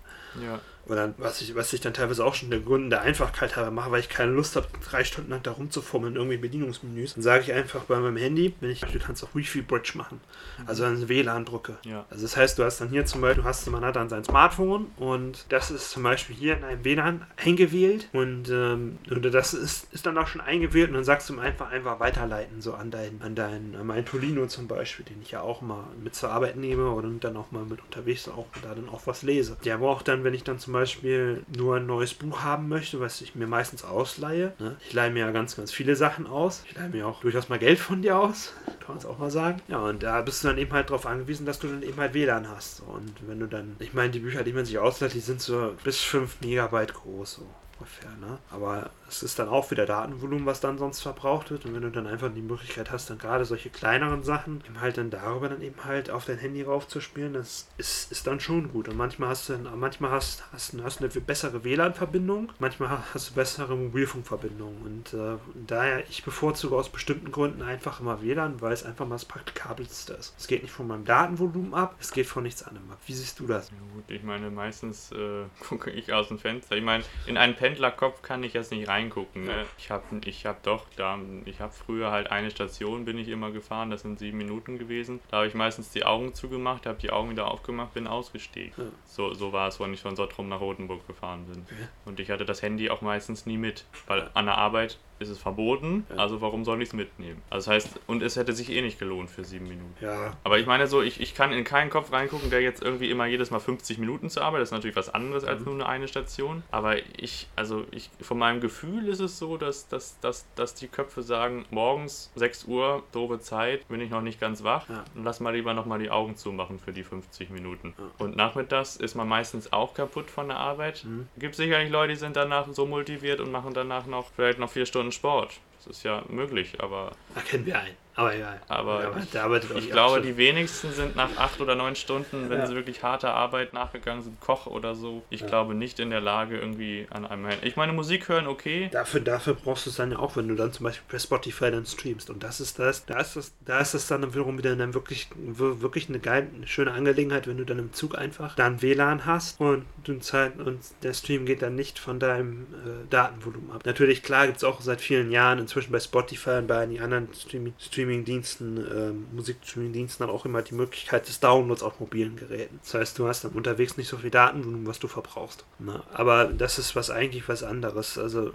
Ja. 0.41 0.59
Oder 0.85 1.13
was 1.17 1.41
ich, 1.41 1.55
was 1.55 1.71
ich 1.73 1.81
dann 1.81 1.93
teilweise 1.93 2.25
auch 2.25 2.35
schon 2.35 2.49
der 2.49 2.59
Gründen 2.59 2.89
der 2.89 3.01
Einfachkeit 3.01 3.55
habe, 3.55 3.71
mache, 3.71 3.91
weil 3.91 3.99
ich 3.99 4.09
keine 4.09 4.31
Lust 4.31 4.55
habe, 4.55 4.67
drei 4.89 5.03
Stunden 5.03 5.29
lang 5.29 5.43
da 5.43 5.51
rumzufummeln, 5.51 6.15
irgendwie 6.15 6.37
Bedienungsmenüs. 6.37 7.13
Dann 7.13 7.23
sage 7.23 7.43
ich 7.43 7.53
einfach 7.53 7.81
bei 7.83 7.99
meinem 7.99 8.17
Handy, 8.17 8.53
wenn 8.59 8.71
ich, 8.71 8.81
du 8.81 8.99
kannst 8.99 9.23
auch 9.23 9.33
Wi-Fi 9.33 9.61
Bridge 9.61 9.93
machen. 9.95 10.21
Also 10.65 10.83
ein 10.83 11.07
WLAN 11.07 11.45
drücke. 11.45 11.77
Ja. 11.85 12.05
Also 12.09 12.23
das 12.23 12.37
heißt, 12.37 12.59
du 12.59 12.63
hast 12.63 12.81
dann 12.81 12.89
hier 12.89 13.05
zum 13.05 13.21
Beispiel, 13.21 13.43
du 13.43 13.47
hast, 13.47 13.69
man 13.69 13.85
hat 13.85 13.95
dann 13.95 14.09
sein 14.09 14.23
Smartphone 14.23 14.87
und 14.97 15.45
das 15.49 15.71
ist 15.71 15.91
zum 15.91 16.03
Beispiel 16.03 16.35
hier 16.35 16.57
in 16.57 16.63
einem 16.63 16.83
WLAN 16.83 17.25
eingewählt 17.37 18.07
und 18.13 18.49
ähm, 18.49 18.97
oder 19.09 19.29
das 19.29 19.53
ist, 19.53 19.93
ist 19.93 20.05
dann 20.05 20.17
auch 20.17 20.27
schon 20.27 20.41
eingewählt 20.41 20.89
und 20.89 20.95
dann 20.95 21.03
sagst 21.03 21.29
du 21.29 21.33
ihm 21.33 21.39
einfach 21.39 21.71
einfach 21.71 21.99
weiterleiten, 21.99 22.61
so 22.61 22.73
an 22.73 22.91
dein, 22.91 23.21
an 23.21 23.35
dein, 23.35 23.75
an 23.79 23.87
meinen 23.87 24.05
Tolino 24.05 24.47
zum 24.47 24.67
Beispiel, 24.67 25.05
den 25.05 25.21
ich 25.21 25.31
ja 25.31 25.41
auch 25.41 25.61
mal 25.61 25.85
mit 26.03 26.15
zur 26.15 26.31
Arbeit 26.31 26.55
nehme 26.55 26.89
oder 26.91 27.09
dann 27.19 27.37
auch 27.37 27.51
mal 27.51 27.63
mit 27.65 27.83
unterwegs 27.83 28.27
auch 28.27 28.47
da 28.61 28.73
dann 28.75 28.89
auch 28.89 29.01
was 29.05 29.23
lese. 29.23 29.57
Der 29.65 29.77
braucht 29.77 30.07
dann, 30.07 30.23
wenn 30.23 30.33
ich 30.33 30.43
dann 30.43 30.59
zum 30.59 30.70
Beispiel 30.71 31.43
nur 31.55 31.77
ein 31.77 31.85
neues 31.85 32.13
Buch 32.13 32.43
haben 32.43 32.67
möchte, 32.67 32.99
was 32.99 33.21
ich 33.21 33.35
mir 33.35 33.47
meistens 33.47 33.83
ausleihe. 33.83 34.53
Ne? 34.59 34.77
Ich 34.85 34.93
leihe 34.93 35.11
mir 35.11 35.19
ja 35.19 35.31
ganz, 35.31 35.55
ganz 35.55 35.71
viele 35.71 35.95
Sachen 35.95 36.27
aus. 36.27 36.63
Ich 36.67 36.75
leihe 36.75 36.89
mir 36.89 37.07
auch 37.07 37.21
durchaus 37.21 37.49
mal 37.49 37.59
Geld 37.59 37.79
von 37.79 38.01
dir 38.01 38.17
aus, 38.17 38.53
kann 38.79 38.89
man 38.89 38.97
es 38.97 39.05
auch 39.05 39.17
mal 39.17 39.31
sagen. 39.31 39.61
Ja, 39.67 39.79
und 39.79 40.03
da 40.03 40.21
bist 40.21 40.43
du 40.43 40.47
dann 40.47 40.57
eben 40.57 40.71
halt 40.71 40.89
darauf 40.89 41.05
angewiesen, 41.05 41.45
dass 41.45 41.59
du 41.59 41.67
dann 41.67 41.83
eben 41.83 41.97
halt 41.97 42.13
WLAN 42.13 42.49
hast. 42.49 42.81
Und 42.81 43.13
wenn 43.27 43.39
du 43.39 43.47
dann, 43.47 43.75
ich 43.79 43.93
meine, 43.93 44.11
die 44.11 44.19
Bücher, 44.19 44.43
die 44.43 44.53
man 44.53 44.65
sich 44.65 44.79
ausleiht, 44.79 45.13
die 45.13 45.19
sind 45.19 45.41
so 45.41 45.75
bis 45.83 45.99
5 46.01 46.41
Megabyte 46.41 46.93
groß. 46.93 47.33
So 47.33 47.47
ungefähr. 47.79 48.11
Ne? 48.19 48.37
Aber 48.51 48.91
es 49.11 49.23
ist 49.23 49.39
dann 49.39 49.49
auch 49.49 49.69
wieder 49.71 49.85
Datenvolumen, 49.85 50.45
was 50.45 50.61
dann 50.61 50.77
sonst 50.77 51.01
verbraucht 51.01 51.51
wird. 51.51 51.65
Und 51.65 51.73
wenn 51.75 51.81
du 51.81 51.91
dann 51.91 52.07
einfach 52.07 52.31
die 52.33 52.41
Möglichkeit 52.41 52.91
hast, 52.91 53.09
dann 53.09 53.17
gerade 53.17 53.45
solche 53.45 53.69
kleineren 53.69 54.23
Sachen 54.23 54.63
eben 54.65 54.79
halt 54.79 54.97
dann 54.97 55.09
darüber 55.09 55.49
dann 55.49 55.61
eben 55.61 55.83
halt 55.83 56.09
auf 56.09 56.25
dein 56.25 56.37
Handy 56.37 56.63
raufzuspielen, 56.63 57.33
das 57.33 57.67
ist, 57.77 58.11
ist 58.11 58.25
dann 58.27 58.39
schon 58.39 58.71
gut. 58.71 58.87
Und 58.87 58.97
manchmal 58.97 59.29
hast 59.29 59.49
du 59.49 59.57
manchmal 59.75 60.11
hast, 60.11 60.43
hast, 60.53 60.75
hast 60.81 60.99
eine 60.99 61.09
bessere 61.09 61.63
WLAN-Verbindung, 61.63 62.53
manchmal 62.59 63.03
hast 63.13 63.29
du 63.29 63.33
bessere 63.33 63.75
Mobilfunkverbindungen. 63.75 64.81
Und 64.81 65.13
äh, 65.13 65.37
daher, 65.67 66.07
ich 66.09 66.23
bevorzuge 66.23 66.75
aus 66.75 66.89
bestimmten 66.89 67.31
Gründen 67.31 67.61
einfach 67.61 67.99
immer 67.99 68.21
WLAN, 68.21 68.61
weil 68.61 68.71
es 68.71 68.83
einfach 68.83 69.05
mal 69.05 69.15
das 69.15 69.25
Praktikabelste 69.25 70.13
ist. 70.13 70.33
Es 70.37 70.47
geht 70.47 70.63
nicht 70.63 70.71
von 70.71 70.87
meinem 70.87 71.05
Datenvolumen 71.05 71.73
ab, 71.73 71.95
es 71.99 72.11
geht 72.11 72.27
von 72.27 72.43
nichts 72.43 72.63
anderem 72.63 72.89
ab. 72.91 72.99
Wie 73.05 73.13
siehst 73.13 73.39
du 73.39 73.47
das? 73.47 73.69
Ja, 73.69 73.77
gut, 73.93 74.09
ich 74.09 74.23
meine, 74.23 74.49
meistens 74.49 75.11
äh, 75.11 75.43
gucke 75.67 75.91
ich 75.91 76.13
aus 76.13 76.29
dem 76.29 76.39
Fenster. 76.39 76.77
Ich 76.77 76.83
meine, 76.83 77.03
in 77.25 77.37
einen 77.37 77.55
Pendlerkopf 77.55 78.21
kann 78.21 78.43
ich 78.43 78.53
jetzt 78.53 78.71
nicht 78.71 78.87
reingucken. 79.01 79.45
Ne? 79.45 79.65
Ich 79.77 79.89
habe 79.89 80.03
ich 80.25 80.45
hab 80.45 80.63
doch, 80.63 80.85
da, 80.95 81.19
ich 81.45 81.59
habe 81.59 81.71
früher 81.71 82.11
halt 82.11 82.31
eine 82.31 82.51
Station 82.51 83.05
bin 83.05 83.17
ich 83.17 83.27
immer 83.27 83.51
gefahren, 83.51 83.89
das 83.89 84.01
sind 84.01 84.19
sieben 84.19 84.37
Minuten 84.37 84.77
gewesen. 84.77 85.19
Da 85.29 85.37
habe 85.37 85.47
ich 85.47 85.53
meistens 85.53 85.89
die 85.89 86.05
Augen 86.05 86.33
zugemacht, 86.33 86.85
habe 86.85 86.99
die 86.99 87.11
Augen 87.11 87.29
wieder 87.29 87.49
aufgemacht, 87.49 87.93
bin 87.93 88.07
ausgestiegen. 88.07 88.73
Ja. 88.77 88.83
So, 89.05 89.33
so 89.33 89.53
war 89.53 89.67
es, 89.67 89.79
wenn 89.79 89.93
ich 89.93 90.01
von 90.01 90.15
Sottrum 90.15 90.49
nach 90.49 90.59
Rotenburg 90.59 91.05
gefahren 91.07 91.45
bin. 91.45 91.65
Und 92.05 92.19
ich 92.19 92.29
hatte 92.29 92.45
das 92.45 92.61
Handy 92.61 92.89
auch 92.89 93.01
meistens 93.01 93.45
nie 93.45 93.57
mit, 93.57 93.85
weil 94.07 94.29
an 94.33 94.45
der 94.45 94.57
Arbeit 94.57 94.97
ist 95.21 95.29
es 95.29 95.37
verboten, 95.37 96.05
also 96.17 96.41
warum 96.41 96.65
soll 96.65 96.81
ich 96.81 96.89
es 96.89 96.93
mitnehmen? 96.93 97.41
Also 97.49 97.71
das 97.71 97.85
heißt, 97.85 97.99
und 98.07 98.21
es 98.23 98.35
hätte 98.35 98.53
sich 98.53 98.71
eh 98.71 98.81
nicht 98.81 98.99
gelohnt 98.99 99.29
für 99.29 99.43
sieben 99.43 99.67
Minuten. 99.67 99.95
Ja, 100.01 100.35
Aber 100.43 100.59
ich 100.59 100.65
meine 100.65 100.87
so, 100.87 101.01
ich, 101.01 101.21
ich 101.21 101.35
kann 101.35 101.51
in 101.53 101.63
keinen 101.63 101.89
Kopf 101.89 102.11
reingucken, 102.11 102.49
der 102.49 102.61
jetzt 102.61 102.81
irgendwie 102.83 103.09
immer 103.11 103.25
jedes 103.27 103.51
Mal 103.51 103.59
50 103.59 103.97
Minuten 103.99 104.29
zur 104.29 104.43
Arbeit, 104.43 104.61
das 104.61 104.69
ist 104.69 104.73
natürlich 104.73 104.95
was 104.95 105.13
anderes 105.13 105.43
als 105.43 105.61
Mhm. 105.65 105.77
nur 105.77 105.87
eine, 105.89 106.07
Station. 106.07 106.63
Aber 106.71 106.97
ich, 107.17 107.47
also 107.55 107.85
ich, 107.91 108.09
von 108.21 108.37
meinem 108.37 108.59
Gefühl 108.61 109.07
ist 109.07 109.19
es 109.19 109.37
so, 109.37 109.57
dass, 109.57 109.87
dass, 109.87 110.19
dass, 110.19 110.45
dass 110.55 110.73
die 110.73 110.87
Köpfe 110.87 111.21
sagen, 111.21 111.65
morgens 111.69 112.31
6 112.35 112.65
Uhr, 112.65 113.03
doofe 113.11 113.39
Zeit, 113.39 113.87
bin 113.87 114.01
ich 114.01 114.09
noch 114.09 114.21
nicht 114.21 114.39
ganz 114.39 114.63
wach, 114.63 114.89
Ja. 114.89 115.03
lass 115.15 115.39
mal 115.39 115.53
lieber 115.55 115.73
nochmal 115.73 115.99
die 115.99 116.09
Augen 116.09 116.35
zumachen 116.35 116.79
für 116.79 116.91
die 116.93 117.03
50 117.03 117.49
Minuten. 117.51 117.93
Ja. 117.97 118.03
Und 118.25 118.35
nachmittags 118.35 118.95
ist 118.95 119.15
man 119.15 119.27
meistens 119.27 119.71
auch 119.71 119.93
kaputt 119.93 120.29
von 120.31 120.47
der 120.47 120.57
Arbeit. 120.57 121.03
Mhm. 121.05 121.27
Gibt 121.37 121.55
sicherlich 121.55 121.91
Leute, 121.91 122.13
die 122.13 122.19
sind 122.19 122.35
danach 122.35 122.67
so 122.71 122.85
motiviert 122.85 123.39
und 123.39 123.51
machen 123.51 123.73
danach 123.73 124.05
noch 124.07 124.31
vielleicht 124.35 124.57
noch 124.59 124.69
vier 124.71 124.85
Stunden 124.85 125.10
Sport. 125.11 125.59
Das 125.77 125.87
ist 125.87 126.03
ja 126.03 126.23
möglich, 126.29 126.79
aber 126.79 127.11
da 127.33 127.41
kennen 127.41 127.65
wir 127.65 127.79
einen. 127.79 127.97
Aber 128.15 128.35
egal. 128.35 128.59
Aber 128.67 129.03
Ja, 129.03 129.11
ich- 129.17 129.75
ich 129.85 129.91
glaube, 129.91 130.17
acht 130.17 130.25
die 130.25 130.35
wenigsten 130.37 130.91
sind 130.91 131.15
nach 131.15 131.29
acht 131.37 131.61
oder 131.61 131.75
neun 131.75 131.95
Stunden, 131.95 132.49
wenn 132.49 132.59
Ja. 132.59 132.67
sie 132.67 132.75
wirklich 132.75 133.03
harter 133.03 133.33
Arbeit 133.33 133.71
nachgegangen 133.73 134.21
sind, 134.21 134.39
Koch 134.41 134.67
oder 134.67 134.95
so. 134.95 135.23
Ich 135.29 135.41
Ja. 135.41 135.47
glaube 135.47 135.73
nicht 135.75 135.99
in 135.99 136.09
der 136.09 136.19
Lage, 136.19 136.57
irgendwie 136.57 137.07
an 137.09 137.25
einem 137.25 137.45
Handy. 137.45 137.65
Ich 137.67 137.77
meine, 137.77 137.93
Musik 137.93 138.27
hören, 138.27 138.47
okay. 138.47 138.89
Dafür, 138.91 139.21
dafür 139.21 139.53
brauchst 139.53 139.85
du 139.85 139.91
es 139.91 139.95
dann 139.95 140.11
ja 140.11 140.19
auch, 140.19 140.35
wenn 140.35 140.47
du 140.49 140.55
dann 140.55 140.73
zum 140.73 140.83
Beispiel 140.83 141.05
per 141.07 141.19
Spotify 141.19 141.71
dann 141.71 141.85
streamst. 141.85 142.29
Und 142.29 142.43
das 142.43 142.59
ist 142.59 142.79
das, 142.79 143.05
da 143.05 143.19
ist 143.19 143.35
das, 143.37 143.53
da 143.65 143.79
ist 143.79 143.93
das 143.93 144.07
dann 144.07 144.33
wiederum 144.33 144.57
wieder 144.57 144.75
dann 144.75 144.93
wirklich, 144.93 145.29
wir- 145.35 145.81
wirklich 145.81 146.09
eine 146.09 146.19
geile, 146.19 146.47
eine 146.53 146.67
schöne 146.67 146.91
Angelegenheit, 146.91 147.47
wenn 147.47 147.57
du 147.57 147.65
dann 147.65 147.79
im 147.79 147.93
Zug 147.93 148.17
einfach 148.17 148.55
dann 148.55 148.81
WLAN 148.81 149.25
hast 149.25 149.59
und 149.61 149.85
du 150.03 150.19
Zeit 150.19 150.59
und 150.59 150.79
der 151.03 151.13
Stream 151.13 151.45
geht 151.45 151.61
dann 151.61 151.75
nicht 151.75 151.97
von 151.97 152.19
deinem 152.19 152.67
äh, 152.73 153.07
Datenvolumen 153.09 153.71
ab. 153.71 153.85
Natürlich, 153.85 154.21
klar, 154.23 154.47
gibt 154.47 154.57
es 154.57 154.63
auch 154.63 154.81
seit 154.81 154.99
vielen 155.01 155.31
Jahren 155.31 155.59
inzwischen 155.59 155.91
bei 155.91 155.99
Spotify 155.99 156.57
und 156.57 156.67
bei 156.67 156.85
den 156.85 157.01
anderen 157.01 157.29
Streaming- 157.33 157.73
Streaming-Diensten, 158.01 158.77
ähm, 158.77 159.27
Musikstreaming-Diensten 159.33 160.25
dann 160.25 160.33
auch 160.33 160.45
immer 160.45 160.61
die 160.61 160.73
Möglichkeit 160.73 161.27
des 161.27 161.39
Downloads 161.39 161.83
auf 161.83 161.99
mobilen 161.99 162.35
Geräten. 162.35 162.79
Das 162.83 162.95
heißt, 162.95 163.19
du 163.19 163.27
hast 163.27 163.43
dann 163.43 163.51
unterwegs 163.51 163.97
nicht 163.97 164.07
so 164.07 164.17
viel 164.17 164.31
Datenvolumen, 164.31 164.87
was 164.87 164.99
du 164.99 165.07
verbrauchst. 165.07 165.65
Ne? 165.79 166.01
Aber 166.11 166.45
das 166.45 166.79
ist 166.79 166.95
was 166.95 167.09
eigentlich 167.09 167.47
was 167.47 167.63
anderes. 167.63 168.17
Also 168.17 168.51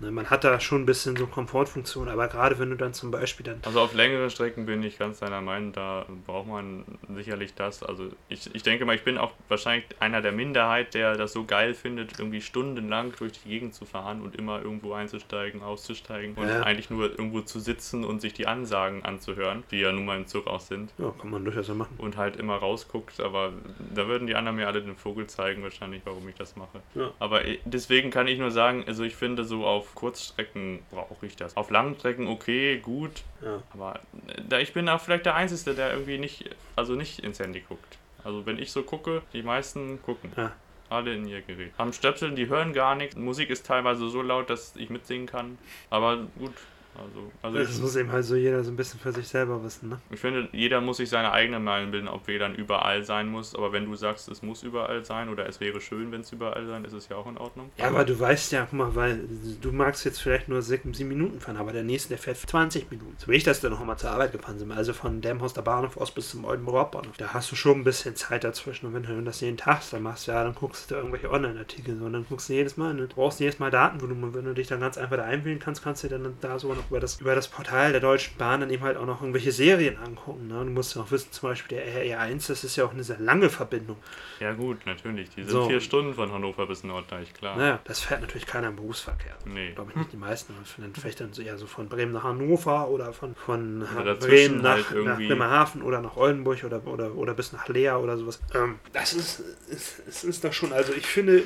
ne, 0.00 0.10
man 0.10 0.28
hat 0.30 0.44
da 0.44 0.58
schon 0.60 0.82
ein 0.82 0.86
bisschen 0.86 1.16
so 1.16 1.26
Komfortfunktion, 1.26 2.08
aber 2.08 2.28
gerade 2.28 2.58
wenn 2.58 2.70
du 2.70 2.76
dann 2.76 2.94
zum 2.94 3.10
Beispiel 3.10 3.44
dann 3.44 3.60
Also 3.64 3.80
auf 3.80 3.94
längeren 3.94 4.30
Strecken 4.30 4.66
bin 4.66 4.82
ich 4.82 4.98
ganz 4.98 5.20
deiner 5.20 5.40
Meinung, 5.40 5.72
da 5.72 6.06
braucht 6.26 6.46
man 6.48 6.84
sicherlich 7.14 7.54
das. 7.54 7.82
Also 7.82 8.08
ich, 8.28 8.54
ich 8.54 8.62
denke 8.62 8.84
mal, 8.84 8.94
ich 8.94 9.04
bin 9.04 9.18
auch 9.18 9.32
wahrscheinlich 9.48 9.84
einer 10.00 10.20
der 10.22 10.32
Minderheit, 10.32 10.94
der 10.94 11.16
das 11.16 11.32
so 11.32 11.44
geil 11.44 11.74
findet, 11.74 12.18
irgendwie 12.18 12.40
stundenlang 12.40 13.12
durch 13.18 13.32
die 13.32 13.48
Gegend 13.48 13.74
zu 13.74 13.84
fahren 13.84 14.20
und 14.22 14.36
immer 14.36 14.60
irgendwo 14.62 14.92
einzusteigen, 14.92 15.62
auszusteigen 15.62 16.34
und 16.36 16.48
Ja. 16.48 16.62
eigentlich 16.62 16.90
nur 16.90 17.10
irgendwo 17.10 17.40
zu 17.40 17.60
sitzen 17.60 18.04
und 18.04 18.20
sich 18.20 18.32
die 18.34 18.46
Ansagen 18.46 19.04
anzuhören, 19.04 19.64
die 19.70 19.78
ja 19.80 19.92
nun 19.92 20.04
mal 20.04 20.16
im 20.16 20.26
Zug 20.26 20.46
auch 20.46 20.60
sind. 20.60 20.90
ja, 20.98 21.12
kann 21.20 21.30
man 21.30 21.44
durchaus 21.44 21.68
machen. 21.68 21.94
und 21.98 22.16
halt 22.16 22.36
immer 22.36 22.56
rausguckt, 22.56 23.20
aber 23.20 23.52
da 23.94 24.06
würden 24.08 24.26
die 24.26 24.34
anderen 24.34 24.56
mir 24.56 24.66
alle 24.66 24.82
den 24.82 24.96
Vogel 24.96 25.26
zeigen, 25.26 25.62
wahrscheinlich, 25.62 26.02
warum 26.04 26.28
ich 26.28 26.34
das 26.34 26.56
mache. 26.56 26.80
Ja. 26.94 27.10
Aber 27.18 27.46
i- 27.46 27.58
deswegen 27.64 28.10
kann 28.10 28.26
ich 28.28 28.38
nur 28.38 28.50
sagen, 28.50 28.84
also 28.86 29.02
ich 29.04 29.14
finde, 29.16 29.44
so 29.44 29.64
auf 29.66 29.85
Kurzstrecken 29.94 30.80
brauche 30.90 31.26
ich 31.26 31.36
das. 31.36 31.56
Auf 31.56 31.70
langen 31.70 31.94
Strecken 31.98 32.26
okay, 32.28 32.78
gut, 32.78 33.22
Ja. 33.42 33.62
aber 33.72 34.00
äh, 34.26 34.42
da 34.48 34.58
ich 34.58 34.72
bin 34.72 34.88
auch 34.88 35.00
vielleicht 35.00 35.26
der 35.26 35.34
Einzige, 35.34 35.74
der 35.74 35.92
irgendwie 35.92 36.18
nicht, 36.18 36.50
also 36.74 36.94
nicht 36.94 37.20
ins 37.20 37.38
Handy 37.38 37.60
guckt. 37.60 37.98
Also 38.24 38.44
wenn 38.46 38.58
ich 38.58 38.72
so 38.72 38.82
gucke, 38.82 39.22
die 39.32 39.42
meisten 39.42 40.02
gucken. 40.02 40.32
Ja. 40.36 40.52
Alle 40.88 41.14
in 41.14 41.26
ihr 41.26 41.42
Gerät. 41.42 41.72
Haben 41.78 41.92
Stöpseln, 41.92 42.36
die 42.36 42.48
hören 42.48 42.72
gar 42.72 42.94
nichts. 42.94 43.16
Musik 43.16 43.50
ist 43.50 43.66
teilweise 43.66 44.08
so 44.08 44.22
laut, 44.22 44.50
dass 44.50 44.76
ich 44.76 44.88
mitsingen 44.88 45.26
kann. 45.26 45.58
Aber 45.90 46.18
gut, 46.38 46.52
also, 46.98 47.30
also 47.42 47.58
Das 47.58 47.76
ich, 47.76 47.80
muss 47.80 47.96
eben 47.96 48.10
halt 48.10 48.24
so 48.24 48.36
jeder 48.36 48.62
so 48.64 48.70
ein 48.70 48.76
bisschen 48.76 49.00
für 49.00 49.12
sich 49.12 49.28
selber 49.28 49.62
wissen, 49.62 49.88
ne? 49.88 49.98
ich 50.10 50.20
finde, 50.20 50.48
jeder 50.52 50.80
muss 50.80 50.98
sich 50.98 51.08
seine 51.08 51.32
eigene 51.32 51.58
Meinung 51.58 51.90
bilden, 51.90 52.08
ob 52.08 52.26
WLAN 52.26 52.54
überall 52.54 53.04
sein 53.04 53.28
muss. 53.28 53.54
Aber 53.54 53.72
wenn 53.72 53.84
du 53.86 53.94
sagst, 53.94 54.28
es 54.28 54.42
muss 54.42 54.62
überall 54.62 55.04
sein 55.04 55.28
oder 55.28 55.46
es 55.48 55.60
wäre 55.60 55.80
schön, 55.80 56.12
wenn 56.12 56.20
es 56.20 56.32
überall 56.32 56.66
sein, 56.66 56.84
ist 56.84 56.92
es 56.92 57.08
ja 57.08 57.16
auch 57.16 57.26
in 57.26 57.38
Ordnung. 57.38 57.70
Ja, 57.76 57.88
aber 57.88 58.04
du 58.04 58.18
weißt 58.18 58.52
ja, 58.52 58.66
guck 58.68 58.78
mal, 58.78 58.94
weil 58.94 59.20
du 59.60 59.72
magst 59.72 60.04
jetzt 60.04 60.20
vielleicht 60.20 60.48
nur 60.48 60.62
sieben 60.62 60.92
Minuten 61.08 61.40
fahren, 61.40 61.56
aber 61.56 61.72
der 61.72 61.82
nächste, 61.82 62.10
der 62.10 62.18
fährt 62.18 62.38
20 62.38 62.90
Minuten. 62.90 63.14
So 63.18 63.28
wie 63.28 63.36
ich 63.36 63.44
das 63.44 63.60
dann 63.60 63.72
noch 63.72 63.84
mal 63.84 63.96
zur 63.96 64.10
Arbeit 64.10 64.32
gefahren 64.32 64.58
bin, 64.58 64.72
also 64.72 64.92
von 64.92 65.20
Demhaus 65.20 65.54
der 65.54 65.62
Bahnhof 65.62 65.96
aus 65.96 66.10
bis 66.10 66.30
zum 66.30 66.44
Oldenburger 66.44 66.80
Hauptbahnhof. 66.80 67.16
Da 67.16 67.34
hast 67.34 67.50
du 67.52 67.56
schon 67.56 67.80
ein 67.80 67.84
bisschen 67.84 68.16
Zeit 68.16 68.44
dazwischen 68.44 68.86
und 68.86 68.94
wenn 68.94 69.02
du 69.02 69.22
das 69.22 69.40
jeden 69.40 69.56
Tag 69.56 69.82
dann 69.90 70.02
machst, 70.02 70.26
ja, 70.26 70.42
dann 70.42 70.54
guckst 70.54 70.90
du 70.90 70.94
irgendwelche 70.94 71.30
Online-Artikel 71.30 71.98
so, 71.98 72.04
und 72.04 72.12
dann 72.12 72.26
guckst 72.28 72.48
du 72.48 72.54
jedes 72.54 72.76
Mal, 72.76 72.94
ne? 72.94 73.06
du 73.06 73.14
brauchst 73.14 73.40
jedes 73.40 73.58
Mal 73.58 73.70
Datenvolumen 73.70 74.24
und 74.24 74.34
wenn 74.34 74.44
du 74.44 74.54
dich 74.54 74.66
dann 74.68 74.80
ganz 74.80 74.98
einfach 74.98 75.16
da 75.16 75.24
einwählen 75.24 75.58
kannst, 75.58 75.82
kannst 75.82 76.04
du 76.04 76.08
dann 76.08 76.34
da 76.40 76.58
sogar 76.58 76.76
noch 76.76 76.85
über 76.88 77.00
das, 77.00 77.20
über 77.20 77.34
das 77.34 77.48
Portal 77.48 77.92
der 77.92 78.00
Deutschen 78.00 78.36
Bahn 78.36 78.60
dann 78.60 78.70
eben 78.70 78.82
halt 78.82 78.96
auch 78.96 79.06
noch 79.06 79.20
irgendwelche 79.20 79.52
Serien 79.52 79.96
angucken. 79.98 80.48
Ne? 80.48 80.64
Du 80.64 80.70
musst 80.70 80.94
ja 80.94 81.02
auch 81.02 81.10
wissen, 81.10 81.32
zum 81.32 81.48
Beispiel 81.48 81.78
der 81.78 81.86
RE1, 82.04 82.48
das 82.48 82.64
ist 82.64 82.76
ja 82.76 82.84
auch 82.84 82.92
eine 82.92 83.04
sehr 83.04 83.18
lange 83.18 83.48
Verbindung. 83.50 83.96
Ja 84.40 84.52
gut, 84.52 84.84
natürlich. 84.86 85.30
Die 85.30 85.42
sind 85.42 85.50
So. 85.50 85.68
vier 85.68 85.80
Stunden 85.80 86.14
von 86.14 86.32
Hannover 86.32 86.66
bis 86.66 86.84
Norddeich, 86.84 87.32
klar. 87.34 87.56
Naja, 87.56 87.80
das 87.84 88.00
fährt 88.00 88.20
natürlich 88.20 88.46
keiner 88.46 88.68
im 88.68 88.76
Berufsverkehr. 88.76 89.34
Nee. 89.44 89.72
glaube 89.72 89.90
ich 89.92 89.96
nicht 89.96 90.12
die 90.12 90.16
meisten, 90.16 90.54
vielleicht- 90.94 91.20
dann 91.20 91.32
so 91.32 91.40
eher 91.42 91.56
so 91.56 91.66
von 91.66 91.88
Bremen 91.88 92.12
nach 92.12 92.24
Hannover 92.24 92.88
oder 92.88 93.12
von, 93.12 93.34
von 93.34 93.82
Oder 94.00 94.14
Bremen 94.16 94.60
nach, 94.60 94.90
halt 94.90 95.04
nach 95.04 95.16
Bremerhaven 95.16 95.82
oder 95.82 96.00
nach 96.02 96.16
Oldenburg 96.16 96.62
oder, 96.64 96.86
oder, 96.86 97.14
oder 97.14 97.32
bis 97.34 97.52
nach 97.52 97.68
Leer 97.68 98.00
oder 98.00 98.16
sowas. 98.18 98.40
Ähm, 98.54 98.78
das 98.92 99.12
ist, 99.14 99.40
ist, 99.70 100.00
ist, 100.00 100.24
ist 100.24 100.44
doch 100.44 100.52
schon, 100.52 100.72
also 100.72 100.92
ich 100.92 101.06
finde, 101.06 101.42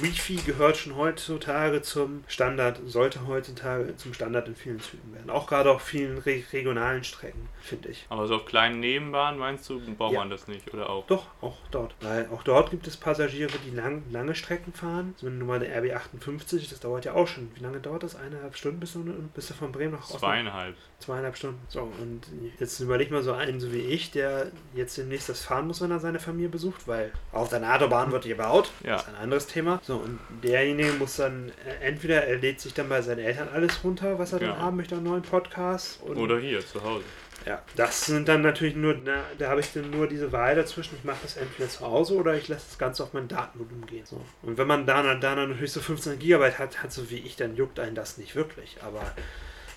Wi-Fi 0.00 0.36
gehört 0.44 0.76
schon 0.76 0.96
heutzutage 0.96 1.82
zum 1.82 2.24
Standard, 2.26 2.80
sollte 2.86 3.26
heutzutage 3.26 3.96
zum 3.96 4.12
Standard 4.14 4.48
in 4.48 4.56
vielen 4.56 4.80
Zügen 4.82 5.14
werden. 5.14 5.30
Auch 5.30 5.46
gerade 5.46 5.70
auf 5.70 5.80
vielen 5.82 6.18
re 6.18 6.42
regionalen 6.52 7.04
Strecken, 7.04 7.48
finde 7.60 7.88
ich. 7.88 8.04
Aber 8.08 8.26
so 8.26 8.36
auf 8.36 8.44
kleinen 8.44 8.80
Nebenbahnen 8.80 9.38
meinst 9.40 9.68
du, 9.70 9.80
braucht 9.96 10.12
Ja. 10.12 10.20
man 10.20 10.30
das 10.30 10.48
nicht? 10.48 10.72
Oder 10.74 10.90
auch? 10.90 11.06
Doch, 11.06 11.26
auch 11.40 11.56
dort. 11.70 11.94
Weil 12.00 12.28
auch 12.32 12.42
dort 12.42 12.70
gibt 12.70 12.86
es 12.86 12.96
Passagiere, 12.96 13.52
die 13.66 13.70
lang, 13.74 14.02
lange 14.10 14.34
Strecken 14.34 14.72
fahren. 14.72 15.14
So 15.16 15.26
wenn 15.26 15.38
du 15.38 15.46
mal 15.46 15.62
eine 15.62 15.68
RB 15.74 15.94
58, 15.94 16.68
das 16.68 16.80
dauert 16.80 17.04
ja 17.04 17.14
auch 17.14 17.26
schon. 17.28 17.50
Wie 17.54 17.60
lange 17.62 17.80
dauert 17.80 18.02
das? 18.02 18.16
Eineinhalb 18.16 18.56
Stunden 18.56 18.80
bis 18.80 18.92
du, 18.92 19.04
bis 19.34 19.48
du 19.48 19.54
von 19.54 19.72
Bremen 19.72 19.92
nach 19.92 20.00
Osnabrück? 20.02 20.20
Zweieinhalb. 20.20 20.76
Zweieinhalb 20.98 21.36
Stunden. 21.36 21.60
So, 21.68 21.80
und 22.00 22.22
jetzt 22.60 22.78
überleg 22.80 23.10
mal 23.10 23.22
so 23.22 23.32
einen, 23.32 23.58
so 23.60 23.72
wie 23.72 23.80
ich, 23.80 24.10
der 24.12 24.52
jetzt 24.74 24.96
demnächst 24.98 25.28
das 25.28 25.42
fahren 25.44 25.66
muss, 25.66 25.80
wenn 25.80 25.90
er 25.90 25.98
seine 25.98 26.20
Familie 26.20 26.48
besucht, 26.48 26.86
weil 26.86 27.10
auf 27.32 27.48
der 27.48 27.62
Autobahn 27.74 28.12
wird 28.12 28.24
gebaut. 28.24 28.70
Ja. 28.84 28.92
Das 28.92 29.02
ist 29.02 29.08
ein 29.08 29.16
anderes 29.16 29.46
Thema. 29.48 29.80
So, 29.82 29.96
und 29.96 30.20
derjenige 30.44 30.92
muss 30.92 31.16
dann, 31.16 31.50
äh, 31.66 31.84
entweder 31.86 32.24
er 32.24 32.36
lädt 32.36 32.60
sich 32.60 32.72
dann 32.74 32.88
bei 32.88 33.02
seinen 33.02 33.18
Eltern 33.18 33.48
alles 33.52 33.82
runter, 33.82 34.18
was 34.18 34.32
er 34.32 34.38
dann 34.38 34.50
Genau. 34.54 34.61
Haben 34.62 34.76
möchte, 34.76 34.94
einen 34.96 35.04
neuen 35.04 35.22
Podcast. 35.22 36.00
Und 36.02 36.16
Oder 36.16 36.38
hier 36.38 36.64
zu 36.66 36.82
Hause. 36.82 37.04
ja, 37.46 37.62
das 37.76 38.06
sind 38.06 38.28
dann 38.28 38.42
natürlich 38.42 38.76
nur, 38.76 38.96
na, 39.04 39.24
da 39.38 39.50
habe 39.50 39.60
ich 39.60 39.72
dann 39.72 39.90
nur 39.90 40.06
diese 40.06 40.30
Wahl 40.32 40.54
dazwischen. 40.54 40.96
Ich 40.96 41.04
mache 41.04 41.18
das 41.22 41.36
entweder 41.36 41.68
zu 41.68 41.80
Hause 41.86 42.14
oder 42.14 42.34
ich 42.34 42.48
lasse 42.48 42.66
das 42.70 42.78
Ganze 42.78 43.02
auf 43.02 43.12
mein 43.12 43.28
Datenvolumen 43.28 43.86
gehen. 43.86 44.06
So. 44.06 44.20
Und 44.42 44.56
wenn 44.58 44.66
man 44.66 44.86
da, 44.86 45.02
dann- 45.02 45.20
da 45.20 45.34
natürlich 45.34 45.72
so 45.72 45.80
15 45.80 46.18
Gigabyte 46.18 46.58
hat, 46.58 46.82
hat 46.82 46.92
so 46.92 47.10
wie 47.10 47.18
ich, 47.18 47.36
dann 47.36 47.56
juckt 47.56 47.78
einen 47.80 47.94
das 47.94 48.16
nicht 48.18 48.34
wirklich. 48.36 48.76
Aber 48.82 49.02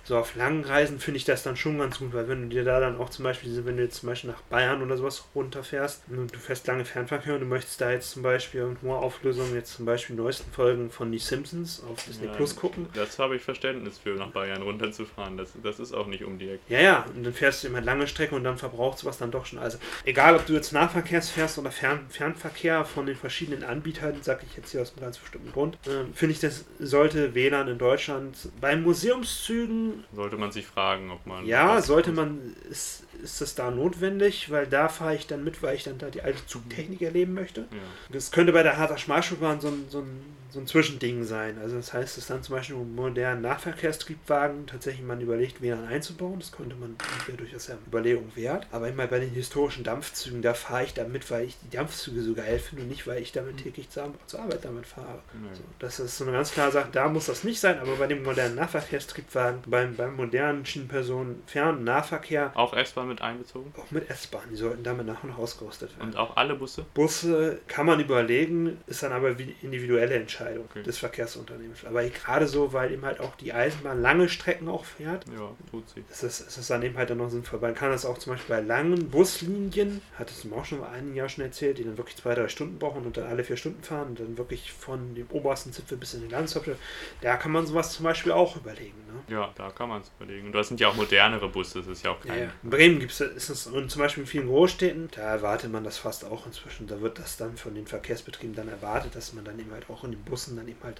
so 0.05 0.17
auf 0.17 0.35
langen 0.35 0.63
Reisen 0.63 0.99
finde 0.99 1.17
ich 1.17 1.25
das 1.25 1.43
dann 1.43 1.57
schon 1.57 1.77
ganz 1.79 1.99
gut, 1.99 2.13
weil 2.13 2.27
wenn 2.29 2.43
du 2.43 2.47
dir 2.55 2.63
da 2.63 2.79
dann 2.79 2.97
auch 2.97 3.09
zum 3.09 3.23
Beispiel, 3.23 3.49
diese- 3.49 3.65
wenn 3.65 3.75
du 3.77 3.83
jetzt 3.83 3.97
zum 4.01 4.09
Beispiel 4.09 4.29
nach 4.29 4.41
Bayern 4.43 4.81
oder 4.81 4.95
sowas 4.97 5.25
runterfährst 5.35 6.03
und 6.09 6.33
du 6.33 6.37
fährst 6.39 6.67
lange 6.67 6.85
Fernverkehr 6.85 7.33
und 7.33 7.39
du 7.41 7.45
möchtest 7.45 7.81
da 7.81 7.91
jetzt 7.91 8.11
zum 8.11 8.21
Beispiel 8.21 8.77
hoher 8.83 8.99
Auflösung 8.99 9.53
jetzt 9.55 9.73
zum 9.73 9.85
Beispiel 9.85 10.15
die 10.15 10.21
neuesten 10.21 10.51
Folgen 10.51 10.89
von 10.91 11.11
Die 11.11 11.17
Simpsons 11.17 11.83
auf 11.89 12.03
Disney. 12.05 12.27
Plus 12.27 12.55
gucken, 12.55 12.87
Das 12.93 13.17
habe 13.19 13.35
ich 13.35 13.41
Verständnis 13.41 13.97
für, 13.97 14.11
nach 14.11 14.29
Bayern 14.29 14.61
runterzufahren. 14.61 15.37
Das, 15.37 15.49
das 15.63 15.79
ist 15.79 15.91
auch 15.93 16.07
nicht 16.07 16.23
um 16.23 16.37
die 16.37 16.49
Ecke. 16.49 16.59
Ja, 16.69 16.79
ja, 16.81 17.05
und 17.15 17.23
dann 17.25 17.33
fährst 17.33 17.63
du 17.63 17.67
immer 17.67 17.81
lange 17.81 18.07
Strecke 18.07 18.35
und 18.35 18.43
dann 18.43 18.57
verbraucht 18.57 18.99
sowas 18.99 19.17
dann 19.17 19.31
doch 19.31 19.45
schon. 19.47 19.59
Also, 19.59 19.79
egal 20.05 20.35
ob 20.35 20.45
du 20.45 20.53
jetzt 20.53 20.71
Nahverkehrs 20.71 21.29
fährst 21.31 21.57
oder 21.57 21.71
Fern 21.71 22.05
Fernverkehr 22.09 22.85
von 22.85 23.07
den 23.07 23.15
verschiedenen 23.15 23.63
Anbietern, 23.63 24.21
sage 24.21 24.45
ich 24.49 24.55
jetzt 24.55 24.71
hier 24.71 24.81
aus 24.81 24.91
einem 24.91 25.01
ganz 25.01 25.17
bestimmten 25.17 25.51
Grund, 25.51 25.77
ähm, 25.87 26.13
finde 26.13 26.33
ich, 26.33 26.39
das 26.39 26.65
sollte 26.79 27.33
WLAN 27.33 27.67
in 27.67 27.77
Deutschland 27.79 28.37
bei 28.61 28.75
Museumszügen, 28.75 29.94
Sollte 30.13 30.37
man 30.37 30.51
sich 30.51 30.65
fragen, 30.65 31.11
ob 31.11 31.25
man. 31.25 31.45
ja, 31.45 31.81
sollte 31.81 32.11
man, 32.11 32.55
ist, 32.69 33.03
ist 33.23 33.41
das 33.41 33.55
da 33.55 33.71
notwendig, 33.71 34.51
weil 34.51 34.67
da 34.67 34.89
fahre 34.89 35.15
ich 35.15 35.27
dann 35.27 35.43
mit, 35.43 35.61
weil 35.63 35.75
ich 35.75 35.83
dann 35.83 35.97
da 35.97 36.09
die 36.09 36.21
alte 36.21 36.45
Zugtechnik 36.45 37.01
erleben 37.01 37.33
möchte. 37.33 37.61
Ja. 37.61 37.77
Das 38.11 38.31
könnte 38.31 38.53
bei 38.53 38.63
der 38.63 38.77
Harter 38.77 38.97
Schmalspurbahn 38.97 39.59
so 39.59 39.69
ein, 39.69 39.85
so, 39.89 39.99
ein, 39.99 40.23
so 40.55 40.61
ein 40.61 40.67
Zwischending 40.67 41.25
sein. 41.25 41.57
Also 41.61 41.75
das 41.75 41.93
heißt, 41.93 42.17
dass 42.17 42.27
dann 42.27 42.41
zum 42.41 42.55
Beispiel 42.55 42.77
einen 42.77 42.95
modernen 42.95 43.41
Nahverkehrstriebwagen 43.41 44.67
tatsächlich 44.67 45.05
man 45.05 45.19
überlegt, 45.19 45.61
WLAN 45.61 45.85
einzubauen. 45.85 46.39
Das 46.39 46.53
könnte 46.53 46.77
man 46.77 46.95
wäre 47.27 47.37
durchaus 47.37 47.69
eine 47.69 47.79
Überlegung 47.85 48.31
wert. 48.35 48.65
Aber 48.71 48.87
immer 48.87 49.05
bei 49.07 49.19
den 49.19 49.31
historischen 49.31 49.83
Dampfzügen, 49.83 50.41
da 50.41 50.53
fahre 50.53 50.85
ich 50.85 50.93
damit, 50.93 51.29
weil 51.29 51.45
ich 51.45 51.57
die 51.59 51.75
Dampfzüge 51.75 52.21
so 52.21 52.33
geil 52.33 52.57
finde 52.59 52.83
und 52.83 52.89
nicht, 52.89 53.05
weil 53.05 53.21
ich 53.21 53.33
damit 53.33 53.57
täglich 53.57 53.89
zur, 53.89 54.13
Arbeit 54.39 54.63
damit 54.63 54.87
fahre. 54.87 55.19
Nee. 55.33 55.49
So, 55.53 55.63
das 55.79 55.99
ist 55.99 56.17
so 56.17 56.23
eine 56.23 56.33
ganz 56.33 56.51
klare 56.51 56.71
Sache, 56.71 56.89
da 56.91 57.09
muss 57.09 57.25
das 57.25 57.43
nicht 57.43 57.59
sein, 57.59 57.79
aber 57.79 57.95
bei 57.97 58.07
dem 58.07 58.23
modernen 58.23 58.55
Nahverkehrstriebwagen, 58.55 59.61
beim, 59.67 59.95
beim 59.95 60.15
modernen 60.15 60.65
Schienenpersonen 60.65 61.43
Fern- 61.47 61.77
und 61.77 61.83
Nahverkehr, 61.83 62.51
Auch 62.55 62.73
S-Bahn 62.73 63.07
mit 63.09 63.21
einbezogen? 63.21 63.73
auch 63.77 63.91
mit 63.91 64.09
S-Bahn, 64.09 64.43
die 64.51 64.55
sollten 64.55 64.83
damit 64.83 65.05
nach 65.05 65.23
und 65.23 65.31
nach 65.31 65.37
ausgerüstet 65.37 65.97
werden. 65.97 66.09
Und 66.09 66.17
auch 66.17 66.37
alle 66.37 66.55
Busse? 66.55 66.85
Busse 66.93 67.59
kann 67.67 67.85
man 67.85 67.99
überlegen, 67.99 68.77
ist 68.87 69.03
dann 69.03 69.11
aber 69.11 69.37
wie 69.37 69.55
individuelle 69.61 70.15
Entscheidung 70.15 70.44
Okay. 70.45 70.83
des 70.83 70.97
Verkehrsunternehmens. 70.97 71.85
Aber 71.85 72.03
gerade 72.03 72.47
so, 72.47 72.73
weil 72.73 72.91
eben 72.91 73.03
halt 73.05 73.19
auch 73.19 73.35
die 73.35 73.53
Eisenbahn 73.53 74.01
lange 74.01 74.29
Strecken 74.29 74.67
auch 74.67 74.85
fährt, 74.85 75.25
Ja, 75.27 75.51
tut 75.71 75.89
sie. 75.89 76.03
ist 76.09 76.23
es, 76.23 76.41
ist 76.41 76.57
es 76.57 76.67
dann 76.67 76.83
eben 76.83 76.97
halt 76.97 77.09
dann 77.09 77.17
noch 77.17 77.29
sinnvoll. 77.29 77.59
Man 77.59 77.75
kann 77.75 77.91
das 77.91 78.05
auch 78.05 78.17
zum 78.17 78.33
Beispiel 78.33 78.55
bei 78.55 78.61
langen 78.61 79.09
Buslinien, 79.09 80.01
hat 80.17 80.29
es 80.29 80.43
mir 80.43 80.55
auch 80.55 80.65
schon 80.65 80.79
vor 80.79 80.89
einigen 80.89 81.15
Jahren 81.15 81.29
schon 81.29 81.43
erzählt, 81.43 81.77
die 81.77 81.83
dann 81.83 81.97
wirklich 81.97 82.15
zwei, 82.17 82.35
drei 82.35 82.47
Stunden 82.47 82.79
brauchen 82.79 83.05
und 83.05 83.17
dann 83.17 83.25
alle 83.27 83.43
vier 83.43 83.57
Stunden 83.57 83.83
fahren 83.83 84.09
und 84.09 84.19
dann 84.19 84.37
wirklich 84.37 84.71
von 84.71 85.15
dem 85.15 85.27
obersten 85.31 85.71
Zipfel 85.73 85.97
bis 85.97 86.13
in 86.13 86.21
den 86.21 86.29
Landeshauptstadt. 86.29 86.77
Da 87.21 87.37
kann 87.37 87.51
man 87.51 87.65
sowas 87.65 87.91
zum 87.93 88.03
Beispiel 88.03 88.31
auch 88.31 88.55
überlegen. 88.55 88.97
Ne? 89.07 89.33
Ja, 89.35 89.51
da 89.55 89.69
kann 89.71 89.89
man 89.89 90.01
es 90.01 90.11
überlegen. 90.19 90.47
Und 90.47 90.53
das 90.53 90.67
sind 90.67 90.79
ja 90.79 90.89
auch 90.89 90.95
modernere 90.95 91.49
Busse, 91.49 91.79
das 91.79 91.87
ist 91.87 92.03
ja 92.03 92.11
auch 92.11 92.21
kein. 92.21 92.43
ja. 92.43 92.49
In 92.63 92.69
Bremen 92.69 92.99
gibt 92.99 93.11
es 93.11 93.21
es 93.21 93.67
und 93.67 93.89
zum 93.89 94.01
Beispiel 94.01 94.23
in 94.23 94.27
vielen 94.27 94.47
Großstädten, 94.47 95.09
da 95.15 95.21
erwartet 95.21 95.71
man 95.71 95.83
das 95.83 95.97
fast 95.97 96.25
auch 96.25 96.45
inzwischen. 96.45 96.87
Da 96.87 97.01
wird 97.01 97.19
das 97.19 97.37
dann 97.37 97.57
von 97.57 97.73
den 97.75 97.87
Verkehrsbetrieben 97.87 98.55
dann 98.55 98.67
erwartet, 98.67 99.15
dass 99.15 99.33
man 99.33 99.45
dann 99.45 99.59
eben 99.59 99.71
halt 99.71 99.89
auch 99.89 100.03
in 100.03 100.11
den 100.11 100.21
Bussen 100.35 100.57
dann 100.57 100.67
eben 100.67 100.83
halt 100.83 100.99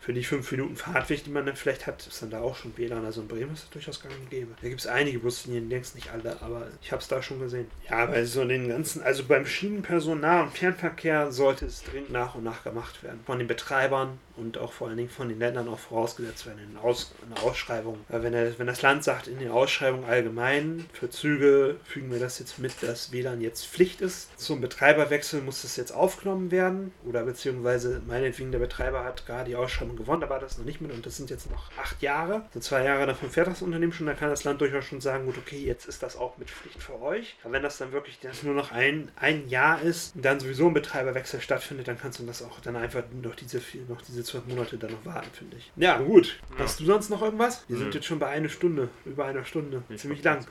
für 0.00 0.12
die 0.12 0.24
fünf 0.24 0.50
Minuten 0.50 0.74
Fahrtweg, 0.74 1.22
die 1.24 1.30
man 1.30 1.46
dann 1.46 1.54
vielleicht 1.54 1.86
hat, 1.86 2.04
ist 2.06 2.22
dann 2.22 2.30
da 2.30 2.40
auch 2.40 2.56
schon 2.56 2.76
WLAN. 2.76 3.04
Also 3.04 3.20
in 3.20 3.28
Bremen 3.28 3.52
ist 3.52 3.64
das 3.64 3.70
durchaus 3.70 4.00
gang 4.00 4.12
und 4.18 4.30
gäbe. 4.30 4.52
Da 4.60 4.68
gibt 4.68 4.80
es 4.80 4.86
einige 4.88 5.20
Buslinien, 5.20 5.68
längst 5.68 5.94
nicht 5.94 6.10
alle, 6.10 6.42
aber 6.42 6.66
ich 6.82 6.90
habe 6.90 7.00
es 7.00 7.06
da 7.06 7.22
schon 7.22 7.38
gesehen. 7.38 7.70
Ja, 7.88 8.06
bei 8.06 8.24
so 8.24 8.44
den 8.44 8.68
ganzen, 8.68 9.02
also 9.02 9.24
beim 9.24 9.46
Schienenpersonal 9.46 10.44
und 10.44 10.58
Fernverkehr 10.58 11.30
sollte 11.30 11.66
es 11.66 11.84
dringend 11.84 12.10
nach 12.10 12.34
und 12.34 12.42
nach 12.42 12.64
gemacht 12.64 13.04
werden. 13.04 13.20
Von 13.26 13.38
den 13.38 13.46
Betreibern 13.46 14.18
und 14.36 14.58
auch 14.58 14.72
vor 14.72 14.88
allen 14.88 14.96
Dingen 14.96 15.10
von 15.10 15.28
den 15.28 15.38
Ländern 15.38 15.68
auch 15.68 15.78
vorausgesetzt 15.78 16.46
werden 16.46 16.60
in, 16.70 16.76
Aus, 16.76 17.12
der 17.34 17.42
Ausschreibung. 17.42 17.98
Weil 18.08 18.22
wenn, 18.22 18.34
er, 18.34 18.58
wenn 18.58 18.66
das 18.66 18.82
Land 18.82 19.04
sagt, 19.04 19.26
in 19.26 19.38
der 19.38 19.54
Ausschreibung 19.54 20.04
allgemein, 20.04 20.86
für 20.92 21.10
Züge 21.10 21.76
fügen 21.84 22.10
wir 22.10 22.18
das 22.18 22.38
jetzt 22.38 22.58
mit, 22.58 22.82
dass 22.82 23.12
WLAN 23.12 23.40
jetzt 23.40 23.66
Pflicht 23.66 24.00
ist. 24.00 24.38
Zum 24.38 24.60
Betreiberwechsel 24.60 25.42
muss 25.42 25.62
das 25.62 25.76
jetzt 25.76 25.92
aufgenommen 25.92 26.50
werden. 26.50 26.92
Oder 27.04 27.24
beziehungsweise 27.24 28.02
meinetwegen 28.06 28.52
der 28.52 28.58
Betreiber 28.58 29.04
hat 29.04 29.26
gerade 29.26 29.50
die 29.50 29.56
Ausschreibung 29.56 29.96
gewonnen, 29.96 30.20
da 30.20 30.30
war 30.30 30.40
das 30.40 30.58
noch 30.58 30.64
nicht 30.64 30.80
mit 30.80 30.92
und 30.92 31.04
das 31.04 31.16
sind 31.16 31.30
jetzt 31.30 31.50
noch 31.50 31.70
acht 31.78 32.00
Jahre. 32.02 32.46
So 32.54 32.60
zwei 32.60 32.84
Jahre 32.84 33.06
davon 33.06 33.30
fährt 33.30 33.46
das 33.46 33.62
Unternehmen 33.62 33.92
schon, 33.92 34.06
dann 34.06 34.18
kann 34.18 34.30
das 34.30 34.44
Land 34.44 34.60
durchaus 34.60 34.84
schon 34.84 35.00
sagen, 35.00 35.26
gut, 35.26 35.38
okay, 35.38 35.62
jetzt 35.64 35.86
ist 35.86 36.02
das 36.02 36.16
auch 36.16 36.38
mit 36.38 36.50
Pflicht 36.50 36.82
für 36.82 37.00
euch. 37.00 37.36
Aber 37.42 37.52
wenn 37.52 37.62
das 37.62 37.78
dann 37.78 37.92
wirklich 37.92 38.18
das 38.20 38.42
nur 38.42 38.54
noch 38.54 38.72
ein, 38.72 39.10
ein 39.16 39.48
Jahr 39.48 39.80
ist 39.82 40.16
und 40.16 40.24
dann 40.24 40.40
sowieso 40.40 40.68
ein 40.68 40.74
Betreiberwechsel 40.74 41.40
stattfindet, 41.40 41.88
dann 41.88 41.98
kannst 41.98 42.18
du 42.18 42.26
das 42.26 42.42
auch 42.42 42.60
dann 42.60 42.76
einfach 42.76 43.02
noch 43.22 43.34
diese, 43.34 43.60
noch 43.88 44.02
diese 44.02 44.21
zwölf 44.24 44.46
Monate 44.46 44.76
dann 44.78 44.92
noch 44.92 45.04
warten, 45.04 45.30
finde 45.32 45.56
ich. 45.56 45.70
Ja, 45.76 45.98
gut. 45.98 46.38
Ja. 46.50 46.64
Hast 46.64 46.80
du 46.80 46.84
sonst 46.84 47.10
noch 47.10 47.22
irgendwas? 47.22 47.64
Wir 47.68 47.76
Nö. 47.76 47.82
sind 47.82 47.94
jetzt 47.94 48.06
schon 48.06 48.18
bei 48.18 48.28
einer 48.28 48.48
Stunde, 48.48 48.88
über 49.04 49.24
einer 49.24 49.44
Stunde. 49.44 49.82
Ich 49.88 50.00
Ziemlich 50.00 50.22
lang. 50.22 50.46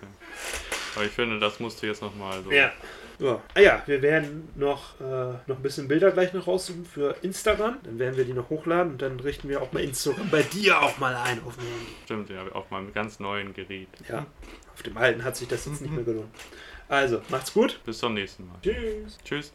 Aber 0.95 1.05
ich 1.05 1.11
finde, 1.11 1.39
das 1.39 1.59
musst 1.59 1.81
du 1.81 1.87
jetzt 1.87 2.01
nochmal 2.01 2.41
so. 2.43 2.51
Ja. 2.51 2.71
So. 3.19 3.39
Ah 3.53 3.59
ja, 3.59 3.83
wir 3.85 4.01
werden 4.01 4.49
noch, 4.55 4.99
äh, 4.99 5.03
noch 5.45 5.57
ein 5.57 5.61
bisschen 5.61 5.87
Bilder 5.87 6.09
gleich 6.11 6.33
noch 6.33 6.47
raussuchen 6.47 6.85
für 6.85 7.15
Instagram. 7.21 7.77
Dann 7.83 7.99
werden 7.99 8.17
wir 8.17 8.25
die 8.25 8.33
noch 8.33 8.49
hochladen 8.49 8.93
und 8.93 9.01
dann 9.01 9.19
richten 9.19 9.47
wir 9.47 9.61
auch 9.61 9.71
mal 9.73 9.83
Instagram 9.83 10.29
bei 10.31 10.41
dir 10.41 10.81
auch 10.81 10.97
mal 10.97 11.15
ein 11.15 11.43
auf 11.43 11.55
dem 11.55 11.65
Handy. 11.65 11.91
Stimmt, 12.05 12.29
ja, 12.31 12.43
auf 12.53 12.71
meinem 12.71 12.91
ganz 12.93 13.19
neuen 13.19 13.53
Gerät. 13.53 13.89
Ja, 14.09 14.25
auf 14.73 14.81
dem 14.81 14.97
alten 14.97 15.23
hat 15.23 15.37
sich 15.37 15.47
das 15.47 15.67
jetzt 15.67 15.81
nicht 15.81 15.93
mehr 15.93 16.03
gelohnt. 16.03 16.29
Also, 16.89 17.21
macht's 17.29 17.53
gut. 17.53 17.79
Bis 17.85 17.99
zum 17.99 18.15
nächsten 18.15 18.47
Mal. 18.47 18.57
Tschüss. 18.61 19.17
Tschüss. 19.23 19.49